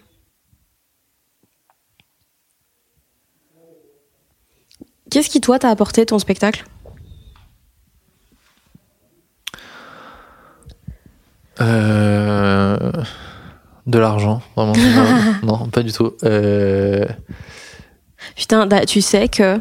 Qu'est-ce 5.11 5.29
qui, 5.29 5.41
toi, 5.41 5.59
t'a 5.59 5.71
apporté 5.71 6.07
ton 6.07 6.19
spectacle? 6.21 6.65
Euh, 11.61 12.93
de 13.87 13.99
l'argent, 13.99 14.41
vraiment. 14.57 14.73
non, 15.43 15.59
non, 15.59 15.69
pas 15.69 15.83
du 15.83 15.93
tout. 15.93 16.13
Euh, 16.25 17.05
Putain, 18.37 18.67
da- 18.67 18.87
tu 18.87 19.01
sais 19.01 19.29
que 19.29 19.59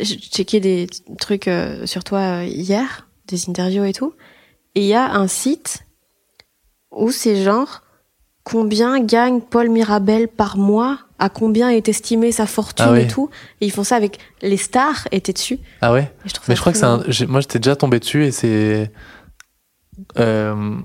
j'ai 0.00 0.16
checké 0.16 0.60
des 0.60 0.86
trucs 1.18 1.48
euh, 1.48 1.86
sur 1.86 2.04
toi 2.04 2.18
euh, 2.18 2.44
hier, 2.44 3.08
des 3.26 3.48
interviews 3.48 3.84
et 3.84 3.92
tout, 3.92 4.14
et 4.74 4.82
il 4.82 4.86
y 4.86 4.94
a 4.94 5.12
un 5.12 5.28
site 5.28 5.84
où 6.90 7.10
c'est 7.10 7.42
genre 7.42 7.82
combien 8.44 9.00
gagne 9.00 9.40
Paul 9.40 9.68
Mirabel 9.68 10.26
par 10.26 10.56
mois, 10.56 11.00
à 11.18 11.28
combien 11.28 11.68
est 11.68 11.88
estimée 11.88 12.32
sa 12.32 12.46
fortune 12.46 12.86
Ah 12.90 13.00
et 13.00 13.06
tout, 13.06 13.28
et 13.60 13.66
ils 13.66 13.72
font 13.72 13.84
ça 13.84 13.96
avec 13.96 14.18
les 14.40 14.56
stars 14.56 15.06
étaient 15.12 15.32
dessus. 15.34 15.58
Ah 15.82 15.92
ouais 15.92 16.12
je 16.24 16.32
Mais 16.48 16.56
je 16.56 16.60
crois 16.60 16.72
que 16.72 16.78
c'est 16.78 16.84
un. 16.84 17.02
Moi, 17.28 17.40
j'étais 17.40 17.58
déjà 17.58 17.76
tombé 17.76 17.98
dessus 17.98 18.24
et 18.24 18.30
c'est. 18.30 18.90
Euh, 20.18 20.76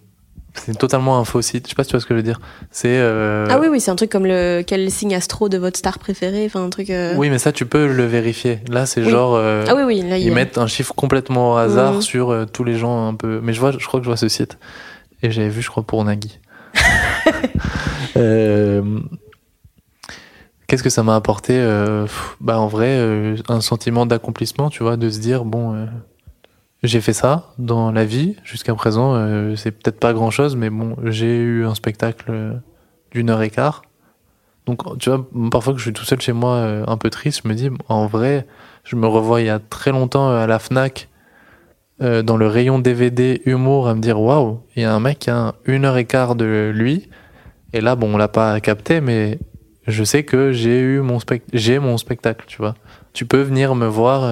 c'est 0.56 0.78
totalement 0.78 1.18
un 1.20 1.24
faux 1.26 1.42
site. 1.42 1.66
Je 1.66 1.70
sais 1.70 1.76
pas 1.76 1.84
si 1.84 1.90
tu 1.90 1.94
vois 1.96 2.02
ce 2.02 2.06
que 2.06 2.14
je 2.14 2.18
veux 2.18 2.24
dire. 2.24 2.40
C'est. 2.72 2.88
euh, 3.00 3.48
Ah 3.50 3.60
oui, 3.60 3.68
oui, 3.70 3.80
c'est 3.82 3.92
un 3.92 3.96
truc 3.96 4.10
comme 4.12 4.26
le 4.26 4.62
quel 4.66 4.90
signe 4.92 5.16
astro 5.16 5.50
de 5.50 5.58
votre 5.58 5.78
star 5.78 5.98
préférée, 6.00 6.46
enfin 6.46 6.64
un 6.64 6.70
truc. 6.70 6.90
euh, 6.90 7.14
Oui, 7.18 7.30
mais 7.30 7.38
ça, 7.40 7.52
tu 7.52 7.66
peux 7.66 7.88
le 7.92 8.06
vérifier. 8.06 8.60
Là, 8.70 8.86
c'est 8.86 9.02
Oui. 9.04 9.10
genre. 9.10 9.36
euh, 9.36 9.66
Ah 9.68 9.76
oui, 9.76 9.84
oui, 9.84 10.02
là 10.02 10.18
il 10.18 10.24
y 10.24 10.28
Ils 10.28 10.32
a- 10.32 10.36
mettent 10.36 10.58
un 10.58 10.68
chiffre 10.68 10.94
complètement 10.94 11.54
au 11.54 11.56
hasard 11.58 11.94
Mhm. 11.96 12.02
sur 12.02 12.30
euh, 12.32 12.46
tous 12.46 12.64
les 12.64 12.76
gens 12.78 13.08
un 13.08 13.16
peu. 13.16 13.40
Mais 13.44 13.54
je 13.54 13.60
vois, 13.60 13.72
je 13.72 13.86
crois 13.86 14.00
que 14.00 14.04
je 14.06 14.10
vois 14.10 14.18
ce 14.18 14.28
site. 14.30 14.58
Et 15.22 15.32
j'avais 15.32 15.50
vu, 15.50 15.62
je 15.62 15.70
crois, 15.70 15.84
pour 15.84 16.04
Nagui. 16.04 16.40
Euh, 18.18 19.00
Qu'est-ce 20.68 20.84
que 20.84 20.90
ça 20.90 21.04
m'a 21.04 21.16
apporté 21.16 21.54
euh, 21.56 22.06
Bah, 22.42 22.60
en 22.60 22.68
vrai, 22.68 23.36
un 23.50 23.62
sentiment 23.62 24.06
d'accomplissement, 24.06 24.70
tu 24.70 24.82
vois, 24.84 24.98
de 24.98 25.10
se 25.10 25.20
dire 25.20 25.46
bon, 25.46 25.74
euh, 25.76 25.86
j'ai 26.84 27.02
fait 27.02 27.14
ça 27.14 27.54
dans 27.58 27.92
la 27.92 28.06
vie 28.06 28.36
jusqu'à 28.44 28.76
présent. 28.76 29.16
euh, 29.16 29.56
c'est 29.56 29.72
peut-être 29.72 30.00
pas 30.00 30.14
grand-chose, 30.14 30.56
mais 30.56 30.70
bon, 30.70 30.96
j'ai 31.06 31.38
eu 31.38 31.66
un 31.66 31.76
spectacle 31.76 32.26
euh, 32.30 32.54
d'une 33.12 33.30
heure 33.30 33.42
et 33.42 33.50
quart. 33.50 33.84
Donc, 34.66 34.98
tu 35.00 35.10
vois, 35.10 35.26
parfois 35.52 35.74
que 35.74 35.80
je 35.80 35.84
suis 35.86 35.94
tout 35.94 36.06
seul 36.06 36.22
chez 36.22 36.34
moi, 36.34 36.56
euh, 36.56 36.84
un 36.88 36.98
peu 36.98 37.10
triste, 37.10 37.42
je 37.44 37.50
me 37.50 37.54
dis, 37.54 37.70
en 37.90 38.06
vrai, 38.08 38.46
je 38.84 38.96
me 38.96 39.08
revois 39.08 39.42
il 39.42 39.48
y 39.48 39.50
a 39.50 39.60
très 39.60 39.92
longtemps 39.92 40.30
à 40.30 40.48
la 40.48 40.60
Fnac, 40.60 41.10
dans 42.00 42.36
le 42.36 42.48
rayon 42.48 42.80
DVD 42.80 43.42
humour, 43.46 43.88
à 43.88 43.96
me 43.96 44.02
dire, 44.02 44.20
waouh, 44.20 44.60
il 44.76 44.82
y 44.82 44.86
a 44.86 44.94
un 44.94 45.00
mec 45.00 45.20
qui 45.20 45.30
a 45.30 45.38
un- 45.38 45.54
une 45.66 45.86
heure 45.86 45.96
et 45.96 46.04
quart 46.04 46.36
de 46.36 46.70
lui. 46.76 47.08
Et 47.72 47.80
là, 47.80 47.96
bon, 47.96 48.14
on 48.14 48.18
l'a 48.18 48.28
pas 48.28 48.60
capté, 48.60 49.00
mais 49.00 49.40
je 49.88 50.04
sais 50.04 50.24
que 50.24 50.52
j'ai 50.52 50.82
eu 50.82 51.00
mon 51.00 51.20
spectacle, 51.20 51.58
j'ai 51.58 51.80
mon 51.80 51.98
spectacle, 51.98 52.46
tu 52.46 52.58
vois. 52.58 52.74
Tu 53.14 53.26
peux 53.26 53.42
venir 53.42 53.74
me 53.76 53.86
voir, 53.86 54.24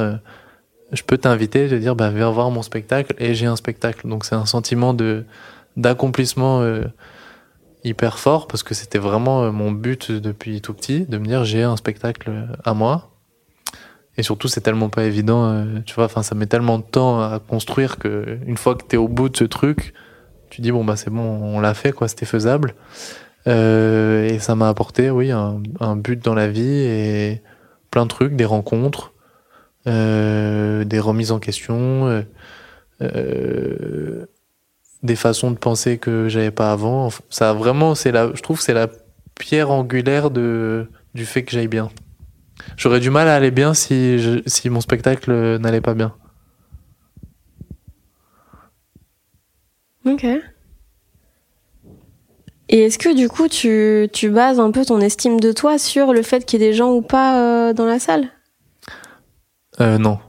je 0.92 1.04
peux 1.04 1.18
t'inviter, 1.18 1.68
te 1.68 1.76
dire, 1.76 1.96
bah, 1.96 2.10
viens 2.10 2.30
voir 2.32 2.52
mon 2.52 2.62
spectacle, 2.62 3.16
et 3.18 3.34
j'ai 3.34 3.46
un 3.46 3.56
spectacle. 3.56 4.08
Donc, 4.08 4.26
c'est 4.26 4.36
un 4.36 4.46
sentiment 4.46 4.94
de, 4.94 5.26
d'accomplissement, 5.78 6.62
euh, 6.62 6.84
hyper 7.84 8.20
fort 8.20 8.48
parce 8.48 8.64
que 8.64 8.74
c'était 8.74 9.00
vraiment 9.00 9.44
euh, 9.44 9.52
mon 9.52 9.72
but 9.72 10.12
depuis 10.12 10.62
tout 10.62 10.74
petit 10.74 11.06
de 11.06 11.18
me 11.18 11.26
dire 11.26 11.44
j'ai 11.46 11.64
un 11.64 11.78
spectacle 11.78 12.30
euh, 12.30 12.46
à 12.64 12.74
moi. 12.74 13.10
Et 14.18 14.24
surtout 14.24 14.48
c'est 14.50 14.62
tellement 14.62 14.90
pas 14.90 15.06
évident 15.06 15.66
tu 15.86 15.96
vois 15.96 16.04
enfin 16.04 16.22
ça 16.22 16.36
met 16.36 16.46
tellement 16.46 16.78
de 16.80 16.84
temps 16.84 17.22
à 17.22 17.40
construire 17.40 17.98
que 17.98 18.40
une 18.46 18.58
fois 18.58 18.76
que 18.76 18.84
t'es 18.84 18.98
au 18.98 19.08
bout 19.08 19.30
de 19.30 19.38
ce 19.38 19.46
truc 19.46 19.94
tu 20.50 20.60
dis 20.60 20.74
bon 20.74 20.84
bah 20.84 20.98
c'est 20.98 21.10
bon 21.10 21.22
on 21.22 21.62
l'a 21.62 21.74
fait 21.74 21.94
quoi 21.94 22.10
c'était 22.10 22.26
faisable. 22.26 22.76
Et 23.46 24.38
ça 24.40 24.54
m'a 24.56 24.68
apporté 24.68 25.10
oui 25.10 25.32
un, 25.32 25.64
un 25.80 25.96
but 25.96 26.24
dans 26.24 26.36
la 26.36 26.50
vie 26.50 26.62
et 26.62 27.42
plein 27.90 28.04
de 28.04 28.10
trucs 28.10 28.36
des 28.36 28.46
rencontres 28.46 29.14
des 29.86 31.00
remises 31.00 31.32
en 31.32 31.40
question 31.40 32.08
euh, 32.08 32.22
euh, 33.02 34.26
des 35.04 35.16
façons 35.16 35.52
de 35.52 35.58
penser 35.58 35.98
que 35.98 36.30
j'avais 36.30 36.52
pas 36.52 36.72
avant. 36.72 37.10
Ça 37.30 37.54
vraiment, 37.54 37.96
c'est 37.96 38.12
la, 38.12 38.34
je 38.34 38.42
trouve 38.42 38.62
c'est 38.62 38.74
la 38.74 38.88
pierre 39.40 39.72
angulaire 39.72 40.30
de, 40.30 40.88
du 41.16 41.26
fait 41.26 41.44
que 41.44 41.52
j'aille 41.52 41.68
bien. 41.68 41.90
J'aurais 42.78 43.00
du 43.00 43.10
mal 43.10 43.28
à 43.28 43.36
aller 43.36 43.50
bien 43.50 43.74
si, 43.74 44.42
si 44.46 44.70
mon 44.70 44.82
spectacle 44.82 45.58
n'allait 45.58 45.82
pas 45.82 45.96
bien. 45.96 46.14
Ok. 50.06 50.26
Et 52.74 52.84
est-ce 52.84 52.98
que 52.98 53.14
du 53.14 53.28
coup 53.28 53.48
tu, 53.48 54.08
tu 54.14 54.30
bases 54.30 54.60
un 54.60 54.72
peu 54.72 54.86
ton 54.86 55.02
estime 55.02 55.40
de 55.40 55.52
toi 55.52 55.78
sur 55.78 56.14
le 56.14 56.22
fait 56.22 56.46
qu'il 56.46 56.62
y 56.62 56.64
ait 56.64 56.70
des 56.70 56.74
gens 56.74 56.92
ou 56.92 57.02
pas 57.02 57.42
euh, 57.42 57.74
dans 57.74 57.86
la 57.86 58.00
salle? 58.00 58.30
Euh, 59.80 59.98
non, 59.98 60.20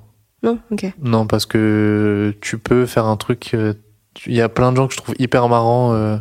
Non 0.42 0.58
Ok. 0.70 0.92
non, 1.02 1.26
parce 1.26 1.46
que 1.46 2.34
tu 2.40 2.58
peux 2.58 2.86
faire 2.86 3.06
un 3.06 3.16
truc. 3.16 3.50
euh, 3.54 3.74
Il 4.26 4.34
y 4.34 4.40
a 4.40 4.48
plein 4.48 4.70
de 4.72 4.76
gens 4.76 4.86
que 4.86 4.92
je 4.94 4.98
trouve 4.98 5.14
hyper 5.18 5.48
marrants 5.48 5.92
euh, 5.94 6.16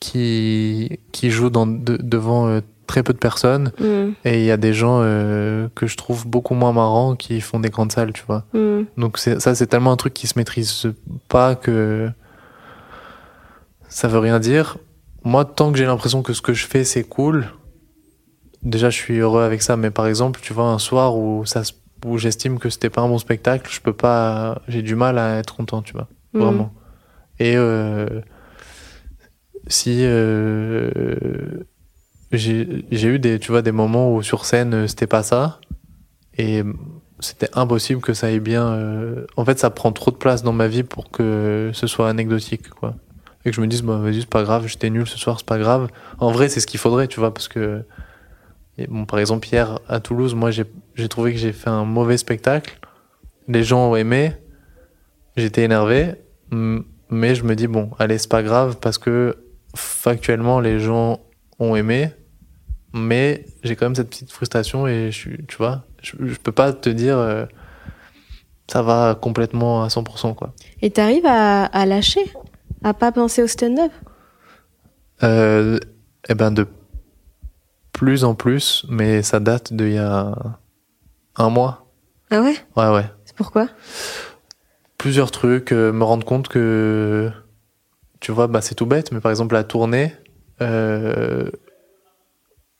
qui, 0.00 1.00
qui 1.12 1.30
jouent 1.30 1.50
dans, 1.50 1.66
de- 1.66 1.96
devant 1.96 2.46
euh, 2.48 2.60
très 2.86 3.02
peu 3.02 3.12
de 3.12 3.18
personnes. 3.18 3.72
Hmm, 3.80 4.12
Et 4.24 4.38
il 4.40 4.44
y 4.44 4.50
a 4.50 4.56
des 4.56 4.72
gens 4.72 5.00
que 5.74 5.86
je 5.86 5.96
trouve 5.96 6.26
beaucoup 6.26 6.54
moins 6.54 6.72
marrants 6.72 7.16
qui 7.16 7.40
font 7.40 7.60
des 7.60 7.70
grandes 7.70 7.92
salles, 7.92 8.12
tu 8.12 8.22
vois. 8.26 8.44
hmm. 8.54 8.82
Donc 8.96 9.18
ça, 9.18 9.54
c'est 9.54 9.66
tellement 9.66 9.92
un 9.92 9.96
truc 9.96 10.14
qui 10.14 10.26
se 10.26 10.38
maîtrise 10.38 10.86
pas 11.28 11.54
que 11.54 12.10
ça 13.88 14.08
veut 14.08 14.18
rien 14.18 14.38
dire. 14.38 14.76
Moi, 15.24 15.44
tant 15.44 15.72
que 15.72 15.78
j'ai 15.78 15.86
l'impression 15.86 16.22
que 16.22 16.32
ce 16.32 16.40
que 16.42 16.52
je 16.54 16.66
fais, 16.66 16.84
c'est 16.84 17.04
cool, 17.04 17.46
déjà, 18.62 18.90
je 18.90 18.96
suis 18.96 19.18
heureux 19.18 19.42
avec 19.42 19.62
ça. 19.62 19.76
Mais 19.76 19.90
par 19.90 20.06
exemple, 20.06 20.40
tu 20.42 20.52
vois, 20.52 20.66
un 20.66 20.78
soir 20.78 21.16
où 21.16 21.44
ça, 21.44 21.64
se- 21.64 21.72
où 22.04 22.18
j'estime 22.18 22.58
que 22.58 22.70
c'était 22.70 22.90
pas 22.90 23.00
un 23.02 23.08
bon 23.08 23.18
spectacle, 23.18 23.70
je 23.72 23.80
peux 23.80 23.92
pas, 23.92 24.62
j'ai 24.68 24.82
du 24.82 24.94
mal 24.94 25.18
à 25.18 25.38
être 25.38 25.54
content, 25.56 25.82
tu 25.82 25.92
vois, 25.92 26.08
Hmm. 26.34 26.38
vraiment. 26.40 26.72
Et 27.38 27.56
euh, 27.56 28.20
si 29.66 29.98
euh, 30.04 30.90
j'ai 32.32 32.82
eu 33.08 33.18
des, 33.18 33.38
tu 33.38 33.50
vois, 33.52 33.62
des 33.62 33.72
moments 33.72 34.14
où 34.14 34.22
sur 34.22 34.44
scène, 34.44 34.86
c'était 34.88 35.06
pas 35.06 35.22
ça, 35.22 35.60
et 36.36 36.62
c'était 37.20 37.48
impossible 37.54 38.00
que 38.00 38.12
ça 38.14 38.28
aille 38.28 38.40
bien. 38.40 38.66
euh, 38.68 39.26
En 39.36 39.44
fait, 39.44 39.58
ça 39.58 39.70
prend 39.70 39.92
trop 39.92 40.10
de 40.10 40.16
place 40.16 40.42
dans 40.42 40.52
ma 40.52 40.68
vie 40.68 40.82
pour 40.84 41.10
que 41.10 41.70
ce 41.74 41.86
soit 41.86 42.08
anecdotique, 42.08 42.68
quoi. 42.70 42.94
Et 43.44 43.50
que 43.50 43.56
je 43.56 43.60
me 43.60 43.66
dise, 43.66 43.82
bah, 43.82 43.96
vas-y, 43.96 44.20
c'est 44.20 44.28
pas 44.30 44.42
grave, 44.42 44.66
j'étais 44.66 44.90
nul 44.90 45.06
ce 45.06 45.16
soir, 45.18 45.36
c'est 45.38 45.46
pas 45.46 45.58
grave. 45.58 45.88
En 46.18 46.30
vrai, 46.32 46.48
c'est 46.48 46.60
ce 46.60 46.66
qu'il 46.66 46.78
faudrait, 46.80 47.08
tu 47.08 47.18
vois, 47.20 47.32
parce 47.32 47.48
que, 47.48 47.82
et 48.78 48.86
bon, 48.86 49.04
par 49.04 49.18
exemple, 49.18 49.48
hier 49.48 49.80
à 49.88 49.98
Toulouse, 49.98 50.34
moi, 50.34 50.50
j'ai 50.50 51.08
trouvé 51.08 51.32
que 51.32 51.38
j'ai 51.38 51.52
fait 51.52 51.68
un 51.68 51.84
mauvais 51.84 52.16
spectacle. 52.16 52.78
Les 53.48 53.64
gens 53.64 53.90
ont 53.90 53.96
aimé, 53.96 54.32
j'étais 55.36 55.64
énervé, 55.64 56.14
mais 56.52 57.34
je 57.34 57.42
me 57.42 57.56
dis, 57.56 57.66
bon, 57.66 57.90
allez, 57.98 58.18
c'est 58.18 58.30
pas 58.30 58.44
grave, 58.44 58.76
parce 58.80 58.98
que 58.98 59.36
factuellement, 59.74 60.60
les 60.60 60.78
gens 60.78 61.20
ont 61.58 61.74
aimé, 61.74 62.10
mais 62.92 63.44
j'ai 63.64 63.74
quand 63.74 63.86
même 63.86 63.96
cette 63.96 64.10
petite 64.10 64.30
frustration 64.30 64.86
et 64.86 65.10
je 65.10 65.16
suis, 65.16 65.46
tu 65.46 65.56
vois, 65.56 65.84
je, 66.00 66.12
je 66.20 66.36
peux 66.36 66.52
pas 66.52 66.72
te 66.72 66.88
dire 66.88 67.18
euh, 67.18 67.46
ça 68.70 68.82
va 68.82 69.18
complètement 69.20 69.82
à 69.82 69.88
100%, 69.88 70.34
quoi. 70.34 70.54
Et 70.82 70.90
t'arrives 70.90 71.26
à, 71.26 71.64
à 71.64 71.84
lâcher 71.84 72.32
À 72.84 72.94
pas 72.94 73.10
penser 73.10 73.42
au 73.42 73.46
stand-up? 73.46 73.92
Euh, 75.22 75.78
eh 76.28 76.34
ben, 76.34 76.50
de 76.50 76.66
plus 77.98 78.22
en 78.22 78.36
plus, 78.36 78.86
mais 78.88 79.22
ça 79.22 79.40
date 79.40 79.72
d'il 79.72 79.94
y 79.94 79.98
a 79.98 80.32
un 81.34 81.48
mois. 81.50 81.86
Ah 82.30 82.40
ouais? 82.40 82.54
Ouais, 82.76 82.88
ouais. 82.94 83.06
C'est 83.24 83.34
pourquoi? 83.34 83.66
Plusieurs 84.98 85.32
trucs, 85.32 85.72
euh, 85.72 85.90
me 85.92 86.04
rendre 86.04 86.24
compte 86.24 86.46
que 86.46 87.28
tu 88.20 88.30
vois, 88.30 88.46
bah, 88.46 88.60
c'est 88.60 88.76
tout 88.76 88.86
bête, 88.86 89.10
mais 89.10 89.18
par 89.18 89.32
exemple, 89.32 89.54
la 89.54 89.64
tournée, 89.64 90.14
euh, 90.62 91.50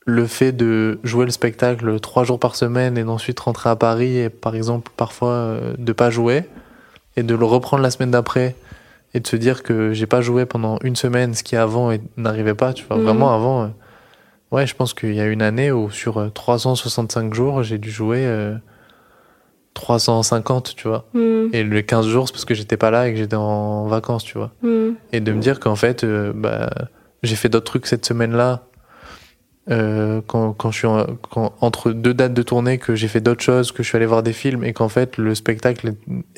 le 0.07 0.27
fait 0.29 0.53
de 0.53 1.01
jouer 1.03 1.25
le 1.25 1.33
spectacle 1.33 1.99
trois 1.99 2.23
jours 2.23 2.39
par 2.39 2.55
semaine 2.55 2.97
et 2.97 3.03
d'ensuite 3.03 3.41
rentrer 3.41 3.71
à 3.71 3.77
Paris 3.77 4.19
et, 4.19 4.31
par 4.31 4.55
exemple, 4.55 4.93
parfois 4.97 5.33
euh, 5.33 5.75
de 5.79 5.93
pas 5.93 6.11
jouer 6.11 6.45
et 7.17 7.25
de 7.25 7.35
le 7.35 7.45
reprendre 7.45 7.83
la 7.83 7.91
semaine 7.91 8.13
d'après 8.13 8.55
et 9.15 9.21
de 9.21 9.27
se 9.27 9.35
dire 9.35 9.65
que 9.65 9.93
j'ai 9.93 10.07
pas 10.07 10.21
joué 10.21 10.47
pendant 10.47 10.79
une 10.85 10.95
semaine, 10.95 11.35
ce 11.35 11.43
qui 11.43 11.57
avant 11.57 11.91
n'arrivait 12.17 12.55
pas, 12.55 12.73
tu 12.73 12.85
vois, 12.87 12.99
Mhm. 12.99 13.03
vraiment 13.03 13.35
avant. 13.35 13.73
Euh, 14.53 14.57
ouais, 14.57 14.67
je 14.67 14.75
pense 14.75 14.95
qu'il 14.95 15.15
y 15.15 15.21
a 15.21 15.27
une 15.27 15.43
année 15.43 15.71
où 15.73 15.91
sur 15.91 16.19
euh, 16.19 16.29
365 16.31 17.35
jours, 17.35 17.63
j'ai 17.63 17.79
dû 17.79 17.91
jouer 17.91 18.25
euh, 18.27 18.55
350, 19.75 20.75
tu 20.77 20.89
vois. 20.89 21.07
Hmm, 21.15 21.47
Et 21.53 21.63
les 21.65 21.85
15 21.85 22.07
jours, 22.07 22.27
c'est 22.29 22.33
parce 22.33 22.45
que 22.45 22.55
j'étais 22.55 22.77
pas 22.77 22.91
là 22.91 23.09
et 23.09 23.13
que 23.13 23.19
j'étais 23.19 23.37
en 23.37 23.87
vacances, 23.87 24.25
tu 24.25 24.37
vois. 24.39 24.53
hmm. 24.63 24.91
Et 25.13 25.21
de 25.21 25.33
me 25.33 25.41
dire 25.41 25.61
qu'en 25.61 25.77
fait, 25.77 26.05
euh, 26.05 26.33
bah, 26.35 26.71
j'ai 27.23 27.37
fait 27.37 27.49
d'autres 27.49 27.67
trucs 27.67 27.87
cette 27.87 28.05
semaine-là. 28.07 28.65
euh, 29.71 30.23
quand, 30.27 30.55
quand 30.55 30.71
je 30.71 30.79
suis 30.79 30.87
en- 30.87 31.05
quand, 31.31 31.53
entre 31.61 31.93
deux 31.93 32.15
dates 32.15 32.33
de 32.33 32.43
tournée, 32.43 32.79
que 32.79 32.95
j'ai 32.95 33.07
fait 33.07 33.21
d'autres 33.21 33.43
choses, 33.43 33.71
que 33.71 33.83
je 33.83 33.89
suis 33.89 33.97
allé 33.97 34.07
voir 34.07 34.23
des 34.23 34.33
films 34.33 34.65
et 34.65 34.73
qu'en 34.73 34.89
fait 34.89 35.19
le 35.19 35.35
spectacle 35.35 35.93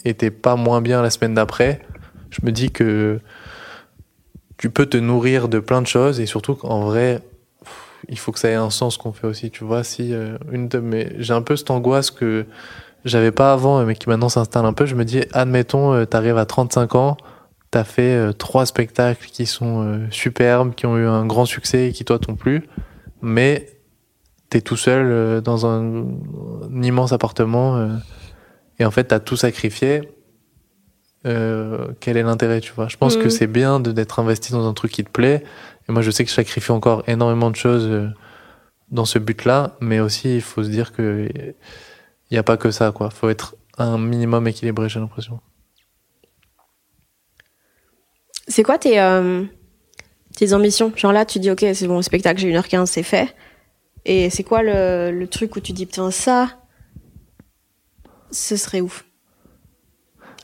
était 0.04 0.32
pas 0.32 0.56
moins 0.56 0.80
bien 0.80 1.00
la 1.00 1.10
semaine 1.10 1.34
d'après, 1.34 1.80
je 2.30 2.40
me 2.44 2.50
dis 2.50 2.72
que 2.72 3.20
tu 4.56 4.68
peux 4.68 4.84
te 4.86 4.96
nourrir 4.96 5.48
de 5.48 5.60
plein 5.60 5.80
de 5.80 5.86
choses 5.86 6.18
et 6.18 6.26
surtout 6.26 6.56
qu'en 6.56 6.80
vrai, 6.80 7.20
il 8.08 8.18
faut 8.18 8.32
que 8.32 8.38
ça 8.38 8.48
ait 8.48 8.54
un 8.54 8.70
sens 8.70 8.96
qu'on 8.96 9.12
fait 9.12 9.26
aussi. 9.26 9.50
Tu 9.50 9.64
vois, 9.64 9.84
si 9.84 10.14
euh, 10.14 10.38
une 10.50 10.68
de 10.68 10.78
mes, 10.78 11.12
j'ai 11.18 11.34
un 11.34 11.42
peu 11.42 11.56
cette 11.56 11.70
angoisse 11.70 12.10
que 12.10 12.46
j'avais 13.04 13.32
pas 13.32 13.52
avant, 13.52 13.84
mais 13.84 13.94
qui 13.94 14.08
maintenant 14.08 14.28
s'installe 14.28 14.64
un 14.64 14.72
peu. 14.72 14.86
Je 14.86 14.94
me 14.94 15.04
dis, 15.04 15.22
admettons, 15.32 15.92
euh, 15.92 16.04
t'arrives 16.04 16.38
à 16.38 16.46
35 16.46 16.94
ans, 16.94 17.16
t'as 17.70 17.84
fait 17.84 18.14
euh, 18.14 18.32
trois 18.32 18.66
spectacles 18.66 19.26
qui 19.26 19.46
sont 19.46 19.82
euh, 19.82 20.06
superbes, 20.10 20.74
qui 20.74 20.86
ont 20.86 20.98
eu 20.98 21.06
un 21.06 21.26
grand 21.26 21.44
succès 21.44 21.88
et 21.88 21.92
qui 21.92 22.04
toi 22.04 22.18
t'ont 22.18 22.36
plu, 22.36 22.68
mais 23.22 23.66
t'es 24.50 24.60
tout 24.60 24.76
seul 24.76 25.06
euh, 25.10 25.40
dans 25.40 25.64
un, 25.64 26.04
un 26.62 26.82
immense 26.82 27.12
appartement 27.12 27.76
euh, 27.76 27.88
et 28.78 28.84
en 28.84 28.90
fait 28.90 29.04
t'as 29.04 29.20
tout 29.20 29.36
sacrifié. 29.36 30.10
Euh, 31.26 31.88
quel 32.00 32.16
est 32.16 32.22
l'intérêt, 32.22 32.60
tu 32.60 32.72
vois? 32.72 32.88
Je 32.88 32.96
pense 32.96 33.18
que 33.18 33.28
c'est 33.28 33.46
bien 33.46 33.78
de 33.78 33.92
d'être 33.92 34.20
investi 34.20 34.52
dans 34.52 34.66
un 34.66 34.72
truc 34.72 34.90
qui 34.90 35.04
te 35.04 35.10
plaît. 35.10 35.44
Et 35.90 35.92
moi, 35.92 36.02
je 36.02 36.12
sais 36.12 36.22
que 36.22 36.30
je 36.30 36.36
sacrifie 36.36 36.70
encore 36.70 37.02
énormément 37.08 37.50
de 37.50 37.56
choses 37.56 37.84
euh, 37.88 38.10
dans 38.92 39.04
ce 39.04 39.18
but-là, 39.18 39.76
mais 39.80 39.98
aussi 39.98 40.36
il 40.36 40.40
faut 40.40 40.62
se 40.62 40.68
dire 40.68 40.92
que 40.92 41.28
il 41.32 41.54
n'y 42.30 42.38
a 42.38 42.44
pas 42.44 42.56
que 42.56 42.70
ça, 42.70 42.92
quoi. 42.92 43.10
Faut 43.10 43.28
être 43.28 43.56
un 43.76 43.98
minimum 43.98 44.46
équilibré, 44.46 44.88
j'ai 44.88 45.00
l'impression. 45.00 45.40
C'est 48.46 48.62
quoi 48.62 48.78
tes, 48.78 49.00
euh, 49.00 49.42
tes 50.36 50.52
ambitions? 50.52 50.92
Genre 50.94 51.12
là, 51.12 51.24
tu 51.24 51.40
dis, 51.40 51.50
ok, 51.50 51.66
c'est 51.74 51.88
bon, 51.88 51.96
le 51.96 52.02
spectacle, 52.02 52.40
j'ai 52.40 52.52
1h15, 52.52 52.86
c'est 52.86 53.02
fait. 53.02 53.34
Et 54.04 54.30
c'est 54.30 54.44
quoi 54.44 54.62
le, 54.62 55.10
le 55.10 55.26
truc 55.26 55.56
où 55.56 55.60
tu 55.60 55.72
dis, 55.72 55.86
putain, 55.86 56.12
ça, 56.12 56.56
ce 58.30 58.54
serait 58.54 58.80
ouf? 58.80 59.04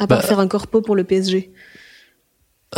À 0.00 0.08
part 0.08 0.18
Bah, 0.18 0.26
faire 0.26 0.40
un 0.40 0.48
corpo 0.48 0.82
pour 0.82 0.96
le 0.96 1.04
PSG. 1.04 1.52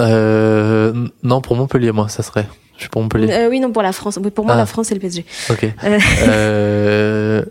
Euh, 0.01 1.09
non, 1.23 1.41
pour 1.41 1.57
Montpellier, 1.57 1.93
moi, 1.93 2.09
ça 2.09 2.23
serait. 2.23 2.47
Je 2.77 2.83
suis 2.83 2.89
pour 2.91 3.03
Montpellier. 3.03 3.33
Euh, 3.33 3.49
oui, 3.49 3.59
non, 3.61 3.73
pour 3.73 3.83
la 3.83 3.93
France. 3.93 4.19
Pour 4.35 4.45
moi, 4.45 4.55
Ah. 4.55 4.59
la 4.59 4.67
France, 4.67 4.87
c'est 4.89 4.95
le 4.95 5.01
PSG. 5.01 5.25
Ok. 5.51 5.65
Euh. 5.85 5.99
Euh, 6.29 7.45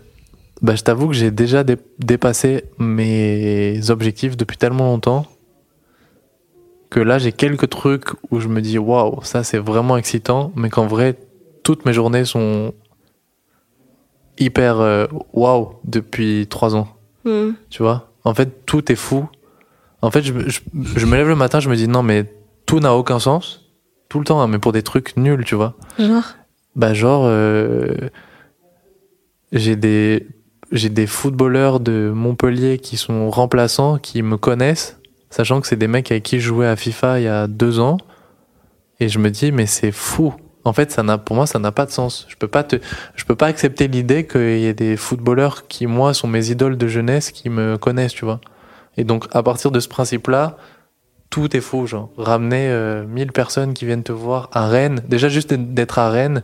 bah, 0.62 0.74
je 0.74 0.82
t'avoue 0.82 1.08
que 1.08 1.14
j'ai 1.14 1.30
déjà 1.30 1.62
dé- 1.64 1.76
dépassé 1.98 2.64
mes 2.78 3.90
objectifs 3.90 4.36
depuis 4.36 4.56
tellement 4.56 4.86
longtemps 4.86 5.26
que 6.90 7.00
là, 7.00 7.18
j'ai 7.18 7.32
quelques 7.32 7.68
trucs 7.68 8.06
où 8.30 8.40
je 8.40 8.48
me 8.48 8.62
dis 8.62 8.78
waouh, 8.78 9.22
ça 9.22 9.44
c'est 9.44 9.58
vraiment 9.58 9.98
excitant, 9.98 10.52
mais 10.56 10.70
qu'en 10.70 10.86
vrai, 10.86 11.16
toutes 11.62 11.84
mes 11.84 11.92
journées 11.92 12.24
sont 12.24 12.72
hyper 14.38 14.80
euh, 14.80 15.06
waouh 15.34 15.74
depuis 15.84 16.46
trois 16.48 16.74
ans. 16.74 16.88
Hmm. 17.24 17.50
Tu 17.68 17.82
vois? 17.82 18.10
En 18.24 18.32
fait, 18.34 18.64
tout 18.64 18.90
est 18.90 18.96
fou. 18.96 19.28
En 20.00 20.10
fait, 20.10 20.22
je, 20.22 20.32
me- 20.32 20.48
je, 20.48 20.60
je 20.96 21.06
me 21.06 21.16
lève 21.16 21.28
le 21.28 21.34
matin, 21.36 21.60
je 21.60 21.68
me 21.68 21.76
dis 21.76 21.88
non, 21.88 22.02
mais 22.02 22.24
tout 22.68 22.80
n'a 22.80 22.94
aucun 22.94 23.18
sens. 23.18 23.64
Tout 24.08 24.20
le 24.20 24.24
temps, 24.24 24.40
hein, 24.40 24.46
mais 24.46 24.58
pour 24.58 24.72
des 24.72 24.82
trucs 24.82 25.16
nuls, 25.16 25.44
tu 25.44 25.54
vois. 25.54 25.74
Genre 25.98 26.22
Bah 26.76 26.94
genre 26.94 27.22
euh, 27.24 27.94
j'ai 29.50 29.74
des 29.74 30.28
j'ai 30.70 30.90
des 30.90 31.06
footballeurs 31.06 31.80
de 31.80 32.12
Montpellier 32.14 32.78
qui 32.78 32.98
sont 32.98 33.30
remplaçants 33.30 33.98
qui 33.98 34.22
me 34.22 34.36
connaissent 34.36 35.00
sachant 35.30 35.60
que 35.62 35.66
c'est 35.66 35.76
des 35.76 35.88
mecs 35.88 36.10
avec 36.10 36.22
qui 36.22 36.40
je 36.40 36.46
jouais 36.46 36.66
à 36.66 36.76
FIFA 36.76 37.20
il 37.20 37.24
y 37.24 37.28
a 37.28 37.46
deux 37.46 37.80
ans 37.80 37.96
et 39.00 39.08
je 39.08 39.18
me 39.18 39.30
dis 39.30 39.50
mais 39.50 39.64
c'est 39.64 39.92
fou 39.92 40.34
en 40.64 40.74
fait 40.74 40.92
ça 40.92 41.02
n'a 41.02 41.16
pour 41.16 41.36
moi 41.36 41.46
ça 41.46 41.58
n'a 41.58 41.72
pas 41.72 41.86
de 41.86 41.90
sens 41.90 42.26
je 42.28 42.36
peux 42.36 42.48
pas 42.48 42.64
te 42.64 42.76
je 43.14 43.24
peux 43.24 43.34
pas 43.34 43.46
accepter 43.46 43.88
l'idée 43.88 44.26
qu'il 44.26 44.58
y 44.58 44.66
ait 44.66 44.74
des 44.74 44.98
footballeurs 44.98 45.68
qui 45.68 45.86
moi 45.86 46.12
sont 46.12 46.28
mes 46.28 46.50
idoles 46.50 46.76
de 46.76 46.86
jeunesse 46.86 47.30
qui 47.32 47.48
me 47.48 47.78
connaissent 47.78 48.12
tu 48.12 48.26
vois 48.26 48.40
et 48.98 49.04
donc 49.04 49.26
à 49.32 49.42
partir 49.42 49.70
de 49.70 49.80
ce 49.80 49.88
principe 49.88 50.28
là 50.28 50.58
tout 51.30 51.56
est 51.56 51.60
faux 51.60 51.86
genre 51.86 52.10
ramener 52.16 52.68
euh, 52.68 53.04
1000 53.06 53.32
personnes 53.32 53.74
qui 53.74 53.84
viennent 53.84 54.02
te 54.02 54.12
voir 54.12 54.48
à 54.52 54.68
Rennes 54.68 55.02
déjà 55.08 55.28
juste 55.28 55.52
d'être 55.52 55.98
à 55.98 56.10
Rennes 56.10 56.42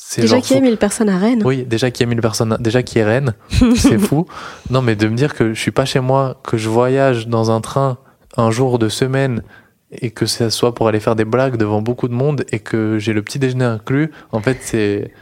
c'est 0.00 0.20
Déjà 0.20 0.40
qu'il 0.40 0.54
y 0.54 0.58
a 0.58 0.62
fou. 0.62 0.68
1000 0.68 0.76
personnes 0.76 1.08
à 1.08 1.18
Rennes. 1.18 1.42
Oui, 1.44 1.64
déjà 1.64 1.90
qu'il 1.90 2.06
y 2.06 2.08
a 2.08 2.08
1000 2.08 2.20
personnes, 2.20 2.56
déjà 2.60 2.84
qu'il 2.84 3.00
y 3.00 3.02
a 3.02 3.06
Rennes, 3.06 3.34
c'est 3.74 3.98
fou. 3.98 4.26
Non, 4.70 4.80
mais 4.80 4.94
de 4.94 5.08
me 5.08 5.16
dire 5.16 5.34
que 5.34 5.52
je 5.52 5.60
suis 5.60 5.72
pas 5.72 5.84
chez 5.84 5.98
moi, 5.98 6.40
que 6.44 6.56
je 6.56 6.68
voyage 6.68 7.26
dans 7.26 7.50
un 7.50 7.60
train 7.60 7.98
un 8.36 8.52
jour 8.52 8.78
de 8.78 8.88
semaine 8.88 9.42
et 9.90 10.12
que 10.12 10.24
ça 10.26 10.50
soit 10.50 10.72
pour 10.72 10.86
aller 10.86 11.00
faire 11.00 11.16
des 11.16 11.24
blagues 11.24 11.56
devant 11.56 11.82
beaucoup 11.82 12.06
de 12.06 12.14
monde 12.14 12.44
et 12.52 12.60
que 12.60 12.98
j'ai 13.00 13.12
le 13.12 13.22
petit 13.22 13.40
déjeuner 13.40 13.64
inclus, 13.64 14.12
en 14.30 14.40
fait, 14.40 14.58
c'est. 14.60 15.12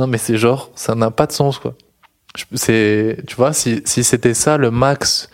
Non, 0.00 0.08
mais 0.08 0.18
c'est 0.18 0.36
genre, 0.36 0.72
ça 0.74 0.96
n'a 0.96 1.12
pas 1.12 1.26
de 1.26 1.32
sens, 1.32 1.60
quoi. 1.60 1.76
C'est, 2.54 3.18
tu 3.28 3.36
vois, 3.36 3.52
si, 3.52 3.82
si 3.84 4.02
c'était 4.02 4.34
ça 4.34 4.56
le 4.56 4.72
max 4.72 5.30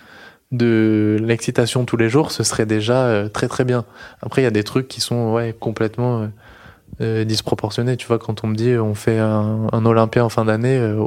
de 0.53 1.17
l'excitation 1.21 1.85
tous 1.85 1.97
les 1.97 2.09
jours, 2.09 2.33
ce 2.33 2.43
serait 2.43 2.67
déjà 2.67 3.07
euh, 3.07 3.29
très 3.29 3.49
très 3.49 3.65
bien. 3.65 3.85
Après, 4.21 4.43
il 4.43 4.45
y 4.45 4.49
a 4.49 4.53
des 4.53 4.65
trucs 4.65 4.89
qui 4.89 5.01
sont 5.01 5.33
ouais, 5.33 5.55
complètement 5.59 6.23
euh, 6.23 6.27
euh, 7.01 7.25
disproportionnés. 7.25 7.97
Tu 7.97 8.07
vois, 8.07 8.19
quand 8.19 8.43
on 8.45 8.49
me 8.49 8.57
dit 8.57 8.77
on 8.77 8.95
fait 8.95 9.19
un, 9.19 9.69
un 9.73 9.87
Olympia 9.87 10.25
en 10.25 10.29
fin 10.29 10.45
d'année, 10.45 10.77
euh, 10.77 11.05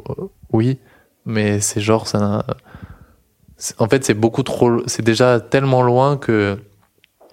oui, 0.52 0.80
mais 1.26 1.60
c'est 1.60 1.82
genre 1.82 2.08
ça. 2.08 2.46
En 3.80 3.88
fait, 3.88 4.04
c'est 4.06 4.14
beaucoup 4.14 4.44
trop. 4.44 4.88
C'est 4.88 5.04
déjà 5.04 5.40
tellement 5.40 5.82
loin 5.82 6.18
que 6.18 6.58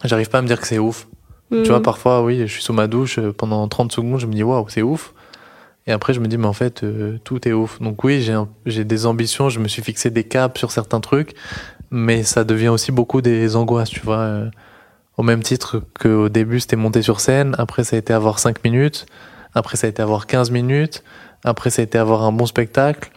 j'arrive 0.05 0.31
pas 0.31 0.39
à 0.39 0.43
me 0.43 0.47
dire 0.47 0.61
que 0.61 0.67
c'est 0.67 0.79
ouf. 0.79 1.07
Tu 1.51 1.69
vois, 1.69 1.83
parfois, 1.83 2.23
oui, 2.23 2.41
je 2.47 2.53
suis 2.53 2.63
sous 2.63 2.73
ma 2.73 2.87
douche 2.87 3.19
euh, 3.19 3.33
pendant 3.33 3.67
30 3.67 3.91
secondes, 3.91 4.21
je 4.21 4.27
me 4.27 4.33
dis 4.33 4.45
waouh, 4.45 4.69
c'est 4.69 4.83
ouf. 4.83 5.15
Et 5.87 5.93
après, 5.93 6.13
je 6.13 6.21
me 6.21 6.29
dis, 6.29 6.39
mais 6.39 6.47
en 6.47 6.53
fait, 6.53 6.85
euh, 6.85 7.19
tout 7.25 7.49
est 7.49 7.53
ouf. 7.53 7.81
Donc, 7.81 8.05
oui, 8.05 8.25
j'ai 8.67 8.85
des 8.85 9.07
ambitions, 9.07 9.49
je 9.49 9.59
me 9.59 9.67
suis 9.67 9.83
fixé 9.83 10.11
des 10.11 10.23
caps 10.23 10.57
sur 10.59 10.71
certains 10.71 11.01
trucs, 11.01 11.35
mais 11.91 12.23
ça 12.23 12.45
devient 12.45 12.69
aussi 12.69 12.93
beaucoup 12.93 13.21
des 13.21 13.57
angoisses, 13.57 13.91
tu 13.91 14.01
vois. 14.01 14.19
euh, 14.19 14.51
au 15.17 15.23
même 15.23 15.43
titre 15.43 15.83
qu'au 16.01 16.31
début, 16.31 16.61
c'était 16.61 16.77
monter 16.77 17.03
sur 17.03 17.21
scène, 17.21 17.55
après, 17.59 17.85
ça 17.85 17.97
a 17.97 17.99
été 17.99 18.13
avoir 18.13 18.39
5 18.39 18.65
minutes, 18.65 19.05
après, 19.55 19.77
ça 19.77 19.87
a 19.87 19.91
été 19.91 20.01
avoir 20.01 20.27
15 20.27 20.51
minutes, 20.51 21.03
après, 21.45 21.69
ça 21.69 21.83
a 21.83 21.85
été 21.85 21.99
avoir 21.99 22.23
un 22.23 22.33
bon 22.33 22.47
spectacle. 22.47 23.11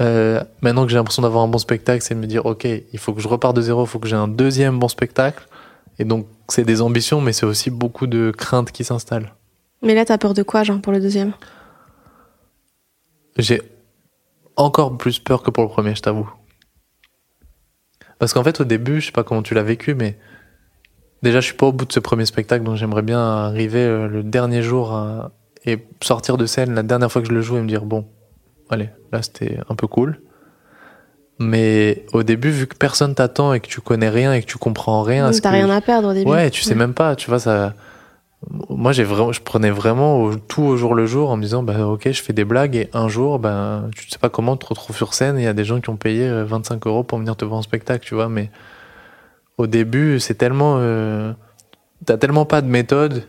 Euh, 0.00 0.40
maintenant 0.62 0.84
que 0.84 0.90
j'ai 0.90 0.96
l'impression 0.96 1.22
d'avoir 1.22 1.42
un 1.42 1.48
bon 1.48 1.58
spectacle, 1.58 2.02
c'est 2.04 2.14
de 2.14 2.20
me 2.20 2.26
dire, 2.26 2.46
ok, 2.46 2.64
il 2.64 2.98
faut 2.98 3.12
que 3.12 3.20
je 3.20 3.26
reparte 3.26 3.56
de 3.56 3.62
zéro, 3.62 3.84
il 3.84 3.88
faut 3.88 3.98
que 3.98 4.06
j'ai 4.06 4.14
un 4.14 4.28
deuxième 4.28 4.78
bon 4.78 4.86
spectacle. 4.86 5.48
Et 5.98 6.04
donc, 6.04 6.28
c'est 6.48 6.64
des 6.64 6.80
ambitions, 6.80 7.20
mais 7.20 7.32
c'est 7.32 7.46
aussi 7.46 7.70
beaucoup 7.70 8.06
de 8.06 8.30
craintes 8.30 8.70
qui 8.70 8.84
s'installent. 8.84 9.34
Mais 9.82 9.94
là, 9.94 10.04
t'as 10.04 10.18
peur 10.18 10.34
de 10.34 10.44
quoi, 10.44 10.62
genre, 10.62 10.80
pour 10.80 10.92
le 10.92 11.00
deuxième? 11.00 11.32
J'ai 13.36 13.62
encore 14.54 14.96
plus 14.96 15.18
peur 15.18 15.42
que 15.42 15.50
pour 15.50 15.64
le 15.64 15.68
premier, 15.68 15.96
je 15.96 16.02
t'avoue. 16.02 16.30
Parce 18.18 18.32
qu'en 18.32 18.42
fait, 18.44 18.60
au 18.60 18.64
début, 18.64 19.00
je 19.00 19.06
sais 19.06 19.12
pas 19.12 19.22
comment 19.24 19.42
tu 19.42 19.54
l'as 19.54 19.62
vécu, 19.62 19.94
mais 19.94 20.16
déjà, 21.22 21.40
je 21.40 21.46
suis 21.46 21.54
pas 21.56 21.66
au 21.66 21.72
bout 21.72 21.84
de 21.84 21.92
ce 21.92 22.00
premier 22.00 22.26
spectacle, 22.26 22.64
donc 22.64 22.76
j'aimerais 22.76 23.02
bien 23.02 23.20
arriver 23.20 23.80
euh, 23.84 24.08
le 24.08 24.22
dernier 24.22 24.62
jour 24.62 24.92
à- 24.94 25.32
et 25.64 25.78
sortir 26.02 26.36
de 26.36 26.46
scène 26.46 26.74
la 26.74 26.82
dernière 26.82 27.10
fois 27.12 27.20
que 27.22 27.28
je 27.28 27.32
le 27.32 27.40
joue 27.42 27.56
et 27.56 27.60
me 27.62 27.68
dire 27.68 27.84
bon, 27.84 28.06
allez, 28.70 28.90
là 29.12 29.22
c'était 29.22 29.58
un 29.68 29.74
peu 29.74 29.86
cool. 29.86 30.20
Mais 31.40 32.04
au 32.12 32.22
début, 32.24 32.50
vu 32.50 32.66
que 32.66 32.76
personne 32.76 33.14
t'attend 33.14 33.52
et 33.52 33.60
que 33.60 33.68
tu 33.68 33.80
connais 33.80 34.08
rien 34.08 34.32
et 34.32 34.40
que 34.42 34.46
tu 34.46 34.58
comprends 34.58 35.02
rien, 35.02 35.32
ce 35.32 35.40
T'as 35.40 35.50
rien 35.50 35.70
à 35.70 35.80
perdre 35.80 36.08
au 36.08 36.12
début. 36.14 36.28
Ouais, 36.30 36.50
tu 36.50 36.62
sais 36.62 36.74
même 36.74 36.94
pas, 36.94 37.14
tu 37.14 37.28
vois 37.30 37.38
ça. 37.38 37.74
Moi, 38.70 38.92
j'ai 38.92 39.02
vraiment, 39.02 39.32
je 39.32 39.42
prenais 39.42 39.70
vraiment 39.70 40.30
tout 40.36 40.62
au 40.62 40.76
jour 40.76 40.94
le 40.94 41.06
jour 41.06 41.30
en 41.30 41.36
me 41.36 41.42
disant, 41.42 41.62
bah 41.64 41.86
ok, 41.86 42.10
je 42.12 42.22
fais 42.22 42.32
des 42.32 42.44
blagues 42.44 42.76
et 42.76 42.88
un 42.92 43.08
jour, 43.08 43.38
ben, 43.40 43.90
tu 43.96 44.08
sais 44.08 44.18
pas 44.18 44.28
comment 44.28 44.56
tu 44.56 44.64
te 44.64 44.68
retrouves 44.68 44.96
sur 44.96 45.12
scène 45.12 45.36
et 45.38 45.42
il 45.42 45.44
y 45.44 45.48
a 45.48 45.54
des 45.54 45.64
gens 45.64 45.80
qui 45.80 45.90
ont 45.90 45.96
payé 45.96 46.28
euh, 46.28 46.44
25 46.44 46.86
euros 46.86 47.02
pour 47.02 47.18
venir 47.18 47.36
te 47.36 47.44
voir 47.44 47.58
en 47.58 47.62
spectacle, 47.62 48.06
tu 48.06 48.14
vois. 48.14 48.28
Mais 48.28 48.50
au 49.56 49.66
début, 49.66 50.20
c'est 50.20 50.36
tellement, 50.36 50.76
euh, 50.78 51.32
t'as 52.04 52.16
tellement 52.16 52.44
pas 52.44 52.62
de 52.62 52.68
méthode 52.68 53.24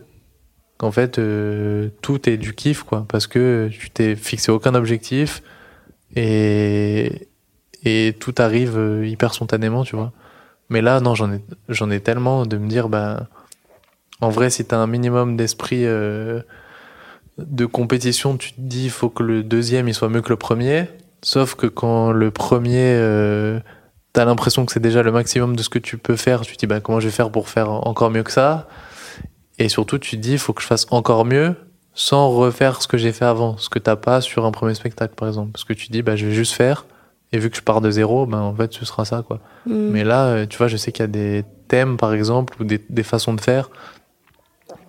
qu'en 0.78 0.92
fait 0.92 1.18
euh, 1.18 1.90
tout 2.02 2.28
est 2.28 2.36
du 2.36 2.54
kiff, 2.54 2.84
quoi, 2.84 3.04
parce 3.08 3.26
que 3.26 3.68
tu 3.72 3.90
t'es 3.90 4.14
fixé 4.16 4.52
aucun 4.52 4.74
objectif 4.74 5.42
et 6.16 7.28
et 7.84 8.14
tout 8.18 8.34
arrive 8.38 8.76
euh, 8.78 9.06
hyper 9.06 9.34
spontanément, 9.34 9.84
tu 9.84 9.96
vois. 9.96 10.12
Mais 10.68 10.82
là, 10.82 11.00
non, 11.00 11.14
j'en 11.14 11.32
ai, 11.32 11.40
j'en 11.68 11.90
ai 11.90 12.00
tellement 12.00 12.46
de 12.46 12.58
me 12.58 12.68
dire, 12.68 12.88
bah, 12.88 13.28
En 14.20 14.28
vrai, 14.28 14.50
si 14.50 14.64
t'as 14.64 14.76
un 14.76 14.86
minimum 14.86 15.36
d'esprit 15.36 15.86
euh, 15.86 16.40
de 17.38 17.66
compétition, 17.66 18.36
tu 18.36 18.52
te 18.52 18.60
dis 18.60 18.84
il 18.84 18.90
faut 18.90 19.08
que 19.08 19.22
le 19.22 19.42
deuxième 19.42 19.88
il 19.88 19.94
soit 19.94 20.08
mieux 20.08 20.22
que 20.22 20.28
le 20.28 20.36
premier. 20.36 20.88
Sauf 21.22 21.54
que 21.54 21.66
quand 21.66 22.12
le 22.12 22.30
premier, 22.30 22.94
euh, 22.96 23.60
t'as 24.12 24.24
l'impression 24.24 24.64
que 24.66 24.72
c'est 24.72 24.80
déjà 24.80 25.02
le 25.02 25.12
maximum 25.12 25.56
de 25.56 25.62
ce 25.62 25.68
que 25.68 25.78
tu 25.78 25.98
peux 25.98 26.16
faire, 26.16 26.42
tu 26.42 26.54
te 26.54 26.60
dis 26.60 26.66
bah 26.66 26.80
comment 26.80 27.00
je 27.00 27.06
vais 27.06 27.12
faire 27.12 27.30
pour 27.30 27.48
faire 27.48 27.70
encore 27.70 28.10
mieux 28.10 28.22
que 28.22 28.32
ça? 28.32 28.68
Et 29.58 29.68
surtout, 29.68 29.98
tu 29.98 30.16
te 30.16 30.22
dis 30.22 30.32
il 30.32 30.38
faut 30.38 30.52
que 30.52 30.62
je 30.62 30.66
fasse 30.66 30.86
encore 30.90 31.24
mieux 31.24 31.54
sans 31.92 32.30
refaire 32.30 32.80
ce 32.80 32.88
que 32.88 32.96
j'ai 32.96 33.12
fait 33.12 33.24
avant, 33.24 33.56
ce 33.58 33.68
que 33.68 33.78
t'as 33.78 33.96
pas 33.96 34.20
sur 34.20 34.46
un 34.46 34.52
premier 34.52 34.74
spectacle 34.74 35.14
par 35.14 35.28
exemple. 35.28 35.52
Parce 35.52 35.64
que 35.64 35.72
tu 35.72 35.88
dis 35.88 36.02
bah 36.02 36.16
je 36.16 36.26
vais 36.26 36.32
juste 36.32 36.52
faire 36.52 36.86
et 37.32 37.38
vu 37.38 37.50
que 37.50 37.56
je 37.56 37.62
pars 37.62 37.80
de 37.80 37.90
zéro, 37.90 38.26
ben 38.26 38.40
en 38.40 38.54
fait 38.54 38.72
ce 38.72 38.84
sera 38.84 39.04
ça 39.04 39.22
quoi. 39.26 39.40
Mm. 39.66 39.90
Mais 39.90 40.04
là, 40.04 40.26
euh, 40.26 40.46
tu 40.46 40.58
vois, 40.58 40.68
je 40.68 40.76
sais 40.76 40.92
qu'il 40.92 41.02
y 41.02 41.04
a 41.04 41.08
des 41.08 41.44
thèmes, 41.68 41.96
par 41.96 42.12
exemple, 42.14 42.54
ou 42.60 42.64
des, 42.64 42.80
des 42.88 43.02
façons 43.02 43.34
de 43.34 43.40
faire 43.40 43.70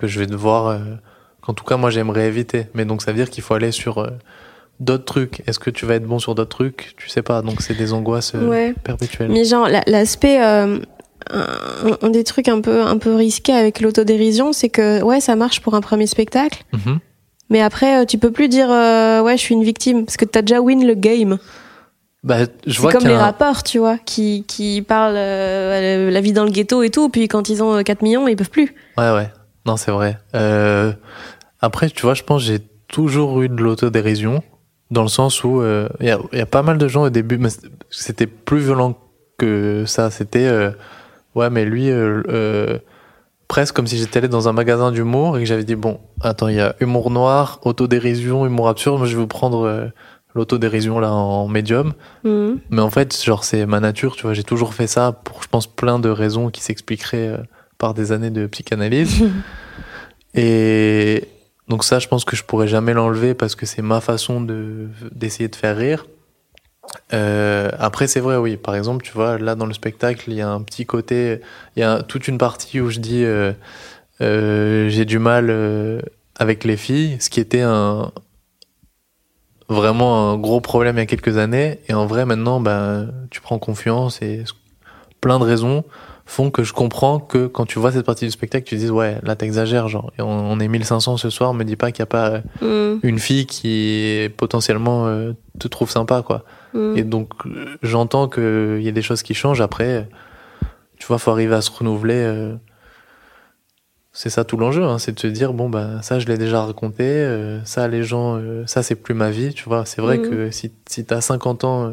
que 0.02 0.07
je 0.07 0.19
vais 0.19 0.26
devoir, 0.28 0.68
euh, 0.68 0.80
qu'en 1.41 1.53
tout 1.53 1.64
cas, 1.64 1.78
moi, 1.78 1.90
j'aimerais 1.91 2.28
éviter. 2.28 2.65
Mais 2.73 2.84
donc, 2.86 3.02
ça 3.02 3.11
veut 3.11 3.18
dire 3.18 3.30
qu'il 3.30 3.44
faut 3.44 3.53
aller 3.53 3.72
sur 3.72 3.99
euh, 3.99 4.10
d'autres 4.80 5.06
trucs. 5.06 5.44
Est-ce 5.48 5.60
que 5.60 5.69
tu 5.69 5.86
vas 5.86 5.95
être 5.95 6.06
bon 6.06 6.19
sur 6.19 6.36
d'autres 6.36 6.49
trucs? 6.57 6.94
Tu 6.98 7.07
sais 7.07 7.22
pas. 7.22 7.41
Donc, 7.41 7.61
c'est 7.61 7.76
des 7.78 7.94
angoisses 7.94 8.34
euh, 8.36 8.48
Ouais. 8.48 8.73
perpétuelles. 8.84 9.30
Mais 9.32 9.45
genre, 9.45 9.69
la- 9.69 9.84
l'aspect, 9.88 10.44
euh, 10.44 10.80
un, 11.30 11.98
un 12.02 12.10
des 12.10 12.23
trucs 12.23 12.48
un 12.49 12.60
peu, 12.61 12.82
un 12.82 12.98
peu 12.98 13.15
risqués 13.15 13.53
avec 13.53 13.80
l'autodérision, 13.80 14.52
c'est 14.53 14.69
que, 14.69 15.02
ouais, 15.03 15.22
ça 15.22 15.36
marche 15.36 15.61
pour 15.61 15.76
un 15.76 15.82
premier 15.82 16.07
spectacle, 16.07 16.64
Mhm. 16.73 16.98
mais 17.52 17.61
après, 17.61 18.06
tu 18.07 18.18
peux 18.18 18.32
plus 18.32 18.49
dire, 18.49 18.68
ouais, 18.69 19.38
je 19.38 19.41
suis 19.41 19.53
une 19.53 19.64
victime, 19.64 20.03
parce 20.06 20.18
que 20.18 20.26
t'as 20.26 20.41
déjà 20.41 20.60
win 20.61 20.86
le 20.86 20.95
game. 20.95 21.38
Bah, 22.23 22.38
je 22.68 22.80
vois 22.82 22.91
comme 22.91 23.06
les 23.07 23.14
un- 23.14 23.19
rappeurs, 23.19 23.64
tu 23.64 23.78
vois, 23.80 23.98
qui, 23.98 24.45
qui 24.48 24.82
parlent 24.84 25.15
euh, 25.18 26.11
la 26.11 26.22
vie 26.22 26.34
dans 26.34 26.44
le 26.44 26.52
ghetto 26.52 26.84
et 26.84 26.90
tout, 26.91 27.10
puis 27.10 27.28
quand 27.28 27.49
ils 27.49 27.64
ont 27.64 27.76
euh, 27.78 27.82
4 27.84 28.02
millions, 28.03 28.28
ils 28.28 28.36
peuvent 28.36 28.49
plus. 28.52 28.76
Ouais, 28.98 29.11
ouais. 29.11 29.30
Non, 29.66 29.78
c'est 29.78 29.92
vrai. 29.92 30.18
Euh, 30.36 30.94
après, 31.60 31.90
tu 31.90 32.02
vois, 32.02 32.14
je 32.14 32.24
pense 32.24 32.42
que 32.42 32.48
j'ai 32.48 32.60
toujours 32.88 33.42
eu 33.42 33.50
de 33.50 33.62
l'autodérision, 33.62 34.44
dans 34.90 35.04
le 35.04 35.08
sens 35.08 35.44
où 35.44 35.62
euh, 35.62 35.88
il 36.00 36.08
y, 36.08 36.12
a, 36.12 36.20
y 36.34 36.42
a 36.42 36.46
pas 36.46 36.64
mal 36.64 36.78
de 36.78 36.88
gens 36.88 37.04
au 37.04 37.10
début, 37.10 37.38
mais 37.38 37.50
c'était 37.90 38.28
plus 38.28 38.60
violent 38.60 38.98
que 39.38 39.86
ça. 39.86 40.10
C'était, 40.10 40.48
euh, 40.48 40.72
ouais, 41.36 41.50
mais 41.50 41.66
lui, 41.66 41.90
euh, 41.90 42.24
euh, 42.28 42.80
presque 43.48 43.76
comme 43.76 43.88
si 43.88 43.98
j'étais 43.98 44.18
allé 44.20 44.28
dans 44.28 44.48
un 44.50 44.54
magasin 44.54 44.92
d'humour 44.92 45.38
et 45.38 45.42
que 45.42 45.46
j'avais 45.46 45.64
dit, 45.64 45.76
bon, 45.76 46.00
attends, 46.22 46.48
il 46.48 46.56
y 46.56 46.62
a 46.62 46.76
humour 46.80 47.12
noir, 47.12 47.60
autodérision, 47.64 48.46
humour 48.46 48.70
absurde, 48.70 48.98
moi 48.98 49.08
je 49.08 49.16
vais 49.16 49.22
vous 49.22 49.28
prendre 49.28 49.66
euh, 49.66 49.88
l'autodérision 50.36 51.00
là 51.00 51.12
en 51.12 51.48
médium. 51.48 51.94
Mhm. 52.24 52.60
Mais 52.70 52.82
en 52.82 52.90
fait, 52.90 53.22
genre, 53.24 53.44
c'est 53.44 53.66
ma 53.66 53.80
nature, 53.80 54.16
tu 54.16 54.24
vois, 54.24 54.34
j'ai 54.34 54.44
toujours 54.44 54.74
fait 54.74 54.88
ça 54.88 55.12
pour, 55.12 55.44
je 55.44 55.48
pense, 55.48 55.68
plein 55.68 56.00
de 56.00 56.10
raisons 56.10 56.50
qui 56.50 56.62
s'expliqueraient 56.62 57.28
euh, 57.28 57.38
par 57.82 57.95
des 57.95 58.12
années 58.12 58.30
de 58.30 58.45
psychanalyse. 58.45 59.24
Et 60.36 61.28
donc 61.68 61.84
ça, 61.84 61.98
je 61.98 62.08
pense 62.08 62.26
que 62.26 62.36
je 62.36 62.44
pourrais 62.44 62.68
jamais 62.68 62.94
l'enlever 62.94 63.34
parce 63.34 63.56
que 63.56 63.66
c'est 63.66 63.82
ma 63.82 63.99
façon 64.02 64.40
de 64.40 64.88
d'essayer 65.12 65.49
de 65.49 65.56
faire 65.56 65.76
rire. 65.76 66.06
Euh, 67.14 67.70
après, 67.80 68.06
c'est 68.06 68.20
vrai, 68.20 68.38
oui. 68.38 68.56
Par 68.56 68.76
exemple, 68.76 69.03
tu 69.03 69.12
vois, 69.14 69.40
là 69.40 69.56
dans 69.56 69.66
le 69.66 69.74
spectacle, 69.74 70.26
il 70.30 70.36
y 70.36 70.41
a 70.41 70.49
un 70.49 70.62
petit 70.62 70.86
côté, 70.86 71.41
il 71.76 71.80
y 71.80 71.84
a 71.84 72.03
toute 72.03 72.28
une 72.28 72.38
partie 72.38 72.80
où 72.80 72.91
je 72.91 72.99
dis 72.99 73.24
euh, 73.24 73.52
euh, 74.22 74.88
j'ai 74.90 75.06
du 75.06 75.18
mal 75.18 75.49
avec 76.36 76.64
les 76.64 76.78
filles, 76.78 77.18
ce 77.20 77.32
qui 77.32 77.40
était 77.40 77.62
un 77.62 78.12
vraiment 79.70 80.32
un 80.32 80.38
gros 80.38 80.62
problème 80.62 80.98
il 80.98 80.99
y 80.99 81.03
a 81.03 81.08
quelques 81.08 81.38
années. 81.38 81.80
Et 81.88 81.94
en 81.95 82.06
vrai, 82.06 82.26
maintenant, 82.26 82.60
ben, 82.60 83.12
tu 83.32 83.41
prends 83.41 83.58
confiance 83.58 84.22
et 84.22 84.44
plein 85.20 85.40
de 85.40 85.45
raisons 85.45 85.84
font 86.26 86.49
que 86.52 86.64
je 86.64 86.72
comprends 86.73 87.19
que 87.19 87.48
quand 87.48 87.65
tu 87.65 87.80
vois 87.80 87.91
cette 87.91 88.06
partie 88.06 88.26
du 88.26 88.31
spectacle, 88.31 88.65
tu 88.65 88.76
te 88.76 88.80
dises 88.80 88.91
ouais, 88.91 89.18
là 89.23 89.35
t'exagères, 89.35 89.88
genre, 89.88 90.11
et 90.18 90.22
on, 90.22 90.52
on 90.52 90.60
est 90.60 90.68
1500 90.68 91.18
ce 91.18 91.30
soir, 91.30 91.53
me 91.53 91.64
dis 91.64 91.76
pas 91.76 91.91
qu'il 91.91 92.02
n'y 92.02 92.07
a 92.07 92.07
pas 92.07 92.41
Mhm. 92.61 92.99
une 93.03 93.19
fille 93.19 93.45
qui 93.45 94.30
potentiellement 94.38 95.07
euh, 95.07 95.34
te 95.60 95.68
trouve 95.68 95.89
sympa, 95.91 96.22
quoi. 96.22 96.45
Mhm. 96.73 96.98
Et 96.98 97.03
donc, 97.03 97.30
euh, 97.45 97.65
j'entends 97.84 98.27
qu'il 98.30 98.81
y 98.81 98.88
a 98.88 98.91
des 98.91 99.02
choses 99.02 99.23
qui 99.23 99.34
changent. 99.34 99.61
Après, 99.61 100.07
tu 100.99 101.07
vois, 101.07 101.18
faut 101.18 101.31
arriver 101.31 101.56
à 101.56 101.61
se 101.61 101.72
renouveler. 101.72 102.14
euh, 102.15 102.56
c'est 104.14 104.30
ça 104.30 104.43
tout 104.43 104.57
l'enjeu, 104.57 104.84
hein, 104.84 104.99
c'est 104.99 105.14
de 105.14 105.19
se 105.22 105.27
dire 105.27 105.53
bon 105.53 105.69
bah 105.69 106.02
ça 106.02 106.19
je 106.19 106.27
l'ai 106.27 106.38
déjà 106.38 106.65
raconté, 106.65 107.03
euh, 107.06 107.64
ça 107.64 107.88
les 107.88 108.03
gens, 108.03 108.35
euh, 108.35 108.64
ça 108.68 108.84
c'est 108.84 108.95
plus 108.95 109.14
ma 109.14 109.30
vie, 109.30 109.53
tu 109.53 109.64
vois. 109.64 109.85
C'est 109.85 110.02
vrai 110.02 110.18
Mhm. 110.18 110.30
que 110.30 110.52
si 110.52 110.72
si 110.89 111.06
t'as 111.06 111.22
50 111.22 111.64
ans 111.64 111.85
euh, 111.85 111.91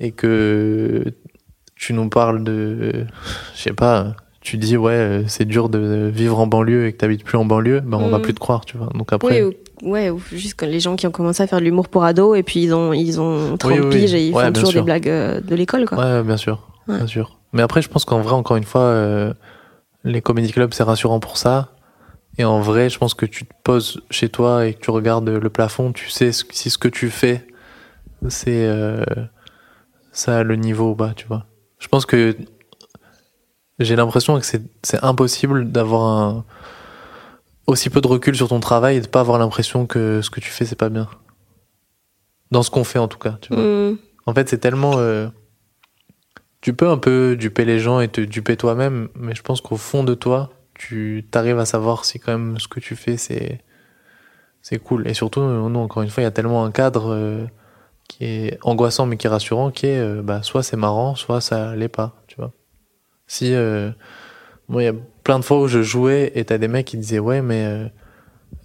et 0.00 0.10
que 0.10 1.04
tu 1.78 1.92
nous 1.94 2.08
parles 2.08 2.42
de, 2.44 3.06
je 3.54 3.60
sais 3.60 3.72
pas, 3.72 4.16
tu 4.40 4.56
dis 4.56 4.76
ouais 4.76 4.92
euh, 4.92 5.22
c'est 5.26 5.44
dur 5.44 5.68
de 5.68 6.10
vivre 6.12 6.38
en 6.38 6.46
banlieue 6.46 6.86
et 6.86 6.92
que 6.92 6.98
t'habites 6.98 7.24
plus 7.24 7.38
en 7.38 7.44
banlieue, 7.44 7.80
ben 7.80 7.98
on 7.98 8.08
va 8.08 8.16
Mhm. 8.18 8.22
plus 8.22 8.34
te 8.34 8.40
croire, 8.40 8.64
tu 8.64 8.76
vois. 8.76 8.88
Donc 8.94 9.12
après, 9.12 9.42
Oui, 9.42 9.54
ou, 9.82 9.90
ouais, 9.92 10.10
ou 10.10 10.18
juste 10.32 10.60
les 10.62 10.80
gens 10.80 10.96
qui 10.96 11.06
ont 11.06 11.10
commencé 11.10 11.42
à 11.42 11.46
faire 11.46 11.60
de 11.60 11.64
l'humour 11.64 11.88
pour 11.88 12.04
ados 12.04 12.36
et 12.38 12.42
puis 12.42 12.62
ils 12.62 12.74
ont, 12.74 12.92
ils 12.92 13.20
ont 13.20 13.56
30 13.56 13.70
Oui, 13.72 13.78
oui, 13.80 13.86
oui. 13.86 14.00
piges 14.00 14.14
et 14.14 14.28
ils 14.28 14.34
Ouais, 14.34 14.46
font 14.46 14.52
toujours 14.52 14.70
sûr. 14.70 14.80
des 14.80 14.84
blagues 14.84 15.08
euh, 15.08 15.40
de 15.40 15.54
l'école, 15.54 15.86
quoi. 15.86 15.98
Ouais, 15.98 16.22
bien 16.22 16.36
sûr, 16.36 16.68
Ouais. 16.88 16.98
bien 16.98 17.06
sûr. 17.06 17.38
Mais 17.52 17.62
après, 17.62 17.80
je 17.82 17.88
pense 17.88 18.04
qu'en 18.04 18.20
vrai, 18.20 18.32
encore 18.34 18.56
une 18.56 18.64
fois, 18.64 18.82
euh, 18.82 19.32
les 20.04 20.20
comedy 20.22 20.50
clubs, 20.52 20.72
c'est 20.74 20.82
rassurant 20.82 21.20
pour 21.20 21.36
ça. 21.38 21.70
Et 22.38 22.44
en 22.44 22.60
vrai, 22.60 22.88
je 22.88 22.98
pense 22.98 23.14
que 23.14 23.26
tu 23.26 23.44
te 23.46 23.52
poses 23.64 24.00
chez 24.10 24.28
toi 24.28 24.66
et 24.66 24.74
que 24.74 24.80
tu 24.80 24.90
regardes 24.90 25.28
le 25.28 25.50
plafond, 25.50 25.92
tu 25.92 26.08
sais 26.10 26.30
si 26.32 26.70
ce 26.70 26.78
que 26.78 26.88
tu 26.88 27.10
fais, 27.10 27.46
c'est 28.28 28.66
euh, 28.66 29.02
ça 30.12 30.38
a 30.38 30.42
le 30.44 30.54
niveau 30.56 30.94
pas, 30.94 31.10
tu 31.14 31.26
vois. 31.26 31.46
Je 31.78 31.88
pense 31.88 32.06
que 32.06 32.36
j'ai 33.78 33.96
l'impression 33.96 34.38
que 34.38 34.44
c'est 34.46 35.04
impossible 35.04 35.70
d'avoir 35.70 36.02
un 36.06 36.44
aussi 37.66 37.90
peu 37.90 38.00
de 38.00 38.06
recul 38.08 38.34
sur 38.34 38.48
ton 38.48 38.60
travail 38.60 38.96
et 38.96 39.00
de 39.00 39.06
pas 39.06 39.20
avoir 39.20 39.38
l'impression 39.38 39.86
que 39.86 40.20
ce 40.22 40.30
que 40.30 40.40
tu 40.40 40.50
fais 40.50 40.64
c'est 40.64 40.74
pas 40.78 40.88
bien. 40.88 41.08
Dans 42.50 42.62
ce 42.62 42.70
qu'on 42.70 42.84
fait 42.84 42.98
en 42.98 43.08
tout 43.08 43.18
cas, 43.18 43.38
tu 43.40 43.52
vois. 43.54 43.62
Mhm. 43.62 43.98
En 44.26 44.34
fait, 44.34 44.48
c'est 44.48 44.58
tellement. 44.58 44.94
euh, 44.96 45.28
Tu 46.60 46.72
peux 46.74 46.88
un 46.88 46.98
peu 46.98 47.36
duper 47.38 47.64
les 47.64 47.78
gens 47.78 48.00
et 48.00 48.08
te 48.08 48.20
duper 48.20 48.56
toi-même, 48.56 49.08
mais 49.14 49.34
je 49.34 49.42
pense 49.42 49.60
qu'au 49.60 49.76
fond 49.76 50.02
de 50.02 50.14
toi, 50.14 50.50
tu 50.74 51.26
t'arrives 51.30 51.58
à 51.58 51.66
savoir 51.66 52.04
si 52.04 52.18
quand 52.18 52.32
même 52.32 52.58
ce 52.58 52.66
que 52.68 52.80
tu 52.80 52.96
fais, 52.96 53.16
c'est 53.16 53.60
c'est 54.62 54.78
cool. 54.78 55.06
Et 55.06 55.14
surtout, 55.14 55.40
nous, 55.40 55.78
encore 55.80 56.02
une 56.02 56.10
fois, 56.10 56.22
il 56.22 56.24
y 56.24 56.26
a 56.26 56.30
tellement 56.32 56.64
un 56.64 56.70
cadre 56.72 57.12
euh, 57.14 57.44
qui 58.08 58.24
est 58.24 58.58
angoissant 58.62 59.06
mais 59.06 59.16
qui 59.16 59.26
est 59.26 59.30
rassurant, 59.30 59.70
qui 59.70 59.86
est 59.86 59.98
euh, 59.98 60.22
bah, 60.22 60.42
soit 60.42 60.62
c'est 60.62 60.76
marrant, 60.76 61.14
soit 61.14 61.40
ça 61.40 61.76
l'est 61.76 61.88
pas, 61.88 62.14
tu 62.26 62.36
vois. 62.36 62.52
Si. 63.26 63.54
euh, 63.54 63.90
Moi, 64.68 64.82
il 64.82 64.86
y 64.86 64.88
a 64.88 64.94
plein 65.24 65.38
de 65.38 65.44
fois 65.44 65.60
où 65.60 65.68
je 65.68 65.82
jouais 65.82 66.32
et 66.34 66.44
t'as 66.44 66.58
des 66.58 66.68
mecs 66.68 66.86
qui 66.86 66.96
disaient 66.98 67.18
Ouais, 67.20 67.42
mais 67.42 67.64
euh, 67.66 67.88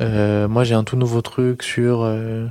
euh, 0.01 0.47
moi 0.47 0.63
j'ai 0.63 0.75
un 0.75 0.83
tout 0.83 0.97
nouveau 0.97 1.21
truc 1.21 1.63
sur. 1.63 2.01
euh, 2.03 2.47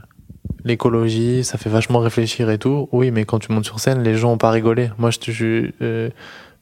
l'écologie, 0.64 1.44
ça 1.44 1.58
fait 1.58 1.70
vachement 1.70 1.98
réfléchir 1.98 2.50
et 2.50 2.58
tout. 2.58 2.88
Oui, 2.92 3.10
mais 3.10 3.24
quand 3.24 3.38
tu 3.38 3.52
montes 3.52 3.64
sur 3.64 3.80
scène, 3.80 4.02
les 4.02 4.14
gens 4.16 4.32
ont 4.32 4.38
pas 4.38 4.50
rigolé. 4.50 4.90
Moi, 4.98 5.10
je, 5.10 5.18
te, 5.18 5.30
je, 5.32 6.10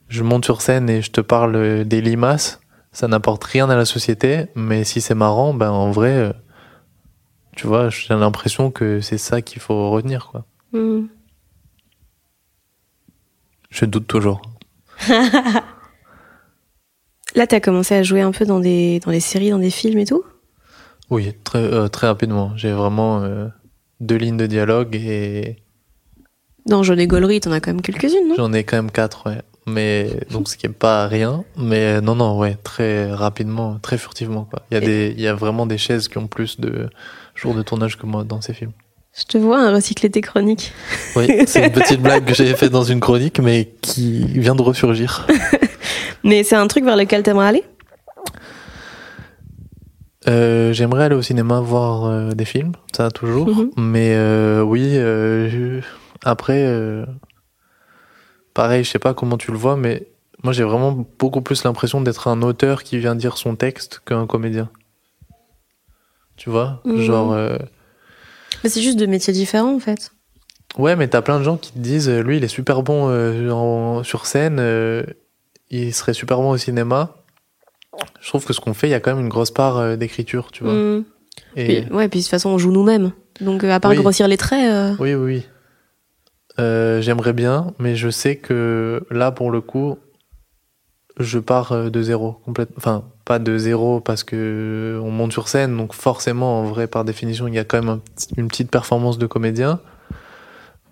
je 0.09 0.23
monte 0.23 0.45
sur 0.45 0.63
scène 0.63 0.89
et 0.89 1.03
je 1.03 1.11
te 1.11 1.21
parle 1.21 1.85
des 1.85 2.01
limaces. 2.01 2.61
Ça 2.93 3.09
n'apporte 3.09 3.45
rien 3.45 3.69
à 3.71 3.77
la 3.77 3.85
société, 3.85 4.47
mais 4.55 4.85
si 4.85 5.01
c'est 5.01 5.15
marrant, 5.15 5.55
ben 5.55 5.71
en 5.71 5.91
vrai, 5.91 6.33
tu 7.61 7.67
vois, 7.67 7.91
j'ai 7.91 8.15
l'impression 8.15 8.71
que 8.71 9.03
c'est 9.03 9.19
ça 9.19 9.43
qu'il 9.43 9.61
faut 9.61 9.91
retenir, 9.91 10.29
quoi. 10.31 10.47
Mhm. 10.73 11.09
Je 13.69 13.85
doute 13.85 14.07
toujours. 14.07 14.41
Là, 17.37 17.47
t'as 17.47 17.61
commencé 17.61 17.95
à 17.95 18.03
jouer 18.03 18.23
un 18.23 18.33
peu 18.33 18.47
dans 18.47 18.61
des, 18.61 18.99
dans 19.01 19.11
des 19.13 19.21
séries, 19.21 19.51
dans 19.51 19.59
des 19.59 19.71
films 19.71 19.99
et 19.99 20.07
tout? 20.07 20.25
Oui, 21.11 21.33
très, 21.45 21.59
euh, 21.59 21.89
très 21.89 22.07
rapidement. 22.07 22.57
J'ai 22.57 22.73
vraiment 22.73 23.23
euh, 23.23 23.47
deux 24.01 24.17
lignes 24.17 24.39
de 24.39 24.47
dialogue 24.47 24.95
et 24.97 25.57
Dans 26.67 26.83
Jaune 26.83 26.99
et 26.99 27.07
Gaulerie, 27.07 27.41
t'en 27.41 27.53
as 27.53 27.61
quand 27.61 27.73
même 27.73 27.83
quelques-unes, 27.83 28.27
non? 28.29 28.35
J'en 28.37 28.53
ai 28.55 28.65
quand 28.65 28.77
même 28.79 28.91
quatre, 28.91 29.29
ouais. 29.29 29.43
Mais 29.67 30.09
donc 30.31 30.49
ce 30.49 30.57
qui 30.57 30.65
est 30.67 30.71
pas 30.71 31.07
rien, 31.07 31.45
mais 31.57 31.99
euh, 31.99 32.01
non 32.01 32.17
non 32.17 32.37
ouais 32.39 32.57
très 32.65 33.13
rapidement, 33.13 33.79
très 33.79 33.99
furtivement 33.99 34.45
quoi. 34.45 34.63
Il 34.71 34.75
y 34.75 34.77
a 34.79 34.83
Et- 34.83 34.87
des 34.87 35.15
il 35.17 35.21
y 35.21 35.29
a 35.29 35.35
vraiment 35.35 35.67
des 35.67 35.77
chaises 35.79 36.09
qui 36.09 36.17
ont 36.19 36.27
plus 36.27 36.59
de 36.59 36.89
jours 37.41 37.55
de 37.55 37.63
tournage 37.63 37.97
que 37.99 38.07
moi 38.07 38.25
dans 38.25 38.41
ces 38.41 38.53
films. 38.55 38.73
Je 39.19 39.25
te 39.25 39.39
vois 39.39 39.59
un 39.61 39.75
recycler 39.75 40.09
tes 40.11 40.21
chroniques. 40.21 40.73
Oui, 41.17 41.27
c'est 41.47 41.65
une 41.67 41.73
petite 41.73 42.01
blague 42.01 42.25
que 42.25 42.35
j'avais 42.35 42.55
faite 42.55 42.71
dans 42.71 42.85
une 42.85 43.01
chronique 43.01 43.41
mais 43.41 43.73
qui 43.81 44.23
vient 44.39 44.55
de 44.55 44.63
ressurgir. 44.63 45.27
Mais 46.25 46.45
c'est 46.45 46.55
un 46.57 46.67
truc 46.69 46.85
vers 46.85 46.97
lequel 46.97 47.23
t'aimerais 47.23 47.47
aller? 47.49 47.65
Euh, 50.29 50.73
j'aimerais 50.75 51.05
aller 51.05 51.15
au 51.17 51.23
cinéma 51.23 51.61
voir 51.61 52.05
euh, 52.05 52.33
des 52.33 52.45
films, 52.45 52.73
ça 52.95 53.11
toujours, 53.11 53.49
Mhm. 53.49 53.71
mais 53.79 54.13
euh, 54.15 54.61
oui 54.63 54.91
je- 54.93 55.81
après 56.23 56.63
pareil, 58.53 58.85
je 58.85 58.91
sais 58.91 58.99
pas 58.99 59.15
comment 59.15 59.39
tu 59.39 59.51
le 59.51 59.57
vois 59.57 59.77
mais 59.77 60.07
moi 60.45 60.53
j'ai 60.53 60.63
vraiment 60.65 61.07
beaucoup 61.19 61.41
plus 61.41 61.65
l'impression 61.65 62.03
d'être 62.03 62.29
un 62.29 62.43
auteur 62.43 62.83
qui 62.83 62.99
vient 62.99 63.15
dire 63.15 63.39
son 63.39 63.57
texte 63.57 64.03
qu'un 64.05 64.27
comédien. 64.27 64.69
Tu 66.41 66.49
vois 66.49 66.81
Mhm. 66.87 67.01
Genre 67.03 67.33
euh, 67.35 67.59
Mais 68.65 68.71
c'est 68.71 68.81
juste 68.81 68.99
deux 68.99 69.07
métiers 69.07 69.35
différents, 69.35 69.75
en 69.75 69.79
fait. 69.79 70.11
Ouais, 70.79 70.97
mais 70.97 71.07
t'as 71.07 71.21
plein 71.21 71.39
de 71.39 71.45
gens 71.45 71.59
qui 71.59 71.71
te 71.73 71.79
disent, 71.79 72.09
euh, 72.09 72.23
lui, 72.23 72.39
il 72.39 72.45
est 72.45 72.49
super 72.49 72.83
bon 72.83 73.09
euh, 73.11 73.51
en- 73.51 74.03
sur 74.05 74.25
scène, 74.25 74.57
euh, 74.59 75.03
il 75.69 75.93
serait 75.93 76.15
super 76.15 76.39
bon 76.39 76.51
au 76.53 76.57
cinéma. 76.57 77.15
je 78.23 78.29
trouve 78.29 78.47
que 78.47 78.55
ce 78.55 78.61
qu'on 78.61 78.73
fait, 78.73 78.87
il 78.89 78.93
y 78.93 78.95
a 78.95 79.01
quand 79.01 79.15
même 79.15 79.23
une 79.23 79.29
grosse 79.29 79.51
part 79.51 79.99
d'écriture, 79.99 80.51
tu 80.51 80.65
vois. 80.65 80.73
Mm. 80.73 81.05
Et 81.57 81.65
Puis- 81.83 81.93
ouais, 81.93 82.09
puis 82.09 82.21
de 82.21 82.25
toute 82.25 82.31
façon, 82.31 82.49
on 82.49 82.57
joue 82.57 82.73
nous-mêmes. 82.73 83.13
Donc, 83.43 83.63
à 83.65 83.79
part 83.81 83.91
Oui. 83.91 83.99
grossir 83.99 84.27
les 84.29 84.39
traits. 84.39 84.97
oui, 84.99 85.15
oui, 85.15 85.45
oui. 86.59 87.03
J'aimerais 87.03 87.33
bien, 87.35 87.75
mais 87.79 87.97
je 87.97 88.09
sais 88.09 88.37
que 88.37 89.05
là, 89.11 89.31
pour 89.33 89.51
le 89.51 89.61
coup, 89.61 89.99
je 91.21 91.39
pars 91.39 91.73
euh, 91.73 91.91
de 91.91 92.03
zéro. 92.03 92.41
Enfin, 92.77 93.05
pas 93.25 93.39
de 93.39 93.57
zéro 93.59 94.01
parce 94.01 94.25
que 94.25 95.01
on 95.03 95.11
monte 95.11 95.33
sur 95.33 95.49
scène, 95.49 95.77
donc 95.77 95.93
forcément, 95.95 96.61
en 96.61 96.65
vrai, 96.65 96.87
par 96.87 97.05
définition, 97.05 97.47
il 97.47 97.55
y 97.55 97.59
a 97.59 97.65
quand 97.65 97.83
même 97.83 98.01
une 98.37 98.49
petite 98.49 98.71
performance 98.71 99.19
de 99.19 99.27
comédien. 99.27 99.81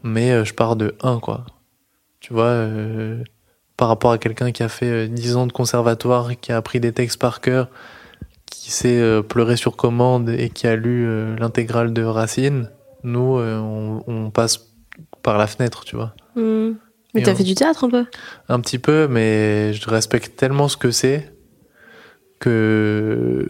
Mais 0.04 0.30
euh, 0.30 0.44
je 0.44 0.54
pars 0.54 0.76
de 0.76 0.94
1, 1.02 1.18
quoi. 1.18 1.44
Tu 2.20 2.32
vois, 2.32 2.44
euh, 2.44 3.22
par 3.76 3.88
rapport 3.88 4.12
à 4.12 4.18
quelqu'un 4.18 4.52
qui 4.52 4.62
a 4.62 4.68
fait 4.68 5.06
euh, 5.06 5.08
10 5.08 5.36
ans 5.36 5.46
de 5.46 5.52
conservatoire, 5.52 6.38
qui 6.40 6.52
a 6.52 6.56
appris 6.56 6.78
des 6.80 6.92
textes 6.92 7.20
par 7.20 7.40
cœur, 7.40 7.68
qui 8.50 8.70
sait 8.70 9.00
euh, 9.00 9.22
pleurer 9.22 9.56
sur 9.56 9.76
commande 9.76 10.28
et 10.28 10.50
qui 10.50 10.66
a 10.66 10.76
lu 10.76 11.06
euh, 11.06 11.36
l'intégrale 11.38 11.92
de 11.92 12.02
Racine, 12.02 12.70
nous, 13.02 13.38
euh, 13.38 13.58
on, 14.06 14.30
passe 14.30 14.74
par 15.22 15.38
la 15.38 15.46
fenêtre, 15.46 15.84
tu 15.84 15.96
vois. 15.96 16.14
mm. 16.36 16.76
Mais 17.18 17.24
t'as 17.24 17.32
on- 17.32 17.36
fait 17.36 17.44
du 17.44 17.54
théâtre 17.54 17.84
un 17.84 17.90
peu 17.90 18.04
Un 18.48 18.60
petit 18.60 18.78
peu, 18.78 19.08
mais 19.08 19.72
je 19.74 19.88
respecte 19.90 20.36
tellement 20.36 20.68
ce 20.68 20.76
que 20.76 20.90
c'est 20.90 21.30
que 22.38 23.46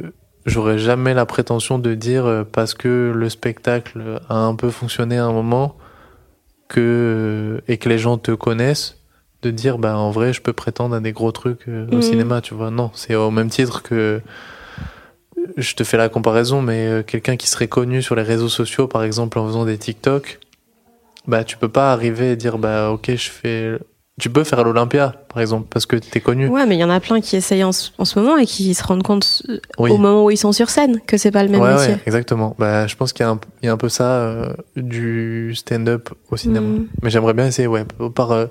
j'aurais 0.47 0.79
jamais 0.79 1.15
la 1.15 1.27
prétention 1.27 1.79
de 1.79 1.95
dire 1.95 2.27
euh, 2.27 2.45
parce 2.45 2.75
que 2.75 3.13
le 3.15 3.29
spectacle 3.29 4.21
a 4.29 4.37
un 4.37 4.55
peu 4.55 4.71
fonctionné 4.71 5.19
à 5.19 5.25
un 5.27 5.33
moment 5.33 5.77
que 6.69 7.61
et 7.69 7.77
que 7.79 7.89
les 7.89 7.99
gens 7.99 8.19
te 8.19 8.33
connaissent 8.33 8.97
de 9.43 9.51
dire 9.51 9.79
bah 9.79 9.97
en 9.97 10.11
vrai 10.11 10.33
je 10.33 10.41
peux 10.43 10.53
prétendre 10.53 10.95
à 10.97 11.01
des 11.01 11.13
gros 11.13 11.33
trucs 11.33 11.69
euh, 11.69 11.87
au 11.93 11.97
Mhm. 11.97 12.03
cinéma 12.03 12.41
tu 12.41 12.55
vois 12.55 12.71
non 12.71 12.91
c'est 12.95 13.15
au 13.15 13.31
même 13.31 13.49
titre 13.51 13.83
que 13.83 14.21
je 15.57 15.75
te 15.75 15.85
fais 15.85 15.97
la 15.97 16.09
comparaison 16.09 16.61
mais 16.63 16.87
euh, 16.89 17.03
quelqu'un 17.03 17.37
qui 17.37 17.47
serait 17.49 17.69
connu 17.69 18.03
sur 18.03 18.15
les 18.17 18.23
réseaux 18.23 18.49
sociaux 18.49 18.87
par 18.89 19.05
exemple 19.05 19.39
en 19.39 19.47
faisant 19.47 19.65
des 19.65 19.79
TikTok 19.79 20.41
bah 21.29 21.45
tu 21.45 21.57
peux 21.57 21.69
pas 21.69 21.93
arriver 21.93 22.33
et 22.33 22.37
dire 22.37 22.59
bah 22.59 22.91
ok 22.91 23.11
je 23.15 23.31
fais 23.31 23.79
tu 24.21 24.31
peux 24.31 24.43
faire 24.43 24.65
l'Olympia 24.65 25.15
par 25.29 25.41
exemple 25.41 25.69
parce 25.71 25.87
que 25.87 25.95
t'es 25.95 26.19
connu 26.21 26.49
Ouais, 26.49 26.67
mais 26.67 26.75
il 26.75 26.81
y 26.81 26.85
en 26.85 26.91
a 26.91 26.99
plein 26.99 27.21
qui 27.21 27.37
essayent 27.37 27.63
en, 27.63 27.71
ce- 27.71 27.91
en 27.99 28.05
ce 28.05 28.19
moment 28.19 28.37
et 28.37 28.47
qui 28.47 28.75
se 28.75 28.83
rendent 28.83 29.05
compte 29.05 29.43
euh, 29.49 29.61
oui 29.79 29.93
au 29.93 29.97
moment 29.99 30.25
où 30.25 30.31
ils 30.33 30.37
sont 30.37 30.51
sur 30.51 30.71
scène 30.71 31.01
que 31.07 31.17
c'est 31.17 31.31
pas 31.31 31.45
le 31.45 31.51
même 31.51 31.61
ouais, 31.61 31.75
métier. 31.75 31.95
ouais, 31.95 32.01
exactement. 32.05 32.57
Bah, 32.59 32.89
je 32.89 32.97
pense 32.97 33.13
qu'il 33.13 33.25
y, 33.25 33.29
a 33.29 33.31
un- 33.31 33.41
il 33.63 33.67
y 33.67 33.69
a 33.69 33.73
un 33.73 33.77
peu 33.77 33.89
ça 33.89 34.11
euh, 34.23 34.53
du 34.77 35.55
stand-up 35.55 36.09
au 36.33 36.37
cinéma. 36.37 36.67
Mm. 36.67 36.87
Mais 37.03 37.11
j'aimerais 37.11 37.35
bien 37.35 37.47
essayer, 37.47 37.69
ouais, 37.69 37.85
par 38.13 38.33
euh, 38.33 38.47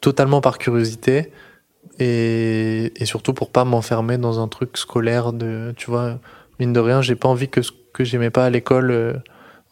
totalement 0.00 0.40
par 0.40 0.58
curiosité 0.58 1.32
et, 1.98 2.92
et 3.00 3.04
surtout 3.06 3.32
pour 3.32 3.50
pas 3.50 3.64
m'enfermer 3.64 4.18
dans 4.18 4.38
un 4.40 4.48
truc 4.48 4.76
scolaire 4.76 5.32
de, 5.32 5.72
tu 5.76 5.90
vois, 5.90 6.18
mine 6.60 6.72
de 6.72 6.80
rien, 6.80 7.02
j'ai 7.02 7.16
pas 7.16 7.28
envie 7.28 7.48
que 7.48 7.62
ce 7.62 7.72
que 7.92 8.04
j'aimais 8.04 8.30
pas 8.30 8.44
à 8.44 8.50
l'école 8.50 8.90
euh, 8.90 9.14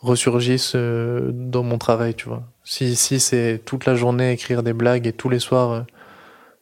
ressurgisse 0.05 0.73
euh, 0.75 1.31
dans 1.33 1.63
mon 1.63 1.79
travail, 1.79 2.15
tu 2.15 2.29
vois. 2.29 2.45
Si 2.65 2.95
si 2.97 3.21
c'est 3.21 3.61
toute 3.65 3.87
la 3.87 3.95
journée 3.95 4.33
écrire 4.33 4.63
des 4.63 4.73
blagues 4.73 5.07
et 5.07 5.13
tous 5.13 5.29
les 5.29 5.39
soirs 5.39 5.73
euh, 5.73 5.83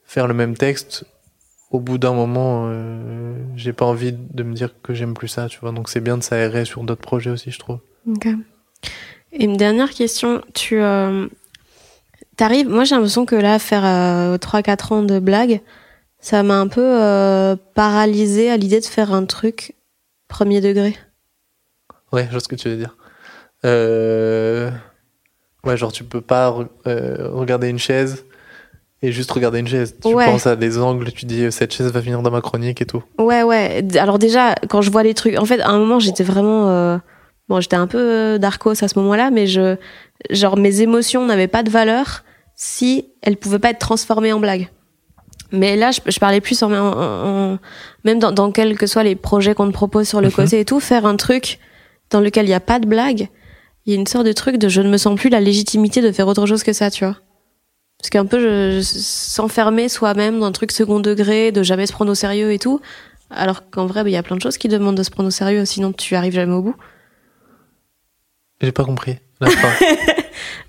faire 0.03 0.27
le 0.27 0.33
même 0.33 0.55
texte, 0.55 1.05
au 1.71 1.79
bout 1.79 1.97
d'un 1.97 2.13
moment, 2.13 2.65
euh, 2.67 3.33
j'ai 3.55 3.73
pas 3.73 3.85
envie 3.85 4.13
de 4.13 4.43
me 4.43 4.53
dire 4.53 4.69
que 4.83 4.93
j'aime 4.93 5.15
plus 5.15 5.27
ça, 5.27 5.47
tu 5.47 5.59
vois. 5.59 5.71
Donc 5.71 5.89
c'est 5.89 6.01
bien 6.01 6.17
de 6.17 6.23
s'aérer 6.23 6.65
sur 6.65 6.83
d'autres 6.83 7.01
projets 7.01 7.31
aussi, 7.31 7.51
je 7.51 7.59
trouve. 7.59 7.79
Ok. 8.07 8.27
Et 9.31 9.45
une 9.45 9.57
dernière 9.57 9.89
question, 9.89 10.43
tu 10.53 10.79
euh, 10.79 11.27
t'arrives, 12.37 12.69
moi 12.69 12.83
j'ai 12.83 12.93
l'impression 12.93 13.25
que 13.25 13.35
là, 13.35 13.57
faire 13.57 13.83
euh, 13.85 14.37
3-4 14.37 14.93
ans 14.93 15.01
de 15.01 15.17
blagues, 15.17 15.61
ça 16.19 16.43
m'a 16.43 16.59
un 16.59 16.67
peu 16.67 16.85
euh, 16.85 17.55
paralysé 17.73 18.51
à 18.51 18.57
l'idée 18.57 18.79
de 18.79 18.85
faire 18.85 19.11
un 19.11 19.25
truc 19.25 19.73
premier 20.27 20.61
degré. 20.61 20.95
Ouais, 22.11 22.25
je 22.25 22.31
vois 22.31 22.39
ce 22.39 22.47
que 22.47 22.55
tu 22.55 22.69
veux 22.69 22.77
dire. 22.77 22.95
Euh... 23.65 24.69
Ouais, 25.65 25.77
genre 25.77 25.91
tu 25.93 26.03
peux 26.03 26.21
pas 26.21 26.49
re- 26.51 26.67
euh, 26.87 27.29
regarder 27.31 27.69
une 27.69 27.79
chaise 27.79 28.25
et 29.01 29.11
juste 29.13 29.31
regarder 29.31 29.59
une 29.59 29.67
chaise. 29.67 29.95
Tu 30.01 30.13
Ouais. 30.13 30.25
penses 30.25 30.45
à 30.45 30.55
des 30.57 30.77
angles, 30.77 31.11
tu 31.13 31.25
dis 31.25 31.43
euh, 31.45 31.51
cette 31.51 31.73
chaise 31.73 31.89
va 31.91 32.01
finir 32.01 32.21
dans 32.21 32.31
ma 32.31 32.41
chronique 32.41 32.81
et 32.81 32.85
tout. 32.85 33.01
Ouais, 33.17 33.43
ouais. 33.43 33.81
Alors 33.97 34.19
déjà, 34.19 34.55
quand 34.69 34.81
je 34.81 34.91
vois 34.91 35.03
les 35.03 35.13
trucs, 35.13 35.37
en 35.39 35.45
fait, 35.45 35.61
à 35.61 35.69
un 35.69 35.77
moment, 35.79 35.99
j'étais 35.99 36.23
vraiment, 36.23 36.67
euh, 36.69 36.97
bon, 37.47 37.61
j'étais 37.61 37.77
un 37.77 37.87
peu 37.87 37.97
euh, 37.99 38.37
darkos 38.37 38.83
à 38.83 38.87
ce 38.89 38.99
moment-là, 38.99 39.31
mais 39.31 39.47
je, 39.47 39.77
genre, 40.29 40.57
mes 40.57 40.81
émotions 40.81 41.25
n'avaient 41.25 41.47
pas 41.47 41.63
de 41.63 41.69
valeur 41.69 42.23
si 42.55 43.07
elles 43.21 43.37
pouvaient 43.37 43.59
pas 43.59 43.69
être 43.69 43.79
transformées 43.79 44.33
en 44.33 44.39
blagues. 44.41 44.67
Mais 45.53 45.77
là, 45.77 45.91
je, 45.91 45.99
je 46.11 46.19
parlais 46.19 46.41
plus 46.41 46.61
en, 46.63 46.71
en- 46.73 47.53
en- 47.53 47.59
même 48.03 48.19
dans, 48.19 48.31
dans 48.33 48.51
quels 48.51 48.77
que 48.77 48.87
soient 48.87 49.03
les 49.03 49.15
projets 49.15 49.53
qu'on 49.55 49.67
te 49.67 49.73
propose 49.73 50.09
sur 50.09 50.19
le 50.19 50.27
Mhm. 50.27 50.33
côté 50.33 50.59
et 50.59 50.65
tout, 50.65 50.81
faire 50.81 51.05
un 51.05 51.15
truc 51.15 51.59
dans 52.09 52.19
lequel 52.19 52.45
il 52.45 52.49
n'y 52.49 52.53
a 52.53 52.59
pas 52.59 52.79
de 52.79 52.85
blague, 52.87 53.29
il 53.85 53.93
y 53.93 53.95
a 53.95 53.99
une 53.99 54.07
sorte 54.07 54.25
de 54.25 54.31
truc 54.33 54.57
de 54.57 54.69
je 54.69 54.81
ne 54.81 54.89
me 54.89 54.97
sens 54.97 55.17
plus 55.19 55.29
la 55.29 55.39
légitimité 55.41 56.01
de 56.01 56.11
faire 56.11 56.27
autre 56.27 56.45
chose 56.45 56.63
que 56.63 56.73
ça, 56.73 56.89
tu 56.91 57.03
vois. 57.05 57.17
Parce 57.99 58.09
qu'un 58.09 58.25
peu, 58.25 58.39
je, 58.39 58.79
je- 58.79 58.99
s'enfermer 58.99 59.87
soi-même 59.89 60.39
dans 60.39 60.45
un 60.45 60.51
truc 60.51 60.71
second 60.71 60.99
degré, 60.99 61.51
de 61.51 61.63
jamais 61.63 61.85
se 61.87 61.93
prendre 61.93 62.11
au 62.11 62.15
sérieux 62.15 62.51
et 62.51 62.59
tout, 62.59 62.81
alors 63.29 63.69
qu'en 63.69 63.85
vrai, 63.85 64.03
bah, 64.03 64.09
il 64.09 64.13
y 64.13 64.17
a 64.17 64.23
plein 64.23 64.35
de 64.35 64.41
choses 64.41 64.57
qui 64.57 64.67
demandent 64.67 64.97
de 64.97 65.03
se 65.03 65.09
prendre 65.11 65.27
au 65.27 65.31
sérieux, 65.31 65.65
sinon 65.65 65.91
tu 65.93 66.15
arrives 66.15 66.33
jamais 66.33 66.53
au 66.53 66.61
bout. 66.61 66.75
J'ai 68.61 68.71
pas 68.71 68.83
compris. 68.85 69.17
la 69.41 69.49
fin. 69.51 69.69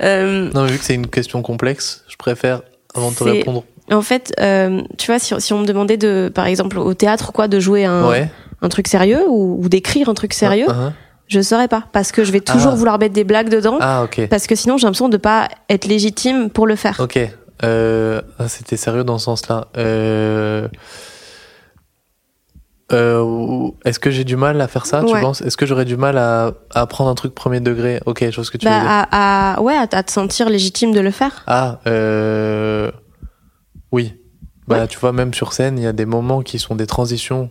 Euh, 0.02 0.50
non, 0.52 0.64
mais 0.64 0.72
vu 0.72 0.78
que 0.78 0.84
c'est 0.84 0.94
une 0.94 1.06
question 1.08 1.42
complexe, 1.42 2.04
je 2.08 2.16
préfère 2.16 2.62
avant 2.94 3.10
de 3.10 3.16
te 3.16 3.24
répondre. 3.24 3.64
en 3.90 4.02
fait, 4.02 4.32
euh, 4.40 4.82
tu 4.98 5.06
vois, 5.06 5.18
si, 5.18 5.34
si 5.40 5.52
on 5.52 5.60
me 5.60 5.66
demandait 5.66 5.96
de, 5.96 6.30
par 6.34 6.46
exemple, 6.46 6.78
au 6.78 6.94
théâtre 6.94 7.32
quoi, 7.32 7.48
de 7.48 7.60
jouer 7.60 7.84
un, 7.84 8.08
Ouais. 8.08 8.28
un 8.62 8.68
truc 8.68 8.88
sérieux 8.88 9.22
ou, 9.28 9.62
ou 9.62 9.68
d'écrire 9.68 10.08
un 10.08 10.14
truc 10.14 10.32
sérieux, 10.34 10.66
Ah, 10.68 10.90
ah. 10.90 10.92
Je 11.34 11.40
saurais 11.42 11.68
pas, 11.68 11.84
parce 11.92 12.10
que 12.12 12.24
je 12.24 12.32
vais 12.32 12.40
toujours 12.40 12.72
Ah. 12.72 12.76
vouloir 12.76 12.98
mettre 12.98 13.12
des 13.14 13.24
blagues 13.24 13.48
dedans, 13.50 13.76
Ah, 13.80 14.02
ok. 14.04 14.28
parce 14.30 14.46
que 14.46 14.54
sinon 14.54 14.76
j'ai 14.78 14.86
l'impression 14.86 15.08
de 15.08 15.16
pas 15.18 15.48
être 15.68 15.84
légitime 15.86 16.48
pour 16.50 16.66
le 16.66 16.76
faire. 16.76 16.98
Ok. 17.00 17.18
Euh, 17.62 18.20
ah, 18.38 18.48
C'était 18.48 18.76
sérieux 18.76 19.04
dans 19.04 19.18
ce 19.18 19.24
sens-là. 19.26 19.68
Euh... 19.76 20.68
Euh, 22.92 23.70
Est-ce 23.84 23.98
que 23.98 24.10
j'ai 24.10 24.24
du 24.24 24.36
mal 24.36 24.60
à 24.60 24.68
faire 24.68 24.84
ça, 24.86 25.02
tu 25.02 25.12
penses? 25.20 25.40
Est-ce 25.40 25.56
que 25.56 25.64
j'aurais 25.66 25.86
du 25.86 25.96
mal 25.96 26.18
à, 26.18 26.52
à 26.74 26.82
apprendre 26.82 27.10
un 27.10 27.14
truc 27.14 27.34
premier 27.34 27.60
degré? 27.60 28.00
Ok, 28.06 28.24
je 28.28 28.34
vois 28.34 28.44
ce 28.44 28.50
que 28.50 28.58
tu 28.58 28.66
veux 28.66 28.72
Bah, 28.72 28.80
dire. 28.80 28.88
à, 29.10 29.54
à- 29.54 29.60
ouais, 29.62 29.74
à, 29.74 29.86
te 29.86 30.10
sentir 30.12 30.50
légitime 30.50 30.92
de 30.92 31.00
le 31.00 31.10
faire. 31.10 31.42
Ah, 31.46 31.80
euh... 31.86 32.90
oui. 33.90 34.14
Bah, 34.68 34.86
tu 34.86 34.98
vois, 34.98 35.12
même 35.12 35.34
sur 35.34 35.52
scène, 35.52 35.78
il 35.78 35.84
y 35.84 35.86
a 35.86 35.92
des 35.92 36.06
moments 36.06 36.42
qui 36.42 36.58
sont 36.58 36.74
des 36.74 36.86
transitions 36.86 37.50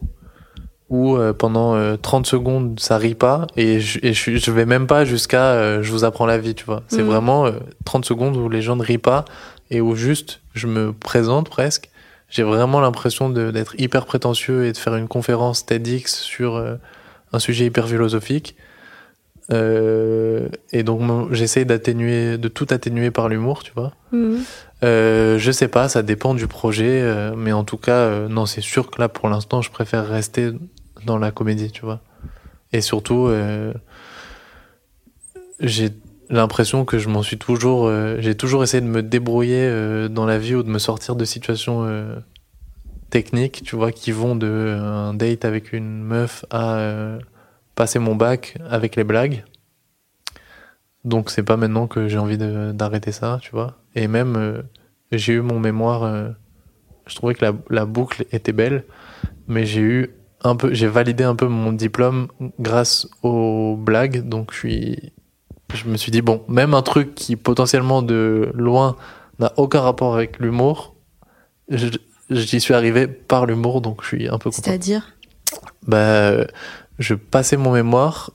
où 0.93 1.15
euh, 1.17 1.33
pendant 1.33 1.73
euh, 1.73 1.97
30 1.97 2.27
secondes, 2.27 2.79
ça 2.79 2.97
rit 2.97 3.15
pas 3.15 3.47
et 3.57 3.79
je, 3.79 3.97
et 4.03 4.13
je, 4.13 4.37
je 4.37 4.51
vais 4.51 4.65
même 4.67 4.85
pas 4.85 5.05
jusqu'à 5.05 5.45
euh, 5.53 5.81
je 5.81 5.91
vous 5.91 6.03
apprends 6.03 6.27
la 6.27 6.37
vie, 6.37 6.53
tu 6.53 6.65
vois. 6.65 6.83
C'est 6.87 7.01
Mhm. 7.01 7.07
vraiment 7.07 7.45
euh, 7.47 7.51
30 7.83 8.05
secondes 8.05 8.37
où 8.37 8.47
les 8.47 8.61
gens 8.61 8.75
ne 8.75 8.83
rient 8.83 8.99
pas 8.99 9.25
et 9.71 9.81
où 9.81 9.95
juste 9.95 10.41
je 10.53 10.67
me 10.67 10.93
présente 10.93 11.49
presque. 11.49 11.89
J'ai 12.29 12.43
vraiment 12.43 12.79
l'impression 12.79 13.29
d'être 13.29 13.73
hyper 13.79 14.05
prétentieux 14.05 14.65
et 14.65 14.71
de 14.71 14.77
faire 14.77 14.95
une 14.95 15.07
conférence 15.07 15.65
TEDx 15.65 16.15
sur 16.15 16.55
euh, 16.57 16.75
un 17.31 17.39
sujet 17.39 17.65
hyper 17.65 17.87
philosophique. 17.87 18.55
Euh, 19.51 20.47
et 20.71 20.83
donc, 20.83 21.01
j'essaye 21.33 21.65
d'atténuer, 21.65 22.37
de 22.37 22.47
tout 22.47 22.67
atténuer 22.69 23.11
par 23.11 23.29
l'humour, 23.29 23.63
tu 23.63 23.71
vois. 23.75 23.91
Euh, 24.83 25.37
je 25.37 25.51
sais 25.51 25.67
pas, 25.67 25.89
ça 25.89 26.01
dépend 26.01 26.33
du 26.33 26.47
projet, 26.47 27.01
euh, 27.01 27.33
mais 27.35 27.51
en 27.51 27.63
tout 27.63 27.77
cas, 27.77 27.91
euh, 27.97 28.27
non, 28.27 28.45
c'est 28.45 28.61
sûr 28.61 28.89
que 28.89 28.99
là, 29.01 29.09
pour 29.09 29.29
l'instant, 29.29 29.61
je 29.61 29.69
préfère 29.69 30.07
rester 30.07 30.51
dans 31.05 31.17
la 31.17 31.31
comédie, 31.31 31.71
tu 31.71 31.81
vois. 31.81 32.01
Et 32.73 32.81
surtout, 32.81 33.27
euh, 33.27 33.73
j'ai 35.59 35.91
l'impression 36.29 36.85
que 36.85 36.97
je 36.97 37.07
m'en 37.07 37.21
suis 37.21 37.37
toujours, 37.37 37.85
euh, 37.85 38.17
j'ai 38.19 38.35
toujours 38.35 38.63
essayé 38.63 38.81
de 38.81 38.87
me 38.87 39.03
débrouiller 39.03 39.67
euh, 39.69 40.09
dans 40.09 40.25
la 40.25 40.39
vie 40.39 40.55
ou 40.55 40.63
de 40.63 40.69
me 40.69 40.79
sortir 40.79 41.15
de 41.15 41.23
situations 41.23 41.87
techniques, 43.11 43.61
tu 43.63 43.75
vois, 43.75 43.91
qui 43.91 44.11
vont 44.11 44.35
de 44.35 44.75
un 44.81 45.13
date 45.13 45.45
avec 45.45 45.71
une 45.71 46.03
meuf 46.03 46.45
à 46.49 47.19
passer 47.75 47.99
mon 47.99 48.15
bac 48.15 48.57
avec 48.69 48.95
les 48.95 49.03
blagues. 49.03 49.45
Donc 51.05 51.29
c'est 51.29 51.43
pas 51.43 51.57
maintenant 51.57 51.85
que 51.85 52.07
j'ai 52.07 52.17
envie 52.17 52.37
d'arrêter 52.37 53.11
ça, 53.11 53.37
tu 53.41 53.51
vois. 53.51 53.77
Et 53.93 54.07
même 54.07 54.63
j'ai 55.11 55.33
eu 55.33 55.41
mon 55.41 55.59
mémoire, 55.59 56.33
je 57.05 57.15
trouvais 57.15 57.35
que 57.35 57.45
la 57.69 57.85
boucle 57.85 58.25
était 58.31 58.53
belle, 58.53 58.83
mais 59.47 59.65
j'ai 59.67 59.81
eu 59.81 60.09
un 60.43 60.55
peu, 60.55 60.73
j'ai 60.73 60.87
validé 60.87 61.23
un 61.23 61.35
peu 61.35 61.47
mon 61.47 61.71
diplôme 61.71 62.27
grâce 62.59 63.07
aux 63.21 63.75
blagues, 63.77 64.27
donc 64.27 64.51
je 64.51 64.57
suis, 64.57 65.13
je 65.73 65.87
me 65.87 65.97
suis 65.97 66.11
dit 66.11 66.21
bon, 66.21 66.43
même 66.47 66.73
un 66.73 66.81
truc 66.81 67.15
qui 67.15 67.35
potentiellement 67.35 68.01
de 68.01 68.51
loin 68.53 68.95
n'a 69.39 69.53
aucun 69.57 69.81
rapport 69.81 70.15
avec 70.15 70.39
l'humour, 70.39 70.95
j'y 71.69 72.59
suis 72.59 72.73
arrivé 72.73 73.07
par 73.07 73.45
l'humour, 73.45 73.81
donc 73.81 74.01
je 74.01 74.07
suis 74.07 74.27
un 74.27 74.37
peu 74.37 74.49
content 74.49 74.61
C'est-à-dire? 74.63 75.15
Bah, 75.87 75.97
euh, 75.97 76.45
je 76.99 77.15
passais 77.15 77.57
mon 77.57 77.71
mémoire 77.71 78.31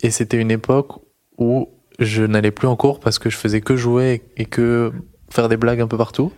et 0.00 0.10
c'était 0.10 0.38
une 0.38 0.50
époque 0.50 1.00
où 1.38 1.68
je 1.98 2.22
n'allais 2.22 2.50
plus 2.50 2.68
en 2.68 2.76
cours 2.76 3.00
parce 3.00 3.18
que 3.18 3.30
je 3.30 3.36
faisais 3.36 3.60
que 3.60 3.76
jouer 3.76 4.22
et 4.36 4.44
que 4.44 4.92
faire 5.30 5.48
des 5.48 5.56
blagues 5.56 5.80
un 5.80 5.86
peu 5.86 5.96
partout. 5.96 6.32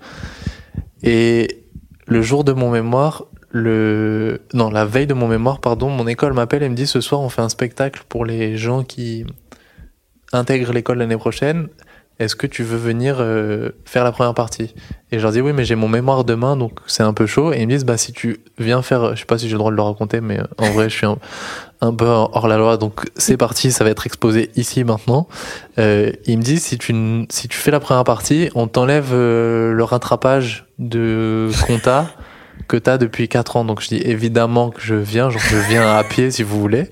Et 1.03 1.65
le 2.07 2.23
jour 2.23 2.45
de 2.45 2.53
mon 2.53 2.71
mémoire, 2.71 3.27
le 3.51 4.41
non 4.53 4.71
la 4.71 4.85
veille 4.85 5.07
de 5.07 5.15
mon 5.15 5.27
mémoire 5.27 5.61
pardon 5.61 5.89
mon 5.89 6.07
école 6.07 6.35
m'appelle 6.35 6.63
et 6.63 6.69
me 6.69 6.75
dit 6.75 6.87
ce 6.87 7.01
soir 7.01 7.21
on 7.23 7.31
fait 7.31 7.41
un 7.41 7.49
spectacle 7.49 8.03
pour 8.09 8.27
les 8.27 8.59
gens 8.59 8.85
qui 8.85 9.25
intègrent 10.33 10.73
l'école 10.73 10.99
l'année 10.99 11.17
prochaine. 11.17 11.69
Est-ce 12.19 12.35
que 12.35 12.49
tu 12.49 12.65
veux 12.65 12.77
venir 12.77 13.19
euh, 13.21 13.71
faire 13.85 14.03
la 14.03 14.11
première 14.11 14.35
partie? 14.35 14.75
Et 15.13 15.19
je 15.19 15.23
leur 15.23 15.31
dis 15.31 15.41
oui 15.41 15.53
mais 15.53 15.65
j'ai 15.65 15.77
mon 15.77 15.89
mémoire 15.89 16.25
demain 16.25 16.57
donc 16.57 16.81
c'est 16.87 17.05
un 17.05 17.13
peu 17.13 17.27
chaud. 17.27 17.53
Et 17.53 17.61
ils 17.61 17.67
me 17.67 17.71
disent 17.71 17.85
bah 17.85 17.97
si 17.97 18.13
tu 18.13 18.41
viens 18.59 18.83
faire 18.83 19.15
je 19.15 19.21
sais 19.21 19.25
pas 19.25 19.39
si 19.39 19.47
j'ai 19.47 19.53
le 19.53 19.59
droit 19.59 19.71
de 19.71 19.77
le 19.77 19.83
raconter 19.83 20.21
mais 20.21 20.41
euh, 20.41 20.45
en 20.59 20.71
vrai 20.73 20.91
je 20.91 20.97
suis 20.97 21.07
un, 21.07 21.95
peu 21.95 22.07
hors 22.07 22.49
la 22.49 22.59
loi 22.59 22.77
donc 22.77 23.09
c'est 23.17 23.37
parti 23.37 23.71
ça 23.71 23.85
va 23.85 23.91
être 23.91 24.05
exposé 24.05 24.51
ici 24.57 24.83
maintenant. 24.83 25.29
Euh, 25.79 26.11
ils 26.27 26.37
me 26.37 26.43
disent 26.43 26.65
si 26.65 26.77
tu 26.77 26.93
si 27.31 27.47
tu 27.47 27.57
fais 27.57 27.71
la 27.71 27.81
première 27.81 28.05
partie 28.05 28.51
on 28.57 28.67
t'enlève 28.67 29.11
euh, 29.13 29.73
le 29.73 29.85
rattrapage 29.85 30.67
de 30.79 31.51
compta 31.67 32.11
que 32.69 32.77
tu 32.77 32.89
as 32.91 32.99
depuis 32.99 33.29
4 33.29 33.57
ans. 33.57 33.65
Donc 33.65 33.81
je 33.81 33.89
dis 33.89 34.03
évidemment 34.05 34.71
que 34.71 34.81
je 34.81 34.95
viens, 34.95 35.31
je 35.31 35.39
viens 35.69 35.97
à 35.97 36.05
pied 36.05 36.31
si 36.31 36.43
vous 36.43 36.61
voulez. 36.61 36.89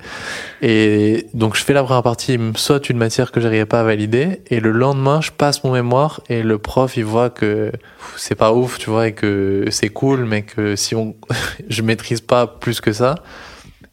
Et 0.63 1.27
donc 1.35 1.55
je 1.55 1.63
fais 1.63 1.75
la 1.75 1.85
première 1.85 2.03
partie, 2.03 2.33
il 2.35 2.41
me 2.41 2.55
saute 2.55 2.89
une 2.89 2.97
matière 2.97 3.31
que 3.31 3.41
j'arrivais 3.41 3.67
pas 3.67 3.81
à 3.81 3.85
valider. 3.85 4.41
Et 4.49 4.59
le 4.59 4.73
lendemain, 4.73 5.21
je 5.21 5.31
passe 5.31 5.63
mon 5.63 5.73
mémoire 5.73 6.21
et 6.29 6.43
le 6.43 6.59
prof, 6.59 6.97
il 6.97 7.05
voit 7.05 7.31
que 7.31 7.71
c'est 8.17 8.35
pas 8.35 8.53
ouf, 8.53 8.79
tu 8.79 8.91
vois, 8.91 9.09
et 9.09 9.13
que 9.13 9.67
c'est 9.71 9.91
cool, 9.91 10.25
mais 10.25 10.43
que 10.43 10.75
si 10.75 10.95
on, 10.95 11.15
je 11.69 11.83
maîtrise 11.83 12.21
pas 12.21 12.47
plus 12.47 12.81
que 12.81 12.93
ça. 12.93 13.17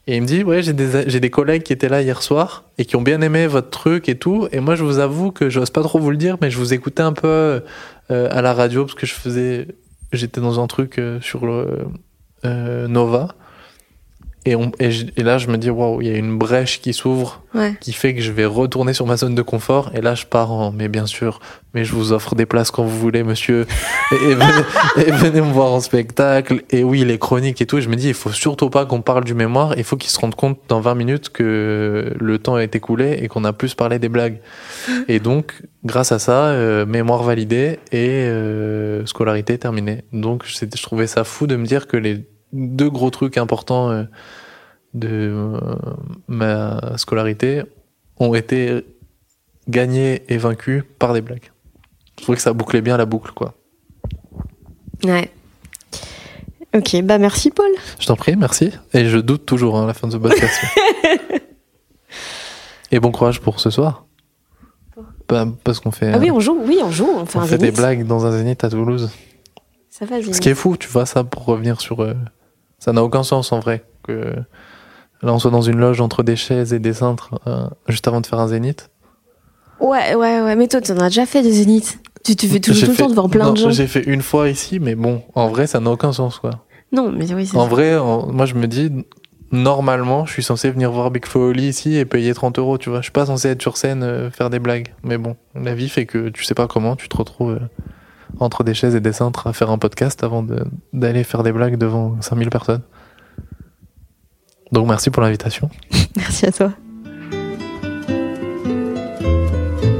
Et 0.06 0.16
il 0.16 0.22
me 0.22 0.26
dit, 0.26 0.44
ouais, 0.44 0.62
j'ai 0.62 0.74
des, 0.74 1.08
j'ai 1.08 1.18
des 1.18 1.30
collègues 1.30 1.62
qui 1.62 1.72
étaient 1.72 1.88
là 1.88 2.02
hier 2.02 2.20
soir 2.22 2.64
et 2.76 2.84
qui 2.84 2.94
ont 2.96 3.00
bien 3.00 3.22
aimé 3.22 3.46
votre 3.46 3.70
truc 3.70 4.08
et 4.10 4.16
tout. 4.16 4.48
Et 4.52 4.60
moi, 4.60 4.74
je 4.74 4.84
vous 4.84 4.98
avoue 4.98 5.32
que 5.32 5.48
j'ose 5.48 5.70
pas 5.70 5.82
trop 5.82 5.98
vous 5.98 6.10
le 6.10 6.18
dire, 6.18 6.36
mais 6.42 6.50
je 6.50 6.58
vous 6.58 6.74
écoutais 6.74 7.02
un 7.02 7.14
peu 7.14 7.62
euh, 8.10 8.28
à 8.30 8.42
la 8.42 8.52
radio 8.52 8.84
parce 8.84 8.94
que 8.94 9.06
je 9.06 9.14
faisais, 9.14 9.68
j'étais 10.16 10.40
dans 10.40 10.60
un 10.60 10.66
truc 10.66 10.98
euh, 10.98 11.20
sur 11.20 11.46
le 11.46 11.86
euh, 12.44 12.88
Nova. 12.88 13.34
Et, 14.46 14.56
on, 14.56 14.70
et, 14.78 14.90
je- 14.90 15.06
et 15.16 15.22
là, 15.22 15.38
je 15.38 15.48
me 15.48 15.56
dis, 15.56 15.70
waouh, 15.70 16.02
il 16.02 16.08
y 16.08 16.10
a 16.14 16.16
une 16.18 16.36
brèche 16.38 16.80
qui 16.80 16.92
s'ouvre 16.92 17.40
Ouais. 17.54 17.72
qui 17.80 17.92
fait 17.92 18.14
que 18.16 18.20
je 18.20 18.32
vais 18.32 18.44
retourner 18.46 18.92
sur 18.94 19.06
ma 19.06 19.16
zone 19.16 19.34
de 19.36 19.42
confort. 19.42 19.90
Et 19.94 20.00
là, 20.00 20.14
je 20.16 20.26
pars 20.26 20.50
en, 20.50 20.72
mais 20.72 20.88
bien 20.88 21.06
sûr, 21.06 21.38
mais 21.72 21.84
je 21.84 21.92
vous 21.94 22.12
offre 22.12 22.34
des 22.34 22.46
places 22.46 22.72
quand 22.72 22.82
vous 22.82 22.98
voulez, 22.98 23.22
monsieur. 23.22 23.64
Et, 24.10 24.14
et 24.30 24.34
venez, 24.34 24.62
et 25.06 25.10
venez 25.12 25.40
me 25.40 25.52
voir 25.52 25.72
en 25.72 25.80
spectacle. 25.80 26.62
Et 26.70 26.82
oui, 26.84 27.04
les 27.04 27.18
chroniques 27.18 27.62
et 27.62 27.66
tout. 27.66 27.78
Et 27.78 27.80
je 27.82 27.88
me 27.88 27.94
dis, 27.96 28.08
il 28.08 28.14
faut 28.14 28.32
surtout 28.32 28.70
pas 28.70 28.86
qu'on 28.86 29.02
parle 29.02 29.22
du 29.24 29.34
mémoire. 29.34 29.74
Il 29.78 29.84
faut 29.84 29.96
qu'ils 29.96 30.10
se 30.10 30.18
rendent 30.18 30.34
compte 30.34 30.58
dans 30.68 30.80
20 30.80 30.94
minutes 30.96 31.28
que 31.30 32.12
le 32.18 32.38
temps 32.38 32.58
est 32.58 32.74
écoulé 32.74 33.18
et 33.22 33.28
qu'on 33.28 33.44
a 33.44 33.52
plus 33.52 33.74
parlé 33.74 33.98
des 34.00 34.08
blagues. 34.08 34.40
Et 35.08 35.20
donc, 35.20 35.54
grâce 35.84 36.10
à 36.12 36.18
ça, 36.18 36.46
euh, 36.46 36.84
mémoire 36.86 37.22
validée 37.22 37.78
et 37.92 38.08
euh, 38.26 39.06
scolarité 39.06 39.56
terminée. 39.58 40.02
Donc, 40.12 40.42
je 40.44 40.82
trouvais 40.82 41.06
ça 41.06 41.22
fou 41.24 41.46
de 41.46 41.54
me 41.56 41.64
dire 41.66 41.86
que 41.86 41.96
les 41.96 42.24
deux 42.54 42.88
gros 42.88 43.10
trucs 43.10 43.36
importants 43.36 43.90
euh, 43.90 44.04
de 44.94 45.08
euh, 45.10 45.58
ma 46.28 46.96
scolarité 46.96 47.62
ont 48.18 48.32
été 48.34 48.86
gagnés 49.68 50.22
et 50.28 50.38
vaincus 50.38 50.84
par 50.98 51.12
des 51.12 51.20
blagues. 51.20 51.50
Je 52.18 52.22
trouvais 52.22 52.36
que 52.36 52.42
ça 52.42 52.52
bouclait 52.52 52.80
bien 52.80 52.96
la 52.96 53.06
boucle, 53.06 53.32
quoi. 53.32 53.54
Ouais. 55.04 55.30
Ok, 56.76 57.02
bah 57.02 57.18
merci 57.18 57.50
Paul. 57.50 57.70
Je 57.98 58.06
t'en 58.06 58.16
prie, 58.16 58.36
merci. 58.36 58.70
Et 58.92 59.06
je 59.06 59.18
doute 59.18 59.46
toujours 59.46 59.76
hein, 59.76 59.84
à 59.84 59.86
la 59.88 59.94
fin 59.94 60.06
de 60.08 60.12
ce 60.12 60.16
podcast. 60.18 60.60
et 62.90 63.00
bon 63.00 63.10
courage 63.12 63.40
pour 63.40 63.60
ce 63.60 63.70
soir. 63.70 64.06
Bah, 65.28 65.46
parce 65.64 65.80
qu'on 65.80 65.90
fait, 65.90 66.12
Ah 66.12 66.18
oui, 66.18 66.30
on 66.30 66.38
joue, 66.40 66.58
oui, 66.64 66.78
on 66.84 66.90
joue, 66.90 67.08
on 67.08 67.24
fait 67.26 67.38
on 67.38 67.42
un 67.42 67.46
fait 67.46 67.58
des 67.58 67.70
blagues 67.70 68.06
dans 68.06 68.26
un 68.26 68.32
zénith 68.32 68.62
à 68.62 68.68
Toulouse. 68.70 69.10
Ça 69.90 70.04
va, 70.04 70.20
Zénith. 70.20 70.34
Ce 70.34 70.40
qui 70.40 70.48
est 70.50 70.54
fou, 70.54 70.76
tu 70.76 70.88
vois, 70.88 71.06
ça, 71.06 71.24
pour 71.24 71.44
revenir 71.46 71.80
sur. 71.80 72.00
euh, 72.02 72.14
ça 72.84 72.92
n'a 72.92 73.02
aucun 73.02 73.22
sens 73.22 73.50
en 73.52 73.60
vrai. 73.60 73.84
Que 74.02 74.34
là, 75.22 75.32
on 75.32 75.38
soit 75.38 75.50
dans 75.50 75.62
une 75.62 75.78
loge 75.78 76.00
entre 76.00 76.22
des 76.22 76.36
chaises 76.36 76.72
et 76.74 76.78
des 76.78 76.92
cintres 76.92 77.30
euh, 77.46 77.66
juste 77.88 78.06
avant 78.08 78.20
de 78.20 78.26
faire 78.26 78.38
un 78.40 78.48
zénith. 78.48 78.90
Ouais, 79.80 80.14
ouais, 80.14 80.40
ouais, 80.42 80.54
mais 80.56 80.68
toi, 80.68 80.80
tu 80.80 80.92
en 80.92 80.98
as 80.98 81.08
déjà 81.08 81.26
fait 81.26 81.42
des 81.42 81.52
zéniths. 81.52 81.98
Tu, 82.24 82.36
tu 82.36 82.46
fais 82.46 82.60
tout, 82.60 82.72
tout 82.72 82.80
le 82.86 82.92
fait- 82.92 83.02
temps 83.02 83.08
devant 83.10 83.28
plein 83.28 83.46
non, 83.46 83.52
de 83.52 83.56
gens. 83.58 83.70
J'ai 83.70 83.86
fait 83.86 84.02
une 84.04 84.22
fois 84.22 84.48
ici, 84.48 84.78
mais 84.80 84.94
bon, 84.94 85.22
en 85.34 85.48
vrai, 85.48 85.66
ça 85.66 85.80
n'a 85.80 85.90
aucun 85.90 86.12
sens, 86.12 86.38
quoi. 86.38 86.50
Non, 86.92 87.10
mais 87.10 87.32
oui, 87.34 87.46
c'est 87.46 87.56
En 87.56 87.64
ça. 87.64 87.68
vrai, 87.68 87.96
en- 87.96 88.26
moi, 88.30 88.46
je 88.46 88.54
me 88.54 88.66
dis, 88.66 88.90
normalement, 89.52 90.24
je 90.26 90.32
suis 90.32 90.42
censé 90.42 90.70
venir 90.70 90.90
voir 90.92 91.10
Big 91.10 91.26
Foley 91.26 91.64
ici 91.64 91.96
et 91.96 92.04
payer 92.04 92.32
30 92.34 92.58
euros, 92.58 92.78
tu 92.78 92.88
vois. 92.90 92.98
Je 92.98 93.04
suis 93.04 93.12
pas 93.12 93.26
censé 93.26 93.48
être 93.48 93.60
sur 93.62 93.76
scène, 93.76 94.02
euh, 94.02 94.30
faire 94.30 94.48
des 94.50 94.58
blagues. 94.58 94.94
Mais 95.02 95.18
bon, 95.18 95.36
la 95.54 95.74
vie 95.74 95.88
fait 95.88 96.06
que 96.06 96.28
tu 96.28 96.44
sais 96.44 96.54
pas 96.54 96.66
comment, 96.66 96.96
tu 96.96 97.08
te 97.08 97.16
retrouves 97.16 97.52
euh, 97.52 97.60
entre 98.40 98.64
des 98.64 98.74
chaises 98.74 98.94
et 98.94 99.00
des 99.00 99.12
cintres 99.12 99.46
à 99.46 99.52
faire 99.52 99.70
un 99.70 99.78
podcast 99.78 100.22
avant 100.24 100.44
d'aller 100.92 101.24
faire 101.24 101.42
des 101.42 101.52
blagues 101.52 101.76
devant 101.76 102.20
5000 102.20 102.50
personnes. 102.50 102.82
Donc, 104.72 104.88
merci 104.88 105.10
pour 105.10 105.22
l'invitation. 105.22 105.70
Merci 106.16 106.46
à 106.46 106.52
toi. 106.52 106.72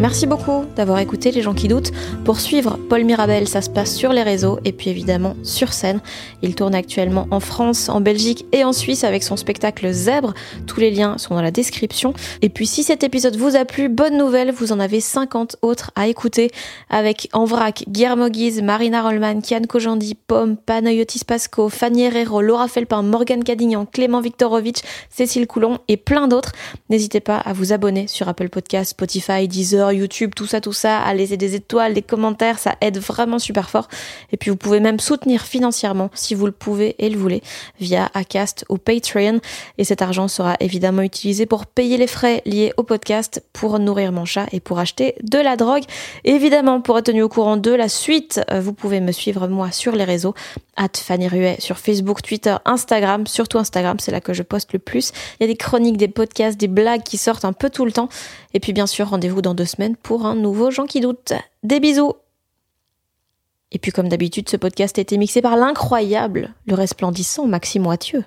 Merci 0.04 0.26
beaucoup 0.26 0.66
d'avoir 0.76 0.98
écouté 0.98 1.30
les 1.30 1.40
gens 1.40 1.54
qui 1.54 1.66
doutent. 1.66 1.90
Pour 2.26 2.38
suivre 2.38 2.78
Paul 2.90 3.04
Mirabel, 3.04 3.48
ça 3.48 3.62
se 3.62 3.70
passe 3.70 3.94
sur 3.94 4.12
les 4.12 4.22
réseaux 4.22 4.58
et 4.66 4.72
puis 4.72 4.90
évidemment 4.90 5.34
sur 5.42 5.72
scène. 5.72 6.02
Il 6.42 6.54
tourne 6.54 6.74
actuellement 6.74 7.26
en 7.30 7.40
France, 7.40 7.88
en 7.88 8.02
Belgique 8.02 8.44
et 8.52 8.64
en 8.64 8.74
Suisse 8.74 9.02
avec 9.02 9.22
son 9.22 9.38
spectacle 9.38 9.90
Zèbre. 9.90 10.34
Tous 10.66 10.78
les 10.78 10.90
liens 10.90 11.16
sont 11.16 11.34
dans 11.34 11.40
la 11.40 11.50
description. 11.50 12.12
Et 12.42 12.50
puis 12.50 12.66
si 12.66 12.82
cet 12.82 13.02
épisode 13.02 13.36
vous 13.36 13.56
a 13.56 13.64
plu, 13.64 13.88
bonne 13.88 14.18
nouvelle, 14.18 14.52
vous 14.52 14.72
en 14.72 14.78
avez 14.78 15.00
50 15.00 15.56
autres 15.62 15.90
à 15.94 16.06
écouter 16.06 16.50
avec 16.90 17.30
En 17.32 17.46
vrac, 17.46 17.84
Guillermo 17.88 18.28
Guise, 18.28 18.60
Marina 18.60 19.00
Rollman, 19.00 19.40
Kian 19.40 19.62
Kojandi, 19.66 20.16
Pomme, 20.26 20.58
Panayotis 20.58 21.24
Pasco, 21.26 21.70
Fanny 21.70 22.02
Herrero, 22.02 22.42
Laura 22.42 22.68
Felpin, 22.68 23.00
Morgane 23.00 23.42
Cadignan, 23.42 23.86
Clément 23.86 24.20
Viktorovitch, 24.20 24.82
Cécile 25.08 25.46
Coulon 25.46 25.78
et 25.88 25.96
plein 25.96 26.28
d'autres. 26.28 26.52
N'hésitez 26.90 27.20
pas 27.20 27.38
à 27.38 27.54
vous 27.54 27.72
abonner 27.72 28.06
sur 28.06 28.28
Apple 28.28 28.50
Podcast, 28.50 28.90
Spotify, 28.90 29.48
Deezer, 29.48 29.93
YouTube, 29.94 30.32
tout 30.34 30.46
ça, 30.46 30.60
tout 30.60 30.72
ça, 30.72 31.00
à 31.00 31.14
laisser 31.14 31.36
des 31.36 31.54
étoiles, 31.54 31.94
des 31.94 32.02
commentaires, 32.02 32.58
ça 32.58 32.74
aide 32.80 32.98
vraiment 32.98 33.38
super 33.38 33.70
fort. 33.70 33.88
Et 34.32 34.36
puis 34.36 34.50
vous 34.50 34.56
pouvez 34.56 34.80
même 34.80 35.00
soutenir 35.00 35.42
financièrement, 35.42 36.10
si 36.14 36.34
vous 36.34 36.46
le 36.46 36.52
pouvez 36.52 36.94
et 36.98 37.08
le 37.08 37.18
voulez, 37.18 37.42
via 37.80 38.10
Acast 38.14 38.64
ou 38.68 38.78
Patreon. 38.78 39.40
Et 39.78 39.84
cet 39.84 40.02
argent 40.02 40.28
sera 40.28 40.56
évidemment 40.60 41.02
utilisé 41.02 41.46
pour 41.46 41.66
payer 41.66 41.96
les 41.96 42.06
frais 42.06 42.42
liés 42.44 42.72
au 42.76 42.82
podcast, 42.82 43.42
pour 43.52 43.78
nourrir 43.78 44.12
mon 44.12 44.24
chat 44.24 44.46
et 44.52 44.60
pour 44.60 44.78
acheter 44.78 45.14
de 45.22 45.38
la 45.38 45.56
drogue. 45.56 45.84
Évidemment, 46.24 46.80
pour 46.80 46.98
être 46.98 47.06
tenu 47.06 47.22
au 47.22 47.28
courant 47.28 47.56
de 47.56 47.70
la 47.70 47.88
suite, 47.88 48.40
euh, 48.50 48.60
vous 48.60 48.72
pouvez 48.72 49.00
me 49.00 49.12
suivre 49.12 49.46
moi 49.48 49.70
sur 49.70 49.92
les 49.92 50.04
réseaux, 50.04 50.34
at 50.76 50.88
Fanny 50.96 51.28
Ruet, 51.28 51.56
sur 51.58 51.78
Facebook, 51.78 52.22
Twitter, 52.22 52.56
Instagram, 52.64 53.26
surtout 53.26 53.58
Instagram, 53.58 53.98
c'est 54.00 54.10
là 54.10 54.20
que 54.20 54.32
je 54.32 54.42
poste 54.42 54.72
le 54.72 54.78
plus. 54.78 55.12
Il 55.38 55.42
y 55.42 55.44
a 55.44 55.46
des 55.46 55.56
chroniques, 55.56 55.96
des 55.96 56.08
podcasts, 56.08 56.58
des 56.58 56.68
blagues 56.68 57.02
qui 57.02 57.18
sortent 57.18 57.44
un 57.44 57.52
peu 57.52 57.70
tout 57.70 57.84
le 57.84 57.92
temps. 57.92 58.08
Et 58.54 58.60
puis 58.60 58.72
bien 58.72 58.86
sûr, 58.86 59.08
rendez-vous 59.08 59.42
dans 59.42 59.54
deux 59.54 59.64
semaines 59.64 59.83
pour 59.90 60.26
un 60.26 60.34
nouveau 60.34 60.70
Jean 60.70 60.86
qui 60.86 61.00
doute. 61.00 61.32
Des 61.62 61.80
bisous 61.80 62.14
Et 63.70 63.78
puis 63.78 63.92
comme 63.92 64.08
d'habitude, 64.08 64.48
ce 64.48 64.56
podcast 64.56 64.98
a 64.98 65.02
été 65.02 65.16
mixé 65.18 65.42
par 65.42 65.56
l'incroyable, 65.56 66.54
le 66.66 66.74
resplendissant 66.74 67.46
Maxime 67.46 67.82
Moitieu. 67.82 68.24